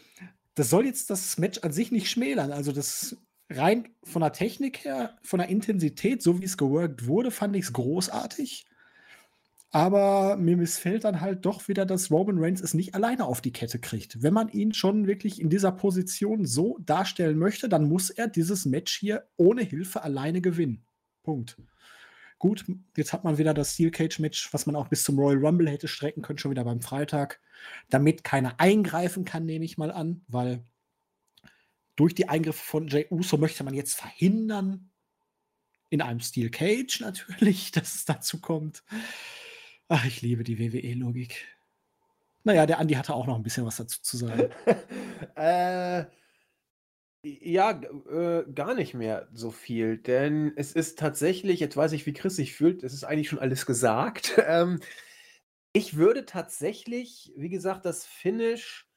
das 0.55 0.69
soll 0.69 0.85
jetzt 0.85 1.09
das 1.09 1.38
Match 1.38 1.59
an 1.59 1.71
sich 1.71 1.91
nicht 1.91 2.09
schmälern. 2.09 2.51
Also 2.51 2.71
das 2.71 3.17
rein 3.49 3.89
von 4.03 4.21
der 4.21 4.33
Technik 4.33 4.83
her, 4.83 5.17
von 5.21 5.39
der 5.39 5.49
Intensität, 5.49 6.21
so 6.21 6.39
wie 6.39 6.45
es 6.45 6.57
geworkt 6.57 7.07
wurde, 7.07 7.31
fand 7.31 7.55
ich 7.55 7.65
es 7.65 7.73
großartig. 7.73 8.65
Aber 9.69 10.38
mir 10.38 10.55
missfällt 10.55 11.03
dann 11.03 11.19
halt 11.21 11.45
doch 11.45 11.67
wieder, 11.67 11.85
dass 11.85 12.09
Roman 12.09 12.39
Reigns 12.39 12.61
es 12.61 12.73
nicht 12.73 12.95
alleine 12.95 13.25
auf 13.25 13.41
die 13.41 13.51
Kette 13.51 13.79
kriegt. 13.79 14.23
Wenn 14.23 14.33
man 14.33 14.49
ihn 14.49 14.73
schon 14.73 15.07
wirklich 15.07 15.41
in 15.41 15.49
dieser 15.49 15.71
Position 15.71 16.45
so 16.45 16.77
darstellen 16.79 17.38
möchte, 17.38 17.67
dann 17.67 17.88
muss 17.88 18.09
er 18.09 18.27
dieses 18.27 18.65
Match 18.65 18.97
hier 18.97 19.27
ohne 19.35 19.61
Hilfe 19.61 20.03
alleine 20.03 20.41
gewinnen. 20.41 20.85
Punkt. 21.21 21.57
Gut, 22.39 22.65
jetzt 22.95 23.13
hat 23.13 23.23
man 23.23 23.38
wieder 23.38 23.53
das 23.53 23.73
Steel 23.73 23.89
Cage 23.89 24.19
Match, 24.19 24.53
was 24.53 24.65
man 24.67 24.75
auch 24.75 24.89
bis 24.89 25.03
zum 25.03 25.17
Royal 25.17 25.43
Rumble 25.43 25.69
hätte 25.69 25.88
strecken 25.88 26.21
können, 26.21 26.38
schon 26.38 26.51
wieder 26.51 26.63
beim 26.63 26.81
Freitag. 26.81 27.39
Damit 27.89 28.23
keiner 28.23 28.59
eingreifen 28.59 29.25
kann, 29.25 29.45
nehme 29.45 29.65
ich 29.65 29.77
mal 29.77 29.91
an, 29.91 30.23
weil 30.27 30.63
durch 31.95 32.13
die 32.13 32.29
Eingriffe 32.29 32.63
von 32.63 32.88
Jay 32.88 33.07
Uso 33.09 33.38
möchte 33.38 33.63
man 33.63 33.73
jetzt 33.73 33.95
verhindern, 33.95 34.91
in 35.89 36.01
einem 36.01 36.19
Steel 36.19 36.49
Cage 36.49 37.01
natürlich, 37.01 37.71
dass 37.73 37.95
es 37.95 38.05
dazu 38.05 38.39
kommt. 38.39 38.83
Ach, 39.88 40.05
ich 40.05 40.21
liebe 40.21 40.43
die 40.43 40.59
WWE-Logik. 40.59 41.47
Naja, 42.43 42.65
der 42.65 42.79
Andi 42.79 42.93
hatte 42.93 43.13
auch 43.13 43.27
noch 43.27 43.35
ein 43.35 43.43
bisschen 43.43 43.65
was 43.65 43.77
dazu 43.77 44.01
zu 44.01 44.17
sagen. 44.17 44.49
äh, 45.35 46.05
ja, 47.41 47.80
äh, 48.09 48.43
gar 48.53 48.73
nicht 48.75 48.93
mehr 48.93 49.28
so 49.34 49.51
viel, 49.51 49.97
denn 49.97 50.53
es 50.55 50.73
ist 50.73 50.99
tatsächlich, 50.99 51.59
jetzt 51.59 51.78
weiß 51.78 51.91
ich, 51.93 52.05
wie 52.05 52.13
Chris 52.13 52.36
sich 52.36 52.53
fühlt, 52.53 52.84
es 52.84 52.93
ist 52.93 53.03
eigentlich 53.03 53.30
schon 53.30 53.39
alles 53.39 53.65
gesagt. 53.65 54.34
Ähm, 54.47 54.80
ich 55.73 55.97
würde 55.97 56.25
tatsächlich, 56.25 57.34
wie 57.36 57.49
gesagt, 57.49 57.86
das 57.86 58.05
Finish 58.05 58.88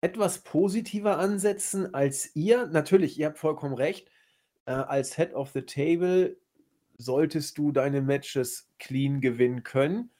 etwas 0.00 0.40
positiver 0.40 1.18
ansetzen 1.18 1.94
als 1.94 2.34
ihr. 2.36 2.66
Natürlich, 2.66 3.18
ihr 3.18 3.26
habt 3.26 3.38
vollkommen 3.38 3.74
recht. 3.74 4.10
Äh, 4.66 4.72
als 4.72 5.16
Head 5.16 5.34
of 5.34 5.50
the 5.50 5.62
Table 5.62 6.36
solltest 6.98 7.58
du 7.58 7.72
deine 7.72 8.02
Matches 8.02 8.70
clean 8.78 9.20
gewinnen 9.20 9.62
können. 9.62 10.10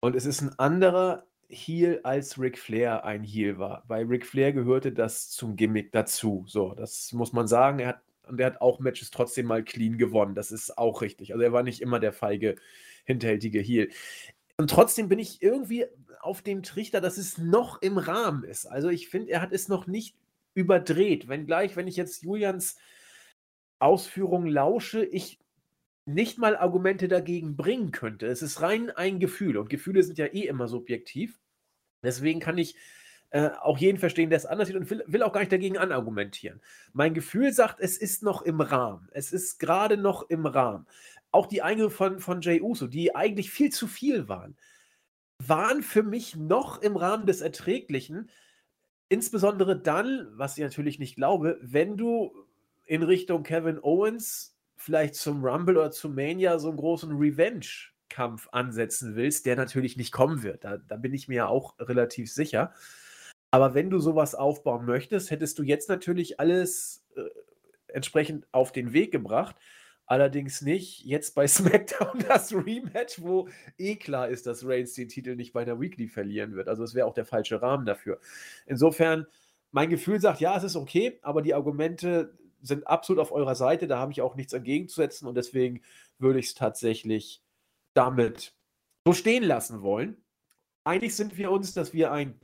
Und 0.00 0.16
es 0.16 0.26
ist 0.26 0.42
ein 0.42 0.58
anderer 0.58 1.25
Heel 1.48 2.00
als 2.02 2.40
Ric 2.40 2.58
Flair 2.58 3.04
ein 3.04 3.22
Heel 3.22 3.58
war. 3.58 3.84
Bei 3.86 4.02
Ric 4.02 4.26
Flair 4.26 4.52
gehörte 4.52 4.92
das 4.92 5.30
zum 5.30 5.56
Gimmick 5.56 5.92
dazu. 5.92 6.44
So, 6.48 6.74
das 6.74 7.12
muss 7.12 7.32
man 7.32 7.46
sagen. 7.46 7.78
Er 7.78 7.88
hat, 7.88 8.02
und 8.26 8.40
er 8.40 8.46
hat 8.46 8.60
auch 8.60 8.80
Matches 8.80 9.10
trotzdem 9.10 9.46
mal 9.46 9.62
clean 9.62 9.98
gewonnen. 9.98 10.34
Das 10.34 10.50
ist 10.50 10.76
auch 10.76 11.02
richtig. 11.02 11.32
Also 11.32 11.44
er 11.44 11.52
war 11.52 11.62
nicht 11.62 11.80
immer 11.80 12.00
der 12.00 12.12
feige, 12.12 12.56
hinterhältige 13.04 13.60
Heel. 13.60 13.90
Und 14.58 14.70
trotzdem 14.70 15.08
bin 15.08 15.18
ich 15.18 15.42
irgendwie 15.42 15.86
auf 16.20 16.42
dem 16.42 16.62
Trichter, 16.62 17.00
dass 17.00 17.18
es 17.18 17.38
noch 17.38 17.80
im 17.82 17.98
Rahmen 17.98 18.42
ist. 18.42 18.66
Also 18.66 18.88
ich 18.88 19.08
finde, 19.08 19.30
er 19.30 19.42
hat 19.42 19.52
es 19.52 19.68
noch 19.68 19.86
nicht 19.86 20.16
überdreht. 20.54 21.28
Wenngleich, 21.28 21.76
wenn 21.76 21.86
ich 21.86 21.96
jetzt 21.96 22.22
Julians 22.24 22.76
Ausführungen 23.78 24.48
lausche, 24.48 25.04
ich 25.04 25.38
nicht 26.06 26.38
mal 26.38 26.56
Argumente 26.56 27.08
dagegen 27.08 27.56
bringen 27.56 27.90
könnte. 27.90 28.26
Es 28.26 28.40
ist 28.40 28.62
rein 28.62 28.90
ein 28.90 29.18
Gefühl 29.18 29.56
und 29.56 29.68
Gefühle 29.68 30.02
sind 30.02 30.18
ja 30.18 30.26
eh 30.26 30.46
immer 30.46 30.68
subjektiv. 30.68 31.40
Deswegen 32.02 32.40
kann 32.40 32.58
ich 32.58 32.76
äh, 33.30 33.50
auch 33.60 33.76
jeden 33.76 33.98
verstehen, 33.98 34.30
der 34.30 34.36
es 34.36 34.46
anders 34.46 34.68
sieht 34.68 34.76
und 34.76 34.88
will, 34.88 35.02
will, 35.08 35.22
auch 35.24 35.32
gar 35.32 35.40
nicht 35.40 35.52
dagegen 35.52 35.78
anargumentieren. 35.78 36.60
Mein 36.92 37.12
Gefühl 37.12 37.52
sagt, 37.52 37.80
es 37.80 37.98
ist 37.98 38.22
noch 38.22 38.42
im 38.42 38.60
Rahmen. 38.60 39.08
Es 39.12 39.32
ist 39.32 39.58
gerade 39.58 39.96
noch 39.96 40.30
im 40.30 40.46
Rahmen. 40.46 40.86
Auch 41.32 41.46
die 41.46 41.60
Eingriffe 41.60 41.96
von, 41.96 42.20
von 42.20 42.40
Jay 42.40 42.60
Uso, 42.60 42.86
die 42.86 43.16
eigentlich 43.16 43.50
viel 43.50 43.70
zu 43.70 43.88
viel 43.88 44.28
waren, 44.28 44.56
waren 45.44 45.82
für 45.82 46.04
mich 46.04 46.36
noch 46.36 46.80
im 46.80 46.96
Rahmen 46.96 47.26
des 47.26 47.40
Erträglichen. 47.40 48.30
Insbesondere 49.08 49.78
dann, 49.78 50.28
was 50.32 50.56
ich 50.56 50.62
natürlich 50.62 51.00
nicht 51.00 51.16
glaube, 51.16 51.58
wenn 51.60 51.96
du 51.96 52.32
in 52.84 53.02
Richtung 53.02 53.42
Kevin 53.42 53.80
Owens 53.82 54.55
vielleicht 54.86 55.16
zum 55.16 55.44
Rumble 55.44 55.76
oder 55.76 55.90
zum 55.90 56.14
Mania 56.14 56.60
so 56.60 56.68
einen 56.68 56.76
großen 56.76 57.10
Revenge-Kampf 57.10 58.48
ansetzen 58.52 59.16
willst, 59.16 59.44
der 59.44 59.56
natürlich 59.56 59.96
nicht 59.96 60.12
kommen 60.12 60.44
wird. 60.44 60.62
Da, 60.62 60.76
da 60.76 60.96
bin 60.96 61.12
ich 61.12 61.26
mir 61.26 61.34
ja 61.34 61.48
auch 61.48 61.74
relativ 61.80 62.32
sicher. 62.32 62.72
Aber 63.50 63.74
wenn 63.74 63.90
du 63.90 63.98
sowas 63.98 64.36
aufbauen 64.36 64.86
möchtest, 64.86 65.32
hättest 65.32 65.58
du 65.58 65.64
jetzt 65.64 65.88
natürlich 65.88 66.38
alles 66.38 67.04
äh, 67.16 67.22
entsprechend 67.88 68.46
auf 68.52 68.70
den 68.70 68.92
Weg 68.92 69.10
gebracht. 69.10 69.56
Allerdings 70.06 70.62
nicht 70.62 71.04
jetzt 71.04 71.34
bei 71.34 71.48
SmackDown 71.48 72.24
das 72.28 72.54
Rematch, 72.54 73.20
wo 73.20 73.48
eh 73.78 73.96
klar 73.96 74.28
ist, 74.28 74.46
dass 74.46 74.64
Reigns 74.64 74.94
den 74.94 75.08
Titel 75.08 75.34
nicht 75.34 75.52
bei 75.52 75.64
der 75.64 75.80
Weekly 75.80 76.06
verlieren 76.06 76.54
wird. 76.54 76.68
Also 76.68 76.84
es 76.84 76.94
wäre 76.94 77.08
auch 77.08 77.14
der 77.14 77.26
falsche 77.26 77.60
Rahmen 77.60 77.86
dafür. 77.86 78.20
Insofern, 78.66 79.26
mein 79.72 79.90
Gefühl 79.90 80.20
sagt, 80.20 80.40
ja, 80.40 80.56
es 80.56 80.62
ist 80.62 80.76
okay, 80.76 81.18
aber 81.22 81.42
die 81.42 81.54
Argumente 81.54 82.38
sind 82.66 82.86
absolut 82.86 83.20
auf 83.20 83.32
eurer 83.32 83.54
Seite, 83.54 83.86
da 83.86 83.98
habe 83.98 84.12
ich 84.12 84.22
auch 84.22 84.36
nichts 84.36 84.52
entgegenzusetzen 84.52 85.28
und 85.28 85.34
deswegen 85.34 85.82
würde 86.18 86.38
ich 86.38 86.46
es 86.46 86.54
tatsächlich 86.54 87.42
damit 87.94 88.54
so 89.06 89.12
stehen 89.12 89.44
lassen 89.44 89.82
wollen. 89.82 90.16
Einig 90.84 91.16
sind 91.16 91.36
wir 91.36 91.50
uns, 91.50 91.74
dass 91.74 91.92
wir 91.92 92.12
ein 92.12 92.40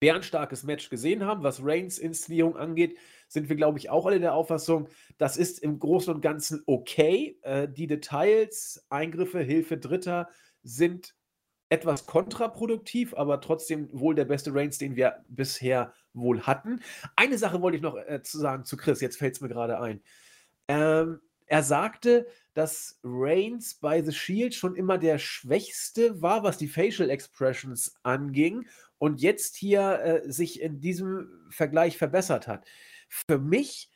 bärenstarkes 0.00 0.62
Match 0.64 0.90
gesehen 0.90 1.24
haben. 1.24 1.42
Was 1.42 1.64
Reigns 1.64 1.98
Inszenierung 1.98 2.56
angeht, 2.56 2.98
sind 3.28 3.48
wir, 3.48 3.56
glaube 3.56 3.78
ich, 3.78 3.90
auch 3.90 4.06
alle 4.06 4.20
der 4.20 4.34
Auffassung, 4.34 4.88
das 5.18 5.36
ist 5.36 5.58
im 5.60 5.78
Großen 5.78 6.14
und 6.14 6.20
Ganzen 6.20 6.62
okay. 6.66 7.38
Äh, 7.42 7.68
die 7.68 7.86
Details, 7.86 8.84
Eingriffe, 8.88 9.40
Hilfe 9.40 9.78
Dritter 9.78 10.28
sind 10.62 11.14
etwas 11.68 12.06
kontraproduktiv, 12.06 13.14
aber 13.14 13.40
trotzdem 13.40 13.88
wohl 13.92 14.14
der 14.14 14.24
beste 14.24 14.54
Reigns, 14.54 14.78
den 14.78 14.96
wir 14.96 15.24
bisher 15.28 15.92
wohl 16.12 16.42
hatten. 16.42 16.80
Eine 17.16 17.38
Sache 17.38 17.60
wollte 17.60 17.76
ich 17.76 17.82
noch 17.82 17.96
äh, 17.96 18.22
zu 18.22 18.38
sagen 18.38 18.64
zu 18.64 18.76
Chris, 18.76 19.00
jetzt 19.00 19.18
fällt 19.18 19.34
es 19.34 19.40
mir 19.40 19.48
gerade 19.48 19.80
ein. 19.80 20.02
Ähm, 20.68 21.20
er 21.46 21.62
sagte, 21.62 22.26
dass 22.54 22.98
Reigns 23.04 23.74
bei 23.74 24.02
The 24.02 24.12
Shield 24.12 24.54
schon 24.54 24.74
immer 24.74 24.98
der 24.98 25.18
Schwächste 25.18 26.20
war, 26.22 26.42
was 26.42 26.58
die 26.58 26.68
Facial 26.68 27.10
Expressions 27.10 27.94
anging 28.02 28.66
und 28.98 29.20
jetzt 29.20 29.56
hier 29.56 30.00
äh, 30.00 30.32
sich 30.32 30.60
in 30.60 30.80
diesem 30.80 31.46
Vergleich 31.50 31.98
verbessert 31.98 32.48
hat. 32.48 32.66
Für 33.08 33.38
mich 33.38 33.90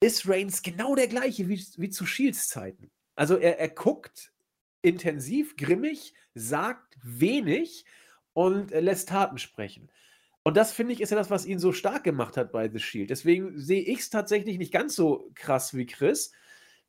ist 0.00 0.28
Reigns 0.28 0.62
genau 0.62 0.94
der 0.94 1.08
gleiche 1.08 1.48
wie, 1.48 1.62
wie 1.76 1.90
zu 1.90 2.06
Shields 2.06 2.48
Zeiten. 2.48 2.90
Also 3.14 3.36
er, 3.36 3.58
er 3.58 3.68
guckt 3.68 4.32
intensiv, 4.86 5.56
grimmig, 5.56 6.14
sagt 6.34 6.96
wenig 7.02 7.84
und 8.32 8.72
äh, 8.72 8.80
lässt 8.80 9.08
Taten 9.08 9.38
sprechen. 9.38 9.90
Und 10.42 10.56
das 10.56 10.72
finde 10.72 10.92
ich 10.92 11.00
ist 11.00 11.10
ja 11.10 11.16
das, 11.16 11.30
was 11.30 11.44
ihn 11.44 11.58
so 11.58 11.72
stark 11.72 12.04
gemacht 12.04 12.36
hat 12.36 12.52
bei 12.52 12.68
The 12.68 12.78
Shield. 12.78 13.10
Deswegen 13.10 13.58
sehe 13.58 13.82
ich 13.82 13.98
es 13.98 14.10
tatsächlich 14.10 14.58
nicht 14.58 14.72
ganz 14.72 14.94
so 14.94 15.30
krass 15.34 15.74
wie 15.74 15.86
Chris, 15.86 16.32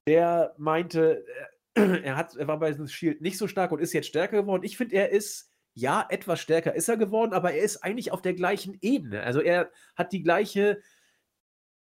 der 0.05 0.53
meinte, 0.57 1.25
äh, 1.73 2.01
er, 2.03 2.15
hat, 2.15 2.35
er 2.35 2.47
war 2.47 2.59
bei 2.59 2.73
The 2.73 2.87
Shield 2.87 3.21
nicht 3.21 3.37
so 3.37 3.47
stark 3.47 3.71
und 3.71 3.79
ist 3.79 3.93
jetzt 3.93 4.07
stärker 4.07 4.41
geworden. 4.41 4.63
Ich 4.63 4.77
finde, 4.77 4.95
er 4.95 5.09
ist 5.09 5.51
ja, 5.73 6.05
etwas 6.09 6.39
stärker 6.39 6.73
ist 6.73 6.89
er 6.89 6.97
geworden, 6.97 7.33
aber 7.33 7.53
er 7.53 7.61
ist 7.61 7.83
eigentlich 7.83 8.11
auf 8.11 8.23
der 8.23 8.33
gleichen 8.33 8.77
Ebene. 8.81 9.21
Also 9.21 9.41
er 9.41 9.71
hat 9.95 10.11
die 10.11 10.23
gleiche 10.23 10.81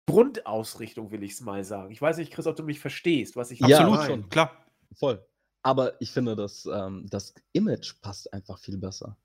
Grundausrichtung, 0.05 1.11
will 1.11 1.23
ich 1.23 1.31
es 1.31 1.41
mal 1.41 1.63
sagen. 1.63 1.91
Ich 1.91 2.01
weiß 2.01 2.17
nicht, 2.17 2.33
Chris, 2.33 2.45
ob 2.45 2.57
du 2.57 2.63
mich 2.63 2.81
verstehst, 2.81 3.37
was 3.37 3.51
ich 3.51 3.59
Ja, 3.59 3.79
Absolut 3.79 3.95
mein. 3.95 4.07
schon, 4.07 4.29
klar. 4.29 4.65
Voll. 4.93 5.25
Aber 5.65 5.99
ich 5.99 6.11
finde, 6.11 6.35
dass 6.35 6.67
ähm, 6.67 7.07
das 7.09 7.33
Image 7.53 7.99
passt 7.99 8.31
einfach 8.31 8.59
viel 8.59 8.77
besser. 8.77 9.17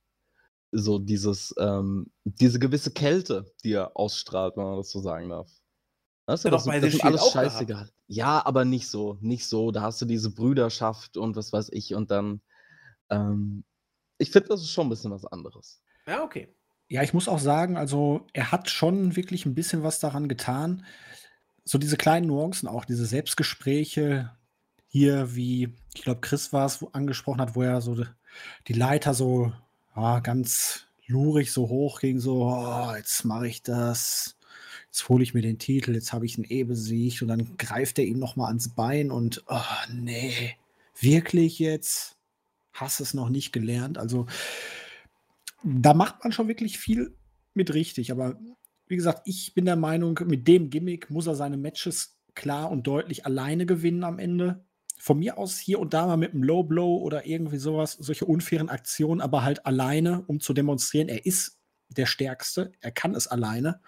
So 0.73 0.99
dieses, 0.99 1.55
ähm, 1.59 2.11
diese 2.25 2.59
gewisse 2.59 2.93
Kälte, 2.93 3.53
die 3.63 3.73
er 3.73 3.95
ausstrahlt, 3.95 4.57
wenn 4.57 4.65
man 4.65 4.79
das 4.79 4.91
so 4.91 5.01
sagen 5.01 5.29
darf. 5.29 5.51
Weißt 6.25 6.47
du, 6.47 6.49
Hat 6.49 6.55
das, 6.55 6.65
doch 6.65 6.71
bei 6.71 6.81
das 6.81 6.93
Shield 6.93 7.05
alles 7.05 7.21
auch 7.21 7.33
gehabt. 7.35 7.53
scheißegal. 7.53 7.91
Ja, 8.07 8.47
aber 8.47 8.65
nicht 8.65 8.89
so, 8.89 9.19
nicht 9.21 9.47
so. 9.47 9.71
Da 9.71 9.83
hast 9.83 10.01
du 10.01 10.07
diese 10.07 10.31
Brüderschaft 10.33 11.19
und 11.19 11.37
was 11.37 11.53
weiß 11.53 11.69
ich 11.73 11.95
und 11.95 12.11
dann, 12.11 12.41
ähm, 13.11 13.65
ich 14.17 14.31
finde, 14.31 14.49
das 14.49 14.63
ist 14.63 14.71
schon 14.71 14.87
ein 14.87 14.91
bisschen 14.91 15.11
was 15.11 15.27
anderes. 15.27 15.83
Ja, 16.07 16.23
okay. 16.25 16.57
Ja, 16.89 17.03
ich 17.03 17.13
muss 17.13 17.29
auch 17.29 17.39
sagen, 17.39 17.77
also 17.77 18.27
er 18.33 18.51
hat 18.51 18.71
schon 18.71 19.15
wirklich 19.15 19.45
ein 19.45 19.55
bisschen 19.55 19.83
was 19.83 20.01
daran 20.01 20.27
getan. 20.27 20.87
So 21.65 21.77
diese 21.77 21.99
kleinen 21.99 22.29
Nuancen 22.29 22.67
auch, 22.67 22.87
diese 22.87 23.05
Selbstgespräche 23.05 24.35
hier, 24.91 25.35
wie 25.35 25.73
ich 25.95 26.03
glaube, 26.03 26.21
Chris 26.21 26.53
war 26.53 26.67
es, 26.67 26.85
angesprochen 26.93 27.41
hat, 27.41 27.55
wo 27.55 27.63
er 27.63 27.81
so 27.81 28.05
die 28.69 28.73
Leiter 28.73 29.15
so 29.15 29.53
ja, 29.97 30.21
ganz 30.21 30.87
lurig 31.07 31.53
so 31.53 31.69
hoch 31.69 32.01
ging, 32.01 32.19
so, 32.21 32.45
oh, 32.45 32.93
jetzt 32.97 33.25
mache 33.25 33.49
ich 33.49 33.63
das, 33.63 34.37
jetzt 34.87 35.09
hole 35.09 35.23
ich 35.23 35.35
mir 35.35 35.43
den 35.43 35.59
Titel, 35.59 35.95
jetzt 35.95 36.13
habe 36.13 36.27
ich 36.27 36.37
einen 36.37 36.47
E 36.49 36.65
besiegt 36.65 37.23
und 37.23 37.29
dann 37.29 37.57
greift 37.57 37.99
er 37.99 38.05
ihm 38.05 38.19
noch 38.19 38.37
mal 38.37 38.49
ans 38.49 38.69
Bein 38.75 39.11
und, 39.11 39.43
oh, 39.49 39.61
nee, 39.93 40.57
wirklich 41.01 41.59
jetzt? 41.59 42.17
Hast 42.73 43.01
es 43.01 43.15
noch 43.15 43.29
nicht 43.29 43.53
gelernt? 43.53 43.99
Also 43.99 44.27
da 45.63 45.95
macht 45.95 46.23
man 46.23 46.33
schon 46.33 46.49
wirklich 46.49 46.79
viel 46.79 47.15
mit 47.55 47.75
richtig. 47.75 48.11
Aber 48.13 48.39
wie 48.87 48.97
gesagt, 48.97 49.23
ich 49.25 49.55
bin 49.55 49.67
der 49.67 49.77
Meinung, 49.77 50.19
mit 50.27 50.49
dem 50.49 50.71
Gimmick 50.71 51.11
muss 51.11 51.27
er 51.27 51.35
seine 51.35 51.57
Matches 51.57 52.17
klar 52.35 52.71
und 52.71 52.87
deutlich 52.87 53.27
alleine 53.27 53.67
gewinnen 53.67 54.05
am 54.05 54.19
Ende. 54.19 54.65
Von 55.01 55.19
mir 55.19 55.39
aus 55.39 55.59
hier 55.59 55.79
und 55.79 55.95
da 55.95 56.07
mal 56.07 56.17
mit 56.17 56.33
einem 56.33 56.43
Low 56.43 56.63
Blow 56.63 56.99
oder 56.99 57.27
irgendwie 57.27 57.57
sowas, 57.57 57.93
solche 57.93 58.27
unfairen 58.27 58.69
Aktionen, 58.69 59.21
aber 59.21 59.43
halt 59.43 59.65
alleine, 59.65 60.25
um 60.27 60.41
zu 60.41 60.53
demonstrieren, 60.53 61.09
er 61.09 61.25
ist 61.25 61.59
der 61.89 62.07
Stärkste, 62.07 62.73
er 62.81 62.91
kann 62.91 63.15
es 63.15 63.27
alleine. 63.27 63.81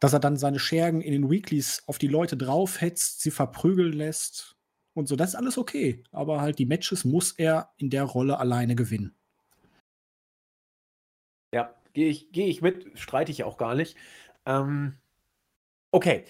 Dass 0.00 0.12
er 0.12 0.18
dann 0.18 0.36
seine 0.36 0.58
Schergen 0.58 1.00
in 1.00 1.12
den 1.12 1.30
Weeklies 1.30 1.84
auf 1.86 1.98
die 1.98 2.08
Leute 2.08 2.36
draufhetzt, 2.36 3.20
sie 3.20 3.30
verprügeln 3.30 3.92
lässt 3.92 4.56
und 4.94 5.06
so, 5.06 5.14
das 5.14 5.30
ist 5.30 5.34
alles 5.36 5.58
okay. 5.58 6.02
Aber 6.10 6.40
halt 6.40 6.58
die 6.58 6.66
Matches 6.66 7.04
muss 7.04 7.32
er 7.32 7.72
in 7.76 7.90
der 7.90 8.04
Rolle 8.04 8.38
alleine 8.38 8.74
gewinnen. 8.74 9.14
Ja, 11.54 11.74
gehe 11.92 12.08
ich, 12.08 12.32
geh 12.32 12.46
ich 12.46 12.62
mit, 12.62 12.98
streite 12.98 13.30
ich 13.30 13.44
auch 13.44 13.56
gar 13.56 13.74
nicht. 13.74 13.96
Ähm, 14.46 14.98
okay. 15.92 16.24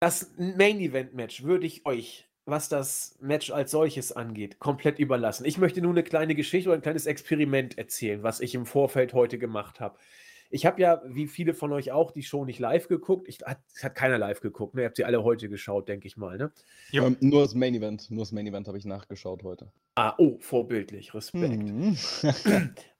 Das 0.00 0.32
Main 0.36 0.80
Event 0.80 1.14
Match 1.14 1.42
würde 1.42 1.66
ich 1.66 1.84
euch, 1.84 2.27
was 2.48 2.68
das 2.68 3.16
Match 3.20 3.50
als 3.50 3.70
solches 3.70 4.12
angeht, 4.12 4.58
komplett 4.58 4.98
überlassen. 4.98 5.44
Ich 5.44 5.58
möchte 5.58 5.82
nur 5.82 5.92
eine 5.92 6.02
kleine 6.02 6.34
Geschichte 6.34 6.70
oder 6.70 6.78
ein 6.78 6.82
kleines 6.82 7.06
Experiment 7.06 7.76
erzählen, 7.76 8.22
was 8.22 8.40
ich 8.40 8.54
im 8.54 8.66
Vorfeld 8.66 9.12
heute 9.12 9.38
gemacht 9.38 9.80
habe. 9.80 9.98
Ich 10.50 10.64
habe 10.64 10.80
ja, 10.80 11.02
wie 11.04 11.26
viele 11.26 11.52
von 11.52 11.72
euch 11.72 11.92
auch, 11.92 12.10
die 12.10 12.22
Show 12.22 12.46
nicht 12.46 12.58
live 12.58 12.88
geguckt. 12.88 13.28
Ich, 13.28 13.40
hat, 13.44 13.58
hat 13.82 13.94
keiner 13.94 14.16
live 14.16 14.40
geguckt. 14.40 14.74
Ne? 14.74 14.80
Ihr 14.80 14.86
habt 14.86 14.96
sie 14.96 15.04
alle 15.04 15.22
heute 15.22 15.50
geschaut, 15.50 15.88
denke 15.88 16.06
ich 16.06 16.16
mal. 16.16 16.38
Ne? 16.38 16.50
Ja. 16.90 17.06
Ähm, 17.06 17.18
nur 17.20 17.42
das 17.42 17.54
Main 17.54 17.74
Event, 17.74 18.10
nur 18.10 18.22
das 18.22 18.32
Main 18.32 18.46
Event 18.46 18.66
habe 18.66 18.78
ich 18.78 18.86
nachgeschaut 18.86 19.42
heute. 19.42 19.70
Ah, 19.94 20.14
oh, 20.16 20.38
vorbildlich. 20.40 21.12
Respekt. 21.12 21.62
Mhm. 21.64 21.98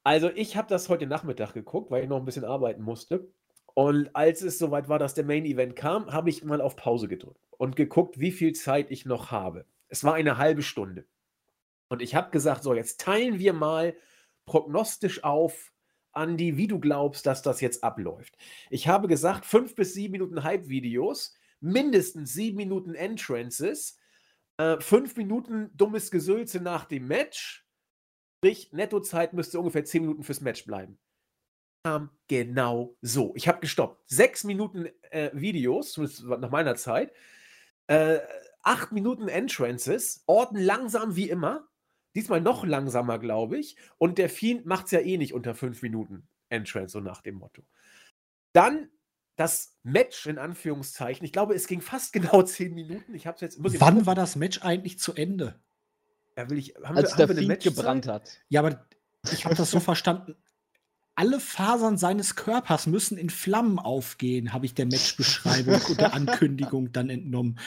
Also 0.05 0.31
ich 0.35 0.57
habe 0.57 0.69
das 0.69 0.89
heute 0.89 1.07
Nachmittag 1.07 1.53
geguckt, 1.53 1.91
weil 1.91 2.03
ich 2.03 2.09
noch 2.09 2.19
ein 2.19 2.25
bisschen 2.25 2.45
arbeiten 2.45 2.83
musste. 2.83 3.29
Und 3.79 4.17
als 4.17 4.43
es 4.43 4.59
soweit 4.59 4.89
war, 4.89 4.99
dass 4.99 5.15
der 5.15 5.25
Main 5.25 5.45
Event 5.45 5.77
kam, 5.77 6.13
habe 6.13 6.31
ich 6.31 6.43
mal 6.43 6.61
auf 6.61 6.75
Pause 6.75 7.07
gedrückt 7.07 7.39
und 7.59 7.77
geguckt, 7.77 8.19
wie 8.19 8.33
viel 8.33 8.53
Zeit 8.53 8.91
ich 8.91 9.07
noch 9.07 9.31
habe. 9.31 9.67
Es 9.87 10.03
war 10.03 10.15
eine 10.15 10.37
halbe 10.37 10.63
Stunde. 10.63 11.07
Und 11.89 12.03
ich 12.03 12.17
habe 12.17 12.33
gesagt, 12.33 12.65
so, 12.65 12.75
jetzt 12.75 12.99
teilen 13.01 13.39
wir 13.39 13.53
mal 13.53 13.95
prognostisch 14.47 15.23
auf, 15.23 15.71
Andi, 16.11 16.57
wie 16.57 16.67
du 16.67 16.81
glaubst, 16.81 17.25
dass 17.25 17.43
das 17.43 17.61
jetzt 17.61 17.85
abläuft. 17.85 18.37
Ich 18.69 18.89
habe 18.89 19.07
gesagt, 19.07 19.47
fünf 19.47 19.77
bis 19.77 19.95
sieben 19.95 20.11
Minuten 20.11 20.43
Hype-Videos, 20.43 21.37
mindestens 21.61 22.33
sieben 22.33 22.57
Minuten 22.57 22.97
Entrances, 22.97 23.97
äh, 24.57 24.81
fünf 24.81 25.15
Minuten 25.15 25.71
dummes 25.77 26.11
Gesülze 26.11 26.61
nach 26.61 26.85
dem 26.85 27.07
Match, 27.07 27.65
Sprich, 28.39 28.73
Nettozeit 28.73 29.35
müsste 29.35 29.59
ungefähr 29.59 29.85
10 29.85 30.03
Minuten 30.03 30.23
fürs 30.23 30.41
Match 30.41 30.65
bleiben. 30.65 30.97
Kam 31.85 32.11
genau 32.29 32.97
so. 33.01 33.33
Ich 33.37 33.49
habe 33.49 33.61
gestoppt. 33.61 34.03
Sechs 34.09 34.45
Minuten 34.45 34.89
äh, 35.11 35.31
Videos, 35.33 35.93
zumindest 35.93 36.25
nach 36.25 36.51
meiner 36.51 36.77
Zeit. 36.77 37.13
Äh, 37.87 38.19
acht 38.63 38.93
Minuten 38.93 39.29
Entrances. 39.29 40.23
Orten 40.27 40.59
langsam 40.59 41.17
wie 41.17 41.31
immer. 41.31 41.69
Diesmal 42.15 42.41
noch 42.41 42.65
langsamer, 42.65 43.19
glaube 43.19 43.59
ich. 43.59 43.77
Und 43.97 44.19
der 44.19 44.29
Fiend 44.29 44.67
macht 44.67 44.87
es 44.87 44.93
ja 44.93 45.01
eh 45.01 45.19
nicht 45.19 45.35
unter 45.35 45.55
fünf 45.55 45.83
Minuten 45.83 46.27
Entrance, 46.49 46.93
so 46.93 47.01
nach 47.01 47.23
dem 47.23 47.37
Motto. 47.37 47.63
Dann 48.53 48.89
das 49.37 49.79
Match 49.85 50.27
in 50.27 50.39
Anführungszeichen. 50.39 51.25
Ich 51.25 51.33
glaube, 51.33 51.55
es 51.55 51.67
ging 51.69 51.81
fast 51.81 52.13
genau 52.15 52.43
zehn 52.43 52.75
Minuten. 52.75 53.15
Ich 53.15 53.27
habe 53.27 53.39
jetzt. 53.41 53.63
Wann 53.63 53.73
gucken. 53.73 54.07
war 54.07 54.15
das 54.15 54.37
Match 54.37 54.63
eigentlich 54.63 54.99
zu 54.99 55.15
Ende? 55.15 55.61
Ja, 56.37 56.51
will 56.51 56.59
ich, 56.59 56.75
haben 56.83 56.97
Als 56.97 57.13
wir, 57.13 57.17
der 57.17 57.29
haben 57.29 57.37
wir 57.37 57.43
eine 57.43 57.61
Fiend 57.61 57.77
gebrannt 57.77 58.07
hat. 58.07 58.41
Ja, 58.49 58.61
aber 58.61 58.87
ich 59.33 59.45
habe 59.45 59.55
das 59.55 59.71
so 59.71 59.81
verstanden. 59.81 60.37
Alle 61.19 61.40
Fasern 61.40 61.99
seines 61.99 62.36
Körpers 62.36 62.86
müssen 62.86 63.19
in 63.19 63.28
Flammen 63.28 63.81
aufgehen, 63.81 64.53
habe 64.53 64.66
ich 64.66 64.74
der 64.74 64.86
Matchbeschreibung 64.86 65.81
und 65.89 66.01
der 66.01 66.15
Ankündigung 66.15 66.93
dann 66.93 67.11
entnommen. 67.11 67.59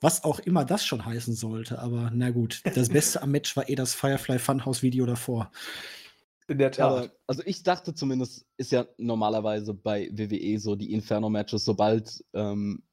Was 0.00 0.22
auch 0.22 0.38
immer 0.38 0.64
das 0.64 0.84
schon 0.86 1.04
heißen 1.04 1.34
sollte. 1.34 1.80
Aber 1.80 2.12
na 2.14 2.30
gut, 2.30 2.62
das 2.76 2.90
Beste 2.90 3.20
am 3.20 3.32
Match 3.32 3.56
war 3.56 3.68
eh 3.68 3.74
das 3.74 3.92
Firefly 3.92 4.38
Funhouse 4.38 4.82
Video 4.82 5.04
davor. 5.04 5.50
In 6.46 6.58
der 6.58 6.70
Tat. 6.70 6.86
Aber, 6.86 7.10
also 7.26 7.42
ich 7.44 7.64
dachte 7.64 7.92
zumindest, 7.92 8.46
ist 8.56 8.70
ja 8.70 8.86
normalerweise 8.98 9.74
bei 9.74 10.08
WWE 10.12 10.60
so 10.60 10.76
die 10.76 10.92
Inferno-Matches, 10.92 11.64
sobald 11.64 12.24
ähm, 12.34 12.84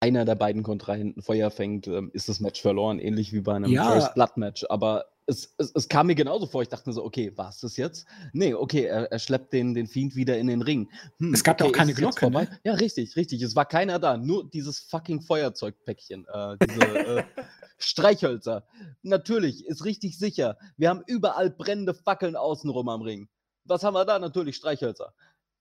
einer 0.00 0.24
der 0.24 0.34
beiden 0.34 0.62
Kontrahenten 0.62 1.20
Feuer 1.20 1.50
fängt, 1.50 1.88
ähm, 1.88 2.10
ist 2.14 2.30
das 2.30 2.40
Match 2.40 2.62
verloren, 2.62 2.98
ähnlich 2.98 3.34
wie 3.34 3.42
bei 3.42 3.54
einem 3.54 3.70
Ja. 3.70 3.90
First 3.92 4.14
Blood-Match. 4.14 4.64
Aber 4.70 5.11
es, 5.26 5.54
es, 5.58 5.72
es 5.74 5.88
kam 5.88 6.08
mir 6.08 6.14
genauso 6.14 6.46
vor. 6.46 6.62
Ich 6.62 6.68
dachte 6.68 6.88
mir 6.88 6.94
so, 6.94 7.04
okay, 7.04 7.32
war 7.36 7.50
es 7.50 7.60
das 7.60 7.76
jetzt? 7.76 8.06
Nee, 8.32 8.54
okay, 8.54 8.84
er, 8.84 9.10
er 9.12 9.18
schleppt 9.18 9.52
den, 9.52 9.74
den 9.74 9.86
Fiend 9.86 10.16
wieder 10.16 10.36
in 10.38 10.46
den 10.48 10.62
Ring. 10.62 10.90
Hm, 11.18 11.32
Es 11.32 11.44
gab 11.44 11.60
ja 11.60 11.66
auch 11.66 11.70
okay, 11.70 11.78
keine 11.78 11.94
Glocke, 11.94 12.14
ne? 12.26 12.32
vorbei? 12.32 12.48
Ja, 12.64 12.74
richtig, 12.74 13.14
richtig. 13.16 13.40
Es 13.42 13.54
war 13.54 13.66
keiner 13.66 13.98
da. 13.98 14.16
Nur 14.16 14.50
dieses 14.50 14.80
fucking 14.80 15.20
Feuerzeugpäckchen. 15.22 16.26
Äh, 16.32 16.56
diese 16.66 16.98
äh, 16.98 17.24
Streichhölzer. 17.78 18.66
Natürlich, 19.02 19.66
ist 19.66 19.84
richtig 19.84 20.18
sicher. 20.18 20.58
Wir 20.76 20.88
haben 20.88 21.02
überall 21.06 21.50
brennende 21.50 21.94
Fackeln 21.94 22.36
außenrum 22.36 22.88
am 22.88 23.02
Ring. 23.02 23.28
Was 23.64 23.84
haben 23.84 23.94
wir 23.94 24.04
da? 24.04 24.18
Natürlich 24.18 24.56
Streichhölzer. 24.56 25.14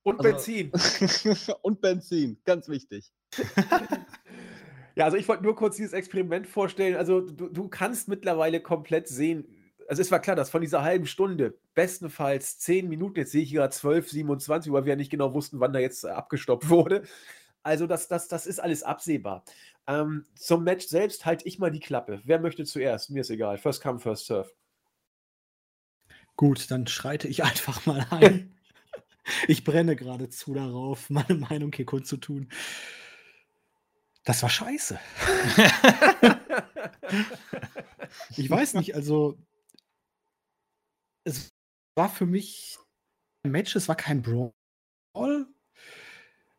Und 0.03 0.19
also- 0.19 0.31
Benzin. 0.31 0.71
Und 1.61 1.81
Benzin, 1.81 2.39
ganz 2.45 2.67
wichtig. 2.67 3.11
Ja, 4.95 5.05
also 5.05 5.17
ich 5.17 5.27
wollte 5.27 5.43
nur 5.43 5.55
kurz 5.55 5.75
dieses 5.77 5.93
Experiment 5.93 6.47
vorstellen. 6.47 6.95
Also 6.95 7.21
du, 7.21 7.49
du 7.49 7.67
kannst 7.69 8.07
mittlerweile 8.07 8.59
komplett 8.61 9.07
sehen. 9.07 9.47
Also 9.87 10.01
es 10.01 10.11
war 10.11 10.19
klar, 10.19 10.35
dass 10.35 10.49
von 10.49 10.61
dieser 10.61 10.83
halben 10.83 11.05
Stunde 11.05 11.57
bestenfalls 11.73 12.59
10 12.59 12.87
Minuten, 12.87 13.19
jetzt 13.19 13.31
sehe 13.31 13.43
ich 13.43 13.53
gerade 13.53 13.71
12, 13.71 14.09
27, 14.09 14.71
weil 14.71 14.85
wir 14.85 14.91
ja 14.91 14.95
nicht 14.95 15.09
genau 15.09 15.33
wussten, 15.33 15.59
wann 15.59 15.73
da 15.73 15.79
jetzt 15.79 16.03
äh, 16.03 16.09
abgestoppt 16.09 16.69
wurde. 16.69 17.03
Also 17.63 17.87
das, 17.87 18.07
das, 18.07 18.27
das 18.27 18.47
ist 18.47 18.59
alles 18.59 18.83
absehbar. 18.83 19.43
Ähm, 19.87 20.25
zum 20.35 20.63
Match 20.63 20.87
selbst 20.87 21.25
halte 21.25 21.47
ich 21.47 21.59
mal 21.59 21.71
die 21.71 21.79
Klappe. 21.79 22.21
Wer 22.23 22.39
möchte 22.39 22.65
zuerst? 22.65 23.09
Mir 23.09 23.21
ist 23.21 23.29
egal. 23.29 23.57
First 23.57 23.81
come, 23.81 23.99
first 23.99 24.25
serve. 24.25 24.51
Gut, 26.35 26.71
dann 26.71 26.87
schreite 26.87 27.27
ich 27.27 27.43
einfach 27.43 27.85
mal 27.85 28.05
ein. 28.09 28.55
Ich 29.47 29.63
brenne 29.63 29.95
geradezu 29.95 30.53
darauf, 30.53 31.09
meine 31.09 31.35
Meinung 31.35 31.71
hier 31.73 31.85
kundzutun. 31.85 32.49
Das 34.23 34.43
war 34.43 34.49
scheiße. 34.49 34.99
Ich 38.35 38.49
weiß 38.49 38.75
nicht, 38.75 38.95
also 38.95 39.37
es 41.23 41.49
war 41.95 42.09
für 42.09 42.25
mich 42.25 42.77
ein 43.43 43.51
Match, 43.51 43.75
es 43.75 43.87
war 43.87 43.95
kein 43.95 44.21
Brawl. 44.21 45.47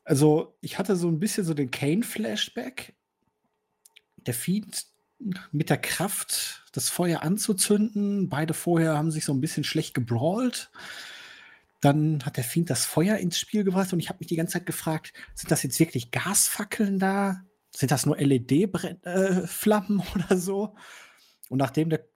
Also 0.05 0.57
ich 0.61 0.79
hatte 0.79 0.97
so 0.97 1.09
ein 1.09 1.21
bisschen 1.21 1.45
so 1.45 1.55
den 1.55 1.71
Kane-Flashback. 1.71 2.95
Der 4.17 4.35
Fiend 4.35 4.87
mit 5.53 5.71
der 5.71 5.79
Kraft, 5.79 6.65
das 6.73 6.89
Feuer 6.89 7.23
anzuzünden. 7.23 8.29
Beide 8.29 8.55
vorher 8.55 8.97
haben 8.97 9.11
sich 9.11 9.25
so 9.25 9.33
ein 9.33 9.41
bisschen 9.41 9.65
schlecht 9.65 9.95
gebrawlt. 9.95 10.71
Dann 11.81 12.25
hat 12.25 12.37
der 12.37 12.45
Fiend 12.45 12.71
das 12.71 12.85
Feuer 12.85 13.17
ins 13.17 13.39
Spiel 13.39 13.65
gebracht 13.65 13.93
und 13.93 14.01
ich 14.01 14.09
habe 14.09 14.19
mich 14.21 14.29
die 14.29 14.37
ganze 14.37 14.55
Zeit 14.55 14.67
gefragt, 14.67 15.13
sind 15.35 15.51
das 15.51 15.63
jetzt 15.65 15.81
wirklich 15.81 16.13
Gasfackeln 16.13 16.99
da? 16.99 17.45
Sind 17.75 17.91
das 17.91 18.07
nur 18.07 18.19
LED-Flammen 18.19 20.03
oder 20.15 20.37
so? 20.37 20.75
Und 21.49 21.59
nachdem 21.59 21.91
der 21.91 22.07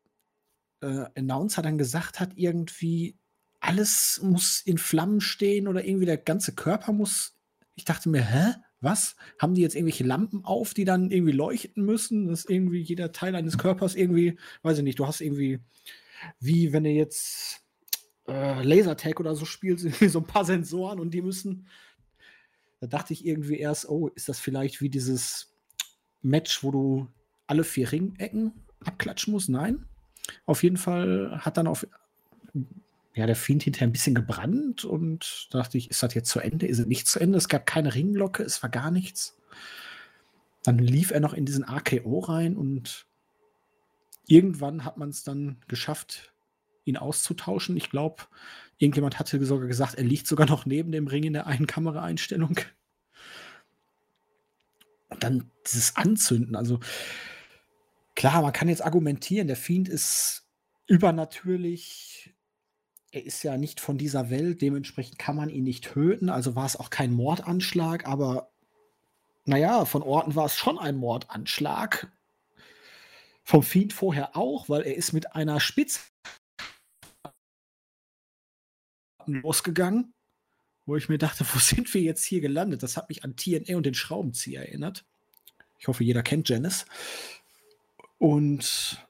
äh, 0.81 1.07
Announcer 1.17 1.63
dann 1.63 1.79
gesagt 1.79 2.21
hat, 2.21 2.33
irgendwie, 2.37 3.19
alles 3.61 4.21
muss 4.23 4.61
in 4.61 4.79
Flammen 4.79 5.21
stehen 5.21 5.69
oder 5.69 5.85
irgendwie 5.85 6.07
der 6.07 6.19
ganze 6.19 6.55
Körper 6.55 6.93
muss. 6.93 7.39
Ich 7.75 7.85
dachte 7.85 8.09
mir, 8.09 8.25
hä? 8.25 8.55
Was? 8.81 9.17
Haben 9.41 9.55
die 9.55 9.63
jetzt 9.63 9.75
irgendwelche 9.75 10.05
Lampen 10.05 10.45
auf, 10.45 10.75
die 10.75 10.85
dann 10.85 11.11
irgendwie 11.11 11.33
leuchten 11.33 11.85
müssen? 11.85 12.29
Dass 12.29 12.45
irgendwie 12.45 12.81
jeder 12.81 13.11
Teil 13.11 13.35
eines 13.35 13.59
Körpers 13.59 13.95
irgendwie, 13.95 14.39
weiß 14.63 14.79
ich 14.79 14.85
nicht, 14.85 14.99
du 14.99 15.07
hast 15.07 15.23
irgendwie, 15.23 15.61
wie 16.41 16.73
wenn 16.73 16.85
du 16.85 16.91
jetzt 16.91 17.63
äh, 18.29 18.63
Lasertag 18.63 19.19
oder 19.19 19.35
so 19.35 19.45
spielst, 19.45 19.85
irgendwie 19.87 20.09
so 20.09 20.21
ein 20.21 20.27
paar 20.27 20.45
Sensoren 20.45 21.01
und 21.01 21.13
die 21.13 21.23
müssen. 21.23 21.69
Da 22.87 22.99
dachte 22.99 23.13
ich 23.13 23.27
irgendwie 23.27 23.59
erst, 23.59 23.89
oh, 23.89 24.09
ist 24.09 24.29
das 24.29 24.39
vielleicht 24.39 24.81
wie 24.81 24.89
dieses 24.89 25.53
Match, 26.23 26.63
wo 26.63 26.71
du 26.71 27.09
alle 27.47 27.65
vier 27.65 27.91
Ringecken 27.91 28.53
abklatschen 28.85 29.33
musst? 29.33 29.49
Nein. 29.49 29.85
Auf 30.45 30.63
jeden 30.63 30.77
Fall 30.77 31.39
hat 31.41 31.57
dann 31.57 31.67
auf 31.67 31.87
ja, 33.15 33.27
der 33.27 33.35
Fiend 33.35 33.63
hinterher 33.63 33.89
ein 33.89 33.93
bisschen 33.93 34.15
gebrannt 34.15 34.85
und 34.85 35.49
dachte 35.51 35.79
ich, 35.79 35.91
ist 35.91 36.03
das 36.03 36.15
jetzt 36.15 36.29
zu 36.29 36.39
Ende? 36.39 36.67
Ist 36.67 36.79
es 36.79 36.87
nicht 36.87 37.09
zu 37.09 37.19
Ende? 37.19 37.39
Es 37.39 37.49
gab 37.49 37.67
keine 37.67 37.95
Ringglocke, 37.95 38.43
es 38.43 38.63
war 38.63 38.71
gar 38.71 38.91
nichts. 38.91 39.37
Dann 40.63 40.79
lief 40.79 41.11
er 41.11 41.21
noch 41.21 41.33
in 41.33 41.47
diesen 41.47 41.65
AKO 41.65 42.21
rein 42.21 42.57
und 42.57 43.07
irgendwann 44.27 44.85
hat 44.85 44.97
man 44.97 45.09
es 45.09 45.25
dann 45.25 45.57
geschafft, 45.67 46.35
ihn 46.87 46.97
auszutauschen. 46.97 47.77
Ich 47.77 47.91
glaube, 47.91 48.23
irgendjemand 48.79 49.19
hatte 49.19 49.45
sogar 49.45 49.67
gesagt, 49.69 49.97
er 49.97 50.05
liegt 50.05 50.27
sogar 50.27 50.47
noch 50.47 50.65
neben 50.65 50.93
dem 50.93 51.07
Ring 51.07 51.25
in 51.25 51.35
der 51.35 51.47
einen 51.47 51.67
Kameraeinstellung. 51.67 52.59
Und 55.09 55.23
dann 55.23 55.51
dieses 55.67 55.97
Anzünden, 55.97 56.57
also 56.57 56.81
klar, 58.15 58.43
man 58.43 58.53
kann 58.53 58.69
jetzt 58.69 58.85
argumentieren, 58.85 59.47
der 59.47 59.57
Fiend 59.57 59.89
ist 59.89 60.49
übernatürlich, 60.87 62.35
er 63.13 63.25
ist 63.25 63.43
ja 63.43 63.57
nicht 63.57 63.81
von 63.81 63.99
dieser 63.99 64.31
Welt, 64.31 64.63
dementsprechend 64.63 65.19
kann 65.19 65.37
man 65.37 65.49
ihn 65.49 65.65
nicht 65.65 65.85
töten. 65.85 66.29
Also 66.29 66.55
war 66.55 66.67
es 66.67 66.77
auch 66.77 66.91
kein 66.91 67.13
Mordanschlag, 67.13 68.07
aber 68.07 68.51
naja, 69.45 69.85
von 69.85 70.03
Orten 70.03 70.35
war 70.35 70.47
es 70.47 70.57
schon 70.57 70.79
ein 70.79 70.97
Mordanschlag. 70.97 72.13
Vom 73.45 73.63
Fiend 73.63 73.93
vorher 73.93 74.37
auch, 74.37 74.69
weil 74.69 74.83
er 74.83 74.97
ist 74.97 75.13
mit 75.13 75.35
einer 75.37 75.61
Spitze 75.61 76.01
losgegangen, 79.27 80.15
wo 80.85 80.97
ich 80.97 81.09
mir 81.09 81.19
dachte, 81.19 81.45
wo 81.55 81.59
sind 81.59 81.93
wir 81.95 82.01
jetzt 82.01 82.25
hier 82.25 82.41
gelandet? 82.41 82.83
Das 82.83 82.97
hat 82.97 83.09
mich 83.09 83.25
an 83.25 83.37
TNA 83.37 83.77
und 83.77 83.87
den 83.87 83.95
Schraubenzieher 83.95 84.67
erinnert. 84.67 85.05
Ich 85.79 85.89
hoffe, 85.89 86.05
jeder 86.05 86.23
kennt 86.23 86.49
Janice. 86.49 86.87
Und 88.19 89.07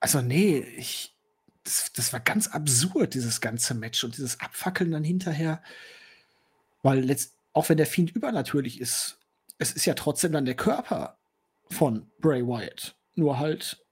also 0.00 0.20
nee, 0.20 0.58
ich, 0.58 1.16
das, 1.64 1.92
das 1.92 2.12
war 2.12 2.20
ganz 2.20 2.48
absurd, 2.48 3.14
dieses 3.14 3.40
ganze 3.40 3.74
Match 3.74 4.04
und 4.04 4.16
dieses 4.16 4.40
Abfackeln 4.40 4.90
dann 4.90 5.04
hinterher. 5.04 5.62
Weil 6.82 7.00
letzt, 7.00 7.34
auch 7.52 7.68
wenn 7.68 7.78
der 7.78 7.86
Fiend 7.86 8.10
übernatürlich 8.10 8.80
ist, 8.80 9.18
es 9.58 9.72
ist 9.72 9.86
ja 9.86 9.94
trotzdem 9.94 10.32
dann 10.32 10.44
der 10.44 10.56
Körper 10.56 11.18
von 11.70 12.10
Bray 12.20 12.46
Wyatt. 12.46 12.96
Nur 13.14 13.38
halt 13.38 13.82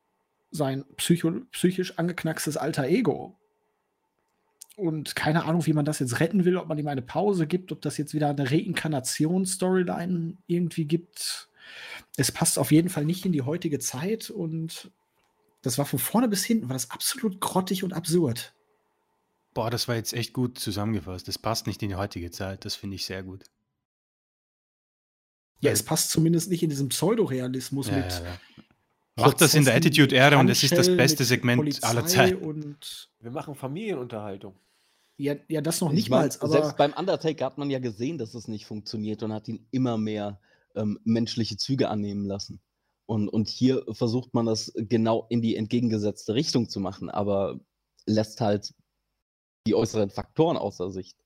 sein 0.50 0.84
psycho, 0.96 1.30
psychisch 1.50 1.98
angeknackstes 1.98 2.56
alter 2.56 2.84
Ego. 2.84 3.38
Und 4.76 5.14
keine 5.14 5.44
Ahnung, 5.44 5.66
wie 5.66 5.74
man 5.74 5.84
das 5.84 5.98
jetzt 5.98 6.20
retten 6.20 6.44
will, 6.44 6.56
ob 6.56 6.66
man 6.66 6.78
ihm 6.78 6.88
eine 6.88 7.02
Pause 7.02 7.46
gibt, 7.46 7.72
ob 7.72 7.82
das 7.82 7.98
jetzt 7.98 8.14
wieder 8.14 8.30
eine 8.30 8.50
Reinkarnation-Storyline 8.50 10.38
irgendwie 10.46 10.86
gibt. 10.86 11.48
Es 12.16 12.32
passt 12.32 12.58
auf 12.58 12.72
jeden 12.72 12.88
Fall 12.88 13.04
nicht 13.04 13.26
in 13.26 13.32
die 13.32 13.42
heutige 13.42 13.78
Zeit 13.78 14.30
und 14.30 14.90
das 15.62 15.78
war 15.78 15.84
von 15.84 15.98
vorne 15.98 16.28
bis 16.28 16.44
hinten, 16.44 16.68
war 16.68 16.74
das 16.74 16.90
absolut 16.90 17.40
grottig 17.40 17.84
und 17.84 17.92
absurd. 17.92 18.54
Boah, 19.54 19.70
das 19.70 19.86
war 19.88 19.96
jetzt 19.96 20.14
echt 20.14 20.32
gut 20.32 20.58
zusammengefasst. 20.58 21.28
Das 21.28 21.38
passt 21.38 21.66
nicht 21.66 21.82
in 21.82 21.90
die 21.90 21.94
heutige 21.94 22.30
Zeit. 22.30 22.64
Das 22.64 22.74
finde 22.74 22.96
ich 22.96 23.04
sehr 23.04 23.22
gut. 23.22 23.44
Ja, 25.60 25.70
es 25.70 25.82
passt 25.82 26.10
zumindest 26.10 26.50
nicht 26.50 26.62
in 26.62 26.70
diesem 26.70 26.88
Pseudorealismus 26.88 27.88
ja, 27.88 27.96
mit. 27.96 28.10
Ja, 28.10 28.24
ja. 28.24 28.38
Macht 29.16 29.40
das 29.40 29.54
in 29.54 29.64
der 29.64 29.74
Attitude-Ära 29.74 30.40
und 30.40 30.48
es 30.48 30.62
ist 30.62 30.76
das 30.76 30.88
beste 30.96 31.24
Segment 31.24 31.58
Polizei 31.58 31.86
aller 31.86 32.06
Zeiten. 32.06 32.42
Und 32.42 33.10
Wir 33.20 33.30
machen 33.30 33.54
Familienunterhaltung. 33.54 34.54
ja, 35.18 35.34
ja, 35.48 35.60
das 35.60 35.80
noch 35.80 35.90
Ich 35.90 35.96
nicht 35.96 36.10
mal, 36.10 36.30
aber 36.40 36.48
selbst 36.48 36.76
beim 36.76 36.92
Undertaker 36.94 37.44
hat 37.44 37.58
man 37.58 37.68
ja 37.68 37.78
gesehen, 37.78 38.16
dass 38.16 38.34
es 38.34 38.48
nicht 38.48 38.64
funktioniert 38.64 39.22
und 39.22 39.32
hat 39.32 39.48
ihn 39.48 39.66
immer 39.70 39.98
mehr 39.98 40.40
ähm, 40.74 40.98
menschliche 41.04 41.56
Züge 41.56 41.90
annehmen 41.90 42.24
lassen. 42.24 42.60
Und, 43.04 43.28
und 43.28 43.48
hier 43.48 43.84
versucht 43.90 44.32
man 44.32 44.46
das 44.46 44.72
genau 44.74 45.26
in 45.28 45.42
die 45.42 45.56
entgegengesetzte 45.56 46.34
Richtung 46.34 46.70
zu 46.70 46.80
machen, 46.80 47.10
aber 47.10 47.60
lässt 48.06 48.40
halt 48.40 48.72
die 49.66 49.74
äußeren 49.74 50.08
Faktoren 50.08 50.56
außer 50.56 50.90
Sicht. 50.90 51.18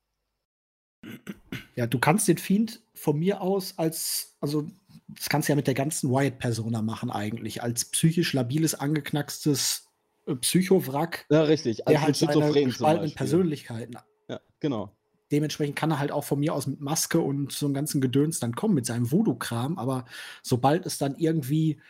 ja, 1.76 1.86
du 1.86 1.98
kannst 2.00 2.26
den 2.26 2.38
Fiend 2.38 2.82
von 2.94 3.18
mir 3.18 3.40
aus 3.40 3.78
als, 3.78 4.36
also 4.40 4.66
das 5.08 5.28
kannst 5.28 5.48
du 5.48 5.52
ja 5.52 5.56
mit 5.56 5.66
der 5.66 5.74
ganzen 5.74 6.10
Wyatt-Persona 6.10 6.82
machen 6.82 7.10
eigentlich, 7.10 7.62
als 7.62 7.84
psychisch 7.86 8.32
labiles, 8.32 8.74
angeknackstes 8.74 9.88
äh, 10.26 10.34
Psychowrack, 10.34 11.26
Ja, 11.30 11.42
richtig. 11.42 11.82
der 11.86 12.00
halt 12.00 12.08
mit 12.08 12.16
seine 12.16 12.32
Schizophren 12.32 12.54
zum 12.54 12.64
gespaltenen. 12.64 13.14
Persönlichkeiten 13.14 13.96
Ja, 14.28 14.40
genau. 14.60 14.96
dementsprechend 15.30 15.76
kann 15.76 15.90
er 15.92 15.98
halt 15.98 16.10
auch 16.12 16.24
von 16.24 16.40
mir 16.40 16.54
aus 16.54 16.66
mit 16.66 16.80
Maske 16.80 17.20
und 17.20 17.52
so 17.52 17.66
einem 17.66 17.74
ganzen 17.74 18.00
Gedöns 18.00 18.40
dann 18.40 18.54
kommen, 18.54 18.74
mit 18.74 18.86
seinem 18.86 19.10
Voodoo-Kram, 19.10 19.78
aber 19.78 20.04
sobald 20.42 20.86
es 20.86 20.98
dann 20.98 21.14
irgendwie 21.16 21.80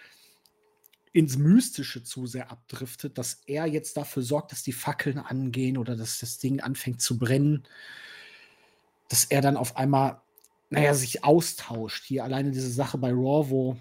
ins 1.12 1.38
Mystische 1.38 2.02
zu 2.02 2.26
sehr 2.26 2.50
abdriftet, 2.50 3.16
dass 3.16 3.40
er 3.46 3.64
jetzt 3.64 3.96
dafür 3.96 4.22
sorgt, 4.22 4.52
dass 4.52 4.62
die 4.62 4.74
Fackeln 4.74 5.18
angehen 5.18 5.78
oder 5.78 5.96
dass 5.96 6.18
das 6.18 6.36
Ding 6.36 6.60
anfängt 6.60 7.00
zu 7.00 7.18
brennen, 7.18 7.62
dass 9.08 9.24
er 9.24 9.40
dann 9.40 9.56
auf 9.56 9.78
einmal, 9.78 10.20
naja, 10.70 10.94
sich 10.94 11.24
austauscht. 11.24 12.04
Hier 12.04 12.24
alleine 12.24 12.50
diese 12.50 12.70
Sache 12.70 12.98
bei 12.98 13.10
Raw, 13.10 13.50
wo 13.50 13.76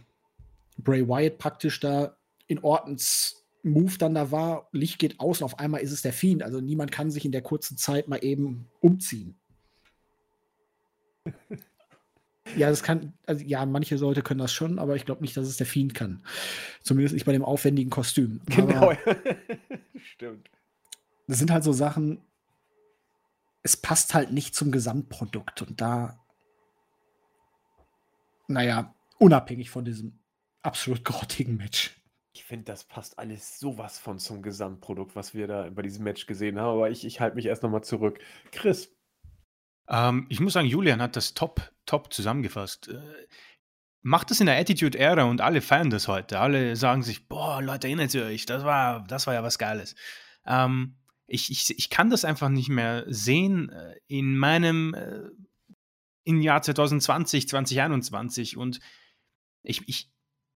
Bray 0.77 1.07
Wyatt 1.07 1.37
praktisch 1.37 1.79
da 1.79 2.17
in 2.47 2.59
Ortens 2.59 3.45
Move 3.63 3.97
dann 3.97 4.13
da 4.13 4.31
war, 4.31 4.69
Licht 4.71 4.99
geht 4.99 5.19
aus 5.19 5.41
und 5.41 5.45
auf 5.45 5.57
einmal 5.57 5.81
ist 5.81 5.91
es 5.91 6.03
der 6.03 6.13
Fiend. 6.13 6.43
Also 6.43 6.61
niemand 6.61 6.91
kann 6.91 7.09
sich 7.09 7.25
in 7.25 7.31
der 7.31 7.41
kurzen 7.41 7.77
Zeit 7.77 8.07
mal 8.07 8.23
eben 8.23 8.67
umziehen. 8.79 9.35
Ja, 12.55 12.69
das 12.69 12.83
kann, 12.83 13.13
also 13.25 13.43
ja, 13.43 13.65
manche 13.65 13.95
Leute 13.95 14.21
können 14.21 14.39
das 14.39 14.53
schon, 14.53 14.77
aber 14.77 14.95
ich 14.95 15.05
glaube 15.05 15.23
nicht, 15.23 15.35
dass 15.35 15.47
es 15.47 15.57
der 15.57 15.65
Fiend 15.65 15.95
kann. 15.95 16.23
Zumindest 16.83 17.15
nicht 17.15 17.25
bei 17.25 17.31
dem 17.31 17.43
aufwendigen 17.43 17.89
Kostüm. 17.89 18.39
Genau. 18.45 18.93
Stimmt. 20.13 20.49
das 21.27 21.39
sind 21.39 21.49
halt 21.49 21.63
so 21.63 21.73
Sachen, 21.73 22.21
es 23.63 23.75
passt 23.75 24.13
halt 24.13 24.31
nicht 24.31 24.53
zum 24.53 24.71
Gesamtprodukt 24.71 25.63
und 25.63 25.81
da, 25.81 26.23
naja, 28.47 28.93
unabhängig 29.19 29.69
von 29.69 29.85
diesem 29.85 30.19
absolut 30.61 31.03
grottigen 31.03 31.57
Match. 31.57 31.95
Ich 32.33 32.43
finde, 32.43 32.65
das 32.65 32.83
passt 32.83 33.17
alles 33.17 33.59
sowas 33.59 33.97
von 33.97 34.19
zum 34.19 34.41
Gesamtprodukt, 34.41 35.15
was 35.15 35.33
wir 35.33 35.47
da 35.47 35.69
bei 35.69 35.81
diesem 35.81 36.03
Match 36.03 36.25
gesehen 36.25 36.59
haben. 36.59 36.77
Aber 36.77 36.89
ich, 36.89 37.05
ich 37.05 37.21
halte 37.21 37.35
mich 37.35 37.45
erst 37.45 37.63
nochmal 37.63 37.83
zurück. 37.83 38.19
Chris, 38.51 38.91
Ähm, 39.87 40.25
ich 40.29 40.39
muss 40.39 40.53
sagen, 40.53 40.67
Julian 40.67 41.01
hat 41.01 41.15
das 41.15 41.33
top, 41.33 41.71
top 41.85 42.11
zusammengefasst. 42.11 42.89
Äh, 42.89 43.27
macht 44.01 44.31
das 44.31 44.39
in 44.39 44.47
der 44.47 44.57
Attitude-Ära 44.59 45.23
und 45.23 45.41
alle 45.41 45.61
feiern 45.61 45.89
das 45.89 46.07
heute. 46.07 46.39
Alle 46.39 46.75
sagen 46.75 47.03
sich, 47.03 47.27
boah, 47.27 47.61
Leute, 47.61 47.87
erinnert 47.87 48.13
ihr 48.13 48.25
euch, 48.25 48.45
das 48.45 48.63
war, 48.63 49.03
das 49.07 49.27
war 49.27 49.33
ja 49.33 49.43
was 49.43 49.57
Geiles. 49.57 49.95
Ähm, 50.45 50.95
ich, 51.27 51.49
ich, 51.51 51.77
ich 51.77 51.89
kann 51.89 52.09
das 52.09 52.25
einfach 52.25 52.49
nicht 52.49 52.69
mehr 52.69 53.03
sehen 53.07 53.69
äh, 53.69 53.95
in 54.07 54.37
meinem 54.37 54.93
äh, 54.93 55.21
im 56.25 56.41
Jahr 56.41 56.61
2020, 56.61 57.47
2021 57.47 58.57
und 58.57 58.79
ich, 59.63 59.87
ich 59.87 60.11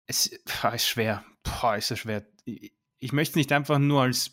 es 0.06 0.30
boah, 0.44 0.74
ist 0.74 0.88
schwer. 0.88 1.24
Boah, 1.42 1.76
ist 1.76 1.90
das 1.90 2.00
schwer. 2.00 2.26
Ich, 2.44 2.72
ich 2.98 3.12
möchte 3.12 3.32
es 3.32 3.36
nicht 3.36 3.52
einfach 3.52 3.78
nur 3.78 4.02
als 4.02 4.32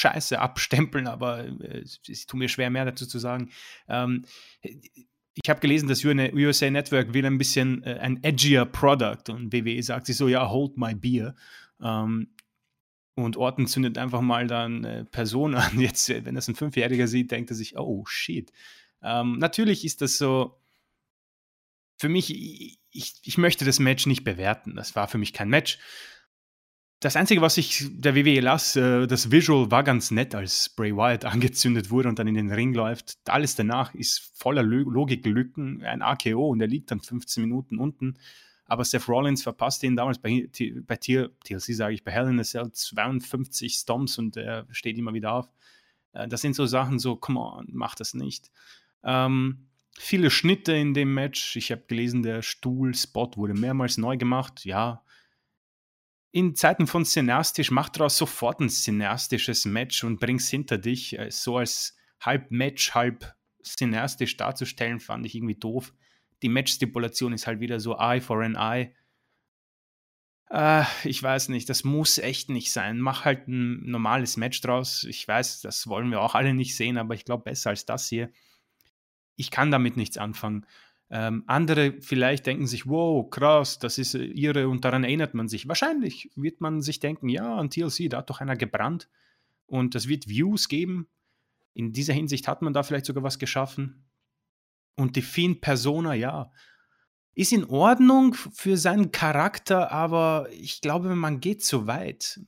Scheiße 0.00 0.38
abstempeln, 0.38 1.06
aber 1.06 1.44
äh, 1.44 1.80
es, 1.80 2.00
es 2.08 2.26
tut 2.26 2.38
mir 2.38 2.48
schwer, 2.48 2.70
mehr 2.70 2.84
dazu 2.84 3.06
zu 3.06 3.18
sagen. 3.18 3.50
Ähm, 3.88 4.24
ich 4.60 5.48
habe 5.48 5.60
gelesen, 5.60 5.88
dass 5.88 6.04
USA 6.04 6.70
Network 6.70 7.12
will 7.12 7.26
ein 7.26 7.38
bisschen 7.38 7.82
äh, 7.82 7.98
ein 8.00 8.22
edgier 8.22 8.66
Product 8.66 9.30
und 9.30 9.52
WWE 9.52 9.82
sagt 9.82 10.06
sich 10.06 10.16
so, 10.16 10.28
ja, 10.28 10.48
hold 10.48 10.76
my 10.76 10.94
beer. 10.94 11.34
Ähm, 11.80 12.28
und 13.16 13.36
Orton 13.36 13.66
zündet 13.66 13.96
einfach 13.96 14.20
mal 14.20 14.46
dann 14.46 14.84
äh, 14.84 15.04
Person 15.04 15.54
an. 15.54 15.80
Jetzt, 15.80 16.08
wenn 16.08 16.34
das 16.34 16.48
ein 16.48 16.54
Fünfjähriger 16.54 17.08
sieht, 17.08 17.30
denkt 17.30 17.50
er 17.50 17.56
sich, 17.56 17.78
oh 17.78 18.04
shit. 18.06 18.52
Ähm, 19.02 19.38
natürlich 19.38 19.84
ist 19.84 20.02
das 20.02 20.18
so, 20.18 20.60
für 21.96 22.08
mich, 22.08 22.78
ich, 22.90 23.14
ich 23.22 23.38
möchte 23.38 23.64
das 23.64 23.78
Match 23.78 24.06
nicht 24.06 24.24
bewerten. 24.24 24.76
Das 24.76 24.94
war 24.96 25.08
für 25.08 25.18
mich 25.18 25.32
kein 25.32 25.48
Match. 25.48 25.78
Das 27.00 27.16
Einzige, 27.16 27.42
was 27.42 27.58
ich 27.58 27.86
der 27.90 28.14
WWE 28.14 28.40
lasse, 28.40 29.06
das 29.06 29.30
Visual 29.30 29.70
war 29.70 29.84
ganz 29.84 30.10
nett, 30.10 30.34
als 30.34 30.70
Bray 30.70 30.96
Wyatt 30.96 31.24
angezündet 31.24 31.90
wurde 31.90 32.08
und 32.08 32.18
dann 32.18 32.28
in 32.28 32.34
den 32.34 32.50
Ring 32.50 32.72
läuft. 32.72 33.16
Alles 33.26 33.56
danach 33.56 33.94
ist 33.94 34.32
voller 34.34 34.62
Logiklücken, 34.62 35.82
ein 35.82 36.02
AKO 36.02 36.48
und 36.48 36.60
er 36.60 36.66
liegt 36.66 36.90
dann 36.90 37.00
15 37.00 37.42
Minuten 37.42 37.78
unten. 37.78 38.14
Aber 38.66 38.84
Seth 38.84 39.08
Rollins 39.08 39.42
verpasste 39.42 39.86
ihn 39.86 39.96
damals 39.96 40.18
bei, 40.18 40.48
bei 40.86 40.96
TLC, 40.96 41.74
sage 41.74 41.94
ich, 41.94 42.02
bei 42.02 42.12
Hell 42.12 42.28
in 42.28 42.40
a 42.40 42.44
Cell 42.44 42.72
52 42.72 43.74
Stomps 43.74 44.16
und 44.16 44.38
er 44.38 44.66
steht 44.70 44.96
immer 44.96 45.12
wieder 45.12 45.34
auf. 45.34 45.50
Äh, 46.14 46.28
das 46.28 46.40
sind 46.40 46.56
so 46.56 46.64
Sachen, 46.64 46.98
so, 46.98 47.16
come 47.16 47.40
on, 47.40 47.66
mach 47.72 47.94
das 47.94 48.14
nicht. 48.14 48.50
Ähm, 49.02 49.66
viele 49.98 50.30
Schnitte 50.30 50.72
in 50.72 50.94
dem 50.94 51.14
Match. 51.14 51.56
Ich 51.56 51.70
habe 51.70 51.84
gelesen, 51.86 52.22
der 52.22 52.42
Stuhlspot 52.42 53.36
wurde 53.36 53.54
mehrmals 53.54 53.98
neu 53.98 54.16
gemacht. 54.16 54.64
Ja. 54.64 55.04
In 56.30 56.56
Zeiten 56.56 56.86
von 56.86 57.04
Cineastisch, 57.04 57.70
mach 57.70 57.88
daraus 57.88 58.16
sofort 58.16 58.60
ein 58.60 58.68
cineastisches 58.68 59.64
Match 59.66 60.02
und 60.02 60.18
bring's 60.18 60.48
hinter 60.48 60.78
dich. 60.78 61.18
Äh, 61.18 61.30
so 61.30 61.58
als 61.58 61.96
halb 62.20 62.50
Match, 62.50 62.94
halb 62.94 63.34
cineastisch 63.62 64.36
darzustellen, 64.36 65.00
fand 65.00 65.24
ich 65.26 65.34
irgendwie 65.34 65.54
doof. 65.54 65.92
Die 66.42 66.48
Match-Stipulation 66.48 67.32
ist 67.32 67.46
halt 67.46 67.60
wieder 67.60 67.78
so 67.78 67.96
Eye 67.96 68.20
for 68.20 68.42
an 68.42 68.56
Eye. 68.56 68.94
Äh, 70.50 70.84
ich 71.04 71.22
weiß 71.22 71.50
nicht, 71.50 71.68
das 71.68 71.84
muss 71.84 72.18
echt 72.18 72.50
nicht 72.50 72.72
sein. 72.72 72.98
Mach 72.98 73.24
halt 73.24 73.46
ein 73.46 73.88
normales 73.88 74.36
Match 74.36 74.60
draus. 74.60 75.04
Ich 75.04 75.26
weiß, 75.26 75.60
das 75.60 75.86
wollen 75.86 76.10
wir 76.10 76.20
auch 76.20 76.34
alle 76.34 76.52
nicht 76.52 76.76
sehen, 76.76 76.98
aber 76.98 77.14
ich 77.14 77.24
glaube 77.24 77.44
besser 77.44 77.70
als 77.70 77.86
das 77.86 78.08
hier 78.08 78.30
ich 79.36 79.50
kann 79.50 79.70
damit 79.70 79.96
nichts 79.96 80.18
anfangen. 80.18 80.66
Ähm, 81.10 81.44
andere 81.46 82.00
vielleicht 82.00 82.46
denken 82.46 82.66
sich, 82.66 82.86
wow, 82.86 83.28
krass, 83.28 83.78
das 83.78 83.98
ist 83.98 84.14
äh, 84.14 84.24
ihre 84.24 84.68
und 84.68 84.84
daran 84.84 85.04
erinnert 85.04 85.34
man 85.34 85.48
sich. 85.48 85.68
Wahrscheinlich 85.68 86.30
wird 86.34 86.60
man 86.60 86.82
sich 86.82 86.98
denken, 86.98 87.28
ja, 87.28 87.56
an 87.56 87.70
TLC, 87.70 88.08
da 88.08 88.18
hat 88.18 88.30
doch 88.30 88.40
einer 88.40 88.56
gebrannt 88.56 89.08
und 89.66 89.94
das 89.94 90.08
wird 90.08 90.28
Views 90.28 90.68
geben. 90.68 91.08
In 91.74 91.92
dieser 91.92 92.14
Hinsicht 92.14 92.48
hat 92.48 92.62
man 92.62 92.72
da 92.72 92.82
vielleicht 92.82 93.06
sogar 93.06 93.22
was 93.22 93.38
geschaffen. 93.38 94.06
Und 94.96 95.16
die 95.16 95.22
Fiend-Persona, 95.22 96.14
ja, 96.14 96.52
ist 97.34 97.52
in 97.52 97.64
Ordnung 97.64 98.34
für 98.34 98.76
seinen 98.76 99.10
Charakter, 99.10 99.90
aber 99.90 100.46
ich 100.52 100.80
glaube, 100.80 101.14
man 101.16 101.40
geht 101.40 101.64
zu 101.64 101.86
weit. 101.86 102.40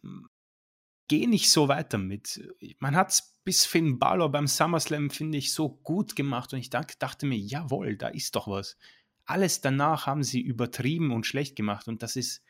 Geh 1.08 1.26
nicht 1.26 1.50
so 1.50 1.68
weit 1.68 1.92
damit. 1.92 2.42
Man 2.78 2.96
hat 2.96 3.10
es 3.10 3.36
bis 3.44 3.64
Finn 3.64 3.98
Balor 3.98 4.30
beim 4.30 4.48
SummerSlam, 4.48 5.10
finde 5.10 5.38
ich, 5.38 5.52
so 5.52 5.68
gut 5.68 6.16
gemacht 6.16 6.52
und 6.52 6.58
ich 6.58 6.70
dachte 6.70 7.26
mir, 7.26 7.38
jawohl, 7.38 7.96
da 7.96 8.08
ist 8.08 8.34
doch 8.34 8.48
was. 8.48 8.76
Alles 9.24 9.60
danach 9.60 10.06
haben 10.06 10.24
sie 10.24 10.40
übertrieben 10.40 11.12
und 11.12 11.26
schlecht 11.26 11.54
gemacht 11.56 11.86
und 11.86 12.02
das 12.02 12.16
ist 12.16 12.42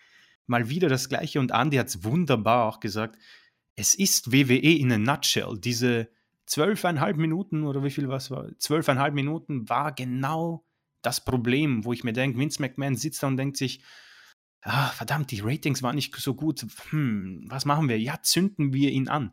mal 0.47 0.71
wieder 0.71 0.89
das 0.89 1.09
Gleiche 1.09 1.41
und 1.41 1.51
Andy 1.53 1.77
hat 1.77 1.89
es 1.89 2.05
wunderbar 2.05 2.67
auch 2.67 2.81
gesagt. 2.81 3.19
Es 3.75 3.95
ist 3.95 4.33
WWE 4.33 4.79
in 4.79 4.93
a 4.93 4.99
nutshell. 4.99 5.59
Diese 5.59 6.09
zwölfeinhalb 6.47 7.17
Minuten 7.17 7.65
oder 7.65 7.85
wie 7.85 7.91
viel 7.91 8.09
was 8.09 8.31
war? 8.31 8.49
Zwölfeinhalb 8.59 9.13
Minuten 9.13 9.69
war 9.69 9.93
genau 9.93 10.65
das 11.03 11.25
Problem, 11.25 11.85
wo 11.85 11.93
ich 11.93 12.05
mir 12.05 12.13
denke, 12.13 12.39
Vince 12.39 12.61
McMahon 12.63 12.97
sitzt 12.97 13.23
da 13.23 13.27
und 13.27 13.37
denkt 13.37 13.57
sich, 13.57 13.83
ah, 14.67 14.89
verdammt, 14.91 15.31
die 15.31 15.41
Ratings 15.41 15.83
waren 15.83 15.97
nicht 15.97 16.15
so 16.17 16.35
gut. 16.35 16.67
Hm, 16.91 17.45
was 17.49 17.65
machen 17.65 17.89
wir? 17.89 17.99
Ja, 17.99 18.21
zünden 18.23 18.73
wir 18.73 18.91
ihn 18.91 19.09
an 19.09 19.33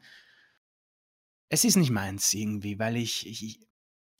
es 1.53 1.63
ist 1.63 1.75
nicht 1.75 1.91
meins 1.91 2.33
irgendwie, 2.33 2.79
weil 2.79 2.97
ich, 2.97 3.27
ich, 3.27 3.45
ich 3.45 3.59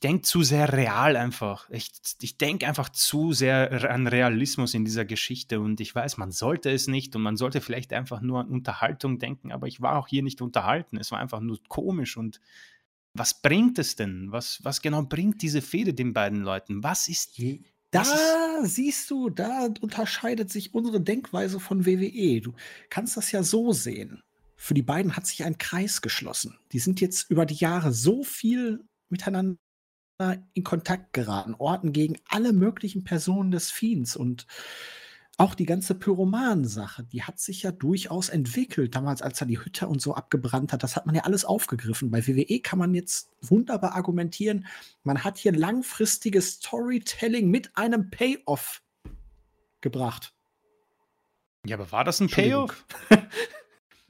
denke 0.04 0.22
zu 0.22 0.44
sehr 0.44 0.72
real 0.72 1.16
einfach. 1.16 1.68
Ich, 1.68 1.90
ich 2.22 2.38
denke 2.38 2.68
einfach 2.68 2.88
zu 2.90 3.32
sehr 3.32 3.90
an 3.90 4.06
Realismus 4.06 4.72
in 4.72 4.84
dieser 4.84 5.04
Geschichte 5.04 5.58
und 5.58 5.80
ich 5.80 5.92
weiß, 5.92 6.16
man 6.16 6.30
sollte 6.30 6.70
es 6.70 6.86
nicht 6.86 7.16
und 7.16 7.22
man 7.22 7.36
sollte 7.36 7.60
vielleicht 7.60 7.92
einfach 7.92 8.20
nur 8.20 8.38
an 8.38 8.50
Unterhaltung 8.50 9.18
denken, 9.18 9.50
aber 9.50 9.66
ich 9.66 9.80
war 9.80 9.98
auch 9.98 10.06
hier 10.06 10.22
nicht 10.22 10.42
unterhalten. 10.42 10.96
Es 10.96 11.10
war 11.10 11.18
einfach 11.18 11.40
nur 11.40 11.58
komisch 11.66 12.16
und 12.16 12.40
was 13.14 13.42
bringt 13.42 13.80
es 13.80 13.96
denn? 13.96 14.30
Was, 14.30 14.60
was 14.62 14.80
genau 14.80 15.02
bringt 15.02 15.42
diese 15.42 15.60
Fehde 15.60 15.92
den 15.92 16.12
beiden 16.12 16.42
Leuten? 16.42 16.84
Was 16.84 17.08
ist. 17.08 17.36
Da 17.94 18.64
siehst 18.64 19.10
du, 19.10 19.30
da 19.30 19.68
unterscheidet 19.80 20.50
sich 20.50 20.74
unsere 20.74 21.00
Denkweise 21.00 21.60
von 21.60 21.86
WWE. 21.86 22.40
Du 22.40 22.52
kannst 22.90 23.16
das 23.16 23.30
ja 23.32 23.42
so 23.42 23.72
sehen 23.72 24.22
für 24.64 24.74
die 24.74 24.82
beiden 24.82 25.14
hat 25.14 25.26
sich 25.26 25.44
ein 25.44 25.58
Kreis 25.58 26.00
geschlossen. 26.00 26.58
Die 26.72 26.78
sind 26.78 27.00
jetzt 27.00 27.30
über 27.30 27.44
die 27.44 27.54
Jahre 27.54 27.92
so 27.92 28.24
viel 28.24 28.84
miteinander 29.10 29.58
in 30.54 30.64
Kontakt 30.64 31.12
geraten, 31.12 31.54
Orten 31.54 31.92
gegen 31.92 32.16
alle 32.26 32.52
möglichen 32.54 33.04
Personen 33.04 33.50
des 33.50 33.70
Fiends 33.70 34.16
und 34.16 34.46
auch 35.36 35.54
die 35.54 35.66
ganze 35.66 35.94
Pyroman-Sache, 35.94 37.02
die 37.04 37.24
hat 37.24 37.40
sich 37.40 37.62
ja 37.62 37.72
durchaus 37.72 38.28
entwickelt. 38.28 38.94
Damals, 38.94 39.20
als 39.20 39.40
er 39.40 39.46
die 39.46 39.58
Hütte 39.58 39.88
und 39.88 40.00
so 40.00 40.14
abgebrannt 40.14 40.72
hat, 40.72 40.82
das 40.82 40.96
hat 40.96 41.06
man 41.06 41.14
ja 41.14 41.22
alles 41.22 41.44
aufgegriffen. 41.44 42.10
Bei 42.10 42.26
WWE 42.26 42.60
kann 42.60 42.78
man 42.78 42.94
jetzt 42.94 43.30
wunderbar 43.40 43.94
argumentieren, 43.94 44.66
man 45.02 45.24
hat 45.24 45.38
hier 45.38 45.52
langfristiges 45.52 46.54
Storytelling 46.54 47.50
mit 47.50 47.76
einem 47.76 48.10
Payoff 48.10 48.82
gebracht. 49.80 50.34
Ja, 51.66 51.76
aber 51.76 51.90
war 51.90 52.04
das 52.04 52.20
ein 52.20 52.28
Payoff? 52.28 52.84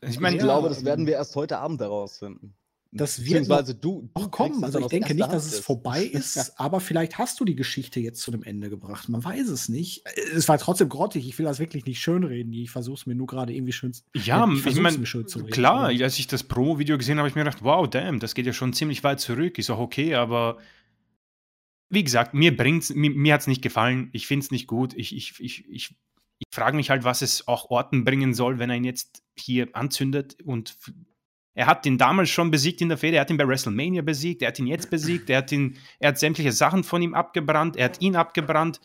Ich, 0.06 0.20
mein, 0.20 0.34
ich 0.34 0.40
ja, 0.40 0.44
glaube, 0.44 0.68
das 0.68 0.84
werden 0.84 1.06
wir 1.06 1.14
erst 1.14 1.34
heute 1.34 1.56
Abend 1.56 1.80
herausfinden. 1.80 2.54
Das 2.96 3.18
wird 3.18 3.40
Beziehungsweise 3.40 3.74
du, 3.74 4.08
du 4.14 4.28
kommen. 4.28 4.62
Also 4.62 4.78
ich 4.78 4.86
denke 4.86 5.14
nicht, 5.14 5.32
dass 5.32 5.46
es 5.46 5.58
vorbei 5.58 6.04
ist, 6.12 6.60
aber 6.60 6.78
vielleicht 6.78 7.18
hast 7.18 7.40
du 7.40 7.44
die 7.44 7.56
Geschichte 7.56 7.98
jetzt 7.98 8.20
zu 8.20 8.30
dem 8.30 8.44
Ende 8.44 8.70
gebracht. 8.70 9.08
Man 9.08 9.22
weiß 9.22 9.48
es 9.48 9.68
nicht. 9.68 10.04
Es 10.32 10.48
war 10.48 10.58
trotzdem 10.58 10.88
grottig. 10.88 11.26
Ich 11.26 11.36
will 11.38 11.44
das 11.44 11.58
wirklich 11.58 11.86
nicht 11.86 12.00
schönreden. 12.00 12.52
Ich 12.52 12.70
versuche 12.70 12.94
es 12.94 13.06
mir 13.06 13.16
nur 13.16 13.26
gerade 13.26 13.52
irgendwie 13.52 13.72
schön, 13.72 13.92
ja, 14.14 14.48
ich, 14.48 14.64
ich 14.64 14.80
meine, 14.80 14.98
klar, 15.50 15.86
als 15.86 16.18
ich 16.18 16.28
das 16.28 16.44
Promo-Video 16.44 16.96
gesehen 16.96 17.18
habe, 17.18 17.22
habe 17.22 17.28
ich 17.30 17.34
mir 17.34 17.44
gedacht, 17.44 17.64
wow, 17.64 17.88
damn, 17.88 18.20
das 18.20 18.34
geht 18.34 18.46
ja 18.46 18.52
schon 18.52 18.72
ziemlich 18.72 19.02
weit 19.02 19.18
zurück. 19.18 19.58
Ist 19.58 19.70
auch 19.70 19.80
okay, 19.80 20.14
aber 20.14 20.58
wie 21.90 22.04
gesagt, 22.04 22.32
mir 22.32 22.56
bringt's, 22.56 22.94
mir, 22.94 23.10
mir 23.10 23.34
hat 23.34 23.40
es 23.40 23.46
nicht 23.48 23.62
gefallen. 23.62 24.08
Ich 24.12 24.28
finde 24.28 24.44
es 24.44 24.50
nicht 24.52 24.68
gut. 24.68 24.94
Ich, 24.94 25.16
ich, 25.16 25.40
ich, 25.40 25.68
ich 25.68 25.96
ich 26.38 26.54
frage 26.54 26.76
mich 26.76 26.90
halt, 26.90 27.04
was 27.04 27.22
es 27.22 27.46
auch 27.48 27.70
Orten 27.70 28.04
bringen 28.04 28.34
soll, 28.34 28.58
wenn 28.58 28.70
er 28.70 28.76
ihn 28.76 28.84
jetzt 28.84 29.22
hier 29.36 29.68
anzündet. 29.72 30.36
Und 30.44 30.76
er 31.54 31.66
hat 31.66 31.86
ihn 31.86 31.98
damals 31.98 32.30
schon 32.30 32.50
besiegt 32.50 32.80
in 32.80 32.88
der 32.88 32.98
Fehde, 32.98 33.16
er 33.16 33.22
hat 33.22 33.30
ihn 33.30 33.36
bei 33.36 33.46
WrestleMania 33.46 34.02
besiegt, 34.02 34.42
er 34.42 34.48
hat 34.48 34.58
ihn 34.58 34.66
jetzt 34.66 34.90
besiegt, 34.90 35.30
er 35.30 35.38
hat, 35.38 35.52
ihn, 35.52 35.76
er 36.00 36.08
hat 36.08 36.18
sämtliche 36.18 36.52
Sachen 36.52 36.82
von 36.82 37.00
ihm 37.00 37.14
abgebrannt, 37.14 37.76
er 37.76 37.86
hat 37.86 38.00
ihn 38.00 38.16
abgebrannt. 38.16 38.80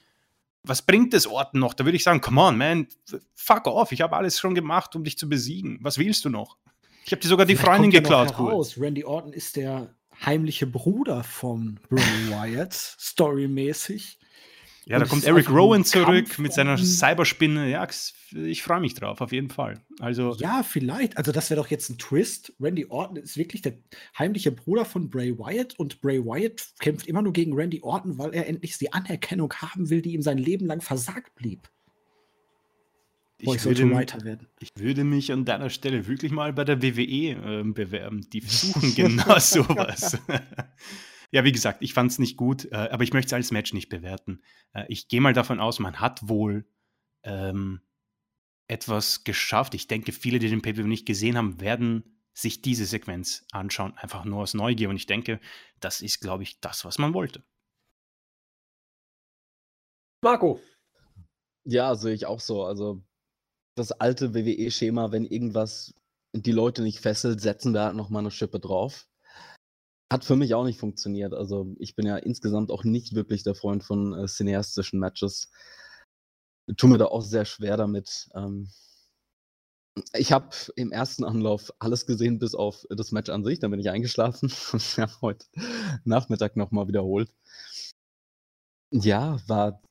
Was 0.64 0.82
bringt 0.84 1.14
es 1.14 1.26
Orten 1.26 1.60
noch? 1.60 1.74
Da 1.74 1.86
würde 1.86 1.96
ich 1.96 2.04
sagen, 2.04 2.22
come 2.22 2.42
on, 2.42 2.58
man, 2.58 2.88
fuck 3.34 3.66
off, 3.66 3.92
ich 3.92 4.02
habe 4.02 4.16
alles 4.16 4.40
schon 4.40 4.54
gemacht, 4.54 4.96
um 4.96 5.04
dich 5.04 5.18
zu 5.18 5.28
besiegen. 5.28 5.80
Was 5.82 5.98
willst 5.98 6.26
du 6.26 6.30
noch? 6.30 6.58
Ich 7.06 7.12
habe 7.12 7.22
dir 7.22 7.28
sogar 7.28 7.46
die 7.46 7.56
Vielleicht 7.56 7.68
Freundin 7.68 7.92
geklaut. 7.92 8.36
Cool. 8.38 8.64
Randy 8.78 9.04
Orton 9.04 9.34
ist 9.34 9.56
der 9.56 9.96
heimliche 10.24 10.68
Bruder 10.68 11.24
von 11.24 11.80
Bray 11.90 12.04
Wyatt, 12.30 12.74
storymäßig. 12.74 14.19
Ja, 14.90 14.98
da 14.98 15.06
kommt 15.06 15.24
Eric 15.24 15.52
Rowan 15.52 15.86
zurück 15.86 16.26
Kampf 16.26 16.40
mit 16.40 16.52
seiner 16.52 16.76
Cyberspinne. 16.76 17.70
Ja, 17.70 17.88
ich 18.34 18.64
freue 18.64 18.80
mich 18.80 18.96
drauf, 18.96 19.22
auf 19.22 19.32
jeden 19.32 19.50
Fall. 19.50 19.80
Also 20.00 20.36
ja, 20.40 20.64
vielleicht. 20.64 21.16
Also, 21.16 21.32
das 21.32 21.52
wäre 21.52 21.62
doch 21.62 21.68
jetzt 21.68 21.92
ein 21.92 22.00
Twist. 22.00 22.54
Randy 22.60 22.88
Orton 22.90 23.18
ist 23.18 23.38
wirklich 23.38 23.62
der 23.62 23.74
heimliche 24.18 24.52
Bruder 24.52 24.86
von 24.86 25.12
Bray 25.12 25.38
Wyatt 25.38 25.78
und 25.78 26.02
Bray 26.02 26.26
Wyatt 26.26 26.70
kämpft 26.80 27.06
immer 27.06 27.22
nur 27.22 27.34
gegen 27.34 27.54
Randy 27.54 27.82
Orton, 27.84 28.18
weil 28.18 28.34
er 28.34 28.48
endlich 28.48 28.80
die 28.80 28.92
Anerkennung 28.92 29.54
haben 29.54 29.92
will, 29.92 30.02
die 30.02 30.14
ihm 30.14 30.24
sein 30.24 30.40
Leben 30.40 30.66
lang 30.66 30.82
versagt 30.82 31.36
blieb. 31.36 31.70
Ich, 33.42 33.48
ich, 33.48 33.64
würde, 33.64 34.40
ich 34.60 34.72
würde, 34.76 35.04
mich 35.04 35.32
an 35.32 35.46
deiner 35.46 35.70
Stelle 35.70 36.08
wirklich 36.08 36.32
mal 36.32 36.52
bei 36.52 36.66
der 36.66 36.82
WWE 36.82 37.62
äh, 37.62 37.64
bewerben. 37.64 38.28
Die 38.34 38.42
suchen 38.46 38.96
genau 38.96 39.38
sowas. 39.40 40.18
Ja, 41.32 41.44
wie 41.44 41.52
gesagt, 41.52 41.84
ich 41.84 41.94
fand 41.94 42.12
es 42.12 42.20
nicht 42.20 42.38
gut, 42.38 42.66
äh, 42.72 42.76
aber 42.76 43.04
ich 43.04 43.14
möchte 43.14 43.28
es 43.28 43.34
als 43.34 43.52
Match 43.52 43.74
nicht 43.74 43.90
bewerten. 43.90 44.42
Äh, 44.74 44.86
ich 44.88 45.08
gehe 45.08 45.22
mal 45.22 45.34
davon 45.34 45.60
aus, 45.60 45.80
man 45.80 46.00
hat 46.00 46.28
wohl 46.28 46.66
ähm, 47.24 47.82
etwas 48.68 49.24
geschafft. 49.24 49.74
Ich 49.74 49.88
denke, 49.88 50.12
viele, 50.12 50.40
die 50.40 50.50
den 50.50 50.62
pay 50.62 50.74
nicht 50.74 51.06
gesehen 51.06 51.38
haben, 51.38 51.60
werden 51.60 52.20
sich 52.34 52.62
diese 52.62 52.86
Sequenz 52.86 53.46
anschauen, 53.52 53.98
einfach 53.98 54.26
nur 54.26 54.42
aus 54.42 54.54
Neugier. 54.54 54.90
Und 54.90 54.96
ich 54.96 55.06
denke, 55.06 55.40
das 55.80 56.02
ist, 56.02 56.20
glaube 56.20 56.44
ich, 56.44 56.62
das, 56.62 56.86
was 56.86 56.98
man 56.98 57.14
wollte. 57.14 57.44
Marco. 60.22 60.60
Ja, 61.66 61.96
sehe 61.96 62.14
ich 62.14 62.26
auch 62.26 62.40
so. 62.40 62.64
Also 62.64 63.04
das 63.76 63.92
alte 63.92 64.34
WWE-Schema, 64.34 65.12
wenn 65.12 65.26
irgendwas 65.26 65.94
die 66.34 66.52
Leute 66.52 66.82
nicht 66.82 67.00
fesselt, 67.00 67.42
setzen 67.42 67.74
wir 67.74 67.82
halt 67.82 67.96
nochmal 67.96 68.22
eine 68.22 68.32
Schippe 68.32 68.60
drauf. 68.60 69.08
Hat 70.12 70.26
für 70.26 70.36
mich 70.36 70.56
auch 70.56 70.64
nicht 70.64 70.80
funktioniert. 70.80 71.34
Also 71.34 71.76
ich 71.78 71.96
bin 71.96 72.08
ja 72.08 72.18
insgesamt 72.18 72.72
auch 72.72 72.84
nicht 72.84 73.14
wirklich 73.14 73.44
der 73.44 73.56
Freund 73.56 73.84
von 73.84 74.14
äh, 74.14 74.28
cineastischen 74.28 75.00
Matches. 75.00 75.52
Tue 76.78 76.90
mir 76.90 76.98
da 76.98 77.06
auch 77.06 77.22
sehr 77.22 77.46
schwer 77.46 77.78
damit. 77.78 78.30
Ähm, 78.34 78.70
ich 80.14 80.32
habe 80.32 80.50
im 80.76 80.92
ersten 80.92 81.24
Anlauf 81.24 81.72
alles 81.80 82.06
gesehen, 82.06 82.40
bis 82.40 82.56
auf 82.56 82.86
das 82.90 83.12
Match 83.12 83.30
an 83.30 83.44
sich. 83.44 83.60
Dann 83.60 83.72
bin 83.72 83.80
ich 83.80 83.90
eingeschlafen. 83.90 84.50
Wir 84.96 85.04
haben 85.04 85.22
heute 85.22 85.46
Nachmittag 86.06 86.56
nochmal 86.56 86.88
wiederholt. 86.88 87.30
Ja, 88.92 89.40
war. 89.48 89.82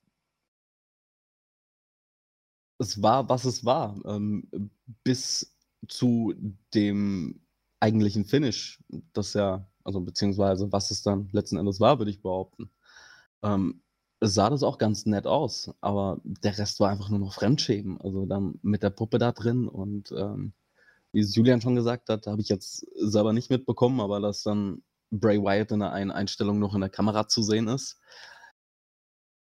Es 2.80 3.02
war, 3.02 3.28
was 3.28 3.44
es 3.44 3.64
war. 3.64 3.96
Ähm, 4.04 4.48
bis 5.04 5.54
zu 5.88 6.34
dem 6.74 7.40
eigentlichen 7.80 8.24
Finish, 8.24 8.82
das 9.12 9.34
ja 9.34 9.68
also 9.89 10.01
beziehungsweise 10.01 10.70
was 10.70 10.90
es 10.90 11.02
dann 11.02 11.31
letzten 11.32 11.56
Endes 11.56 11.81
war, 11.81 11.98
würde 11.98 12.10
ich 12.10 12.20
behaupten. 12.20 12.70
Ähm, 13.43 13.81
sah 14.20 14.51
das 14.51 14.62
auch 14.62 14.77
ganz 14.77 15.06
nett 15.06 15.27
aus, 15.27 15.73
aber 15.81 16.20
der 16.23 16.59
Rest 16.59 16.78
war 16.78 16.90
einfach 16.90 17.09
nur 17.09 17.20
noch 17.20 17.32
Fremdschämen. 17.32 17.98
Also 18.02 18.27
dann 18.27 18.59
mit 18.62 18.82
der 18.82 18.90
Puppe 18.90 19.19
da 19.19 19.32
drin 19.32 19.66
und 19.66 20.12
ähm, 20.12 20.52
wie 21.12 21.20
es 21.20 21.35
Julian 21.35 21.62
schon 21.62 21.74
gesagt 21.74 22.10
hat, 22.10 22.27
habe 22.27 22.43
ich 22.43 22.51
jetzt 22.51 22.86
selber 22.97 23.32
nicht 23.32 23.48
mitbekommen, 23.48 24.01
aber 24.01 24.20
dass 24.20 24.43
dann 24.43 24.82
Bray 25.10 25.43
Wyatt 25.43 25.73
in 25.73 25.81
einer 25.81 26.15
Einstellung 26.15 26.59
noch 26.59 26.74
in 26.74 26.82
der 26.82 26.90
Kamera 26.90 27.27
zu 27.27 27.43
sehen 27.43 27.69
ist. 27.69 27.98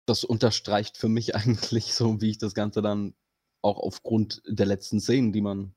Das 0.06 0.24
unterstreicht 0.24 0.96
für 0.96 1.08
mich 1.08 1.36
eigentlich 1.36 1.94
so, 1.94 2.20
wie 2.20 2.30
ich 2.30 2.38
das 2.38 2.54
Ganze 2.54 2.82
dann 2.82 3.14
auch 3.62 3.78
aufgrund 3.78 4.42
der 4.48 4.66
letzten 4.66 5.00
Szenen, 5.00 5.32
die 5.32 5.42
man 5.42 5.76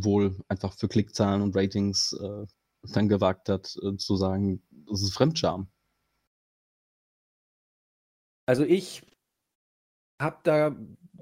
wohl 0.00 0.34
einfach 0.48 0.72
für 0.72 0.88
Klickzahlen 0.88 1.42
und 1.42 1.54
Ratings 1.54 2.14
äh, 2.14 2.46
dann 2.92 3.08
gewagt 3.08 3.48
hat, 3.48 3.76
äh, 3.82 3.96
zu 3.96 4.16
sagen, 4.16 4.62
das 4.88 5.02
ist 5.02 5.14
Fremdscham. 5.14 5.68
Also 8.46 8.64
ich 8.64 9.02
habe 10.20 10.38
da 10.42 10.74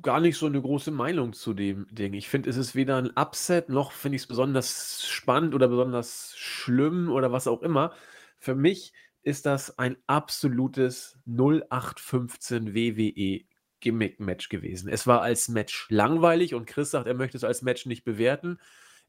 gar 0.03 0.21
nicht 0.21 0.37
so 0.37 0.47
eine 0.47 0.61
große 0.61 0.91
Meinung 0.91 1.33
zu 1.33 1.55
dem 1.55 1.87
Ding. 1.91 2.15
Ich 2.15 2.29
finde, 2.29 2.51
es 2.51 2.57
ist 2.57 2.75
weder 2.75 2.97
ein 2.97 3.11
Upset, 3.17 3.69
noch 3.69 3.93
finde 3.93 4.17
ich 4.17 4.23
es 4.23 4.29
besonders 4.29 5.07
spannend 5.07 5.55
oder 5.55 5.69
besonders 5.69 6.35
schlimm 6.37 7.11
oder 7.11 7.33
was 7.33 7.47
auch 7.47 7.63
immer. 7.63 7.93
Für 8.39 8.55
mich 8.55 8.93
ist 9.23 9.47
das 9.47 9.79
ein 9.79 9.97
absolutes 10.07 11.19
0815 11.27 12.75
WWE 12.75 13.45
Gimmick-Match 13.81 14.49
gewesen. 14.49 14.89
Es 14.89 15.07
war 15.07 15.23
als 15.23 15.49
Match 15.49 15.89
langweilig 15.91 16.55
und 16.55 16.67
Chris 16.67 16.93
sagt, 16.93 17.07
er 17.07 17.15
möchte 17.15 17.37
es 17.37 17.45
als 17.45 17.63
Match 17.63 17.87
nicht 17.87 18.05
bewerten. 18.05 18.59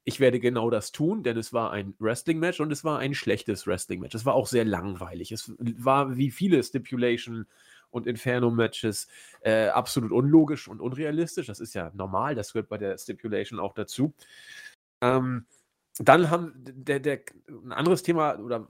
Ich 0.08 0.22
werde 0.22 0.40
genau 0.40 0.70
das 0.70 0.94
tun, 0.94 1.22
denn 1.22 1.36
es 1.36 1.52
war 1.52 1.72
ein 1.72 1.94
Wrestling-Match 2.00 2.62
und 2.62 2.72
es 2.72 2.86
war 2.86 2.98
ein 2.98 3.14
schlechtes 3.14 3.68
Wrestling-Match. 3.68 4.16
Es 4.16 4.26
war 4.26 4.36
auch 4.36 4.48
sehr 4.48 4.64
langweilig. 4.64 5.34
Es 5.34 5.54
war 5.60 6.16
wie 6.16 6.32
viele 6.32 6.64
Stipulation- 6.64 7.46
und 7.90 8.08
Inferno-Matches 8.08 9.10
äh, 9.42 9.68
absolut 9.68 10.14
unlogisch 10.14 10.70
und 10.70 10.80
unrealistisch. 10.80 11.48
Das 11.48 11.60
ist 11.60 11.76
ja 11.76 11.92
normal, 11.94 12.36
das 12.36 12.54
gehört 12.54 12.70
bei 12.70 12.78
der 12.78 12.98
Stipulation 12.98 13.60
auch 13.60 13.74
dazu. 13.74 14.14
Ähm, 15.02 15.46
dann 16.00 16.30
haben 16.30 16.54
der, 16.56 17.02
der, 17.02 17.20
ein 17.50 17.74
anderes 17.74 18.02
Thema 18.02 18.40
oder 18.40 18.70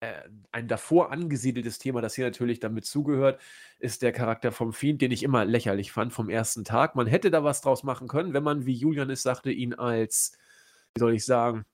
äh, 0.00 0.22
ein 0.50 0.66
davor 0.66 1.12
angesiedeltes 1.12 1.78
Thema, 1.78 2.00
das 2.00 2.16
hier 2.16 2.24
natürlich 2.24 2.58
damit 2.58 2.84
zugehört, 2.84 3.40
ist 3.78 4.02
der 4.02 4.10
Charakter 4.10 4.50
vom 4.50 4.72
Fiend, 4.72 5.02
den 5.02 5.12
ich 5.12 5.22
immer 5.22 5.44
lächerlich 5.44 5.92
fand 5.92 6.12
vom 6.12 6.28
ersten 6.28 6.64
Tag. 6.64 6.96
Man 6.96 7.06
hätte 7.06 7.30
da 7.30 7.44
was 7.44 7.60
draus 7.60 7.84
machen 7.84 8.08
können, 8.08 8.32
wenn 8.32 8.42
man, 8.42 8.66
wie 8.66 8.74
Julian 8.74 9.10
es 9.10 9.22
sagte, 9.22 9.52
ihn 9.52 9.74
als, 9.74 10.36
wie 10.94 11.00
soll 11.00 11.14
ich 11.14 11.24
sagen, 11.24 11.64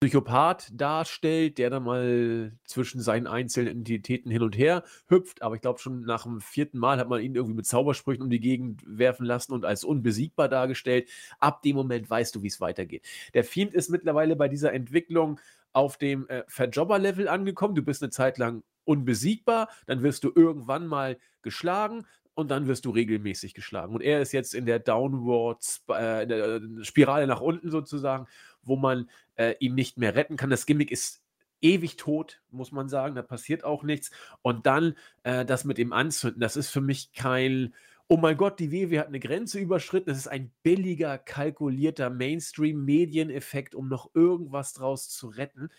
Psychopath 0.00 0.68
darstellt, 0.72 1.58
der 1.58 1.70
dann 1.70 1.84
mal 1.84 2.52
zwischen 2.64 3.00
seinen 3.00 3.28
einzelnen 3.28 3.78
Entitäten 3.78 4.32
hin 4.32 4.42
und 4.42 4.58
her 4.58 4.82
hüpft. 5.08 5.42
Aber 5.42 5.54
ich 5.54 5.60
glaube, 5.60 5.78
schon 5.78 6.02
nach 6.02 6.24
dem 6.24 6.40
vierten 6.40 6.78
Mal 6.78 6.98
hat 6.98 7.08
man 7.08 7.20
ihn 7.20 7.36
irgendwie 7.36 7.54
mit 7.54 7.66
Zaubersprüchen 7.66 8.24
um 8.24 8.30
die 8.30 8.40
Gegend 8.40 8.82
werfen 8.84 9.24
lassen 9.24 9.52
und 9.52 9.64
als 9.64 9.84
unbesiegbar 9.84 10.48
dargestellt. 10.48 11.08
Ab 11.38 11.62
dem 11.62 11.76
Moment 11.76 12.10
weißt 12.10 12.34
du, 12.34 12.42
wie 12.42 12.48
es 12.48 12.60
weitergeht. 12.60 13.06
Der 13.32 13.44
Fiend 13.44 13.74
ist 13.74 13.90
mittlerweile 13.90 14.34
bei 14.34 14.48
dieser 14.48 14.72
Entwicklung 14.72 15.38
auf 15.72 15.98
dem 15.98 16.28
äh, 16.28 16.42
Verjobber-Level 16.48 17.28
angekommen. 17.28 17.76
Du 17.76 17.82
bist 17.82 18.02
eine 18.02 18.10
Zeit 18.10 18.38
lang 18.38 18.64
unbesiegbar, 18.84 19.68
dann 19.86 20.02
wirst 20.02 20.24
du 20.24 20.32
irgendwann 20.34 20.88
mal 20.88 21.16
geschlagen, 21.42 22.06
und 22.34 22.50
dann 22.50 22.66
wirst 22.66 22.84
du 22.84 22.90
regelmäßig 22.90 23.54
geschlagen. 23.54 23.94
Und 23.94 24.00
er 24.00 24.20
ist 24.20 24.32
jetzt 24.32 24.54
in 24.54 24.66
der 24.66 24.78
Downward 24.78 25.64
äh, 25.90 26.22
in 26.22 26.28
der 26.28 26.46
äh, 26.46 26.60
Spirale 26.84 27.26
nach 27.26 27.40
unten 27.40 27.70
sozusagen 27.70 28.26
wo 28.62 28.76
man 28.76 29.10
äh, 29.36 29.54
ihn 29.58 29.74
nicht 29.74 29.98
mehr 29.98 30.14
retten 30.14 30.36
kann. 30.36 30.50
Das 30.50 30.66
Gimmick 30.66 30.90
ist 30.90 31.22
ewig 31.60 31.96
tot, 31.96 32.42
muss 32.50 32.72
man 32.72 32.88
sagen. 32.88 33.14
Da 33.14 33.22
passiert 33.22 33.64
auch 33.64 33.82
nichts. 33.82 34.10
Und 34.42 34.66
dann 34.66 34.96
äh, 35.22 35.44
das 35.44 35.64
mit 35.64 35.78
dem 35.78 35.92
Anzünden, 35.92 36.40
das 36.40 36.56
ist 36.56 36.70
für 36.70 36.80
mich 36.80 37.12
kein, 37.12 37.74
oh 38.08 38.16
mein 38.16 38.36
Gott, 38.36 38.58
die 38.58 38.72
WWE 38.72 39.00
hat 39.00 39.08
eine 39.08 39.20
Grenze 39.20 39.58
überschritten. 39.58 40.10
Das 40.10 40.18
ist 40.18 40.28
ein 40.28 40.52
billiger, 40.62 41.18
kalkulierter 41.18 42.10
Mainstream-Medieneffekt, 42.10 43.74
um 43.74 43.88
noch 43.88 44.14
irgendwas 44.14 44.72
draus 44.72 45.08
zu 45.08 45.28
retten. 45.28 45.70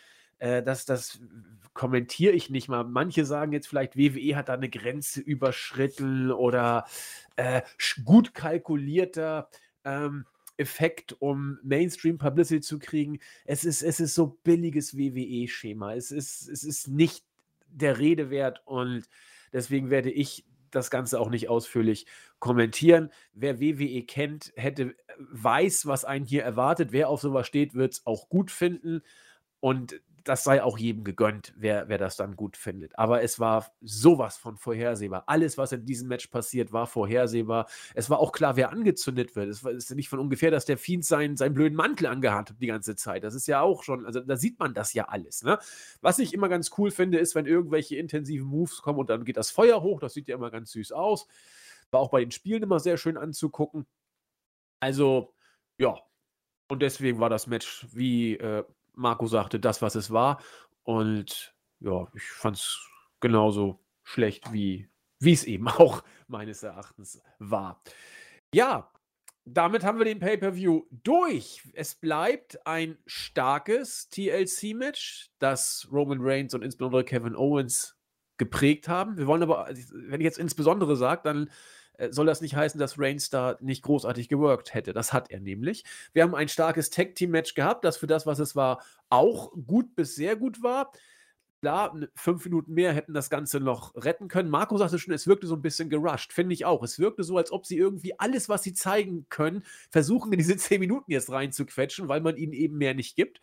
Äh, 0.44 0.62
das, 0.62 0.86
das 0.86 1.22
kommentiere 1.74 2.34
ich 2.34 2.50
nicht 2.50 2.68
mal. 2.68 2.84
Manche 2.84 3.24
sagen 3.26 3.54
jetzt 3.54 3.68
vielleicht, 3.68 3.98
WWE 3.98 4.36
hat 4.36 4.50
da 4.50 4.54
eine 4.54 4.70
Grenze 4.70 5.22
überschritten 5.22 6.32
oder 6.32 6.86
äh, 7.38 7.62
gut 8.04 8.34
kalkulierter. 8.34 9.50
Ähm, 9.86 10.26
Effekt, 10.56 11.16
um 11.20 11.58
Mainstream-Publicity 11.64 12.62
zu 12.62 12.78
kriegen. 12.78 13.18
Es 13.44 13.66
ist, 13.66 13.82
es 13.82 14.00
ist 14.00 14.14
so 14.14 14.38
billiges 14.44 14.96
WWE-Schema. 14.96 15.96
Es 15.96 16.12
ist, 16.12 16.48
es 16.48 16.64
ist 16.64 16.90
nicht 16.90 17.26
der 17.68 17.98
Rede 17.98 18.30
wert 18.30 18.62
und 18.66 19.10
deswegen 19.52 19.90
werde 19.90 20.12
ich 20.12 20.46
das 20.70 20.92
Ganze 20.92 21.20
auch 21.20 21.32
nicht 21.32 21.50
ausführlich 21.50 22.06
kommentieren. 22.38 23.10
Wer 23.34 23.60
WWE 23.60 24.04
kennt, 24.04 24.54
hätte, 24.56 24.96
weiß, 25.18 25.88
was 25.88 26.06
einen 26.06 26.26
hier 26.26 26.44
erwartet. 26.44 26.92
Wer 26.92 27.10
auf 27.10 27.22
sowas 27.22 27.48
steht, 27.48 27.74
wird 27.74 27.94
es 27.94 28.06
auch 28.06 28.30
gut 28.30 28.52
finden. 28.52 29.02
Und 29.60 30.00
das 30.24 30.44
sei 30.44 30.64
auch 30.64 30.78
jedem 30.78 31.04
gegönnt, 31.04 31.54
wer, 31.58 31.90
wer 31.90 31.98
das 31.98 32.16
dann 32.16 32.36
gut 32.36 32.56
findet. 32.56 32.98
Aber 32.98 33.22
es 33.22 33.40
war 33.40 33.72
sowas 33.82 34.38
von 34.38 34.58
vorhersehbar. 34.58 35.24
Alles, 35.28 35.58
was 35.58 35.72
in 35.74 35.86
diesem 35.86 36.08
Match 36.08 36.28
passiert, 36.28 36.72
war 36.72 36.88
vorhersehbar. 36.88 37.68
Es 37.94 38.10
war 38.10 38.20
auch 38.20 38.32
klar, 38.32 38.56
wer 38.56 38.72
angezündet 38.72 39.36
wird. 39.36 39.50
Es 39.50 39.64
ist 39.64 39.94
nicht 39.96 40.10
von 40.10 40.20
ungefähr, 40.20 40.52
dass 40.52 40.66
der 40.66 40.78
Fiend 40.78 41.04
seinen, 41.04 41.36
seinen 41.36 41.54
blöden 41.54 41.76
Mantel 41.76 42.08
angehabt 42.08 42.52
hat 42.52 42.62
die 42.62 42.68
ganze 42.68 42.96
Zeit. 42.96 43.24
Das 43.24 43.36
ist 43.36 43.48
ja 43.48 43.62
auch 43.62 43.84
schon, 43.84 44.06
also 44.06 44.22
da 44.22 44.38
sieht 44.38 44.60
man 44.60 44.74
das 44.74 44.94
ja 44.94 45.06
alles. 45.10 45.44
Ne? 45.44 45.60
Was 46.02 46.20
ich 46.20 46.34
immer 46.34 46.48
ganz 46.48 46.72
cool 46.78 46.92
finde, 46.92 47.18
ist, 47.18 47.36
wenn 47.36 47.46
irgendwelche 47.46 47.98
intensiven 47.98 48.48
Moves 48.48 48.82
kommen 48.82 49.00
und 49.00 49.10
dann 49.10 49.26
geht 49.26 49.38
das 49.38 49.52
Feuer 49.52 49.82
hoch. 49.82 50.00
Das 50.00 50.14
sieht 50.14 50.30
ja 50.30 50.36
immer 50.36 50.52
ganz 50.52 50.72
süß 50.72 50.94
aus. 50.94 51.28
War 51.92 52.00
auch 52.00 52.10
bei 52.10 52.22
den 52.22 52.32
Spielen 52.32 52.64
immer 52.64 52.80
sehr 52.80 52.98
schön 52.98 53.18
anzugucken. 53.18 53.86
Also, 54.80 55.34
ja. 55.78 55.96
Und 56.70 56.82
deswegen 56.82 57.20
war 57.20 57.30
das 57.30 57.46
Match, 57.48 57.88
wie 57.92 58.36
äh, 58.36 58.64
Marco 58.94 59.28
sagte, 59.28 59.60
das, 59.60 59.82
was 59.82 59.96
es 59.96 60.12
war. 60.12 60.42
Und 60.84 61.56
ja, 61.80 62.08
ich 62.14 62.24
fand 62.24 62.58
es 62.58 62.80
genauso 63.20 63.80
schlecht, 64.04 64.52
wie 64.52 64.90
es 65.20 65.44
eben 65.44 65.68
auch 65.70 66.04
meines 66.28 66.64
Erachtens 66.64 67.22
war. 67.40 67.82
Ja, 68.54 68.92
damit 69.46 69.84
haben 69.84 69.98
wir 69.98 70.06
den 70.06 70.20
Pay-per-View 70.20 70.84
durch. 70.92 71.62
Es 71.74 71.96
bleibt 71.96 72.66
ein 72.66 72.98
starkes 73.06 74.08
TLC-Match, 74.10 75.32
das 75.40 75.88
Roman 75.92 76.20
Reigns 76.22 76.54
und 76.54 76.64
insbesondere 76.64 77.04
Kevin 77.04 77.36
Owens 77.36 77.98
geprägt 78.38 78.88
haben. 78.88 79.18
Wir 79.18 79.28
wollen 79.28 79.44
aber, 79.44 79.68
wenn 79.92 80.22
ich 80.22 80.26
jetzt 80.26 80.40
insbesondere 80.40 80.96
sage, 80.96 81.22
dann 81.24 81.50
soll 82.10 82.26
das 82.26 82.42
nicht 82.42 82.56
heißen, 82.56 82.80
dass 82.80 83.00
Reigns 83.00 83.30
da 83.30 83.58
nicht 83.62 83.84
großartig 83.84 84.30
geworkt 84.30 84.74
hätte. 84.74 84.94
Das 84.94 85.14
hat 85.14 85.32
er 85.32 85.40
nämlich. 85.40 85.84
Wir 86.14 86.24
haben 86.24 86.36
ein 86.36 86.48
starkes 86.50 86.90
Tag-Team-Match 86.90 87.54
gehabt, 87.54 87.86
das 87.86 87.98
für 87.98 88.08
das, 88.08 88.26
was 88.26 88.40
es 88.40 88.56
war, 88.56 88.84
auch 89.10 89.52
gut 89.68 89.96
bis 89.96 90.16
sehr 90.16 90.36
gut 90.36 90.64
war. 90.64 90.92
Klar, 91.62 91.98
fünf 92.16 92.44
Minuten 92.44 92.74
mehr 92.74 92.92
hätten 92.92 93.14
das 93.14 93.30
Ganze 93.30 93.62
noch 93.62 93.96
retten 93.96 94.28
können. 94.28 94.50
Marco 94.50 94.78
sagte 94.78 95.00
schon, 95.00 95.14
es 95.14 95.28
wirkte 95.28 95.48
so 95.48 95.56
ein 95.56 95.62
bisschen 95.62 95.90
gerusht. 95.90 96.34
Finde 96.34 96.54
ich 96.54 96.66
auch. 96.66 96.84
Es 96.84 97.00
wirkte 97.00 97.24
so, 97.24 97.38
als 97.38 97.54
ob 97.54 97.66
sie 97.66 97.78
irgendwie 97.78 98.20
alles, 98.20 98.50
was 98.50 98.64
sie 98.64 98.74
zeigen 98.74 99.28
können, 99.30 99.64
versuchen, 99.90 100.34
in 100.34 100.40
diese 100.40 100.58
zehn 100.58 100.82
Minuten 100.82 101.12
jetzt 101.12 101.30
reinzuquetschen, 101.32 102.10
weil 102.10 102.20
man 102.20 102.36
ihnen 102.36 102.52
eben 102.52 102.78
mehr 102.78 102.94
nicht 102.94 103.16
gibt. 103.16 103.40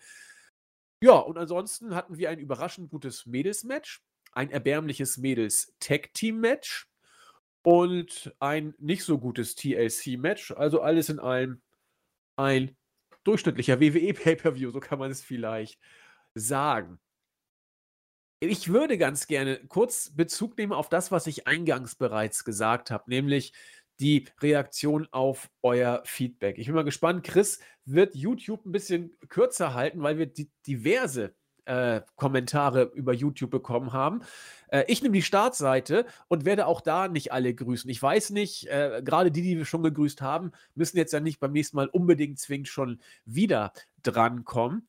Ja, 1.03 1.15
und 1.15 1.39
ansonsten 1.39 1.95
hatten 1.95 2.19
wir 2.19 2.29
ein 2.29 2.39
überraschend 2.39 2.91
gutes 2.91 3.25
Mädels-Match, 3.25 4.03
ein 4.33 4.51
erbärmliches 4.51 5.17
Mädels-Tag-Team-Match 5.17 6.90
und 7.63 8.35
ein 8.41 8.75
nicht 8.79 9.05
so 9.05 9.19
gutes 9.19 9.55
TLC-Match. 9.55 10.53
Also 10.53 10.81
alles 10.81 11.09
in 11.09 11.19
allem 11.19 11.61
ein 12.37 12.77
durchschnittlicher 13.25 13.81
WWE-Pay-Per-View, 13.81 14.71
so 14.71 14.81
kann 14.81 14.99
man 14.99 15.11
es 15.11 15.23
vielleicht 15.23 15.79
sagen. 16.35 16.99
Ich 18.43 18.73
würde 18.73 18.97
ganz 18.97 19.27
gerne 19.27 19.61
kurz 19.67 20.11
Bezug 20.17 20.57
nehmen 20.57 20.73
auf 20.73 20.89
das, 20.89 21.13
was 21.13 21.27
ich 21.27 21.47
eingangs 21.47 21.95
bereits 21.95 22.45
gesagt 22.45 22.91
habe, 22.91 23.05
nämlich 23.11 23.53
die 24.01 24.27
Reaktion 24.41 25.07
auf 25.11 25.51
euer 25.61 26.03
Feedback. 26.07 26.57
Ich 26.57 26.67
bin 26.67 26.75
mal 26.75 26.85
gespannt. 26.85 27.23
Chris 27.23 27.61
wird 27.85 28.15
YouTube 28.15 28.65
ein 28.65 28.73
bisschen 28.73 29.15
kürzer 29.29 29.75
halten, 29.75 30.03
weil 30.03 30.17
wir 30.17 30.33
diverse 30.67 31.35
äh, 31.67 32.03
Kommentare 32.17 32.91
über 32.95 33.13
YouTube 33.13 33.51
bekommen 33.51 33.93
haben. 33.93 34.23
Äh, 34.69 34.85
ich 34.89 35.03
nehme 35.03 35.15
die 35.15 35.23
Startseite 35.23 36.07
und 36.29 36.45
werde 36.45 36.67
auch 36.67 36.81
da 36.81 37.09
nicht 37.09 37.33
alle 37.33 37.55
grüßen. 37.55 37.91
Ich 37.91 38.03
weiß 38.03 38.31
nicht, 38.31 38.67
äh, 38.69 39.03
gerade 39.05 39.31
die, 39.31 39.43
die 39.43 39.59
wir 39.59 39.65
schon 39.65 39.83
gegrüßt 39.83 40.23
haben, 40.23 40.53
müssen 40.75 40.97
jetzt 40.97 41.13
ja 41.13 41.21
nicht 41.21 41.41
beim 41.41 41.53
nächsten 41.53 41.77
Mal 41.77 41.89
unbedingt 41.89 42.39
zwingend 42.39 42.69
schon 42.69 43.01
wieder 43.25 43.73
drankommen. 44.03 44.87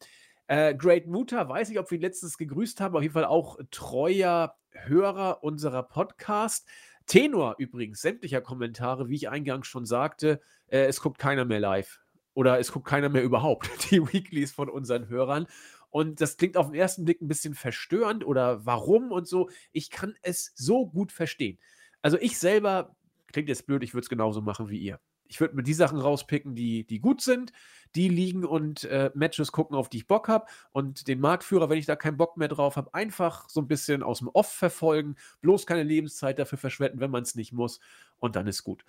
Äh, 0.47 0.75
Great 0.75 1.07
Muta, 1.07 1.47
weiß 1.47 1.69
ich, 1.69 1.79
ob 1.79 1.89
wir 1.91 1.97
ihn 1.97 2.01
letztens 2.01 2.37
gegrüßt 2.37 2.81
haben, 2.81 2.95
auf 2.95 3.01
jeden 3.01 3.13
Fall 3.13 3.25
auch 3.25 3.57
treuer 3.71 4.55
Hörer 4.71 5.43
unserer 5.43 5.83
Podcast. 5.83 6.67
Tenor 7.07 7.55
übrigens, 7.57 8.01
sämtlicher 8.01 8.41
Kommentare, 8.41 9.09
wie 9.09 9.15
ich 9.15 9.29
eingangs 9.29 9.67
schon 9.67 9.85
sagte, 9.85 10.39
äh, 10.67 10.85
es 10.85 11.01
guckt 11.01 11.19
keiner 11.19 11.45
mehr 11.45 11.59
live. 11.59 11.99
Oder 12.33 12.59
es 12.59 12.71
guckt 12.71 12.87
keiner 12.87 13.09
mehr 13.09 13.23
überhaupt, 13.23 13.69
die 13.91 14.01
Weeklies 14.01 14.51
von 14.51 14.69
unseren 14.69 15.09
Hörern. 15.09 15.47
Und 15.91 16.21
das 16.21 16.37
klingt 16.37 16.57
auf 16.57 16.67
den 16.67 16.75
ersten 16.75 17.05
Blick 17.05 17.21
ein 17.21 17.27
bisschen 17.27 17.53
verstörend 17.53 18.25
oder 18.25 18.65
warum 18.65 19.11
und 19.11 19.27
so. 19.27 19.49
Ich 19.73 19.91
kann 19.91 20.15
es 20.23 20.53
so 20.55 20.87
gut 20.87 21.11
verstehen. 21.11 21.59
Also 22.01 22.17
ich 22.17 22.39
selber, 22.39 22.95
klingt 23.27 23.49
jetzt 23.49 23.67
blöd, 23.67 23.83
ich 23.83 23.93
würde 23.93 24.05
es 24.05 24.09
genauso 24.09 24.41
machen 24.41 24.69
wie 24.69 24.79
ihr. 24.79 24.99
Ich 25.27 25.39
würde 25.39 25.55
mir 25.55 25.63
die 25.63 25.73
Sachen 25.73 25.97
rauspicken, 25.97 26.55
die, 26.55 26.85
die 26.85 26.99
gut 26.99 27.21
sind, 27.21 27.53
die 27.95 28.09
liegen 28.09 28.43
und 28.43 28.83
äh, 28.85 29.11
Matches 29.13 29.53
gucken, 29.53 29.77
auf 29.77 29.87
die 29.87 29.97
ich 29.97 30.07
Bock 30.07 30.27
habe. 30.27 30.45
Und 30.71 31.07
den 31.07 31.21
Marktführer, 31.21 31.69
wenn 31.69 31.77
ich 31.77 31.85
da 31.85 31.95
keinen 31.95 32.17
Bock 32.17 32.35
mehr 32.35 32.49
drauf 32.49 32.75
habe, 32.75 32.93
einfach 32.93 33.47
so 33.47 33.61
ein 33.61 33.67
bisschen 33.67 34.03
aus 34.03 34.19
dem 34.19 34.27
Off 34.29 34.51
verfolgen. 34.51 35.15
Bloß 35.41 35.65
keine 35.65 35.83
Lebenszeit 35.83 36.37
dafür 36.37 36.57
verschwenden, 36.57 36.99
wenn 36.99 37.11
man 37.11 37.23
es 37.23 37.35
nicht 37.35 37.53
muss. 37.53 37.79
Und 38.19 38.35
dann 38.35 38.47
ist 38.47 38.63
gut. 38.63 38.83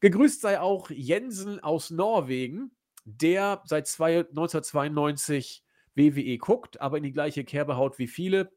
Gegrüßt 0.00 0.42
sei 0.42 0.60
auch 0.60 0.90
Jensen 0.90 1.60
aus 1.60 1.90
Norwegen, 1.90 2.72
der 3.06 3.62
seit 3.64 3.86
zwei, 3.86 4.18
1992 4.18 5.65
WWE 5.96 6.38
guckt, 6.38 6.80
aber 6.80 6.98
in 6.98 7.02
die 7.02 7.12
gleiche 7.12 7.44
Kerbe 7.44 7.76
haut 7.76 7.98
wie 7.98 8.06
viele. 8.06 8.52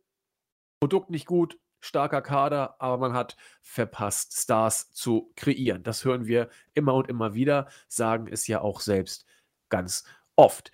Produkt 0.81 1.09
nicht 1.09 1.25
gut, 1.25 1.57
starker 1.81 2.21
Kader, 2.21 2.75
aber 2.79 2.97
man 2.97 3.13
hat 3.13 3.37
verpasst, 3.61 4.37
Stars 4.37 4.91
zu 4.91 5.31
kreieren. 5.35 5.83
Das 5.83 6.05
hören 6.05 6.27
wir 6.27 6.49
immer 6.73 6.93
und 6.93 7.09
immer 7.09 7.33
wieder, 7.33 7.69
sagen 7.87 8.27
es 8.27 8.47
ja 8.47 8.61
auch 8.61 8.81
selbst 8.81 9.25
ganz 9.69 10.03
oft. 10.35 10.71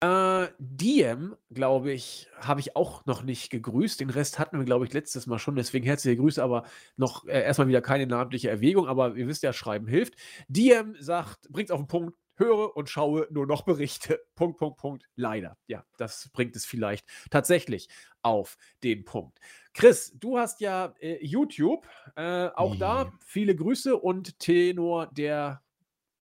Äh, 0.00 0.48
Diem, 0.60 1.34
glaube 1.50 1.90
ich, 1.90 2.28
habe 2.36 2.60
ich 2.60 2.76
auch 2.76 3.04
noch 3.04 3.22
nicht 3.22 3.50
gegrüßt. 3.50 3.98
Den 3.98 4.10
Rest 4.10 4.38
hatten 4.38 4.58
wir, 4.58 4.64
glaube 4.64 4.84
ich, 4.84 4.92
letztes 4.92 5.26
Mal 5.26 5.40
schon. 5.40 5.56
Deswegen 5.56 5.84
herzliche 5.84 6.16
Grüße, 6.16 6.42
aber 6.42 6.64
noch 6.96 7.26
äh, 7.26 7.42
erstmal 7.42 7.66
wieder 7.66 7.82
keine 7.82 8.06
namentliche 8.06 8.48
Erwägung. 8.48 8.86
Aber 8.86 9.16
ihr 9.16 9.26
wisst 9.26 9.42
ja, 9.42 9.52
Schreiben 9.52 9.88
hilft. 9.88 10.14
Diem 10.46 10.94
sagt, 11.00 11.48
bringt 11.50 11.70
es 11.70 11.72
auf 11.72 11.80
den 11.80 11.88
Punkt, 11.88 12.16
höre 12.38 12.76
und 12.76 12.88
schaue 12.88 13.26
nur 13.30 13.46
noch 13.46 13.62
Berichte. 13.62 14.20
Punkt, 14.34 14.58
Punkt, 14.58 14.78
Punkt. 14.78 15.08
Leider. 15.16 15.56
Ja, 15.66 15.84
das 15.96 16.30
bringt 16.32 16.56
es 16.56 16.64
vielleicht 16.64 17.06
tatsächlich 17.30 17.88
auf 18.22 18.56
den 18.82 19.04
Punkt. 19.04 19.38
Chris, 19.74 20.12
du 20.18 20.38
hast 20.38 20.60
ja 20.60 20.94
äh, 21.00 21.24
YouTube. 21.24 21.86
Äh, 22.16 22.48
auch 22.54 22.74
ja. 22.74 23.04
da 23.04 23.12
viele 23.24 23.54
Grüße 23.54 23.96
und 23.96 24.38
Tenor 24.38 25.06
der 25.08 25.62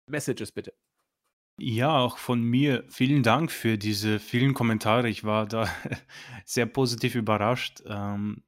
Messages 0.06 0.52
bitte. 0.52 0.74
Ja, 1.58 1.98
auch 1.98 2.18
von 2.18 2.42
mir 2.42 2.84
vielen 2.88 3.22
Dank 3.22 3.50
für 3.50 3.78
diese 3.78 4.18
vielen 4.18 4.52
Kommentare. 4.52 5.08
Ich 5.08 5.24
war 5.24 5.46
da 5.46 5.68
sehr 6.44 6.66
positiv 6.66 7.14
überrascht. 7.14 7.82
Ähm, 7.86 8.42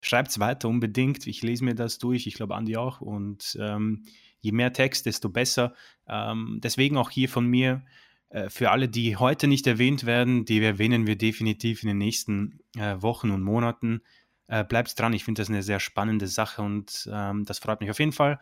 es 0.00 0.40
weiter 0.40 0.68
unbedingt. 0.68 1.26
Ich 1.26 1.42
lese 1.42 1.64
mir 1.64 1.74
das 1.74 1.98
durch. 1.98 2.26
Ich 2.26 2.34
glaube, 2.34 2.56
Andi 2.56 2.76
auch. 2.76 3.00
Und 3.00 3.56
ähm, 3.60 4.04
je 4.40 4.52
mehr 4.52 4.72
Text, 4.72 5.06
desto 5.06 5.28
besser. 5.28 5.74
Ähm, 6.06 6.60
deswegen 6.62 6.96
auch 6.96 7.10
hier 7.10 7.28
von 7.28 7.46
mir 7.46 7.82
äh, 8.30 8.48
für 8.50 8.70
alle, 8.70 8.88
die 8.88 9.16
heute 9.16 9.46
nicht 9.46 9.66
erwähnt 9.66 10.06
werden, 10.06 10.44
die 10.44 10.62
erwähnen 10.62 11.06
wir 11.06 11.16
definitiv 11.16 11.82
in 11.82 11.88
den 11.88 11.98
nächsten 11.98 12.60
äh, 12.76 12.96
Wochen 13.00 13.30
und 13.30 13.42
Monaten. 13.42 14.02
Äh, 14.46 14.64
bleibt 14.64 14.98
dran, 14.98 15.12
ich 15.12 15.24
finde 15.24 15.42
das 15.42 15.48
eine 15.48 15.62
sehr 15.62 15.80
spannende 15.80 16.26
Sache 16.26 16.62
und 16.62 17.08
ähm, 17.12 17.44
das 17.44 17.58
freut 17.58 17.80
mich 17.80 17.90
auf 17.90 17.98
jeden 17.98 18.12
Fall. 18.12 18.38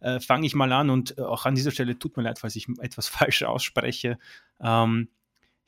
Äh, 0.00 0.20
Fange 0.20 0.46
ich 0.46 0.54
mal 0.54 0.72
an 0.72 0.90
und 0.90 1.18
auch 1.18 1.46
an 1.46 1.54
dieser 1.54 1.70
Stelle 1.70 1.98
tut 1.98 2.16
mir 2.16 2.22
leid, 2.22 2.38
falls 2.38 2.56
ich 2.56 2.68
etwas 2.80 3.08
falsch 3.08 3.42
ausspreche. 3.42 4.18
Ähm, 4.60 5.08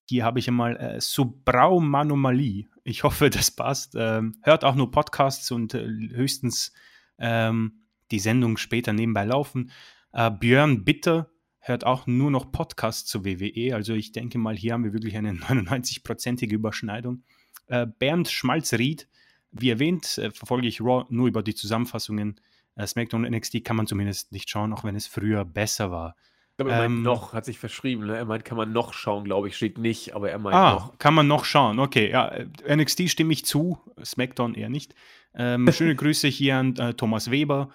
hier 0.08 0.24
habe 0.24 0.38
ich 0.38 0.48
einmal 0.48 0.76
äh, 0.76 1.00
Subrau 1.00 1.80
Manomali. 1.80 2.68
Ich 2.84 3.02
hoffe, 3.02 3.28
das 3.30 3.50
passt. 3.50 3.94
Ähm, 3.94 4.36
hört 4.42 4.64
auch 4.64 4.74
nur 4.74 4.90
Podcasts 4.90 5.50
und 5.50 5.74
äh, 5.74 5.86
höchstens 5.86 6.72
ähm, 7.18 7.82
die 8.10 8.18
Sendung 8.18 8.56
später 8.56 8.92
nebenbei 8.92 9.24
laufen. 9.24 9.70
Äh, 10.12 10.30
Björn 10.30 10.84
Bitter 10.84 11.30
hört 11.60 11.84
auch 11.84 12.06
nur 12.06 12.30
noch 12.30 12.50
Podcasts 12.50 13.08
zu 13.08 13.24
WWE. 13.24 13.74
Also 13.74 13.94
ich 13.94 14.12
denke 14.12 14.38
mal, 14.38 14.56
hier 14.56 14.72
haben 14.72 14.84
wir 14.84 14.92
wirklich 14.92 15.16
eine 15.16 15.32
99-prozentige 15.32 16.54
Überschneidung. 16.54 17.22
Äh, 17.66 17.86
Bernd 17.86 18.28
Schmalzried, 18.28 19.08
wie 19.52 19.70
erwähnt, 19.70 20.18
äh, 20.18 20.30
verfolge 20.30 20.66
ich 20.66 20.80
Raw 20.80 21.04
nur 21.10 21.28
über 21.28 21.42
die 21.42 21.54
Zusammenfassungen. 21.54 22.40
Äh, 22.76 22.86
SmackDown 22.86 23.24
und 23.24 23.32
NXT 23.32 23.64
kann 23.64 23.76
man 23.76 23.86
zumindest 23.86 24.32
nicht 24.32 24.48
schauen, 24.48 24.72
auch 24.72 24.84
wenn 24.84 24.94
es 24.94 25.06
früher 25.06 25.44
besser 25.44 25.90
war. 25.90 26.16
Ich 26.52 26.56
glaube, 26.56 26.72
er 26.72 26.78
meint 26.78 26.96
ähm, 26.96 27.02
noch, 27.02 27.34
hat 27.34 27.44
sich 27.44 27.58
verschrieben. 27.58 28.06
Ne? 28.06 28.16
Er 28.16 28.24
meint, 28.24 28.44
kann 28.44 28.56
man 28.56 28.72
noch 28.72 28.92
schauen, 28.92 29.24
glaube 29.24 29.46
ich, 29.46 29.56
steht 29.56 29.78
nicht, 29.78 30.16
aber 30.16 30.30
er 30.30 30.38
meint 30.38 30.56
ah, 30.56 30.72
noch. 30.72 30.98
kann 30.98 31.14
man 31.14 31.28
noch 31.28 31.44
schauen. 31.44 31.78
Okay, 31.78 32.10
ja, 32.10 32.28
äh, 32.28 32.76
NXT 32.76 33.10
stimme 33.10 33.32
ich 33.32 33.44
zu, 33.44 33.78
SmackDown 34.02 34.54
eher 34.54 34.68
nicht. 34.68 34.94
Ähm, 35.34 35.70
schöne 35.72 35.94
Grüße 35.94 36.26
hier 36.26 36.56
an 36.56 36.74
äh, 36.76 36.94
Thomas 36.94 37.30
Weber, 37.30 37.70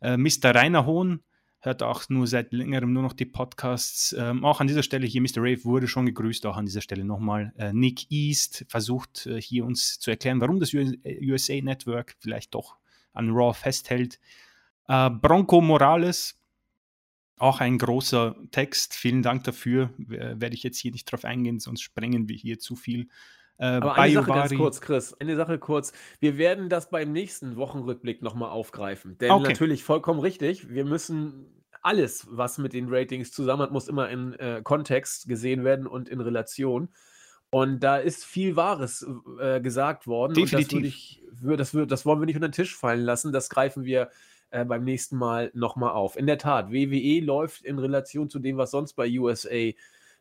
äh, 0.00 0.16
Mr. 0.16 0.54
Rainer 0.54 0.86
Hohn, 0.86 1.20
hört 1.60 1.82
auch 1.82 2.08
nur 2.08 2.26
seit 2.26 2.52
längerem 2.52 2.92
nur 2.92 3.02
noch 3.02 3.12
die 3.12 3.24
Podcasts. 3.26 4.14
Ähm, 4.18 4.44
auch 4.44 4.60
an 4.60 4.68
dieser 4.68 4.82
Stelle 4.82 5.06
hier, 5.06 5.20
Mr. 5.20 5.38
Rave 5.38 5.64
wurde 5.64 5.88
schon 5.88 6.06
gegrüßt, 6.06 6.46
auch 6.46 6.56
an 6.56 6.66
dieser 6.66 6.80
Stelle 6.80 7.04
nochmal. 7.04 7.52
Äh, 7.56 7.72
Nick 7.72 8.10
East 8.10 8.64
versucht 8.68 9.26
äh, 9.26 9.40
hier 9.40 9.64
uns 9.64 9.98
zu 9.98 10.10
erklären, 10.10 10.40
warum 10.40 10.60
das 10.60 10.72
USA 10.74 11.52
äh, 11.52 11.62
Network 11.62 12.16
vielleicht 12.20 12.54
doch 12.54 12.76
an 13.12 13.30
Raw 13.30 13.52
festhält. 13.52 14.20
Äh, 14.88 15.10
Bronco 15.10 15.60
Morales, 15.60 16.38
auch 17.38 17.60
ein 17.60 17.78
großer 17.78 18.36
Text. 18.50 18.94
Vielen 18.94 19.22
Dank 19.22 19.44
dafür. 19.44 19.90
Werde 19.98 20.54
ich 20.54 20.62
jetzt 20.62 20.78
hier 20.78 20.92
nicht 20.92 21.10
drauf 21.10 21.24
eingehen, 21.24 21.60
sonst 21.60 21.82
sprengen 21.82 22.28
wir 22.28 22.36
hier 22.36 22.58
zu 22.58 22.76
viel. 22.76 23.08
Äh, 23.58 23.66
Aber 23.66 23.94
eine 23.96 24.14
Sache 24.14 24.30
ganz 24.30 24.54
kurz, 24.54 24.80
Chris, 24.80 25.14
eine 25.14 25.36
Sache 25.36 25.58
kurz. 25.58 25.92
Wir 26.20 26.38
werden 26.38 26.68
das 26.68 26.90
beim 26.90 27.12
nächsten 27.12 27.56
Wochenrückblick 27.56 28.22
nochmal 28.22 28.50
aufgreifen. 28.50 29.16
Denn 29.18 29.30
okay. 29.30 29.48
natürlich 29.48 29.82
vollkommen 29.84 30.20
richtig, 30.20 30.70
wir 30.70 30.84
müssen 30.84 31.46
alles, 31.82 32.26
was 32.30 32.58
mit 32.58 32.72
den 32.72 32.88
Ratings 32.88 33.30
zusammen 33.30 33.62
hat, 33.62 33.70
muss 33.70 33.88
immer 33.88 34.08
in 34.10 34.34
äh, 34.34 34.60
Kontext 34.62 35.28
gesehen 35.28 35.64
werden 35.64 35.86
und 35.86 36.08
in 36.08 36.20
Relation. 36.20 36.88
Und 37.50 37.80
da 37.80 37.96
ist 37.96 38.24
viel 38.24 38.56
Wahres 38.56 39.06
äh, 39.40 39.60
gesagt 39.60 40.06
worden. 40.06 40.34
Definitiv. 40.34 40.80
Das, 40.80 40.88
ich, 40.88 41.22
das, 41.56 41.88
das, 41.88 42.04
wollen 42.04 42.20
wir 42.20 42.26
nicht 42.26 42.34
unter 42.34 42.48
den 42.48 42.52
Tisch 42.52 42.76
fallen 42.76 43.02
lassen. 43.02 43.32
Das 43.32 43.48
greifen 43.48 43.84
wir 43.84 44.10
äh, 44.50 44.64
beim 44.64 44.84
nächsten 44.84 45.16
Mal 45.16 45.50
nochmal 45.54 45.92
auf. 45.92 46.16
In 46.16 46.26
der 46.26 46.38
Tat, 46.38 46.72
WWE 46.72 47.24
läuft 47.24 47.62
in 47.62 47.78
Relation 47.78 48.28
zu 48.28 48.40
dem, 48.40 48.56
was 48.56 48.72
sonst 48.72 48.94
bei 48.94 49.08
USA 49.08 49.72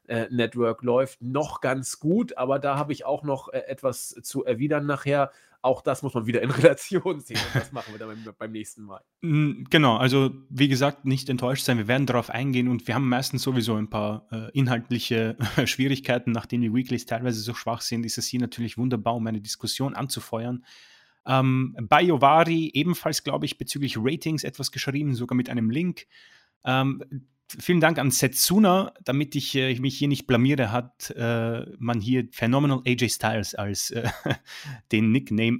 äh, 0.08 0.28
Network 0.30 0.84
läuft, 0.84 1.22
noch 1.22 1.62
ganz 1.62 2.00
gut. 2.00 2.38
Aber 2.38 2.60
da 2.60 2.78
habe 2.78 2.94
ich 2.94 3.06
auch 3.06 3.24
noch 3.24 3.50
äh, 3.50 3.60
etwas 3.68 4.10
zu 4.24 4.46
erwidern 4.46 4.86
nachher. 4.86 5.32
Auch 5.62 5.82
das 5.82 6.04
muss 6.04 6.14
man 6.14 6.28
wieder 6.28 6.42
in 6.42 6.52
Relation 6.52 7.20
sehen. 7.20 7.40
Und 7.48 7.62
das 7.62 7.72
machen 7.72 7.94
wir 7.94 8.00
dann 8.00 8.36
beim, 8.38 8.52
nächsten 8.52 8.84
Mal. 8.84 9.02
Genau, 9.22 9.98
also 9.98 10.32
wie 10.50 10.68
gesagt, 10.68 11.06
nicht 11.06 11.30
enttäuscht 11.30 11.66
sein. 11.66 11.78
Wir 11.78 11.88
werden 11.88 12.06
darauf 12.06 12.30
eingehen 12.30 12.68
und 12.68 12.88
wir 12.88 12.96
haben 12.96 13.10
meistens 13.10 13.42
sowieso 13.42 13.76
ein 13.76 13.90
paar 13.90 14.28
äh, 14.32 14.52
inhaltliche 14.52 15.38
Schwierigkeiten. 15.66 16.32
Nachdem 16.32 16.62
die 16.62 16.74
Weeklies 16.74 17.06
teilweise 17.06 17.40
so 17.40 17.54
schwach 17.54 17.82
sind, 17.82 18.06
ist 18.06 18.18
es 18.18 18.28
hier 18.28 18.40
natürlich 18.40 18.78
wunderbar, 18.78 19.16
um 19.16 19.26
eine 19.26 19.42
Diskussion 19.42 19.96
anzufeuern. 19.96 20.64
Ähm, 21.26 21.76
Bayovari 21.82 22.72
ebenfalls, 22.74 23.24
glaube 23.24 23.46
ich, 23.46 23.58
bezüglich 23.58 23.98
Ratings 23.98 24.44
etwas 24.44 24.72
geschrieben, 24.72 25.16
sogar 25.16 25.36
mit 25.36 25.50
einem 25.50 25.70
Link. 25.70 26.06
Ähm, 26.64 27.04
vielen 27.48 27.80
Dank 27.80 28.00
an 28.00 28.12
Setsuna, 28.12 28.94
damit 29.04 29.36
ich 29.36 29.56
äh, 29.56 29.80
mich 29.80 29.98
hier 29.98 30.08
nicht 30.08 30.28
blamiere, 30.28 30.72
hat 30.72 31.12
äh, 31.12 31.66
man 31.78 32.00
hier 32.02 32.28
Phenomenal 32.32 32.82
AJ 32.86 33.10
Styles 33.10 33.56
als 33.56 33.92
äh, 33.92 34.10
den 34.92 35.12
Nickname 35.12 35.60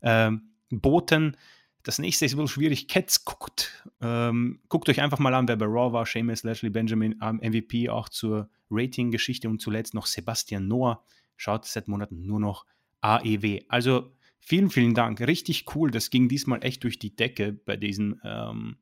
angeboten. 0.00 1.36
Das 1.84 1.98
nächste 1.98 2.24
ist 2.24 2.36
wohl 2.36 2.48
schwierig. 2.48 2.88
Cats 2.88 3.24
guckt. 3.26 3.84
Ähm, 4.00 4.60
guckt 4.68 4.88
euch 4.88 5.02
einfach 5.02 5.18
mal 5.18 5.34
an, 5.34 5.48
wer 5.48 5.56
bei 5.56 5.66
Raw 5.66 5.92
war. 5.92 6.06
Seamus, 6.06 6.42
Lashley, 6.42 6.70
Benjamin, 6.70 7.16
ähm, 7.22 7.40
MVP 7.42 7.90
auch 7.90 8.08
zur 8.08 8.48
Rating-Geschichte 8.70 9.48
und 9.48 9.60
zuletzt 9.60 9.92
noch 9.92 10.06
Sebastian 10.06 10.66
Noah. 10.66 11.04
Schaut 11.36 11.66
seit 11.66 11.88
Monaten 11.88 12.24
nur 12.26 12.40
noch 12.40 12.64
AEW. 13.02 13.60
Also 13.68 14.12
vielen, 14.40 14.70
vielen 14.70 14.94
Dank. 14.94 15.20
Richtig 15.20 15.66
cool. 15.74 15.90
Das 15.90 16.08
ging 16.08 16.28
diesmal 16.28 16.64
echt 16.64 16.84
durch 16.84 16.98
die 16.98 17.14
Decke 17.14 17.52
bei 17.52 17.76
diesen 17.76 18.18
ähm, 18.24 18.78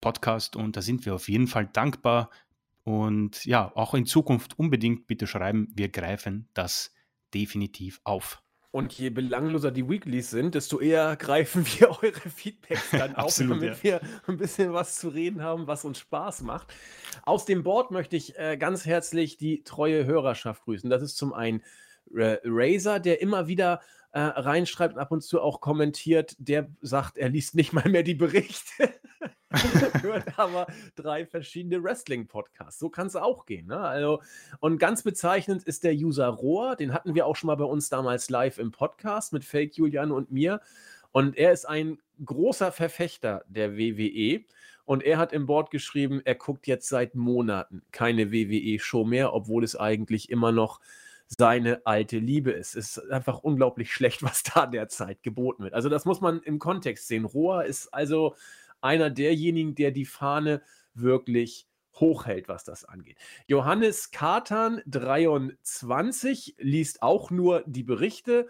Podcast 0.00 0.56
und 0.56 0.76
da 0.76 0.82
sind 0.82 1.06
wir 1.06 1.14
auf 1.14 1.28
jeden 1.28 1.46
Fall 1.46 1.66
dankbar. 1.66 2.30
Und 2.84 3.44
ja, 3.44 3.70
auch 3.74 3.94
in 3.94 4.06
Zukunft 4.06 4.58
unbedingt 4.58 5.06
bitte 5.06 5.26
schreiben, 5.26 5.68
wir 5.74 5.88
greifen 5.90 6.48
das 6.54 6.94
definitiv 7.34 8.00
auf. 8.04 8.42
Und 8.70 8.92
je 8.92 9.08
belangloser 9.08 9.70
die 9.70 9.88
Weeklies 9.88 10.30
sind, 10.30 10.54
desto 10.54 10.78
eher 10.78 11.16
greifen 11.18 11.66
wir 11.66 11.90
eure 12.02 12.12
Feedbacks 12.12 12.90
dann 12.92 13.16
auf, 13.16 13.36
damit 13.36 13.82
ja. 13.82 13.82
wir 13.82 14.00
ein 14.26 14.36
bisschen 14.36 14.72
was 14.72 14.98
zu 14.98 15.08
reden 15.08 15.42
haben, 15.42 15.66
was 15.66 15.84
uns 15.84 15.98
Spaß 15.98 16.42
macht. 16.42 16.72
Aus 17.22 17.44
dem 17.44 17.62
Board 17.62 17.90
möchte 17.90 18.16
ich 18.16 18.38
äh, 18.38 18.56
ganz 18.56 18.84
herzlich 18.84 19.38
die 19.38 19.64
treue 19.64 20.04
Hörerschaft 20.04 20.64
grüßen. 20.64 20.90
Das 20.90 21.02
ist 21.02 21.16
zum 21.16 21.32
einen 21.32 21.62
äh, 22.14 22.38
Razer, 22.44 23.00
der 23.00 23.22
immer 23.22 23.48
wieder 23.48 23.80
äh, 24.12 24.20
reinschreibt 24.20 24.94
und 24.94 25.00
ab 25.00 25.12
und 25.12 25.22
zu 25.22 25.40
auch 25.40 25.60
kommentiert, 25.60 26.36
der 26.38 26.68
sagt, 26.80 27.16
er 27.16 27.30
liest 27.30 27.54
nicht 27.54 27.72
mal 27.72 27.88
mehr 27.88 28.02
die 28.02 28.14
Berichte. 28.14 28.92
hört 30.02 30.38
aber 30.38 30.66
drei 30.94 31.24
verschiedene 31.24 31.82
Wrestling-Podcasts. 31.82 32.78
So 32.78 32.90
kann 32.90 33.06
es 33.06 33.16
auch 33.16 33.46
gehen. 33.46 33.66
Ne? 33.66 33.78
Also, 33.78 34.22
und 34.60 34.78
ganz 34.78 35.02
bezeichnend 35.02 35.62
ist 35.64 35.84
der 35.84 35.94
User 35.94 36.28
Rohr, 36.28 36.76
den 36.76 36.92
hatten 36.92 37.14
wir 37.14 37.26
auch 37.26 37.36
schon 37.36 37.48
mal 37.48 37.56
bei 37.56 37.64
uns 37.64 37.88
damals 37.88 38.28
live 38.30 38.58
im 38.58 38.72
Podcast 38.72 39.32
mit 39.32 39.44
Fake 39.44 39.76
Julian 39.76 40.10
und 40.10 40.30
mir. 40.30 40.60
Und 41.12 41.36
er 41.36 41.52
ist 41.52 41.66
ein 41.66 41.98
großer 42.24 42.72
Verfechter 42.72 43.44
der 43.48 43.76
WWE. 43.76 44.44
Und 44.84 45.02
er 45.02 45.18
hat 45.18 45.32
im 45.32 45.46
Board 45.46 45.70
geschrieben, 45.70 46.22
er 46.24 46.34
guckt 46.34 46.66
jetzt 46.66 46.88
seit 46.88 47.14
Monaten 47.14 47.82
keine 47.92 48.32
WWE-Show 48.32 49.04
mehr, 49.04 49.34
obwohl 49.34 49.64
es 49.64 49.76
eigentlich 49.76 50.30
immer 50.30 50.50
noch 50.52 50.80
seine 51.26 51.84
alte 51.84 52.18
Liebe 52.18 52.52
ist. 52.52 52.74
Es 52.74 52.96
ist 52.96 53.10
einfach 53.10 53.40
unglaublich 53.40 53.92
schlecht, 53.92 54.22
was 54.22 54.42
da 54.42 54.66
derzeit 54.66 55.22
geboten 55.22 55.62
wird. 55.62 55.74
Also 55.74 55.88
das 55.88 56.04
muss 56.04 56.20
man 56.20 56.40
im 56.42 56.58
Kontext 56.58 57.06
sehen. 57.06 57.26
Rohr 57.26 57.64
ist 57.64 57.92
also 57.92 58.34
einer 58.80 59.10
derjenigen, 59.10 59.74
der 59.74 59.90
die 59.90 60.06
Fahne 60.06 60.62
wirklich 60.94 61.68
hochhält, 61.94 62.48
was 62.48 62.64
das 62.64 62.84
angeht. 62.84 63.18
Johannes 63.46 64.10
Katan 64.10 64.82
23 64.86 66.56
liest 66.58 67.02
auch 67.02 67.30
nur 67.30 67.64
die 67.66 67.82
Berichte, 67.82 68.48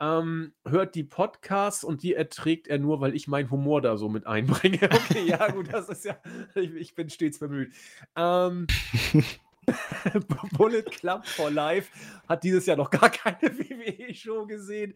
ähm, 0.00 0.52
hört 0.64 0.94
die 0.94 1.04
Podcasts 1.04 1.82
und 1.82 2.02
die 2.02 2.14
erträgt 2.14 2.68
er 2.68 2.78
nur, 2.78 3.00
weil 3.00 3.14
ich 3.14 3.26
meinen 3.26 3.50
Humor 3.50 3.82
da 3.82 3.96
so 3.96 4.08
mit 4.08 4.26
einbringe. 4.26 4.78
Okay, 5.08 5.26
ja, 5.26 5.50
gut, 5.50 5.72
das 5.72 5.88
ist 5.88 6.04
ja, 6.04 6.16
ich, 6.54 6.74
ich 6.74 6.94
bin 6.94 7.10
stets 7.10 7.38
bemüht. 7.38 7.72
Ähm, 8.16 8.66
Bullet 10.56 10.82
Club 10.82 11.26
for 11.26 11.50
Life 11.50 11.90
hat 12.28 12.44
dieses 12.44 12.66
Jahr 12.66 12.76
noch 12.76 12.90
gar 12.90 13.10
keine 13.10 13.38
WWE-Show 13.58 14.46
gesehen 14.46 14.94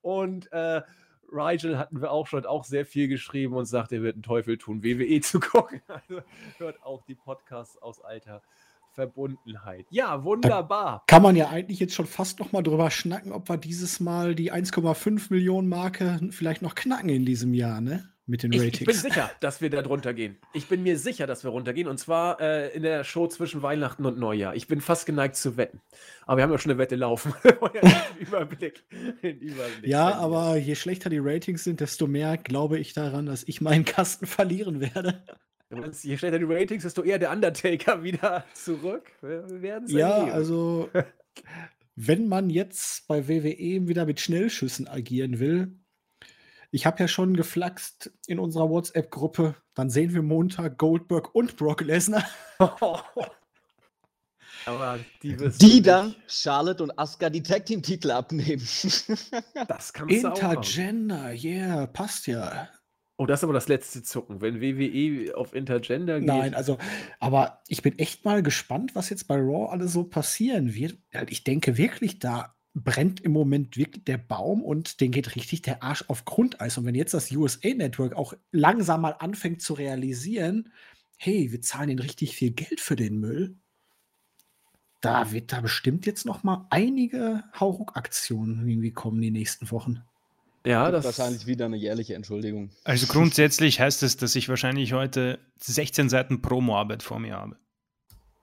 und 0.00 0.52
äh, 0.52 0.82
Rigel 1.32 1.78
hatten 1.78 2.00
wir 2.00 2.10
auch 2.10 2.26
schon 2.26 2.46
auch 2.46 2.64
sehr 2.64 2.86
viel 2.86 3.08
geschrieben 3.08 3.54
und 3.54 3.64
sagt, 3.66 3.92
er 3.92 4.02
wird 4.02 4.14
einen 4.14 4.22
Teufel 4.22 4.58
tun, 4.58 4.82
WWE 4.82 5.20
zu 5.20 5.40
gucken. 5.40 5.80
Also 5.88 6.22
hört 6.58 6.82
auch 6.82 7.02
die 7.02 7.14
Podcasts 7.14 7.80
aus 7.80 8.00
alter 8.00 8.42
Verbundenheit. 8.92 9.86
Ja, 9.90 10.22
wunderbar. 10.24 10.98
Da 10.98 11.02
kann 11.06 11.22
man 11.22 11.36
ja 11.36 11.48
eigentlich 11.48 11.80
jetzt 11.80 11.94
schon 11.94 12.06
fast 12.06 12.38
noch 12.40 12.52
mal 12.52 12.62
drüber 12.62 12.90
schnacken, 12.90 13.32
ob 13.32 13.48
wir 13.48 13.56
dieses 13.56 14.00
Mal 14.00 14.34
die 14.34 14.52
1,5 14.52 15.26
Millionen 15.30 15.68
Marke 15.68 16.20
vielleicht 16.30 16.62
noch 16.62 16.74
knacken 16.74 17.08
in 17.08 17.24
diesem 17.24 17.54
Jahr, 17.54 17.80
ne? 17.80 18.11
Mit 18.26 18.44
den 18.44 18.52
Ratings. 18.54 18.74
Ich, 18.74 18.80
ich 18.82 18.86
bin 18.86 18.94
sicher, 18.96 19.30
dass 19.40 19.60
wir 19.60 19.68
da 19.68 19.82
drunter 19.82 20.14
gehen. 20.14 20.38
Ich 20.54 20.68
bin 20.68 20.82
mir 20.84 20.96
sicher, 20.96 21.26
dass 21.26 21.42
wir 21.42 21.50
runtergehen. 21.50 21.88
Und 21.88 21.98
zwar 21.98 22.40
äh, 22.40 22.68
in 22.74 22.84
der 22.84 23.02
Show 23.02 23.26
zwischen 23.26 23.62
Weihnachten 23.62 24.06
und 24.06 24.16
Neujahr. 24.18 24.54
Ich 24.54 24.68
bin 24.68 24.80
fast 24.80 25.06
geneigt 25.06 25.34
zu 25.34 25.56
wetten. 25.56 25.80
Aber 26.24 26.36
wir 26.38 26.44
haben 26.44 26.52
ja 26.52 26.58
schon 26.58 26.70
eine 26.70 26.78
Wette 26.78 26.94
laufen. 26.94 27.34
Überblick. 28.20 28.84
Überblick. 29.22 29.86
Ja, 29.86 30.14
aber 30.14 30.56
je 30.56 30.76
schlechter 30.76 31.10
die 31.10 31.18
Ratings 31.18 31.64
sind, 31.64 31.80
desto 31.80 32.06
mehr 32.06 32.36
glaube 32.36 32.78
ich 32.78 32.92
daran, 32.92 33.26
dass 33.26 33.42
ich 33.42 33.60
meinen 33.60 33.84
Kasten 33.84 34.26
verlieren 34.26 34.80
werde. 34.80 35.24
Je 36.02 36.16
schlechter 36.16 36.38
die 36.38 36.44
Ratings, 36.44 36.84
desto 36.84 37.02
eher 37.02 37.18
der 37.18 37.32
Undertaker 37.32 38.04
wieder 38.04 38.44
zurück. 38.54 39.10
Wir 39.20 39.62
werden 39.62 39.88
Ja, 39.88 40.18
erleben. 40.18 40.32
also 40.32 40.90
wenn 41.96 42.28
man 42.28 42.50
jetzt 42.50 43.06
bei 43.08 43.26
WWE 43.26 43.88
wieder 43.88 44.06
mit 44.06 44.20
Schnellschüssen 44.20 44.86
agieren 44.86 45.38
will, 45.40 45.72
ich 46.72 46.86
habe 46.86 47.00
ja 47.00 47.06
schon 47.06 47.36
geflaxt 47.36 48.10
in 48.26 48.38
unserer 48.38 48.70
WhatsApp-Gruppe, 48.70 49.54
dann 49.74 49.90
sehen 49.90 50.14
wir 50.14 50.22
Montag 50.22 50.78
Goldberg 50.78 51.34
und 51.34 51.56
Brock 51.56 51.82
Lesnar. 51.82 52.24
Aber 54.64 54.98
die, 55.22 55.36
die 55.36 55.82
dann 55.82 56.14
Charlotte 56.28 56.82
und 56.82 56.98
Asuka 56.98 57.28
die 57.30 57.42
Tag 57.42 57.66
Team 57.66 57.82
Titel 57.82 58.10
abnehmen. 58.10 58.62
das 59.68 59.92
kannst 59.92 60.14
Intergender, 60.14 61.32
yeah, 61.32 61.86
passt 61.86 62.26
ja. 62.28 62.68
Oh, 63.18 63.26
das 63.26 63.40
ist 63.40 63.44
aber 63.44 63.52
das 63.52 63.68
letzte 63.68 64.02
Zucken, 64.02 64.40
wenn 64.40 64.60
WWE 64.60 65.36
auf 65.36 65.54
Intergender 65.54 66.20
geht. 66.20 66.28
Nein, 66.28 66.54
also, 66.54 66.78
aber 67.18 67.60
ich 67.66 67.82
bin 67.82 67.98
echt 67.98 68.24
mal 68.24 68.42
gespannt, 68.42 68.94
was 68.94 69.10
jetzt 69.10 69.26
bei 69.28 69.36
Raw 69.36 69.70
alles 69.70 69.92
so 69.92 70.04
passieren 70.04 70.74
wird. 70.74 70.96
Ich 71.28 71.44
denke 71.44 71.76
wirklich, 71.76 72.20
da 72.20 72.54
brennt 72.74 73.20
im 73.20 73.32
Moment 73.32 73.76
wirklich 73.76 74.04
der 74.04 74.18
Baum 74.18 74.62
und 74.62 75.00
den 75.00 75.10
geht 75.10 75.36
richtig 75.36 75.62
der 75.62 75.82
Arsch 75.82 76.04
auf 76.08 76.24
Grundeis. 76.24 76.78
Und 76.78 76.86
wenn 76.86 76.94
jetzt 76.94 77.14
das 77.14 77.30
USA 77.30 77.68
Network 77.74 78.14
auch 78.14 78.34
langsam 78.50 79.02
mal 79.02 79.16
anfängt 79.18 79.60
zu 79.60 79.74
realisieren, 79.74 80.72
hey, 81.16 81.52
wir 81.52 81.60
zahlen 81.60 81.90
ihnen 81.90 81.98
richtig 81.98 82.34
viel 82.34 82.50
Geld 82.50 82.80
für 82.80 82.96
den 82.96 83.18
Müll, 83.20 83.56
da 85.00 85.32
wird 85.32 85.52
da 85.52 85.60
bestimmt 85.60 86.06
jetzt 86.06 86.24
noch 86.24 86.44
mal 86.44 86.66
einige 86.70 87.44
Hauruck-Aktionen 87.58 88.66
irgendwie 88.66 88.92
kommen 88.92 89.20
die 89.20 89.32
nächsten 89.32 89.70
Wochen. 89.70 90.02
Ja, 90.64 90.90
das 90.92 91.04
ist 91.04 91.18
wahrscheinlich 91.18 91.46
wieder 91.46 91.66
eine 91.66 91.76
jährliche 91.76 92.14
Entschuldigung. 92.14 92.70
Also 92.84 93.06
grundsätzlich 93.08 93.80
heißt 93.80 94.04
es, 94.04 94.16
dass 94.16 94.36
ich 94.36 94.48
wahrscheinlich 94.48 94.92
heute 94.92 95.40
16 95.58 96.08
Seiten 96.08 96.40
Promo-Arbeit 96.40 97.02
vor 97.02 97.18
mir 97.18 97.36
habe. 97.36 97.56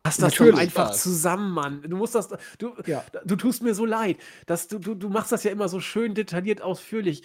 Lass 0.05 0.17
das 0.17 0.35
doch 0.35 0.57
einfach 0.57 0.91
zusammen, 0.91 1.51
Mann. 1.51 1.81
Du 1.81 1.97
musst 1.97 2.15
das, 2.15 2.29
du, 2.57 2.73
ja. 2.85 3.03
du 3.25 3.35
tust 3.35 3.61
mir 3.61 3.75
so 3.75 3.85
leid. 3.85 4.17
Dass 4.45 4.67
du, 4.67 4.79
du, 4.79 4.95
du 4.95 5.09
machst 5.09 5.31
das 5.31 5.43
ja 5.43 5.51
immer 5.51 5.67
so 5.67 5.79
schön 5.79 6.15
detailliert 6.15 6.61
ausführlich. 6.61 7.23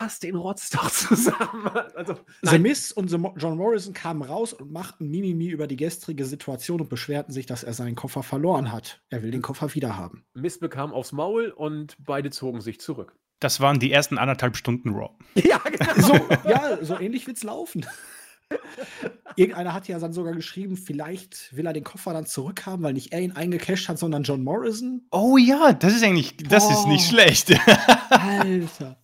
Fass 0.00 0.18
den 0.18 0.34
Rotz 0.34 0.70
doch 0.70 0.90
zusammen. 0.90 1.68
Also, 1.94 2.18
The 2.42 2.58
Miss 2.58 2.90
und 2.90 3.08
The 3.08 3.18
John 3.36 3.56
Morrison 3.56 3.92
kamen 3.92 4.22
raus 4.22 4.52
und 4.52 4.72
machten 4.72 5.10
Mimimi 5.10 5.48
über 5.48 5.66
die 5.66 5.76
gestrige 5.76 6.24
Situation 6.24 6.80
und 6.80 6.88
beschwerten 6.88 7.32
sich, 7.32 7.46
dass 7.46 7.62
er 7.62 7.74
seinen 7.74 7.94
Koffer 7.94 8.22
verloren 8.22 8.72
hat. 8.72 9.02
Er 9.10 9.22
will 9.22 9.30
den 9.30 9.42
Koffer 9.42 9.74
wieder 9.74 9.96
haben. 9.96 10.24
Miss 10.34 10.58
bekam 10.58 10.92
aufs 10.92 11.12
Maul 11.12 11.50
und 11.50 11.96
beide 11.98 12.30
zogen 12.30 12.60
sich 12.60 12.80
zurück. 12.80 13.14
Das 13.40 13.60
waren 13.60 13.78
die 13.78 13.92
ersten 13.92 14.16
anderthalb 14.16 14.56
Stunden 14.56 14.90
Raw. 14.90 15.10
Ja, 15.34 15.58
genau. 15.58 16.06
so, 16.06 16.14
ja, 16.48 16.78
so 16.82 16.98
ähnlich 16.98 17.26
wird's 17.26 17.42
laufen. 17.42 17.86
Irgendeiner 19.36 19.72
hat 19.72 19.88
ja 19.88 19.98
dann 19.98 20.12
sogar 20.12 20.32
geschrieben, 20.32 20.76
vielleicht 20.76 21.56
will 21.56 21.66
er 21.66 21.72
den 21.72 21.84
Koffer 21.84 22.12
dann 22.12 22.26
zurückhaben, 22.26 22.84
weil 22.84 22.92
nicht 22.92 23.12
er 23.12 23.20
ihn 23.20 23.32
eingecasht 23.32 23.88
hat, 23.88 23.98
sondern 23.98 24.22
John 24.22 24.44
Morrison. 24.44 25.06
Oh 25.10 25.36
ja, 25.36 25.72
das 25.72 25.94
ist 25.94 26.04
eigentlich, 26.04 26.36
das 26.36 26.70
ist 26.70 26.86
nicht 26.86 27.08
schlecht. 27.08 27.50
Alter. 28.10 29.02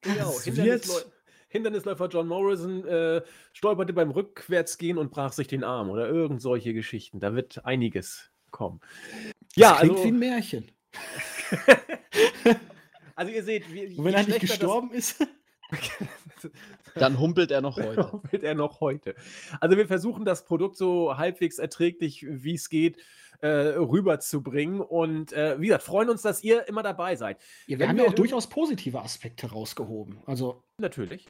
Genau, 0.00 0.40
Hindernisläu 0.40 1.00
Hindernisläufer 1.48 2.08
John 2.08 2.28
Morrison 2.28 2.86
äh, 2.86 3.22
stolperte 3.52 3.92
beim 3.92 4.10
Rückwärtsgehen 4.10 4.98
und 4.98 5.10
brach 5.10 5.32
sich 5.32 5.48
den 5.48 5.64
Arm 5.64 5.90
oder 5.90 6.08
irgend 6.08 6.40
solche 6.40 6.72
Geschichten. 6.72 7.18
Da 7.18 7.34
wird 7.34 7.64
einiges 7.64 8.30
kommen. 8.52 8.80
Das 8.80 9.56
ja, 9.56 9.74
klingt 9.74 9.92
also, 9.94 10.04
wie 10.04 10.08
ein 10.08 10.18
Märchen. 10.18 10.70
also 13.16 13.32
ihr 13.32 13.42
seht, 13.42 13.72
wie, 13.72 13.96
und 13.96 14.04
wenn 14.04 14.14
er 14.14 14.22
nicht 14.22 14.40
gestorben 14.40 14.92
ist. 14.92 15.26
Dann 16.94 17.18
humpelt 17.18 17.50
er 17.50 17.60
noch 17.60 17.76
heute. 17.76 18.12
humpelt 18.12 18.42
er 18.42 18.54
noch 18.54 18.80
heute. 18.80 19.14
Also 19.60 19.76
wir 19.76 19.86
versuchen 19.86 20.24
das 20.24 20.44
Produkt 20.44 20.76
so 20.76 21.16
halbwegs 21.16 21.58
erträglich, 21.58 22.26
wie 22.28 22.54
es 22.54 22.68
geht, 22.68 22.98
äh, 23.40 23.48
rüberzubringen. 23.48 24.80
Und 24.80 25.32
äh, 25.32 25.60
wie 25.60 25.66
gesagt, 25.66 25.84
freuen 25.84 26.10
uns, 26.10 26.22
dass 26.22 26.42
ihr 26.42 26.68
immer 26.68 26.82
dabei 26.82 27.16
seid. 27.16 27.38
Ja, 27.66 27.78
wir 27.78 27.88
haben 27.88 27.96
ja 27.96 28.04
auch 28.04 28.14
durchaus 28.14 28.48
positive 28.48 29.00
Aspekte 29.00 29.50
rausgehoben. 29.50 30.18
Also 30.26 30.62
natürlich. 30.78 31.26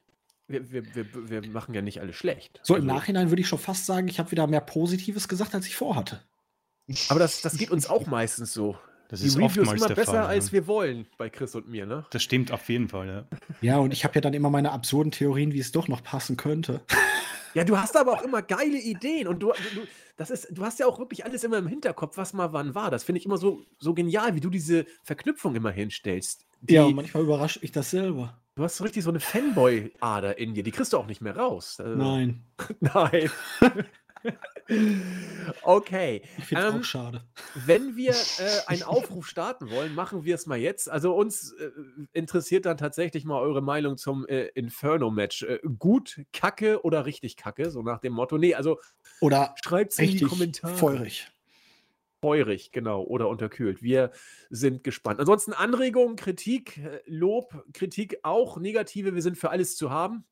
Wir, 0.49 0.70
wir, 0.73 0.95
wir, 0.95 1.31
wir 1.31 1.49
machen 1.49 1.74
ja 1.74 1.82
nicht 1.82 2.01
alles 2.01 2.16
schlecht. 2.16 2.59
So 2.65 2.74
also, 2.74 2.82
im 2.82 2.93
Nachhinein 2.93 3.31
würde 3.31 3.41
ich 3.41 3.49
schon 3.49 3.61
fast 3.61 3.87
sagen, 3.87 4.09
ich 4.09 4.19
habe 4.19 4.32
wieder 4.32 4.49
mehr 4.49 4.61
Positives 4.61 5.28
gesagt, 5.28 5.55
als 5.55 5.66
ich 5.66 5.77
vorhatte. 5.77 6.23
Aber 7.09 7.20
das, 7.20 7.41
das 7.41 7.57
geht 7.57 7.70
uns 7.70 7.89
auch 7.89 8.07
meistens 8.07 8.53
so. 8.53 8.77
Das 9.11 9.20
die 9.20 9.27
ist 9.27 9.37
Reviews 9.37 9.73
immer 9.73 9.89
besser, 9.89 10.12
Fall, 10.12 10.27
als 10.27 10.53
wir 10.53 10.69
wollen, 10.69 11.05
bei 11.19 11.28
Chris 11.28 11.57
und 11.57 11.69
mir, 11.69 11.85
ne? 11.85 12.07
Das 12.11 12.23
stimmt 12.23 12.53
auf 12.53 12.69
jeden 12.69 12.89
Fall, 12.89 13.09
ja. 13.09 13.39
Ja, 13.61 13.78
und 13.78 13.93
ich 13.93 14.05
habe 14.05 14.15
ja 14.15 14.20
dann 14.20 14.35
immer 14.35 14.51
meine 14.51 14.70
absurden 14.70 15.11
Theorien, 15.11 15.53
wie 15.53 15.59
es 15.59 15.73
doch 15.73 15.89
noch 15.89 16.03
passen 16.03 16.37
könnte. 16.37 16.81
Ja, 17.53 17.65
du 17.65 17.77
hast 17.77 17.97
aber 17.97 18.12
auch 18.12 18.23
immer 18.23 18.43
geile 18.43 18.78
Ideen 18.78 19.27
und 19.27 19.41
du, 19.41 19.49
du, 19.49 19.81
das 20.16 20.31
ist, 20.31 20.47
du 20.53 20.65
hast 20.65 20.78
ja 20.78 20.87
auch 20.87 21.01
wirklich 21.01 21.24
alles 21.24 21.43
immer 21.43 21.59
im 21.59 21.66
Hinterkopf, 21.66 22.16
was 22.16 22.32
mal 22.32 22.53
wann 22.53 22.77
war. 22.77 22.93
Das 22.93 23.03
finde 23.03 23.19
ich 23.19 23.27
immer 23.27 23.39
so, 23.39 23.66
so 23.81 23.93
genial, 23.93 24.37
wie 24.37 24.41
du 24.41 24.51
diese 24.51 24.87
Verknüpfung 25.03 25.57
immer 25.57 25.73
hinstellst. 25.73 26.47
Die, 26.61 26.74
ja, 26.74 26.89
manchmal 26.89 27.24
überrascht 27.24 27.61
mich 27.61 27.73
das 27.73 27.91
selber. 27.91 28.39
Du 28.55 28.62
hast 28.62 28.77
so 28.77 28.85
richtig 28.85 29.03
so 29.03 29.11
eine 29.11 29.19
Fanboy-Ader 29.19 30.39
in 30.39 30.55
dir, 30.55 30.62
die 30.62 30.70
kriegst 30.70 30.93
du 30.93 30.99
auch 30.99 31.07
nicht 31.07 31.23
mehr 31.23 31.37
raus. 31.37 31.81
Also, 31.81 31.97
Nein. 31.97 32.45
Nein. 32.81 33.31
Okay. 35.62 36.22
Ich 36.38 36.44
finde 36.44 36.64
es 36.64 36.74
ähm, 36.74 36.80
auch 36.80 36.84
schade. 36.84 37.24
Wenn 37.55 37.97
wir 37.97 38.10
äh, 38.38 38.66
einen 38.66 38.82
Aufruf 38.82 39.26
starten 39.26 39.70
wollen, 39.70 39.94
machen 39.94 40.24
wir 40.24 40.34
es 40.34 40.47
mal 40.47 40.59
jetzt. 40.59 40.88
Also 40.88 41.14
uns 41.14 41.52
äh, 41.52 41.70
interessiert 42.12 42.66
dann 42.66 42.76
tatsächlich 42.76 43.24
mal 43.24 43.40
eure 43.40 43.62
Meinung 43.62 43.97
zum 43.97 44.26
äh, 44.26 44.47
Inferno-Match. 44.55 45.42
Äh, 45.42 45.60
gut, 45.78 46.22
kacke 46.32 46.84
oder 46.84 47.06
richtig 47.06 47.36
kacke, 47.36 47.70
so 47.70 47.82
nach 47.82 48.01
dem 48.01 48.12
Motto. 48.12 48.38
Nee, 48.38 48.55
also 48.55 48.78
oder 49.20 49.55
schreibt 49.62 49.92
es 49.92 49.98
in 49.98 50.10
die 50.16 50.24
Kommentare. 50.24 50.74
Feurig. 50.74 51.30
Feurig, 52.22 52.70
genau, 52.70 53.02
oder 53.02 53.28
unterkühlt. 53.28 53.82
Wir 53.82 54.10
sind 54.51 54.84
gespannt. 54.84 55.20
Ansonsten 55.20 55.55
Anregungen, 55.55 56.16
Kritik, 56.16 56.76
äh, 56.78 57.01
Lob, 57.06 57.64
Kritik 57.72 58.18
auch, 58.22 58.59
negative, 58.59 59.14
wir 59.14 59.22
sind 59.22 59.38
für 59.38 59.51
alles 59.51 59.76
zu 59.76 59.90
haben. 59.90 60.24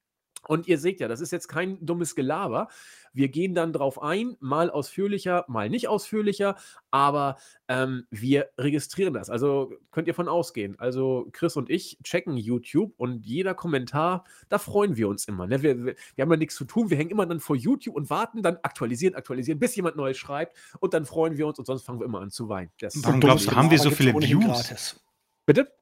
Und 0.47 0.69
ihr 0.69 0.79
seht 0.79 1.01
ja, 1.01 1.09
das 1.09 1.21
ist 1.21 1.33
jetzt 1.33 1.49
kein 1.49 1.85
dummes 1.85 2.15
Gelaber. 2.15 2.69
Wir 3.13 3.29
gehen 3.29 3.55
dann 3.55 3.73
drauf 3.73 4.01
ein, 4.01 4.37
mal 4.41 4.71
ausführlicher, 4.71 5.45
mal 5.49 5.69
nicht 5.69 5.89
ausführlicher, 5.89 6.57
aber 6.91 7.37
ähm, 7.67 8.07
wir 8.11 8.51
registrieren 8.57 9.15
das. 9.15 9.31
Also 9.31 9.73
könnt 9.91 10.07
ihr 10.07 10.15
von 10.15 10.29
ausgehen. 10.29 10.79
Also 10.79 11.29
Chris 11.33 11.57
und 11.57 11.71
ich 11.71 11.99
checken 12.05 12.37
YouTube 12.37 12.93
und 12.97 13.27
jeder 13.27 13.55
Kommentar, 13.55 14.25
da 14.49 14.59
freuen 14.59 14.97
wir 14.97 15.09
uns 15.09 15.27
immer. 15.27 15.47
Ne? 15.47 15.63
Wir, 15.63 15.85
wir, 15.85 15.95
wir, 16.15 16.23
haben 16.23 16.31
ja 16.31 16.37
nichts 16.37 16.55
zu 16.55 16.65
tun, 16.65 16.91
wir 16.91 16.97
hängen 16.97 17.11
immer 17.11 17.27
dann 17.27 17.41
vor 17.41 17.57
YouTube 17.57 17.97
und 17.97 18.11
warten, 18.11 18.43
dann 18.43 18.59
aktualisieren, 18.63 19.15
aktualisieren, 19.15 19.59
bis 19.59 19.75
jemand 19.75 19.97
Neues 19.97 20.17
schreibt 20.17 20.57
und 20.81 20.95
dann 20.95 21.05
freuen 21.05 21.37
wir 21.37 21.47
uns 21.47 21.59
und 21.59 21.65
sonst 21.65 21.83
fangen 21.83 22.01
wir 22.01 22.07
immer 22.07 22.21
an 22.21 22.31
zu 22.31 22.49
weinen. 22.49 22.71
Das 22.79 22.95
Warum 23.03 23.21
glaubst 23.21 23.51
du, 23.51 23.57
haben 23.57 23.71
wir 23.71 23.79
so 23.79 23.91
viele 23.91 24.15
Views? 24.15 24.45
Gratis. 24.45 25.01
Bitte? 25.47 25.73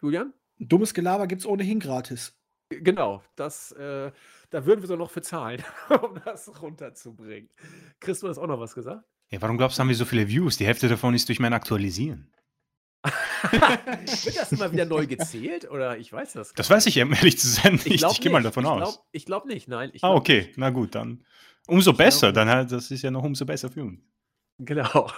Julian? 0.00 0.32
Dummes 0.58 0.94
Gelaber 0.94 1.26
gibt 1.26 1.42
es 1.42 1.46
ohnehin 1.46 1.80
gratis. 1.80 2.34
Genau, 2.68 3.22
das, 3.36 3.72
äh, 3.72 4.10
da 4.50 4.66
würden 4.66 4.80
wir 4.80 4.88
so 4.88 4.96
noch 4.96 5.10
für 5.10 5.22
zahlen, 5.22 5.62
um 6.02 6.20
das 6.24 6.60
runterzubringen. 6.60 7.48
Chris, 8.00 8.20
du 8.20 8.28
hast 8.28 8.38
auch 8.38 8.46
noch 8.46 8.58
was 8.58 8.74
gesagt? 8.74 9.04
Ja, 9.30 9.40
warum 9.40 9.56
glaubst 9.56 9.78
du, 9.78 9.80
haben 9.80 9.88
wir 9.88 9.94
so 9.94 10.04
viele 10.04 10.28
Views? 10.28 10.56
Die 10.56 10.66
Hälfte 10.66 10.88
davon 10.88 11.14
ist 11.14 11.28
durch 11.28 11.38
mein 11.38 11.52
Aktualisieren. 11.52 12.32
Wird 13.04 14.36
das 14.36 14.52
immer 14.52 14.72
wieder 14.72 14.84
neu 14.84 15.06
gezählt? 15.06 15.70
Oder 15.70 15.96
ich 15.98 16.12
weiß 16.12 16.32
das 16.32 16.52
Das 16.54 16.68
weiß 16.68 16.86
ich, 16.86 16.96
ehrlich 16.96 17.38
zu 17.38 17.48
sein, 17.48 17.74
nicht. 17.74 17.86
Ich, 17.86 18.02
ich 18.02 18.20
gehe 18.20 18.32
mal 18.32 18.42
davon 18.42 18.64
ich 18.64 18.70
glaub, 18.70 18.82
aus. 18.82 19.00
Ich 19.12 19.26
glaube 19.26 19.48
nicht, 19.48 19.68
nein. 19.68 19.92
ah, 20.02 20.14
okay, 20.14 20.42
nicht. 20.42 20.58
na 20.58 20.70
gut, 20.70 20.94
dann. 20.94 21.24
Umso 21.68 21.92
besser, 21.92 22.32
dann 22.32 22.48
halt, 22.48 22.72
das 22.72 22.90
ist 22.90 23.02
ja 23.02 23.10
noch 23.10 23.22
umso 23.22 23.44
besser 23.44 23.68
für 23.68 23.84
uns. 23.84 24.00
Genau. 24.58 25.10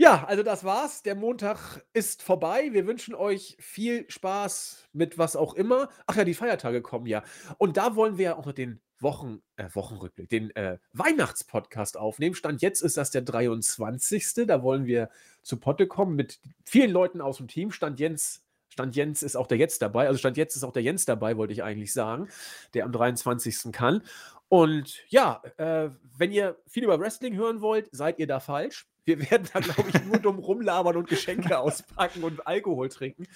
Ja, 0.00 0.24
also 0.24 0.42
das 0.42 0.64
war's. 0.64 1.02
Der 1.02 1.14
Montag 1.14 1.84
ist 1.92 2.22
vorbei. 2.22 2.70
Wir 2.72 2.86
wünschen 2.86 3.14
euch 3.14 3.54
viel 3.60 4.10
Spaß 4.10 4.88
mit 4.94 5.18
was 5.18 5.36
auch 5.36 5.52
immer. 5.52 5.90
Ach 6.06 6.16
ja, 6.16 6.24
die 6.24 6.32
Feiertage 6.32 6.80
kommen 6.80 7.04
ja. 7.04 7.22
Und 7.58 7.76
da 7.76 7.96
wollen 7.96 8.16
wir 8.16 8.24
ja 8.24 8.36
auch 8.36 8.46
noch 8.46 8.54
den 8.54 8.80
Wochen, 8.98 9.42
äh, 9.56 9.68
Wochenrückblick, 9.74 10.30
den 10.30 10.56
äh, 10.56 10.78
Weihnachtspodcast 10.94 11.98
aufnehmen. 11.98 12.34
Stand 12.34 12.62
jetzt 12.62 12.80
ist 12.80 12.96
das 12.96 13.10
der 13.10 13.20
23. 13.20 14.46
Da 14.46 14.62
wollen 14.62 14.86
wir 14.86 15.10
zu 15.42 15.58
Potte 15.58 15.86
kommen 15.86 16.16
mit 16.16 16.40
vielen 16.64 16.92
Leuten 16.92 17.20
aus 17.20 17.36
dem 17.36 17.46
Team. 17.48 17.70
Stand 17.70 18.00
Jens, 18.00 18.42
Stand 18.70 18.96
Jens 18.96 19.22
ist 19.22 19.36
auch 19.36 19.48
der 19.48 19.58
jetzt 19.58 19.82
dabei. 19.82 20.06
Also 20.06 20.16
Stand 20.16 20.38
jetzt 20.38 20.56
ist 20.56 20.64
auch 20.64 20.72
der 20.72 20.82
Jens 20.82 21.04
dabei, 21.04 21.36
wollte 21.36 21.52
ich 21.52 21.62
eigentlich 21.62 21.92
sagen, 21.92 22.30
der 22.72 22.86
am 22.86 22.92
23. 22.92 23.70
kann. 23.70 24.02
Und 24.48 25.04
ja, 25.10 25.42
äh, 25.58 25.90
wenn 26.16 26.32
ihr 26.32 26.56
viel 26.66 26.84
über 26.84 26.98
Wrestling 26.98 27.36
hören 27.36 27.60
wollt, 27.60 27.90
seid 27.92 28.18
ihr 28.18 28.26
da 28.26 28.40
falsch. 28.40 28.89
Wir 29.04 29.30
werden 29.30 29.48
da, 29.52 29.60
glaube 29.60 29.90
ich, 29.90 30.04
nur 30.04 30.18
dumm 30.18 30.38
rumlabern 30.38 30.96
und 30.96 31.08
Geschenke 31.08 31.58
auspacken 31.58 32.22
und 32.22 32.46
Alkohol 32.46 32.88
trinken. 32.88 33.26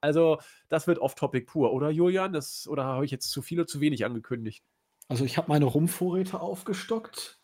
Also, 0.00 0.38
das 0.68 0.86
wird 0.86 0.98
off-topic 0.98 1.46
pur, 1.46 1.72
oder 1.72 1.90
Julian? 1.90 2.32
Das, 2.32 2.66
oder 2.66 2.84
habe 2.84 3.04
ich 3.04 3.10
jetzt 3.10 3.30
zu 3.30 3.42
viel 3.42 3.60
oder 3.60 3.66
zu 3.66 3.80
wenig 3.80 4.04
angekündigt? 4.04 4.64
Also, 5.08 5.24
ich 5.24 5.36
habe 5.36 5.48
meine 5.48 5.66
Rumvorräte 5.66 6.40
aufgestockt. 6.40 7.38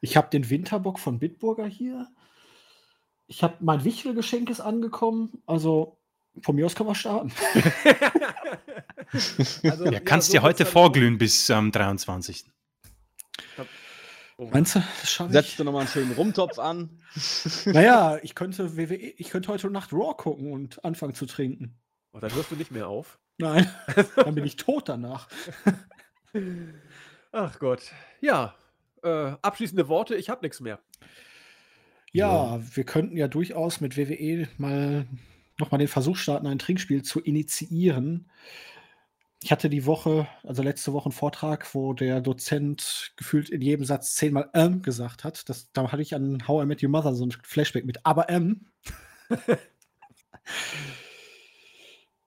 Ich 0.00 0.16
habe 0.16 0.30
den 0.30 0.50
Winterbock 0.50 0.98
von 0.98 1.18
Bitburger 1.18 1.66
hier. 1.66 2.08
Ich 3.26 3.42
habe 3.42 3.56
mein 3.60 3.84
Wichtelgeschenk 3.84 4.50
ist 4.50 4.60
angekommen. 4.60 5.42
Also, 5.46 5.98
von 6.42 6.56
mir 6.56 6.66
aus 6.66 6.74
kann 6.74 6.86
man 6.86 6.94
starten. 6.94 7.32
also, 9.62 9.84
ja, 9.86 10.00
kannst 10.00 10.28
ja, 10.28 10.32
so 10.32 10.38
dir 10.38 10.42
heute 10.42 10.66
vorglühen 10.66 11.18
bis 11.18 11.50
am 11.50 11.66
ähm, 11.66 11.72
23. 11.72 12.44
Oh. 14.40 14.48
Meinst 14.50 14.74
du, 14.74 14.78
das 14.78 15.10
schaffe 15.10 15.28
ich? 15.28 15.34
Setzt 15.34 15.58
du 15.58 15.64
nochmal 15.64 15.82
einen 15.82 15.90
schönen 15.90 16.12
Rumtopf 16.12 16.58
an? 16.58 16.98
naja, 17.66 18.18
ich 18.22 18.34
könnte, 18.34 18.74
WWE, 18.74 18.94
ich 18.94 19.28
könnte 19.28 19.50
heute 19.50 19.68
Nacht 19.68 19.92
Raw 19.92 20.14
gucken 20.16 20.50
und 20.50 20.82
anfangen 20.82 21.12
zu 21.12 21.26
trinken. 21.26 21.78
Oh, 22.12 22.20
dann 22.20 22.34
hörst 22.34 22.50
du 22.50 22.56
nicht 22.56 22.70
mehr 22.70 22.88
auf. 22.88 23.18
Nein, 23.36 23.70
dann 24.16 24.34
bin 24.34 24.46
ich 24.46 24.56
tot 24.56 24.88
danach. 24.88 25.28
Ach 27.32 27.58
Gott. 27.58 27.92
Ja, 28.22 28.54
äh, 29.02 29.32
abschließende 29.42 29.88
Worte, 29.88 30.16
ich 30.16 30.30
habe 30.30 30.40
nichts 30.40 30.60
mehr. 30.60 30.80
Ja, 32.12 32.56
ja, 32.56 32.62
wir 32.74 32.84
könnten 32.84 33.18
ja 33.18 33.28
durchaus 33.28 33.82
mit 33.82 33.98
WWE 33.98 34.48
mal 34.56 35.06
nochmal 35.58 35.80
den 35.80 35.88
Versuch 35.88 36.16
starten, 36.16 36.46
ein 36.46 36.58
Trinkspiel 36.58 37.02
zu 37.02 37.20
initiieren. 37.20 38.30
Ich 39.42 39.50
hatte 39.50 39.70
die 39.70 39.86
Woche, 39.86 40.28
also 40.42 40.62
letzte 40.62 40.92
Woche 40.92 41.06
einen 41.06 41.12
Vortrag, 41.12 41.74
wo 41.74 41.94
der 41.94 42.20
Dozent 42.20 43.12
gefühlt 43.16 43.48
in 43.48 43.62
jedem 43.62 43.86
Satz 43.86 44.14
zehnmal 44.14 44.50
ähm 44.52 44.82
gesagt 44.82 45.24
hat. 45.24 45.48
Das, 45.48 45.72
da 45.72 45.90
hatte 45.90 46.02
ich 46.02 46.14
an 46.14 46.46
How 46.46 46.62
I 46.62 46.66
Met 46.66 46.82
Your 46.82 46.90
Mother 46.90 47.14
so 47.14 47.24
ein 47.24 47.30
Flashback 47.30 47.86
mit 47.86 48.04
aber 48.04 48.28
ähm. 48.28 48.66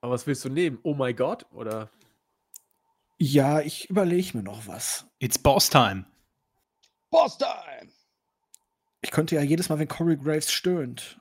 aber 0.00 0.12
was 0.12 0.26
willst 0.26 0.44
du 0.44 0.48
nehmen? 0.48 0.80
Oh 0.82 0.94
my 0.94 1.14
God? 1.14 1.46
Oder? 1.52 1.88
Ja, 3.18 3.60
ich 3.60 3.88
überlege 3.90 4.36
mir 4.36 4.42
noch 4.42 4.66
was. 4.66 5.06
It's 5.20 5.38
Boss 5.38 5.70
Time. 5.70 6.06
Boss 7.10 7.38
Time! 7.38 7.92
Ich 9.02 9.12
könnte 9.12 9.36
ja 9.36 9.42
jedes 9.42 9.68
Mal, 9.68 9.78
wenn 9.78 9.86
Corey 9.86 10.16
Graves 10.16 10.50
stöhnt. 10.50 11.20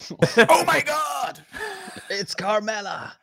oh 0.10 0.64
my 0.66 0.82
God! 0.82 1.42
It's 2.10 2.36
Carmella! 2.36 3.14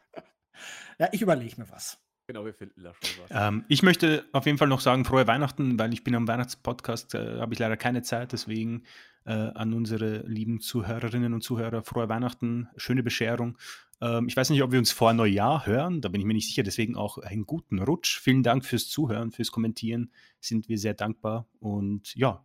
Ja, 1.00 1.10
ich 1.12 1.22
überlege 1.22 1.56
mir 1.62 1.70
was. 1.70 2.00
Genau, 2.28 2.44
wir 2.44 2.54
finden 2.54 2.82
da 2.84 2.94
schon 2.94 3.24
was. 3.24 3.30
Ähm, 3.32 3.66
ich 3.68 3.84
möchte 3.84 4.26
auf 4.32 4.46
jeden 4.46 4.58
Fall 4.58 4.68
noch 4.68 4.80
sagen, 4.80 5.06
frohe 5.06 5.28
Weihnachten, 5.28 5.78
weil 5.78 5.94
ich 5.94 6.04
bin 6.04 6.16
am 6.16 6.28
Weihnachtspodcast, 6.28 7.14
äh, 7.14 7.40
habe 7.40 7.54
ich 7.54 7.60
leider 7.60 7.78
keine 7.78 8.02
Zeit, 8.02 8.32
deswegen 8.32 8.84
äh, 9.26 9.32
an 9.32 9.74
unsere 9.74 10.26
lieben 10.28 10.60
Zuhörerinnen 10.60 11.34
und 11.34 11.42
Zuhörer, 11.42 11.84
frohe 11.84 12.10
Weihnachten, 12.10 12.68
schöne 12.78 13.04
Bescherung. 13.04 13.58
Ähm, 14.02 14.28
ich 14.28 14.36
weiß 14.36 14.50
nicht, 14.50 14.64
ob 14.64 14.72
wir 14.72 14.80
uns 14.80 14.92
vor 14.92 15.14
Neujahr 15.14 15.68
hören, 15.68 16.02
da 16.02 16.10
bin 16.10 16.20
ich 16.20 16.26
mir 16.26 16.34
nicht 16.34 16.48
sicher, 16.48 16.64
deswegen 16.64 16.96
auch 16.96 17.20
einen 17.20 17.46
guten 17.46 17.80
Rutsch. 17.80 18.20
Vielen 18.20 18.42
Dank 18.42 18.66
fürs 18.66 18.88
Zuhören, 18.88 19.32
fürs 19.32 19.52
Kommentieren, 19.52 20.12
sind 20.40 20.68
wir 20.68 20.80
sehr 20.80 20.96
dankbar 20.96 21.48
und 21.60 22.16
ja, 22.16 22.44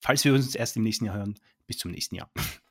falls 0.00 0.24
wir 0.24 0.34
uns 0.34 0.54
erst 0.54 0.76
im 0.76 0.82
nächsten 0.82 1.06
Jahr 1.06 1.16
hören, 1.16 1.38
bis 1.66 1.78
zum 1.78 1.92
nächsten 1.92 2.16
Jahr. 2.16 2.30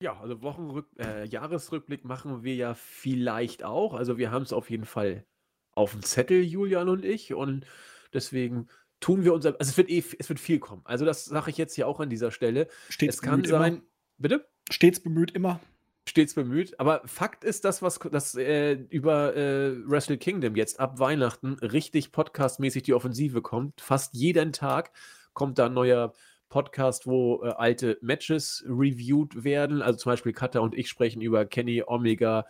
Ja, 0.00 0.18
also 0.20 0.42
Wochenrück 0.42 0.86
äh, 0.98 1.26
Jahresrückblick 1.26 2.04
machen 2.04 2.44
wir 2.44 2.54
ja 2.54 2.74
vielleicht 2.74 3.64
auch. 3.64 3.94
Also 3.94 4.18
wir 4.18 4.30
haben 4.30 4.42
es 4.42 4.52
auf 4.52 4.70
jeden 4.70 4.84
Fall 4.84 5.24
auf 5.72 5.92
dem 5.92 6.02
Zettel, 6.02 6.42
Julian 6.42 6.88
und 6.88 7.04
ich. 7.04 7.32
Und 7.32 7.66
deswegen 8.12 8.68
tun 9.00 9.24
wir 9.24 9.32
unser. 9.32 9.58
Also 9.58 9.70
es 9.70 9.76
wird 9.76 9.88
eh, 9.88 10.04
es 10.18 10.28
wird 10.28 10.38
viel 10.38 10.58
kommen. 10.58 10.82
Also 10.84 11.04
das 11.04 11.24
sage 11.24 11.50
ich 11.50 11.56
jetzt 11.56 11.74
hier 11.74 11.88
auch 11.88 12.00
an 12.00 12.10
dieser 12.10 12.30
Stelle. 12.30 12.68
Stets 12.90 13.16
es 13.16 13.22
kann 13.22 13.44
sein. 13.44 13.74
Immer. 13.74 13.82
Bitte? 14.18 14.48
Stets 14.70 15.00
bemüht 15.00 15.30
immer. 15.30 15.60
Stets 16.08 16.34
bemüht. 16.34 16.78
Aber 16.78 17.02
Fakt 17.06 17.42
ist, 17.42 17.64
das, 17.64 17.82
was 17.82 17.98
das 17.98 18.34
äh, 18.34 18.74
über 18.74 19.34
äh, 19.34 19.76
Wrestle 19.88 20.18
Kingdom 20.18 20.56
jetzt 20.56 20.78
ab 20.78 20.98
Weihnachten 20.98 21.54
richtig 21.54 22.12
podcastmäßig 22.12 22.84
die 22.84 22.94
Offensive 22.94 23.42
kommt. 23.42 23.80
Fast 23.80 24.14
jeden 24.14 24.52
Tag 24.52 24.92
kommt 25.32 25.58
da 25.58 25.66
ein 25.66 25.74
neuer 25.74 26.12
Podcast, 26.48 27.06
wo 27.06 27.42
äh, 27.42 27.48
alte 27.50 27.98
Matches 28.00 28.64
reviewed 28.66 29.44
werden. 29.44 29.82
Also 29.82 29.98
zum 29.98 30.12
Beispiel 30.12 30.32
Kata 30.32 30.60
und 30.60 30.74
ich 30.74 30.88
sprechen 30.88 31.22
über 31.22 31.44
Kenny 31.46 31.82
Omega 31.86 32.46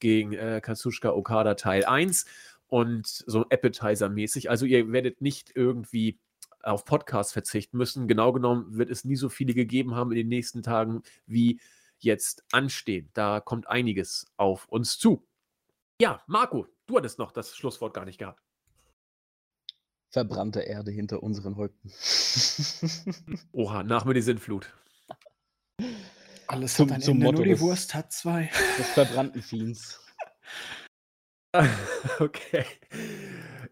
gegen 0.00 0.32
äh, 0.32 0.60
Katsushika 0.62 1.10
Okada 1.10 1.54
Teil 1.54 1.84
1 1.84 2.26
und 2.68 3.06
so 3.06 3.44
Appetizer-mäßig. 3.48 4.50
Also 4.50 4.66
ihr 4.66 4.90
werdet 4.92 5.20
nicht 5.20 5.52
irgendwie 5.54 6.18
auf 6.62 6.84
Podcast 6.84 7.32
verzichten 7.32 7.78
müssen. 7.78 8.08
Genau 8.08 8.32
genommen 8.32 8.76
wird 8.76 8.90
es 8.90 9.04
nie 9.04 9.16
so 9.16 9.28
viele 9.28 9.54
gegeben 9.54 9.94
haben 9.94 10.10
in 10.12 10.18
den 10.18 10.28
nächsten 10.28 10.62
Tagen, 10.62 11.02
wie 11.26 11.60
jetzt 11.98 12.44
anstehen. 12.52 13.10
Da 13.14 13.40
kommt 13.40 13.68
einiges 13.68 14.26
auf 14.36 14.68
uns 14.68 14.98
zu. 14.98 15.26
Ja, 16.00 16.22
Marco, 16.26 16.66
du 16.86 16.96
hattest 16.96 17.18
noch 17.18 17.32
das 17.32 17.56
Schlusswort 17.56 17.94
gar 17.94 18.04
nicht 18.04 18.18
gehabt 18.18 18.47
verbrannte 20.10 20.60
Erde 20.60 20.90
hinter 20.90 21.22
unseren 21.22 21.56
Häupten. 21.56 21.92
Oha, 23.52 23.82
nach 23.82 24.04
mir 24.04 24.14
die 24.14 24.22
Sintflut. 24.22 24.72
Alles 26.46 26.74
zum, 26.74 26.88
hat 26.88 26.96
ein 26.96 27.02
zum 27.02 27.14
Ende, 27.16 27.26
Motto 27.26 27.38
nur 27.38 27.46
die 27.46 27.60
Wurst 27.60 27.94
hat 27.94 28.12
zwei. 28.12 28.50
Des 28.78 28.88
verbrannten 28.88 29.42
Fiends. 29.42 30.00
okay. 32.20 32.64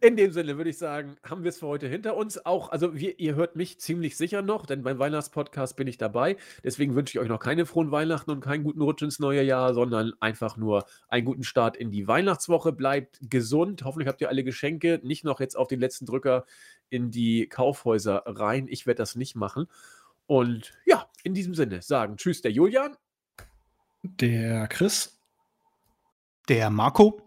In 0.00 0.16
dem 0.16 0.32
Sinne 0.32 0.56
würde 0.56 0.70
ich 0.70 0.78
sagen, 0.78 1.16
haben 1.22 1.42
wir 1.42 1.48
es 1.50 1.58
für 1.58 1.66
heute 1.66 1.88
hinter 1.88 2.16
uns. 2.16 2.44
Auch, 2.44 2.70
also 2.70 2.94
wir, 2.94 3.18
ihr 3.18 3.34
hört 3.34 3.56
mich 3.56 3.78
ziemlich 3.80 4.16
sicher 4.16 4.42
noch, 4.42 4.66
denn 4.66 4.82
beim 4.82 4.98
Weihnachtspodcast 4.98 5.76
bin 5.76 5.86
ich 5.86 5.98
dabei. 5.98 6.36
Deswegen 6.64 6.94
wünsche 6.94 7.16
ich 7.16 7.22
euch 7.22 7.28
noch 7.28 7.40
keine 7.40 7.66
frohen 7.66 7.90
Weihnachten 7.90 8.30
und 8.30 8.40
keinen 8.40 8.64
guten 8.64 8.82
Rutsch 8.82 9.02
ins 9.02 9.18
neue 9.18 9.42
Jahr, 9.42 9.74
sondern 9.74 10.12
einfach 10.20 10.56
nur 10.56 10.86
einen 11.08 11.24
guten 11.24 11.44
Start 11.44 11.76
in 11.76 11.90
die 11.90 12.06
Weihnachtswoche. 12.08 12.72
Bleibt 12.72 13.18
gesund. 13.30 13.84
Hoffentlich 13.84 14.08
habt 14.08 14.20
ihr 14.20 14.28
alle 14.28 14.44
Geschenke. 14.44 15.00
Nicht 15.02 15.24
noch 15.24 15.40
jetzt 15.40 15.56
auf 15.56 15.68
den 15.68 15.80
letzten 15.80 16.06
Drücker 16.06 16.44
in 16.90 17.10
die 17.10 17.48
Kaufhäuser 17.48 18.22
rein. 18.26 18.68
Ich 18.68 18.86
werde 18.86 18.98
das 18.98 19.16
nicht 19.16 19.36
machen. 19.36 19.66
Und 20.26 20.72
ja, 20.84 21.08
in 21.22 21.34
diesem 21.34 21.54
Sinne 21.54 21.82
sagen 21.82 22.16
Tschüss, 22.16 22.42
der 22.42 22.52
Julian. 22.52 22.96
Der 24.02 24.68
Chris. 24.68 25.18
Der 26.48 26.70
Marco. 26.70 27.22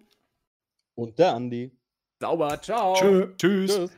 Und 0.95 1.17
der 1.19 1.33
Andi. 1.33 1.71
Sauber, 2.19 2.61
ciao. 2.61 2.95
Tschö. 2.95 3.27
Tschüss. 3.37 3.75
Tschüss. 3.75 3.91